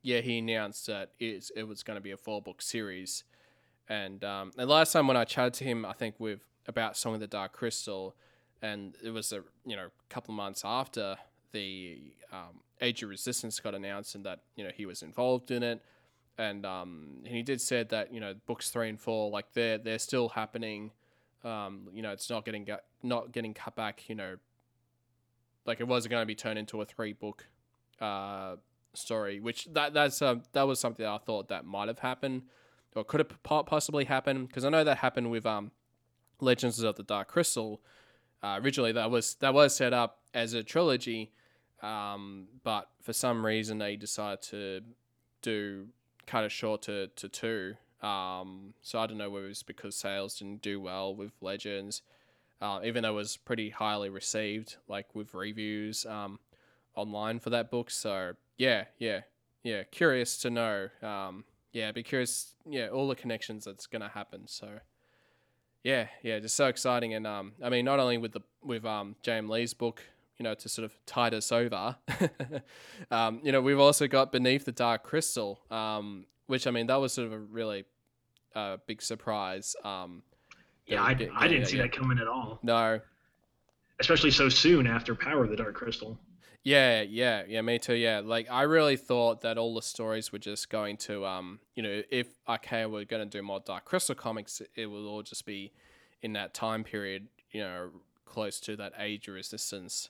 yeah, 0.03 0.21
he 0.21 0.38
announced 0.38 0.88
that 0.88 1.11
it, 1.19 1.49
it 1.55 1.67
was 1.67 1.84
going 1.84 1.97
to 1.97 2.01
be 2.01 2.11
a 2.11 2.17
four 2.17 2.41
book 2.41 2.61
series, 2.61 3.23
and 3.89 4.23
um, 4.23 4.51
and 4.57 4.69
last 4.69 4.93
time 4.93 5.07
when 5.07 5.17
I 5.17 5.25
chatted 5.25 5.53
to 5.55 5.63
him, 5.63 5.86
I 5.86 5.93
think 5.93 6.15
with 6.17 6.39
about 6.67 6.95
Song 6.95 7.15
of 7.15 7.19
the 7.19 7.27
Dark 7.27 7.51
Crystal, 7.51 8.15
and 8.61 8.95
it 9.03 9.09
was 9.09 9.34
a 9.34 9.43
you 9.65 9.75
know 9.75 9.88
couple 10.09 10.34
of 10.34 10.38
months 10.38 10.61
after 10.63 11.17
the 11.51 11.99
um, 12.32 12.61
Age 12.79 13.03
of 13.03 13.09
Resistance 13.09 13.59
got 13.59 13.75
announced 13.75 14.15
and 14.15 14.25
that 14.25 14.39
you 14.55 14.63
know 14.63 14.71
he 14.73 14.86
was 14.86 15.03
involved 15.03 15.51
in 15.51 15.61
it, 15.61 15.82
and 16.38 16.65
um, 16.65 17.17
he 17.25 17.43
did 17.43 17.59
said 17.59 17.89
that 17.89 18.13
you 18.13 18.21
know 18.21 18.34
books 18.45 18.69
three 18.69 18.88
and 18.88 18.99
four 18.99 19.29
like 19.29 19.51
they're 19.53 19.77
they're 19.77 19.99
still 19.99 20.29
happening 20.29 20.91
um, 21.43 21.87
you 21.93 22.01
know, 22.01 22.11
it's 22.11 22.29
not 22.29 22.45
getting 22.45 22.67
not 23.03 23.31
getting 23.31 23.53
cut 23.53 23.75
back. 23.75 24.09
You 24.09 24.15
know, 24.15 24.35
like 25.65 25.79
it 25.79 25.87
was 25.87 26.07
going 26.07 26.21
to 26.21 26.25
be 26.25 26.35
turned 26.35 26.59
into 26.59 26.81
a 26.81 26.85
three 26.85 27.13
book 27.13 27.47
uh, 27.99 28.55
story, 28.93 29.39
which 29.39 29.67
that 29.73 29.93
that's 29.93 30.21
uh, 30.21 30.35
that 30.53 30.63
was 30.63 30.79
something 30.79 31.03
that 31.03 31.11
I 31.11 31.17
thought 31.17 31.49
that 31.49 31.65
might 31.65 31.87
have 31.87 31.99
happened 31.99 32.43
or 32.95 33.03
could 33.03 33.19
have 33.19 33.65
possibly 33.65 34.05
happened 34.05 34.47
because 34.47 34.65
I 34.65 34.69
know 34.69 34.83
that 34.83 34.97
happened 34.97 35.31
with 35.31 35.45
um, 35.45 35.71
Legends 36.39 36.79
of 36.79 36.95
the 36.95 37.03
Dark 37.03 37.29
Crystal. 37.29 37.81
Uh, 38.43 38.59
originally, 38.61 38.91
that 38.91 39.11
was 39.11 39.35
that 39.35 39.53
was 39.53 39.75
set 39.75 39.93
up 39.93 40.19
as 40.33 40.53
a 40.53 40.63
trilogy, 40.63 41.31
um, 41.81 42.47
but 42.63 42.89
for 43.01 43.13
some 43.13 43.45
reason 43.45 43.77
they 43.77 43.95
decided 43.95 44.41
to 44.43 44.81
do 45.41 45.87
cut 46.25 46.43
it 46.43 46.51
short 46.51 46.81
to, 46.83 47.07
to 47.07 47.27
two 47.27 47.75
um, 48.02 48.74
so 48.82 48.99
I 48.99 49.08
don't 49.08 49.18
know 49.18 49.30
whether 49.30 49.47
it's 49.47 49.64
because 49.64 49.95
sales 49.95 50.39
didn't 50.39 50.62
do 50.62 50.80
well 50.80 51.16
with 51.16 51.32
Legends, 51.41 52.02
uh, 52.62 52.80
even 52.84 53.04
though 53.04 53.12
it 53.12 53.16
was 53.16 53.38
pretty 53.38 53.70
highly 53.70 54.10
received, 54.10 54.78
like 54.88 55.14
with 55.16 55.34
reviews 55.34 56.06
um, 56.06 56.39
online 56.95 57.39
for 57.39 57.49
that 57.52 57.72
book. 57.72 57.89
So 57.89 58.34
yeah, 58.58 58.86
yeah, 58.99 59.22
yeah. 59.64 59.84
Curious 59.84 60.38
to 60.39 60.49
know. 60.49 60.89
Um, 61.02 61.45
yeah, 61.74 61.91
be 61.91 62.04
curious. 62.04 62.54
Yeah, 62.70 62.89
all 62.89 63.08
the 63.08 63.16
connections 63.16 63.66
that's 63.66 63.88
gonna 63.88 64.10
happen. 64.10 64.47
So 64.47 64.68
yeah, 65.84 66.08
yeah, 66.22 66.39
just 66.39 66.56
so 66.56 66.68
exciting. 66.68 67.14
And 67.14 67.26
um, 67.26 67.54
I 67.64 67.70
mean, 67.70 67.86
not 67.86 67.99
only 67.99 68.18
with 68.18 68.34
the 68.34 68.41
with 68.64 68.86
um 68.86 69.16
James 69.22 69.49
Lee's 69.49 69.74
book, 69.74 70.04
you 70.41 70.43
know, 70.43 70.56
to 70.56 70.70
sort 70.70 70.86
of 70.86 71.06
tide 71.06 71.34
us 71.34 71.52
over. 71.52 71.95
um, 73.12 73.39
you 73.43 73.52
know, 73.52 73.62
we've 73.62 73.80
also 73.80 74.08
got 74.08 74.32
Beneath 74.32 74.66
the 74.66 74.72
Dark 74.72 75.04
Crystal, 75.04 75.60
um, 75.70 76.26
which 76.52 76.68
I 76.68 76.72
mean 76.72 76.88
that 76.88 76.97
was 76.97 77.14
sort 77.14 77.28
of 77.28 77.34
a 77.34 77.39
really 77.39 77.86
uh, 78.54 78.76
big 78.86 79.02
surprise. 79.02 79.74
Um, 79.86 80.22
yeah, 80.86 81.02
I, 81.02 81.14
get, 81.14 81.30
I 81.34 81.47
didn't 81.47 81.68
see 81.68 81.78
that 81.78 81.93
coming 81.93 82.20
at 82.20 82.28
all. 82.28 82.60
No, 82.62 82.99
especially 84.02 84.32
so 84.32 84.49
soon 84.49 84.86
after 84.86 85.16
Power 85.16 85.45
of 85.45 85.49
the 85.49 85.56
Dark 85.56 85.76
Crystal. 85.76 86.20
Yeah, 86.64 87.04
yeah, 87.04 87.43
yeah, 87.47 87.62
me 87.62 87.80
too. 87.80 87.95
Yeah, 87.95 88.20
like 88.20 88.47
I 88.52 88.64
really 88.64 88.97
thought 88.97 89.41
that 89.41 89.58
all 89.58 89.74
the 89.74 89.82
stories 89.82 90.34
were 90.34 90.39
just 90.39 90.70
going 90.70 90.97
to, 90.97 91.26
um, 91.26 91.60
you 91.74 91.84
know, 91.84 92.02
if 92.12 92.28
okay, 92.49 92.86
we're 92.86 93.06
going 93.06 93.28
to 93.28 93.38
do 93.38 93.41
more 93.41 93.62
Dark 93.62 93.86
Crystal 93.86 94.14
comics, 94.14 94.62
it 94.76 94.88
will 94.88 95.08
all 95.08 95.24
just 95.24 95.45
be 95.45 95.72
in 96.22 96.34
that 96.34 96.54
time 96.54 96.84
period, 96.84 97.28
you 97.52 97.62
know, 97.62 97.91
close 98.26 98.60
to 98.60 98.76
that 98.76 98.91
Age 98.99 99.30
of 99.30 99.36
Resistance 99.36 100.10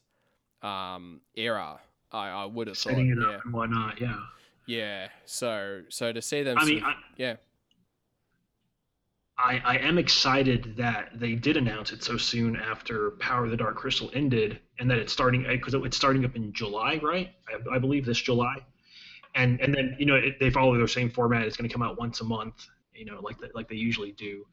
um, 0.64 1.22
era. 1.36 1.80
I, 2.12 2.30
I 2.30 2.46
would 2.46 2.66
have 2.66 2.80
setting 2.80 3.16
thought, 3.16 3.30
it 3.30 3.36
up 3.36 3.46
and 3.46 3.54
whatnot. 3.54 4.02
Yeah. 4.02 4.18
Yeah. 4.72 5.10
So 5.26 5.82
so 5.90 6.14
to 6.14 6.22
see 6.22 6.44
them. 6.44 6.58
I 6.58 6.66
mean, 6.66 6.84
I, 6.84 6.94
yeah. 7.18 7.36
I, 9.38 9.62
I 9.66 9.78
am 9.78 9.98
excited 9.98 10.76
that 10.78 11.20
they 11.20 11.34
did 11.34 11.58
announce 11.58 11.92
it 11.92 12.04
so 12.04 12.16
soon 12.16 12.56
after 12.56 13.12
Power 13.20 13.46
of 13.46 13.52
the 13.52 13.58
Dark 13.58 13.76
Crystal 13.76 14.12
ended, 14.14 14.60
and 14.80 14.90
that 14.90 15.00
it's 15.00 15.12
starting 15.12 15.46
because 15.50 15.74
it's 15.74 15.98
starting 15.98 16.24
up 16.24 16.36
in 16.36 16.54
July, 16.54 17.00
right? 17.04 17.32
I, 17.50 17.76
I 17.76 17.80
believe 17.80 18.06
this 18.06 18.22
July, 18.22 18.58
and 19.36 19.60
and 19.60 19.74
then 19.74 19.96
you 20.00 20.06
know 20.06 20.16
it, 20.16 20.40
they 20.40 20.52
follow 20.52 20.78
their 20.78 20.88
same 20.88 21.10
format. 21.10 21.42
It's 21.44 21.58
going 21.58 21.68
to 21.68 21.74
come 21.74 21.82
out 21.82 22.00
once 22.00 22.22
a 22.22 22.24
month, 22.24 22.68
you 22.94 23.06
know, 23.06 23.20
like 23.22 23.40
the, 23.40 23.50
like 23.54 23.68
they 23.68 23.76
usually 23.76 24.12
do, 24.14 24.46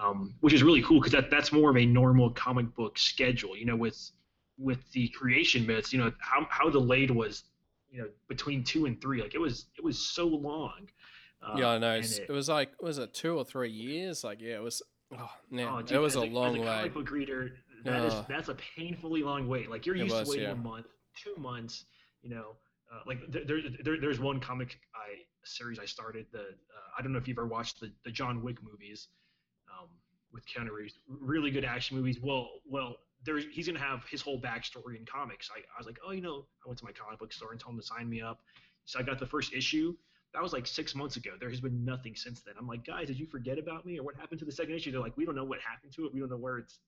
um, 0.00 0.34
which 0.40 0.52
is 0.52 0.62
really 0.62 0.82
cool 0.82 1.00
because 1.00 1.12
that 1.12 1.30
that's 1.30 1.50
more 1.50 1.70
of 1.70 1.76
a 1.76 1.86
normal 1.86 2.30
comic 2.30 2.72
book 2.76 2.96
schedule. 2.98 3.56
You 3.56 3.64
know, 3.64 3.76
with 3.76 3.98
with 4.58 4.78
the 4.92 5.08
creation 5.08 5.66
myths, 5.66 5.92
you 5.92 5.98
know 5.98 6.12
how 6.20 6.46
how 6.50 6.68
delayed 6.68 7.10
was 7.10 7.44
you 7.94 8.02
know 8.02 8.08
between 8.28 8.64
two 8.64 8.86
and 8.86 9.00
three 9.00 9.22
like 9.22 9.34
it 9.34 9.40
was 9.40 9.66
it 9.78 9.84
was 9.84 9.98
so 9.98 10.26
long. 10.26 10.88
Uh, 11.42 11.56
yeah 11.58 11.68
i 11.68 11.78
know. 11.78 11.92
it, 11.92 12.20
it, 12.28 12.32
was 12.32 12.48
like 12.48 12.70
was 12.82 12.98
it 12.98 13.14
two 13.14 13.38
or 13.38 13.44
three 13.44 13.70
years? 13.70 14.24
Like 14.24 14.40
yeah 14.40 14.56
it 14.56 14.62
was 14.62 14.82
oh 15.16 15.30
man 15.50 15.68
oh, 15.70 15.82
dude, 15.82 15.92
it 15.92 16.00
was 16.00 16.16
a, 16.16 16.20
a 16.20 16.24
long 16.24 16.58
way 16.58 16.66
comic 16.66 16.94
book 16.94 17.10
reader 17.10 17.52
that 17.84 18.04
is, 18.06 18.14
that's 18.28 18.48
a 18.48 18.56
painfully 18.76 19.22
long 19.22 19.46
wait. 19.46 19.70
Like 19.70 19.86
you're 19.86 19.94
used 19.94 20.14
was, 20.14 20.24
to 20.24 20.30
waiting 20.30 20.46
yeah. 20.46 20.52
a 20.52 20.56
month 20.56 20.86
two 21.22 21.40
months 21.40 21.84
you 22.22 22.30
know 22.30 22.56
uh, 22.92 23.00
like 23.06 23.18
there, 23.28 23.60
there, 23.82 24.00
there's 24.00 24.18
one 24.18 24.40
comic 24.40 24.78
I 24.94 25.22
series 25.44 25.78
I 25.78 25.84
started 25.84 26.26
the 26.32 26.40
uh, 26.40 26.98
I 26.98 27.02
don't 27.02 27.12
know 27.12 27.18
if 27.18 27.28
you've 27.28 27.38
ever 27.38 27.46
watched 27.46 27.80
the, 27.80 27.92
the 28.04 28.10
John 28.10 28.42
Wick 28.42 28.56
movies 28.62 29.08
um, 29.70 29.88
with 30.32 30.44
Keanu 30.46 30.70
Reeves. 30.70 30.98
Really 31.08 31.50
good 31.50 31.64
action 31.64 31.96
movies. 31.96 32.18
Well 32.22 32.48
well 32.66 32.96
there 33.24 33.38
he's 33.38 33.66
gonna 33.66 33.78
have 33.78 34.04
his 34.10 34.20
whole 34.20 34.40
backstory 34.40 34.96
in 34.98 35.04
comics. 35.04 35.50
I, 35.54 35.58
I 35.58 35.78
was 35.78 35.86
like, 35.86 35.98
oh, 36.06 36.12
you 36.12 36.20
know, 36.20 36.46
I 36.64 36.68
went 36.68 36.78
to 36.78 36.84
my 36.84 36.92
comic 36.92 37.18
book 37.18 37.32
store 37.32 37.52
and 37.52 37.60
told 37.60 37.74
him 37.74 37.80
to 37.80 37.86
sign 37.86 38.08
me 38.08 38.20
up. 38.20 38.40
So 38.84 38.98
I 38.98 39.02
got 39.02 39.18
the 39.18 39.26
first 39.26 39.52
issue. 39.52 39.94
That 40.34 40.42
was 40.42 40.52
like 40.52 40.66
six 40.66 40.94
months 40.94 41.16
ago. 41.16 41.30
There 41.38 41.48
has 41.48 41.60
been 41.60 41.84
nothing 41.84 42.16
since 42.16 42.42
then. 42.42 42.54
I'm 42.58 42.66
like, 42.66 42.84
guys, 42.84 43.06
did 43.06 43.18
you 43.18 43.26
forget 43.26 43.58
about 43.58 43.86
me 43.86 43.98
or 43.98 44.02
what 44.02 44.16
happened 44.16 44.40
to 44.40 44.44
the 44.44 44.52
second 44.52 44.74
issue? 44.74 44.90
They're 44.90 45.00
like, 45.00 45.16
we 45.16 45.24
don't 45.24 45.36
know 45.36 45.44
what 45.44 45.60
happened 45.60 45.92
to 45.94 46.06
it. 46.06 46.12
We 46.12 46.20
don't 46.20 46.30
know 46.30 46.36
where 46.36 46.58
it's. 46.58 46.78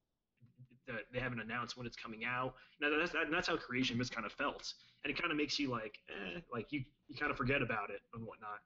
They 1.12 1.18
haven't 1.18 1.40
announced 1.40 1.76
when 1.76 1.84
it's 1.84 1.96
coming 1.96 2.24
out. 2.24 2.54
Now 2.80 2.96
that's 2.96 3.10
that, 3.12 3.30
that's 3.30 3.48
how 3.48 3.56
creation 3.56 3.98
just 3.98 4.14
kind 4.14 4.24
of 4.24 4.32
felt, 4.32 4.72
and 5.02 5.10
it 5.10 5.20
kind 5.20 5.32
of 5.32 5.36
makes 5.36 5.58
you 5.58 5.68
like, 5.68 5.98
eh, 6.08 6.38
like 6.52 6.70
you 6.70 6.84
you 7.08 7.16
kind 7.16 7.32
of 7.32 7.36
forget 7.36 7.60
about 7.60 7.90
it 7.90 8.02
and 8.14 8.24
whatnot. 8.24 8.60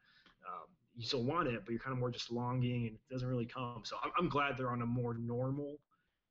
Um, 0.46 0.68
you 0.94 1.06
still 1.06 1.24
want 1.24 1.48
it, 1.48 1.62
but 1.64 1.70
you're 1.70 1.80
kind 1.80 1.94
of 1.94 1.98
more 1.98 2.10
just 2.10 2.30
longing, 2.30 2.88
and 2.88 2.96
it 2.96 3.10
doesn't 3.10 3.26
really 3.26 3.46
come. 3.46 3.82
So 3.84 3.96
I'm, 4.04 4.10
I'm 4.18 4.28
glad 4.28 4.58
they're 4.58 4.70
on 4.70 4.82
a 4.82 4.86
more 4.86 5.14
normal 5.14 5.78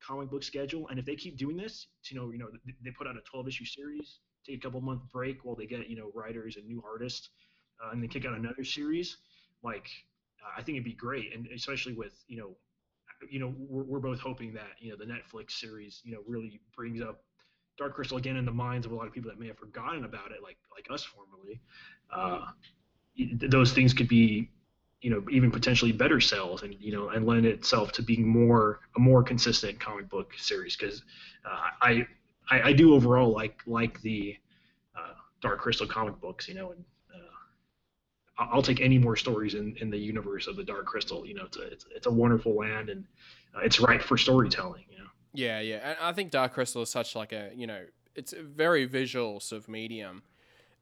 comic 0.06 0.30
book 0.30 0.44
schedule. 0.44 0.88
And 0.90 1.00
if 1.00 1.06
they 1.06 1.16
keep 1.16 1.38
doing 1.38 1.58
this, 1.58 1.88
you 2.10 2.18
know, 2.18 2.32
you 2.32 2.40
know, 2.40 2.48
they 2.84 2.92
put 2.92 3.08
out 3.08 3.16
a 3.16 3.22
12 3.30 3.48
issue 3.48 3.66
series, 3.66 4.20
take 4.46 4.58
a 4.58 4.60
couple 4.60 4.82
month 4.82 5.02
break 5.12 5.44
while 5.44 5.56
they 5.56 5.66
get 5.66 5.90
you 5.90 5.96
know 5.96 6.12
writers 6.14 6.58
and 6.58 6.66
new 6.66 6.84
artists, 6.86 7.30
uh, 7.84 7.92
and 7.92 8.02
then 8.02 8.10
kick 8.10 8.26
out 8.26 8.34
another 8.34 8.64
series, 8.64 9.18
like 9.64 9.88
uh, 10.44 10.52
I 10.58 10.64
think 10.64 10.76
it'd 10.76 10.86
be 10.86 10.94
great, 10.94 11.34
and 11.36 11.48
especially 11.56 11.94
with 11.94 12.14
you 12.28 12.38
know, 12.38 12.58
you 13.30 13.40
know 13.40 13.54
we're, 13.58 13.84
we're 13.84 14.00
both 14.00 14.20
hoping 14.20 14.54
that 14.54 14.72
you 14.80 14.92
know 14.92 14.98
the 14.98 15.06
Netflix 15.06 15.52
series 15.52 16.02
you 16.04 16.14
know 16.14 16.20
really 16.28 16.60
brings 16.76 17.02
up 17.02 17.24
Dark 17.78 17.96
Crystal 17.96 18.18
again 18.18 18.38
in 18.38 18.46
the 18.46 18.52
minds 18.52 18.86
of 18.86 18.92
a 18.92 18.96
lot 18.96 19.08
of 19.08 19.14
people 19.14 19.30
that 19.30 19.40
may 19.40 19.48
have 19.48 19.58
forgotten 19.58 20.06
about 20.06 20.32
it, 20.32 20.42
like 20.44 20.58
like 20.76 20.88
us 20.92 21.04
formerly. 21.04 21.60
Uh, 22.12 22.46
those 23.50 23.74
things 23.74 23.94
could 23.94 24.08
be 24.08 24.50
you 25.02 25.10
know 25.10 25.24
even 25.32 25.50
potentially 25.50 25.92
better 25.92 26.20
sales 26.20 26.64
and 26.64 26.76
you 26.80 26.92
know 26.92 27.10
and 27.10 27.26
lend 27.26 27.46
itself 27.46 27.92
to 27.94 28.02
being 28.02 28.28
more 28.28 28.82
a 28.98 29.00
more 29.00 29.24
consistent 29.24 29.80
comic 29.80 30.10
book 30.10 30.34
series. 30.38 30.76
Because 30.76 31.04
uh, 31.46 31.70
I, 31.82 32.08
I, 32.50 32.62
I 32.70 32.74
do 32.74 32.94
overall 32.94 33.32
like 33.32 33.62
like 33.66 34.02
the 34.02 34.36
uh, 34.98 35.14
Dark 35.42 35.60
Crystal 35.60 35.88
comic 35.88 36.20
books 36.20 36.48
you 36.48 36.56
know 36.56 36.72
and 36.72 36.84
uh, 37.16 38.44
I'll 38.52 38.62
take 38.62 38.82
any 38.82 38.98
more 38.98 39.16
stories 39.16 39.54
in, 39.54 39.76
in 39.80 39.90
the 39.90 39.98
universe 39.98 40.48
of 40.48 40.56
the 40.56 40.64
Dark 40.64 40.86
Crystal 40.86 41.26
you 41.26 41.34
know 41.34 41.46
it's 41.46 41.58
a 41.58 41.68
it's, 41.72 41.86
it's 41.96 42.08
a 42.08 42.12
wonderful 42.12 42.56
land 42.56 42.90
and 42.90 43.06
uh, 43.56 43.60
it's 43.60 43.80
right 43.80 44.04
for 44.04 44.18
storytelling 44.18 44.84
you 44.92 44.98
know. 44.98 45.10
Yeah 45.34 45.62
yeah 45.62 45.92
and 45.92 45.98
I 46.02 46.12
think 46.12 46.32
Dark 46.32 46.54
Crystal 46.54 46.82
is 46.82 46.90
such 46.90 47.16
like 47.16 47.32
a 47.32 47.52
you 47.56 47.68
know 47.68 47.86
it's 48.16 48.34
a 48.34 48.44
very 48.44 48.84
visual 48.84 49.40
sort 49.40 49.62
of 49.62 49.70
medium 49.70 50.24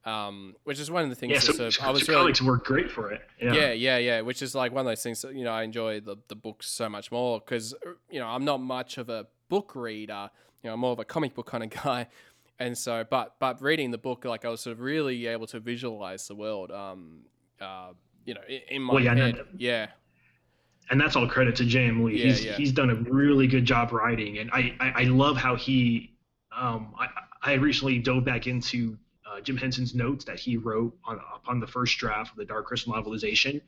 um, 0.07 0.55
which 0.63 0.79
is 0.79 0.89
one 0.89 1.03
of 1.03 1.09
the 1.09 1.15
things. 1.15 1.33
Yeah, 1.33 1.39
so, 1.39 1.51
that, 1.51 1.73
so, 1.73 1.83
I 1.83 1.89
was 1.89 2.05
so 2.05 2.13
really, 2.13 2.23
comics 2.23 2.41
work 2.41 2.63
great 2.63 2.89
for 2.89 3.11
it. 3.11 3.21
Yeah. 3.41 3.53
yeah, 3.53 3.71
yeah, 3.73 3.97
yeah. 3.97 4.21
Which 4.21 4.41
is 4.41 4.55
like 4.55 4.71
one 4.71 4.85
of 4.85 4.89
those 4.89 5.03
things 5.03 5.21
that 5.21 5.35
you 5.35 5.43
know 5.43 5.51
I 5.51 5.63
enjoy 5.63 5.99
the 5.99 6.15
the 6.29 6.35
books 6.35 6.69
so 6.69 6.87
much 6.87 7.11
more 7.11 7.39
because 7.39 7.75
you 8.09 8.19
know 8.19 8.27
I'm 8.27 8.45
not 8.45 8.61
much 8.61 8.97
of 8.97 9.09
a 9.09 9.27
book 9.49 9.75
reader. 9.75 10.29
You 10.63 10.69
know, 10.69 10.75
I'm 10.75 10.79
more 10.79 10.93
of 10.93 10.99
a 10.99 11.05
comic 11.05 11.35
book 11.35 11.47
kind 11.47 11.63
of 11.63 11.69
guy, 11.83 12.07
and 12.57 12.77
so 12.77 13.03
but 13.09 13.35
but 13.39 13.61
reading 13.61 13.91
the 13.91 13.97
book, 13.97 14.23
like 14.23 14.45
I 14.45 14.49
was 14.49 14.61
sort 14.61 14.77
of 14.77 14.79
really 14.79 15.27
able 15.27 15.47
to 15.47 15.59
visualize 15.59 16.25
the 16.27 16.35
world. 16.35 16.71
Um, 16.71 17.23
uh, 17.59 17.89
you 18.25 18.33
know, 18.33 18.41
in, 18.47 18.61
in 18.69 18.81
my 18.81 18.93
well, 18.93 19.03
yeah, 19.03 19.15
head, 19.15 19.41
yeah. 19.57 19.87
And 20.89 21.01
that's 21.01 21.17
all 21.17 21.27
credit 21.27 21.57
to 21.57 21.65
J.M. 21.65 22.05
Lee. 22.05 22.17
Yeah, 22.17 22.25
he's 22.27 22.45
yeah. 22.45 22.53
he's 22.53 22.71
done 22.71 22.89
a 22.89 22.95
really 22.95 23.45
good 23.45 23.65
job 23.65 23.91
writing, 23.91 24.37
and 24.37 24.49
I 24.53 24.73
I, 24.79 25.01
I 25.01 25.03
love 25.03 25.35
how 25.35 25.57
he. 25.57 26.13
Um, 26.57 26.95
I 26.97 27.07
I 27.41 27.53
recently 27.55 27.99
dove 27.99 28.23
back 28.23 28.47
into 28.47 28.97
uh, 29.37 29.41
Jim 29.41 29.57
Henson's 29.57 29.93
notes 29.93 30.25
that 30.25 30.39
he 30.39 30.57
wrote 30.57 30.95
on, 31.05 31.19
upon 31.35 31.59
the 31.59 31.67
first 31.67 31.97
draft 31.97 32.31
of 32.31 32.37
the 32.37 32.45
Dark 32.45 32.65
Crystal 32.65 32.93
novelization. 32.93 33.61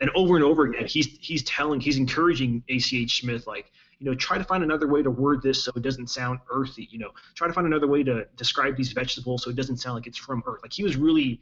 And 0.00 0.10
over 0.14 0.36
and 0.36 0.44
over 0.44 0.64
again, 0.64 0.86
he's 0.86 1.16
he's 1.20 1.42
telling, 1.44 1.80
he's 1.80 1.96
encouraging 1.96 2.62
A.C.H. 2.68 3.20
Smith, 3.20 3.46
like, 3.46 3.72
you 3.98 4.06
know, 4.06 4.14
try 4.14 4.36
to 4.36 4.44
find 4.44 4.62
another 4.62 4.86
way 4.86 5.02
to 5.02 5.10
word 5.10 5.42
this 5.42 5.64
so 5.64 5.72
it 5.74 5.82
doesn't 5.82 6.08
sound 6.10 6.38
earthy. 6.50 6.86
You 6.90 6.98
know, 6.98 7.10
try 7.34 7.46
to 7.46 7.54
find 7.54 7.66
another 7.66 7.86
way 7.86 8.02
to 8.02 8.26
describe 8.36 8.76
these 8.76 8.92
vegetables 8.92 9.42
so 9.42 9.50
it 9.50 9.56
doesn't 9.56 9.78
sound 9.78 9.96
like 9.96 10.06
it's 10.06 10.18
from 10.18 10.42
Earth. 10.46 10.60
Like 10.62 10.72
he 10.72 10.82
was 10.82 10.96
really, 10.96 11.40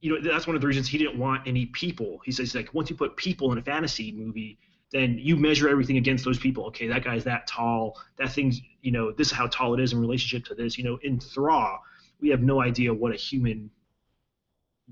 you 0.00 0.14
know, 0.14 0.20
that's 0.26 0.46
one 0.46 0.56
of 0.56 0.62
the 0.62 0.66
reasons 0.66 0.88
he 0.88 0.96
didn't 0.96 1.18
want 1.18 1.46
any 1.46 1.66
people. 1.66 2.20
He 2.24 2.32
says 2.32 2.54
like 2.54 2.72
once 2.72 2.88
you 2.88 2.96
put 2.96 3.14
people 3.16 3.52
in 3.52 3.58
a 3.58 3.62
fantasy 3.62 4.10
movie, 4.10 4.58
then 4.90 5.18
you 5.20 5.36
measure 5.36 5.68
everything 5.68 5.98
against 5.98 6.24
those 6.24 6.38
people. 6.38 6.64
Okay, 6.66 6.86
that 6.86 7.04
guy's 7.04 7.24
that 7.24 7.46
tall. 7.46 8.00
That 8.18 8.32
thing's, 8.32 8.62
you 8.80 8.92
know, 8.92 9.12
this 9.12 9.28
is 9.28 9.32
how 9.34 9.48
tall 9.48 9.74
it 9.74 9.80
is 9.80 9.92
in 9.92 10.00
relationship 10.00 10.46
to 10.48 10.54
this. 10.54 10.78
You 10.78 10.84
know, 10.84 10.98
in 11.02 11.20
Thra, 11.20 11.78
we 12.20 12.28
have 12.30 12.42
no 12.42 12.60
idea 12.60 12.92
what 12.92 13.12
a 13.12 13.16
human 13.16 13.70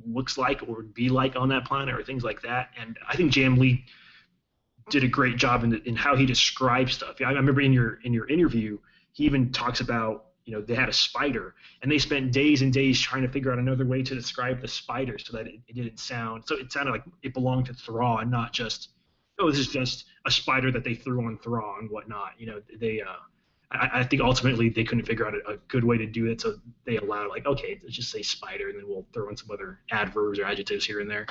looks 0.06 0.36
like 0.36 0.62
or 0.62 0.76
would 0.76 0.94
be 0.94 1.08
like 1.08 1.36
on 1.36 1.48
that 1.48 1.64
planet 1.64 1.94
or 1.94 2.02
things 2.02 2.24
like 2.24 2.42
that. 2.42 2.70
And 2.78 2.98
I 3.08 3.16
think 3.16 3.32
J.M. 3.32 3.56
Lee 3.56 3.84
did 4.90 5.04
a 5.04 5.08
great 5.08 5.36
job 5.36 5.64
in, 5.64 5.74
in 5.84 5.96
how 5.96 6.16
he 6.16 6.26
describes 6.26 6.94
stuff. 6.94 7.16
I 7.20 7.30
remember 7.30 7.60
in 7.60 7.72
your 7.72 8.00
in 8.04 8.12
your 8.12 8.28
interview, 8.28 8.78
he 9.12 9.24
even 9.24 9.52
talks 9.52 9.80
about 9.80 10.26
you 10.44 10.52
know 10.52 10.60
they 10.60 10.74
had 10.74 10.88
a 10.88 10.92
spider 10.92 11.54
and 11.82 11.90
they 11.90 11.98
spent 11.98 12.32
days 12.32 12.62
and 12.62 12.72
days 12.72 13.00
trying 13.00 13.22
to 13.22 13.28
figure 13.28 13.50
out 13.50 13.58
another 13.58 13.86
way 13.86 14.02
to 14.02 14.14
describe 14.14 14.60
the 14.60 14.68
spider 14.68 15.18
so 15.18 15.36
that 15.36 15.46
it, 15.46 15.60
it 15.68 15.74
didn't 15.74 15.98
sound 15.98 16.44
so 16.46 16.56
it 16.56 16.70
sounded 16.70 16.92
like 16.92 17.04
it 17.22 17.32
belonged 17.32 17.66
to 17.66 17.74
Thra 17.74 18.16
and 18.16 18.30
not 18.30 18.52
just 18.52 18.90
oh 19.38 19.50
this 19.50 19.58
is 19.58 19.68
just 19.68 20.04
a 20.26 20.30
spider 20.30 20.70
that 20.70 20.84
they 20.84 20.94
threw 20.94 21.24
on 21.24 21.38
Thra 21.38 21.78
and 21.80 21.90
whatnot. 21.90 22.32
You 22.38 22.46
know 22.46 22.62
they 22.78 23.00
uh, 23.00 23.16
I, 23.70 24.00
I 24.00 24.04
think 24.04 24.22
ultimately 24.22 24.68
they 24.68 24.84
couldn't 24.84 25.04
figure 25.04 25.26
out 25.26 25.34
a, 25.34 25.52
a, 25.52 25.56
good 25.68 25.84
way 25.84 25.98
to 25.98 26.06
do 26.06 26.26
it, 26.26 26.40
so 26.40 26.56
they 26.84 26.96
allowed 26.96 27.28
like, 27.28 27.46
okay, 27.46 27.80
let's 27.82 27.96
just 27.96 28.10
say 28.10 28.22
spider, 28.22 28.68
and 28.68 28.78
then 28.78 28.84
we'll 28.86 29.06
throw 29.12 29.28
in 29.28 29.36
some 29.36 29.50
other 29.50 29.80
adverbs 29.90 30.38
or 30.38 30.44
adjectives 30.44 30.84
here 30.84 31.00
and 31.00 31.10
there. 31.10 31.26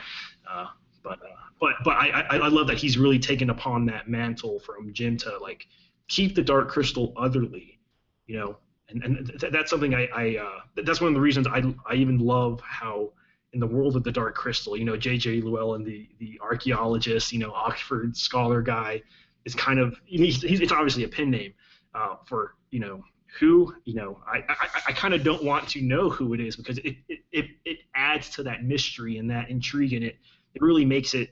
Uh, 0.50 0.68
but 1.04 1.20
uh, 1.22 1.36
but 1.60 1.74
but 1.84 1.92
I, 1.92 2.26
I 2.30 2.38
I 2.38 2.48
love 2.48 2.68
that 2.68 2.78
he's 2.78 2.98
really 2.98 3.20
taken 3.20 3.50
upon 3.50 3.86
that 3.88 4.08
mantle 4.08 4.60
from 4.60 4.94
Jim 4.94 5.18
to 5.18 5.38
like 5.40 5.68
keep 6.08 6.36
the 6.36 6.42
Dark 6.42 6.70
Crystal 6.70 7.14
otherly, 7.18 7.80
you 8.28 8.38
know, 8.38 8.58
and 8.90 9.04
and 9.04 9.40
th- 9.40 9.52
that's 9.52 9.70
something 9.70 9.94
I 9.94 10.08
I 10.14 10.38
uh, 10.38 10.82
that's 10.84 11.02
one 11.02 11.10
of 11.10 11.14
the 11.14 11.22
reasons 11.22 11.48
I 11.48 11.62
I 11.88 11.96
even 11.96 12.20
love 12.20 12.62
how 12.62 13.12
in 13.54 13.60
the 13.60 13.68
world 13.68 13.96
of 13.96 14.04
the 14.04 14.12
Dark 14.12 14.36
Crystal, 14.36 14.76
you 14.76 14.84
know, 14.84 14.98
J.J. 14.98 15.42
Llewellyn, 15.42 15.84
the 15.84 16.10
the 16.20 16.40
archaeologist, 16.42 17.32
you 17.32 17.40
know, 17.40 17.52
Oxford 17.52 18.18
scholar 18.18 18.62
guy, 18.62 19.02
is 19.46 19.54
kind 19.54 19.80
of 19.80 20.00
he's, 20.06 20.42
he's 20.42 20.62
it's 20.62 20.72
obviously 20.72 21.04
a 21.04 21.08
pen 21.08 21.30
name 21.30 21.54
uh, 21.96 22.16
for 22.26 22.56
you 22.72 22.80
know 22.80 23.04
who 23.40 23.74
you 23.86 23.96
know 23.96 24.20
I 24.28 24.44
I, 24.50 24.68
I 24.88 24.92
kind 24.92 25.14
of 25.14 25.24
don't 25.24 25.44
want 25.44 25.68
to 25.70 25.82
know 25.82 26.10
who 26.10 26.34
it 26.34 26.40
is 26.40 26.56
because 26.56 26.78
it, 26.80 26.98
it 27.08 27.20
it 27.32 27.46
it 27.66 27.78
adds 27.96 28.30
to 28.32 28.44
that 28.44 28.64
mystery 28.64 29.18
and 29.18 29.30
that 29.30 29.50
intrigue 29.50 29.94
and 29.94 30.04
it 30.04 30.18
it 30.54 30.62
really 30.62 30.86
makes 30.86 31.14
it 31.14 31.32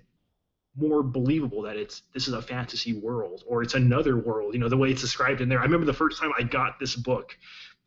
more 0.75 1.03
believable 1.03 1.61
that 1.63 1.75
it's 1.75 2.03
this 2.13 2.27
is 2.27 2.33
a 2.33 2.41
fantasy 2.41 2.93
world 2.93 3.43
or 3.45 3.61
it's 3.61 3.73
another 3.73 4.17
world 4.17 4.53
you 4.53 4.59
know 4.59 4.69
the 4.69 4.77
way 4.77 4.89
it's 4.89 5.01
described 5.01 5.41
in 5.41 5.49
there. 5.49 5.59
I 5.59 5.63
remember 5.63 5.85
the 5.85 5.93
first 5.93 6.19
time 6.19 6.31
i 6.37 6.43
got 6.43 6.79
this 6.79 6.95
book 6.95 7.37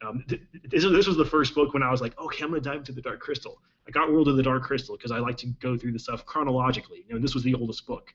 um, 0.06 0.22
th- 0.28 0.42
this, 0.64 0.84
this 0.84 1.06
was 1.06 1.16
the 1.16 1.24
first 1.24 1.54
book 1.54 1.72
when 1.72 1.82
i 1.82 1.90
was 1.90 2.00
like 2.00 2.18
okay 2.18 2.44
i'm 2.44 2.50
going 2.50 2.62
to 2.62 2.68
dive 2.68 2.78
into 2.78 2.92
the 2.92 3.00
dark 3.02 3.20
crystal. 3.20 3.60
I 3.86 3.90
got 3.90 4.10
world 4.10 4.28
of 4.28 4.36
the 4.36 4.42
dark 4.42 4.62
crystal 4.64 4.96
because 4.96 5.10
i 5.10 5.18
like 5.18 5.36
to 5.38 5.46
go 5.60 5.76
through 5.76 5.92
the 5.92 5.98
stuff 5.98 6.26
chronologically 6.26 7.04
you 7.08 7.14
know 7.14 7.20
this 7.20 7.34
was 7.34 7.42
the 7.42 7.54
oldest 7.54 7.86
book. 7.86 8.12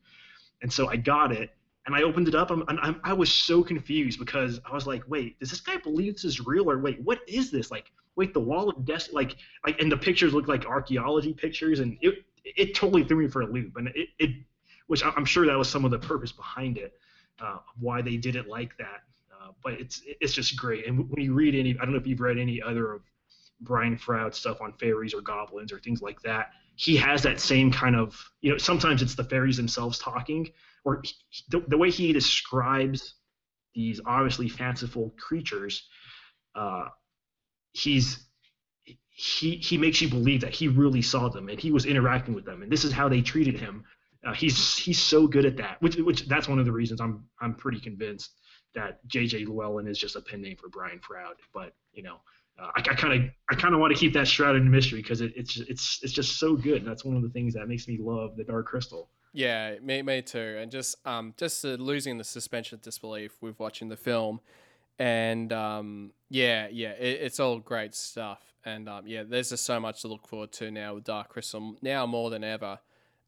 And 0.62 0.72
so 0.72 0.88
i 0.88 0.95
got 0.95 1.32
it 1.32 1.49
and 1.86 1.95
I 1.95 2.03
opened 2.03 2.27
it 2.27 2.36
up, 2.36 2.51
and 2.51 2.63
I'm, 2.67 2.99
i 3.03 3.13
was 3.13 3.32
so 3.32 3.63
confused 3.63 4.19
because 4.19 4.59
I 4.69 4.73
was 4.73 4.86
like, 4.86 5.03
wait, 5.07 5.39
does 5.39 5.49
this 5.49 5.61
guy 5.61 5.77
believe 5.77 6.13
this 6.13 6.25
is 6.25 6.45
real, 6.45 6.69
or 6.69 6.80
wait, 6.80 7.01
what 7.01 7.19
is 7.27 7.51
this? 7.51 7.71
Like, 7.71 7.91
wait, 8.15 8.34
the 8.34 8.39
wall 8.39 8.69
of 8.69 8.86
destiny, 8.86 9.15
like, 9.15 9.38
like, 9.65 9.82
and 9.82 9.91
the 9.91 9.97
pictures 9.97 10.34
look 10.34 10.47
like 10.47 10.65
archaeology 10.65 11.34
pictures, 11.34 11.80
and 11.80 11.97
it, 12.01 12.15
it 12.43 12.75
totally 12.75 13.03
threw 13.03 13.17
me 13.17 13.27
for 13.27 13.41
a 13.41 13.47
loop, 13.47 13.75
and 13.77 13.88
it, 13.89 14.09
it 14.19 14.32
which 14.88 15.03
I'm 15.05 15.25
sure 15.25 15.45
that 15.45 15.57
was 15.57 15.69
some 15.69 15.86
of 15.86 15.91
the 15.91 15.99
purpose 15.99 16.32
behind 16.32 16.77
it, 16.77 16.93
uh, 17.39 17.59
why 17.80 18.01
they 18.01 18.17
did 18.17 18.36
it 18.36 18.47
like 18.47 18.75
that. 18.77 19.03
Uh, 19.32 19.51
but 19.63 19.73
it's 19.73 20.01
it's 20.05 20.34
just 20.34 20.55
great, 20.57 20.86
and 20.86 21.09
when 21.09 21.23
you 21.23 21.34
read 21.34 21.55
any, 21.55 21.77
I 21.80 21.86
don't 21.86 21.91
know 21.91 21.99
if 21.99 22.07
you've 22.07 22.19
read 22.19 22.38
any 22.38 22.61
other 22.61 22.93
of 22.93 23.01
Brian 23.61 23.97
Froud's 23.97 24.38
stuff 24.38 24.61
on 24.61 24.73
fairies 24.73 25.13
or 25.13 25.21
goblins 25.21 25.71
or 25.71 25.80
things 25.80 26.01
like 26.01 26.21
that. 26.21 26.51
He 26.75 26.95
has 26.97 27.21
that 27.23 27.39
same 27.39 27.71
kind 27.71 27.95
of, 27.95 28.17
you 28.41 28.51
know, 28.51 28.57
sometimes 28.57 29.01
it's 29.01 29.15
the 29.15 29.23
fairies 29.23 29.57
themselves 29.57 29.99
talking, 29.99 30.49
or 30.86 31.03
the, 31.49 31.63
the 31.67 31.77
way 31.77 31.89
he 31.89 32.13
describes 32.13 33.15
these 33.75 34.01
obviously 34.05 34.49
fanciful 34.49 35.13
creatures, 35.17 35.88
uh, 36.55 36.86
he's 37.73 38.25
he 38.84 39.57
he 39.57 39.77
makes 39.77 40.01
you 40.01 40.09
believe 40.09 40.41
that 40.41 40.53
he 40.53 40.67
really 40.67 41.01
saw 41.01 41.30
them 41.30 41.49
and 41.49 41.59
he 41.59 41.71
was 41.71 41.86
interacting 41.86 42.34
with 42.34 42.45
them 42.45 42.61
and 42.63 42.71
this 42.71 42.84
is 42.84 42.91
how 42.91 43.09
they 43.09 43.21
treated 43.21 43.59
him. 43.59 43.84
Uh, 44.25 44.34
he's 44.34 44.77
he's 44.77 44.99
so 44.99 45.27
good 45.27 45.45
at 45.45 45.57
that, 45.57 45.82
which 45.82 45.95
which 45.97 46.27
that's 46.27 46.47
one 46.47 46.59
of 46.59 46.65
the 46.65 46.71
reasons 46.71 46.99
I'm 46.99 47.25
I'm 47.39 47.53
pretty 47.55 47.80
convinced 47.80 48.32
that 48.75 49.05
J.J. 49.07 49.45
Llewellyn 49.45 49.88
is 49.88 49.97
just 49.97 50.15
a 50.15 50.21
pen 50.21 50.41
name 50.41 50.57
for 50.57 50.69
Brian 50.69 50.99
Froud. 50.99 51.36
But 51.53 51.73
you 51.93 52.03
know, 52.03 52.17
uh, 52.61 52.69
I 52.75 52.82
kind 52.82 53.13
of 53.13 53.30
I 53.49 53.55
kind 53.55 53.73
of 53.73 53.80
want 53.80 53.93
to 53.93 53.99
keep 53.99 54.13
that 54.13 54.27
shrouded 54.27 54.61
in 54.61 54.69
mystery 54.69 55.01
because 55.01 55.21
it, 55.21 55.34
it's 55.36 55.57
it's 55.57 55.99
it's 56.03 56.13
just 56.13 56.38
so 56.38 56.55
good. 56.55 56.77
And 56.77 56.88
that's 56.88 57.05
one 57.05 57.15
of 57.15 57.23
the 57.23 57.30
things 57.30 57.53
that 57.53 57.67
makes 57.67 57.88
me 57.88 57.97
love 57.99 58.36
the 58.36 58.43
Dark 58.43 58.67
Crystal. 58.67 59.09
Yeah, 59.32 59.75
me, 59.82 60.01
me 60.01 60.21
too. 60.21 60.57
And 60.59 60.71
just 60.71 60.95
um, 61.05 61.34
just 61.38 61.63
uh, 61.63 61.69
losing 61.69 62.17
the 62.17 62.23
suspension 62.23 62.75
of 62.75 62.82
disbelief 62.82 63.38
with 63.41 63.59
watching 63.59 63.89
the 63.89 63.97
film, 63.97 64.39
and 64.97 65.53
um, 65.53 66.11
yeah, 66.30 66.67
yeah, 66.71 66.91
it, 66.91 67.21
it's 67.21 67.39
all 67.39 67.59
great 67.59 67.93
stuff. 67.93 68.41
And 68.65 68.89
um, 68.89 69.07
yeah, 69.07 69.23
there's 69.23 69.49
just 69.49 69.65
so 69.65 69.80
much 69.80 70.01
to 70.01 70.07
look 70.07 70.27
forward 70.27 70.51
to 70.53 70.71
now 70.71 70.95
with 70.95 71.03
Dark 71.03 71.30
Crystal 71.30 71.75
now 71.82 72.05
more 72.05 72.30
than 72.30 72.43
ever. 72.43 72.80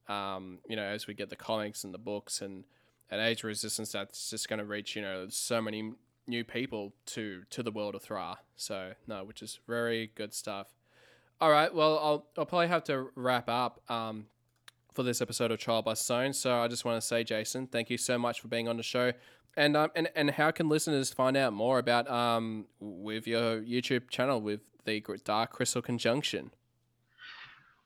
Um, 0.08 0.60
you 0.68 0.76
know, 0.76 0.84
as 0.84 1.08
we 1.08 1.14
get 1.14 1.30
the 1.30 1.36
comics 1.36 1.84
and 1.84 1.94
the 1.94 2.00
books 2.00 2.42
and 2.42 2.66
and 3.10 3.22
Age 3.22 3.44
Resistance, 3.44 3.92
that's 3.92 4.30
just 4.30 4.50
going 4.50 4.60
to 4.60 4.66
reach 4.66 4.96
you 4.96 5.02
know 5.04 5.28
so 5.30 5.62
many 5.62 5.94
new 6.26 6.44
people 6.44 6.94
to 7.08 7.44
to 7.52 7.62
the 7.62 7.72
world 7.72 7.94
of 7.94 8.02
Thra. 8.02 8.40
So 8.56 8.94
no, 9.06 9.24
which 9.24 9.44
is 9.44 9.60
very 9.68 10.12
good 10.16 10.34
stuff. 10.34 10.68
All 11.40 11.52
right, 11.52 11.74
well, 11.74 12.00
I'll 12.00 12.26
I'll 12.38 12.46
probably 12.46 12.68
have 12.70 12.84
to 12.86 13.10
wrap 13.16 13.48
up. 13.50 13.82
Um, 13.90 14.26
for 14.94 15.04
this 15.04 15.22
episode 15.22 15.52
of 15.52 15.60
Trial 15.60 15.82
by 15.82 15.94
Stone. 15.94 16.34
So 16.34 16.60
I 16.60 16.68
just 16.68 16.86
want 16.86 17.02
to 17.02 17.06
say, 17.06 17.24
Jason, 17.24 17.68
thank 17.68 17.90
you 17.90 17.98
so 17.98 18.18
much 18.18 18.42
for 18.42 18.48
being 18.48 18.68
on 18.68 18.78
the 18.78 18.84
show. 18.84 19.14
And 19.58 19.76
um, 19.76 19.90
and 19.96 20.10
and 20.16 20.32
how 20.32 20.52
can 20.52 20.70
listeners 20.70 21.12
find 21.12 21.36
out 21.36 21.52
more 21.52 21.78
about 21.80 22.10
um 22.10 22.68
with 22.80 23.28
your 23.28 23.62
YouTube 23.62 24.10
channel 24.10 24.40
with 24.40 24.62
the 24.86 25.04
Dark 25.26 25.52
Crystal 25.52 25.82
Conjunction? 25.82 26.52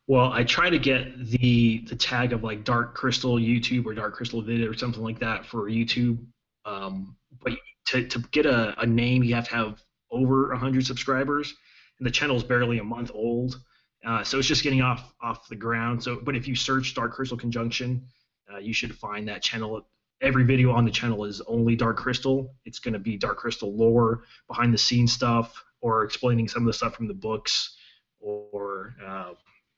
Well, 0.07 0.31
I 0.31 0.43
try 0.43 0.69
to 0.69 0.77
get 0.77 1.17
the 1.25 1.83
the 1.87 1.95
tag 1.95 2.33
of 2.33 2.43
like 2.43 2.63
Dark 2.63 2.93
Crystal 2.93 3.37
YouTube 3.37 3.85
or 3.85 3.95
Dark 3.95 4.13
Crystal 4.13 4.41
Vid 4.41 4.61
or 4.61 4.75
something 4.75 5.01
like 5.01 5.19
that 5.19 5.45
for 5.45 5.69
YouTube. 5.69 6.19
Um, 6.65 7.15
but 7.43 7.53
to, 7.87 8.07
to 8.07 8.19
get 8.31 8.45
a, 8.45 8.79
a 8.79 8.85
name, 8.85 9.23
you 9.23 9.33
have 9.35 9.47
to 9.49 9.55
have 9.55 9.81
over 10.11 10.49
100 10.49 10.85
subscribers. 10.85 11.53
and 11.99 12.05
the 12.07 12.11
channel 12.11 12.35
is 12.35 12.43
barely 12.43 12.79
a 12.79 12.83
month 12.83 13.11
old. 13.13 13.59
Uh, 14.05 14.23
so 14.23 14.37
it's 14.37 14.47
just 14.47 14.63
getting 14.63 14.81
off 14.81 15.13
off 15.21 15.47
the 15.47 15.55
ground. 15.55 16.03
So, 16.03 16.19
but 16.23 16.35
if 16.35 16.47
you 16.47 16.55
search 16.55 16.93
Dark 16.93 17.13
Crystal 17.13 17.37
Conjunction, 17.37 18.05
uh, 18.53 18.57
you 18.57 18.73
should 18.73 18.95
find 18.95 19.27
that 19.27 19.41
channel. 19.41 19.87
Every 20.21 20.43
video 20.43 20.71
on 20.71 20.85
the 20.85 20.91
channel 20.91 21.25
is 21.25 21.41
only 21.41 21.75
Dark 21.75 21.97
Crystal. 21.97 22.53
It's 22.65 22.79
going 22.79 22.93
to 22.93 22.99
be 22.99 23.17
Dark 23.17 23.37
Crystal 23.37 23.75
lore, 23.75 24.23
behind 24.47 24.73
the 24.73 24.77
scenes 24.77 25.11
stuff, 25.11 25.61
or 25.81 26.03
explaining 26.03 26.47
some 26.47 26.63
of 26.63 26.67
the 26.67 26.73
stuff 26.73 26.95
from 26.95 27.07
the 27.07 27.13
books, 27.13 27.75
or 28.19 28.95
uh, 29.05 29.33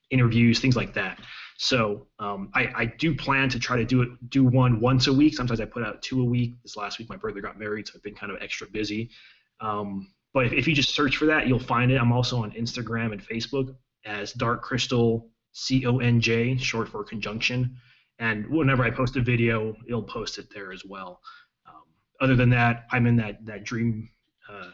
interviews, 0.10 0.60
things 0.60 0.76
like 0.76 0.94
that. 0.94 1.20
So 1.58 2.08
um, 2.20 2.50
I, 2.54 2.72
I, 2.76 2.86
do 2.86 3.16
plan 3.16 3.50
to 3.50 3.60
try 3.60 3.78
to 3.78 3.86
do 3.86 4.04
it, 4.04 4.30
do 4.30 4.44
one 4.44 4.80
once 4.80 5.08
a 5.08 5.14
week. 5.14 5.34
Sometimes 5.36 5.60
I 5.60 5.66
put 5.66 5.84
out 5.84 6.02
two 6.02 6.22
a 6.22 6.24
week. 6.24 6.54
This 6.62 6.78
last 6.78 7.00
week 7.00 7.10
my 7.10 7.18
brother 7.18 7.42
got 7.42 7.58
married, 7.58 7.88
so 7.88 7.94
I've 7.96 8.04
been 8.04 8.16
kind 8.16 8.32
of 8.32 8.38
extra 8.42 8.68
busy. 8.68 9.10
Um, 9.60 10.14
but 10.34 10.46
if, 10.46 10.54
if, 10.54 10.68
you 10.68 10.76
just 10.76 10.94
search 10.94 11.18
for 11.18 11.26
that, 11.26 11.48
you'll 11.48 11.60
find 11.60 11.92
it. 11.92 12.00
I'm 12.00 12.12
also 12.12 12.44
on 12.44 12.52
Instagram 12.52 13.12
and 13.12 13.22
Facebook 13.22 13.76
as 14.06 14.34
Dark 14.34 14.62
Crystal 14.62 15.30
C 15.52 15.86
O 15.86 15.98
N 16.00 16.22
J, 16.22 16.58
short 16.58 16.90
for 16.90 17.04
conjunction. 17.04 17.76
And 18.20 18.48
whenever 18.50 18.84
I 18.84 18.90
post 18.90 19.16
a 19.16 19.22
video, 19.22 19.76
it'll 19.88 20.04
post 20.04 20.38
it 20.38 20.48
there 20.54 20.72
as 20.72 20.84
well. 20.86 21.22
Um, 21.68 21.84
other 22.22 22.36
than 22.36 22.50
that, 22.52 22.88
I'm 22.92 23.06
in 23.06 23.16
that 23.18 23.46
that 23.46 23.64
dream 23.64 24.10
uh, 24.50 24.72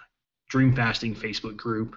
dreamfasting 0.51 1.15
Facebook 1.15 1.57
group 1.57 1.95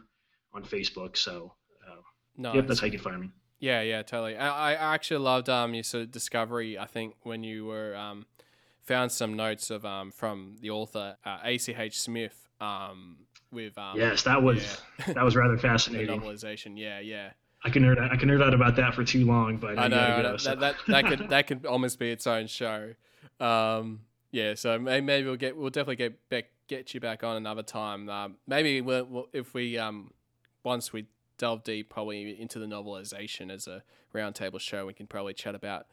on 0.54 0.64
Facebook. 0.64 1.16
So 1.16 1.54
uh, 1.86 2.00
nice. 2.36 2.54
yep, 2.54 2.66
that's 2.66 2.80
how 2.80 2.86
you 2.86 2.92
can 2.92 3.00
find 3.00 3.20
me. 3.20 3.30
Yeah, 3.58 3.82
yeah, 3.82 4.02
totally. 4.02 4.36
I, 4.36 4.72
I 4.72 4.94
actually 4.94 5.20
loved 5.20 5.48
um 5.48 5.74
your 5.74 5.84
sort 5.84 6.04
of 6.04 6.10
discovery. 6.10 6.78
I 6.78 6.86
think 6.86 7.14
when 7.22 7.42
you 7.42 7.66
were 7.66 7.94
um 7.96 8.26
found 8.82 9.12
some 9.12 9.34
notes 9.34 9.70
of 9.70 9.84
um 9.84 10.10
from 10.10 10.56
the 10.60 10.70
author 10.70 11.16
uh, 11.24 11.38
A.C.H. 11.44 12.00
Smith 12.00 12.45
um 12.60 13.16
with 13.52 13.76
um 13.78 13.98
yes 13.98 14.22
that 14.22 14.42
was 14.42 14.80
yeah. 15.06 15.12
that 15.14 15.24
was 15.24 15.36
rather 15.36 15.56
fascinating 15.58 16.20
novelization. 16.20 16.78
Yeah, 16.78 17.00
yeah. 17.00 17.30
I 17.64 17.70
can 17.70 17.82
nerd 17.82 17.98
I 17.98 18.16
can 18.16 18.28
nerd 18.28 18.44
out 18.44 18.54
about 18.54 18.76
that 18.76 18.94
for 18.94 19.04
too 19.04 19.26
long, 19.26 19.56
but 19.56 19.78
I 19.78 19.88
know 19.88 20.22
go, 20.22 20.32
that, 20.32 20.40
so. 20.40 20.50
that, 20.50 20.60
that 20.60 20.76
that 20.88 21.06
could 21.06 21.28
that 21.30 21.46
could 21.46 21.66
almost 21.66 21.98
be 21.98 22.10
its 22.10 22.26
own 22.26 22.46
show. 22.46 22.94
Um, 23.40 24.00
yeah, 24.30 24.54
so 24.54 24.78
maybe 24.78 25.24
we'll 25.24 25.36
get 25.36 25.56
we'll 25.56 25.70
definitely 25.70 25.96
get 25.96 26.28
back 26.28 26.46
get 26.68 26.92
you 26.94 27.00
back 27.00 27.24
on 27.24 27.36
another 27.36 27.62
time. 27.62 28.08
Um, 28.08 28.36
maybe 28.46 28.80
we'll, 28.80 29.04
we'll, 29.04 29.28
if 29.32 29.54
we 29.54 29.78
um 29.78 30.12
once 30.62 30.92
we 30.92 31.06
delve 31.38 31.64
deep 31.64 31.90
probably 31.90 32.40
into 32.40 32.58
the 32.58 32.66
novelization 32.66 33.50
as 33.50 33.66
a 33.66 33.82
roundtable 34.14 34.60
show. 34.60 34.86
We 34.86 34.94
can 34.94 35.06
probably 35.06 35.34
chat 35.34 35.54
about 35.54 35.86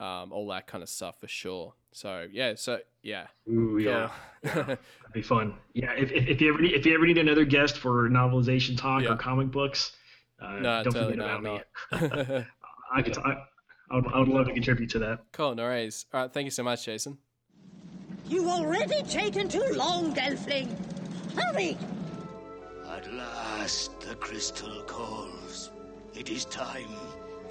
um, 0.00 0.32
all 0.32 0.48
that 0.48 0.66
kind 0.66 0.82
of 0.82 0.88
stuff 0.88 1.20
for 1.20 1.28
sure. 1.28 1.74
So 1.92 2.26
yeah, 2.32 2.54
so 2.56 2.78
yeah, 3.02 3.26
Ooh, 3.48 3.78
yeah, 3.78 4.10
yeah. 4.42 4.50
that'd 4.54 4.78
be 5.12 5.22
fun. 5.22 5.54
Yeah, 5.74 5.92
if, 5.92 6.10
if, 6.10 6.26
if, 6.26 6.40
you 6.40 6.52
ever 6.52 6.62
need, 6.62 6.72
if 6.72 6.86
you 6.86 6.94
ever 6.94 7.06
need 7.06 7.18
another 7.18 7.44
guest 7.44 7.78
for 7.78 8.08
novelization 8.08 8.78
talk 8.78 9.02
yeah. 9.02 9.10
or 9.10 9.16
comic 9.16 9.50
books, 9.50 9.92
uh, 10.40 10.52
no, 10.54 10.82
don't 10.82 10.92
totally 10.92 11.12
forget 11.12 11.40
about 11.40 11.42
me. 11.42 11.60
I 12.92 13.02
could, 13.02 13.18
I, 13.18 13.44
I 13.90 13.96
would, 13.96 14.06
I 14.06 14.18
would 14.18 14.28
love 14.28 14.46
to 14.46 14.52
contribute 14.52 14.90
to 14.90 14.98
that. 15.00 15.20
Cool, 15.32 15.54
no 15.54 15.64
worries. 15.64 16.06
All 16.14 16.22
right, 16.22 16.32
thank 16.32 16.44
you 16.44 16.50
so 16.50 16.62
much, 16.62 16.84
Jason. 16.84 17.18
You've 18.28 18.48
already 18.48 19.02
taken 19.02 19.48
too 19.48 19.66
long, 19.74 20.14
Gelfling. 20.14 20.68
Hurry! 21.36 21.76
At 22.88 23.12
last 23.12 24.00
the 24.00 24.14
crystal 24.14 24.82
calls. 24.82 25.70
It 26.14 26.30
is 26.30 26.44
time. 26.44 26.88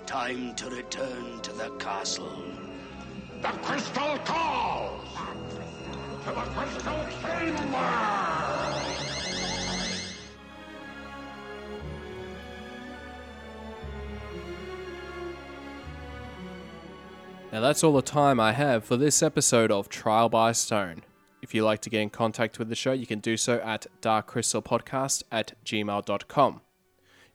Time 0.09 0.55
to 0.55 0.71
return 0.71 1.39
to 1.41 1.53
the 1.53 1.69
castle. 1.77 2.43
The 3.43 3.49
crystal 3.49 4.17
calls! 4.25 5.07
To 6.23 6.29
the 6.29 6.41
crystal 6.55 7.05
chamber! 7.21 7.77
Now 17.51 17.59
that's 17.61 17.83
all 17.83 17.93
the 17.93 18.01
time 18.01 18.39
I 18.39 18.53
have 18.53 18.83
for 18.83 18.97
this 18.97 19.21
episode 19.21 19.71
of 19.71 19.89
Trial 19.89 20.27
by 20.27 20.53
Stone. 20.53 21.03
If 21.43 21.53
you'd 21.53 21.65
like 21.65 21.81
to 21.81 21.91
get 21.91 22.01
in 22.01 22.09
contact 22.09 22.57
with 22.57 22.69
the 22.69 22.75
show, 22.75 22.93
you 22.93 23.05
can 23.05 23.19
do 23.19 23.37
so 23.37 23.59
at 23.59 23.85
darkcrystalpodcast 24.01 25.21
at 25.31 25.53
gmail.com. 25.63 26.61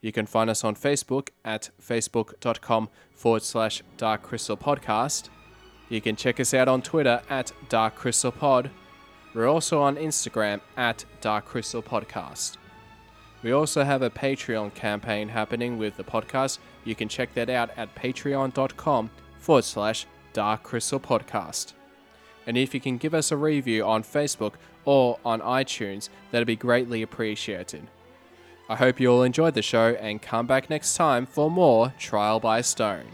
You 0.01 0.11
can 0.11 0.25
find 0.25 0.49
us 0.49 0.63
on 0.63 0.75
Facebook 0.75 1.29
at 1.43 1.69
facebook.com 1.81 2.89
forward 3.13 3.43
slash 3.43 3.81
Dark 3.97 4.21
Crystal 4.21 4.57
Podcast. 4.57 5.29
You 5.89 6.01
can 6.01 6.15
check 6.15 6.39
us 6.39 6.53
out 6.53 6.67
on 6.67 6.81
Twitter 6.81 7.21
at 7.29 7.51
Dark 7.69 7.95
Crystal 7.95 8.31
Pod. 8.31 8.69
We're 9.33 9.47
also 9.47 9.81
on 9.81 9.95
Instagram 9.97 10.61
at 10.77 11.05
Dark 11.21 11.45
Crystal 11.45 11.81
Podcast. 11.83 12.57
We 13.43 13.51
also 13.51 13.83
have 13.83 14.01
a 14.01 14.09
Patreon 14.09 14.73
campaign 14.73 15.27
happening 15.29 15.77
with 15.77 15.97
the 15.97 16.03
podcast. 16.03 16.59
You 16.83 16.95
can 16.95 17.07
check 17.09 17.33
that 17.35 17.49
out 17.49 17.69
at 17.77 17.93
patreon.com 17.95 19.09
forward 19.39 19.63
slash 19.63 20.07
Dark 20.33 20.63
Crystal 20.63 20.99
Podcast. 20.99 21.73
and 22.47 22.57
if 22.57 22.73
you 22.75 22.79
can 22.79 22.97
give 22.97 23.13
us 23.15 23.31
a 23.31 23.37
review 23.37 23.83
on 23.83 24.03
Facebook 24.03 24.53
or 24.85 25.17
on 25.25 25.41
iTunes, 25.41 26.09
that'd 26.31 26.45
be 26.45 26.55
greatly 26.55 27.01
appreciated. 27.01 27.87
I 28.67 28.75
hope 28.75 28.99
you 28.99 29.11
all 29.11 29.21
enjoyed 29.21 29.53
the 29.53 29.61
show 29.61 29.95
and 29.99 30.21
come 30.21 30.47
back 30.47 30.71
next 30.71 30.95
time 30.95 31.27
for 31.27 31.51
more 31.51 31.93
Trial 31.99 32.39
by 32.39 32.61
Stone. 32.61 33.05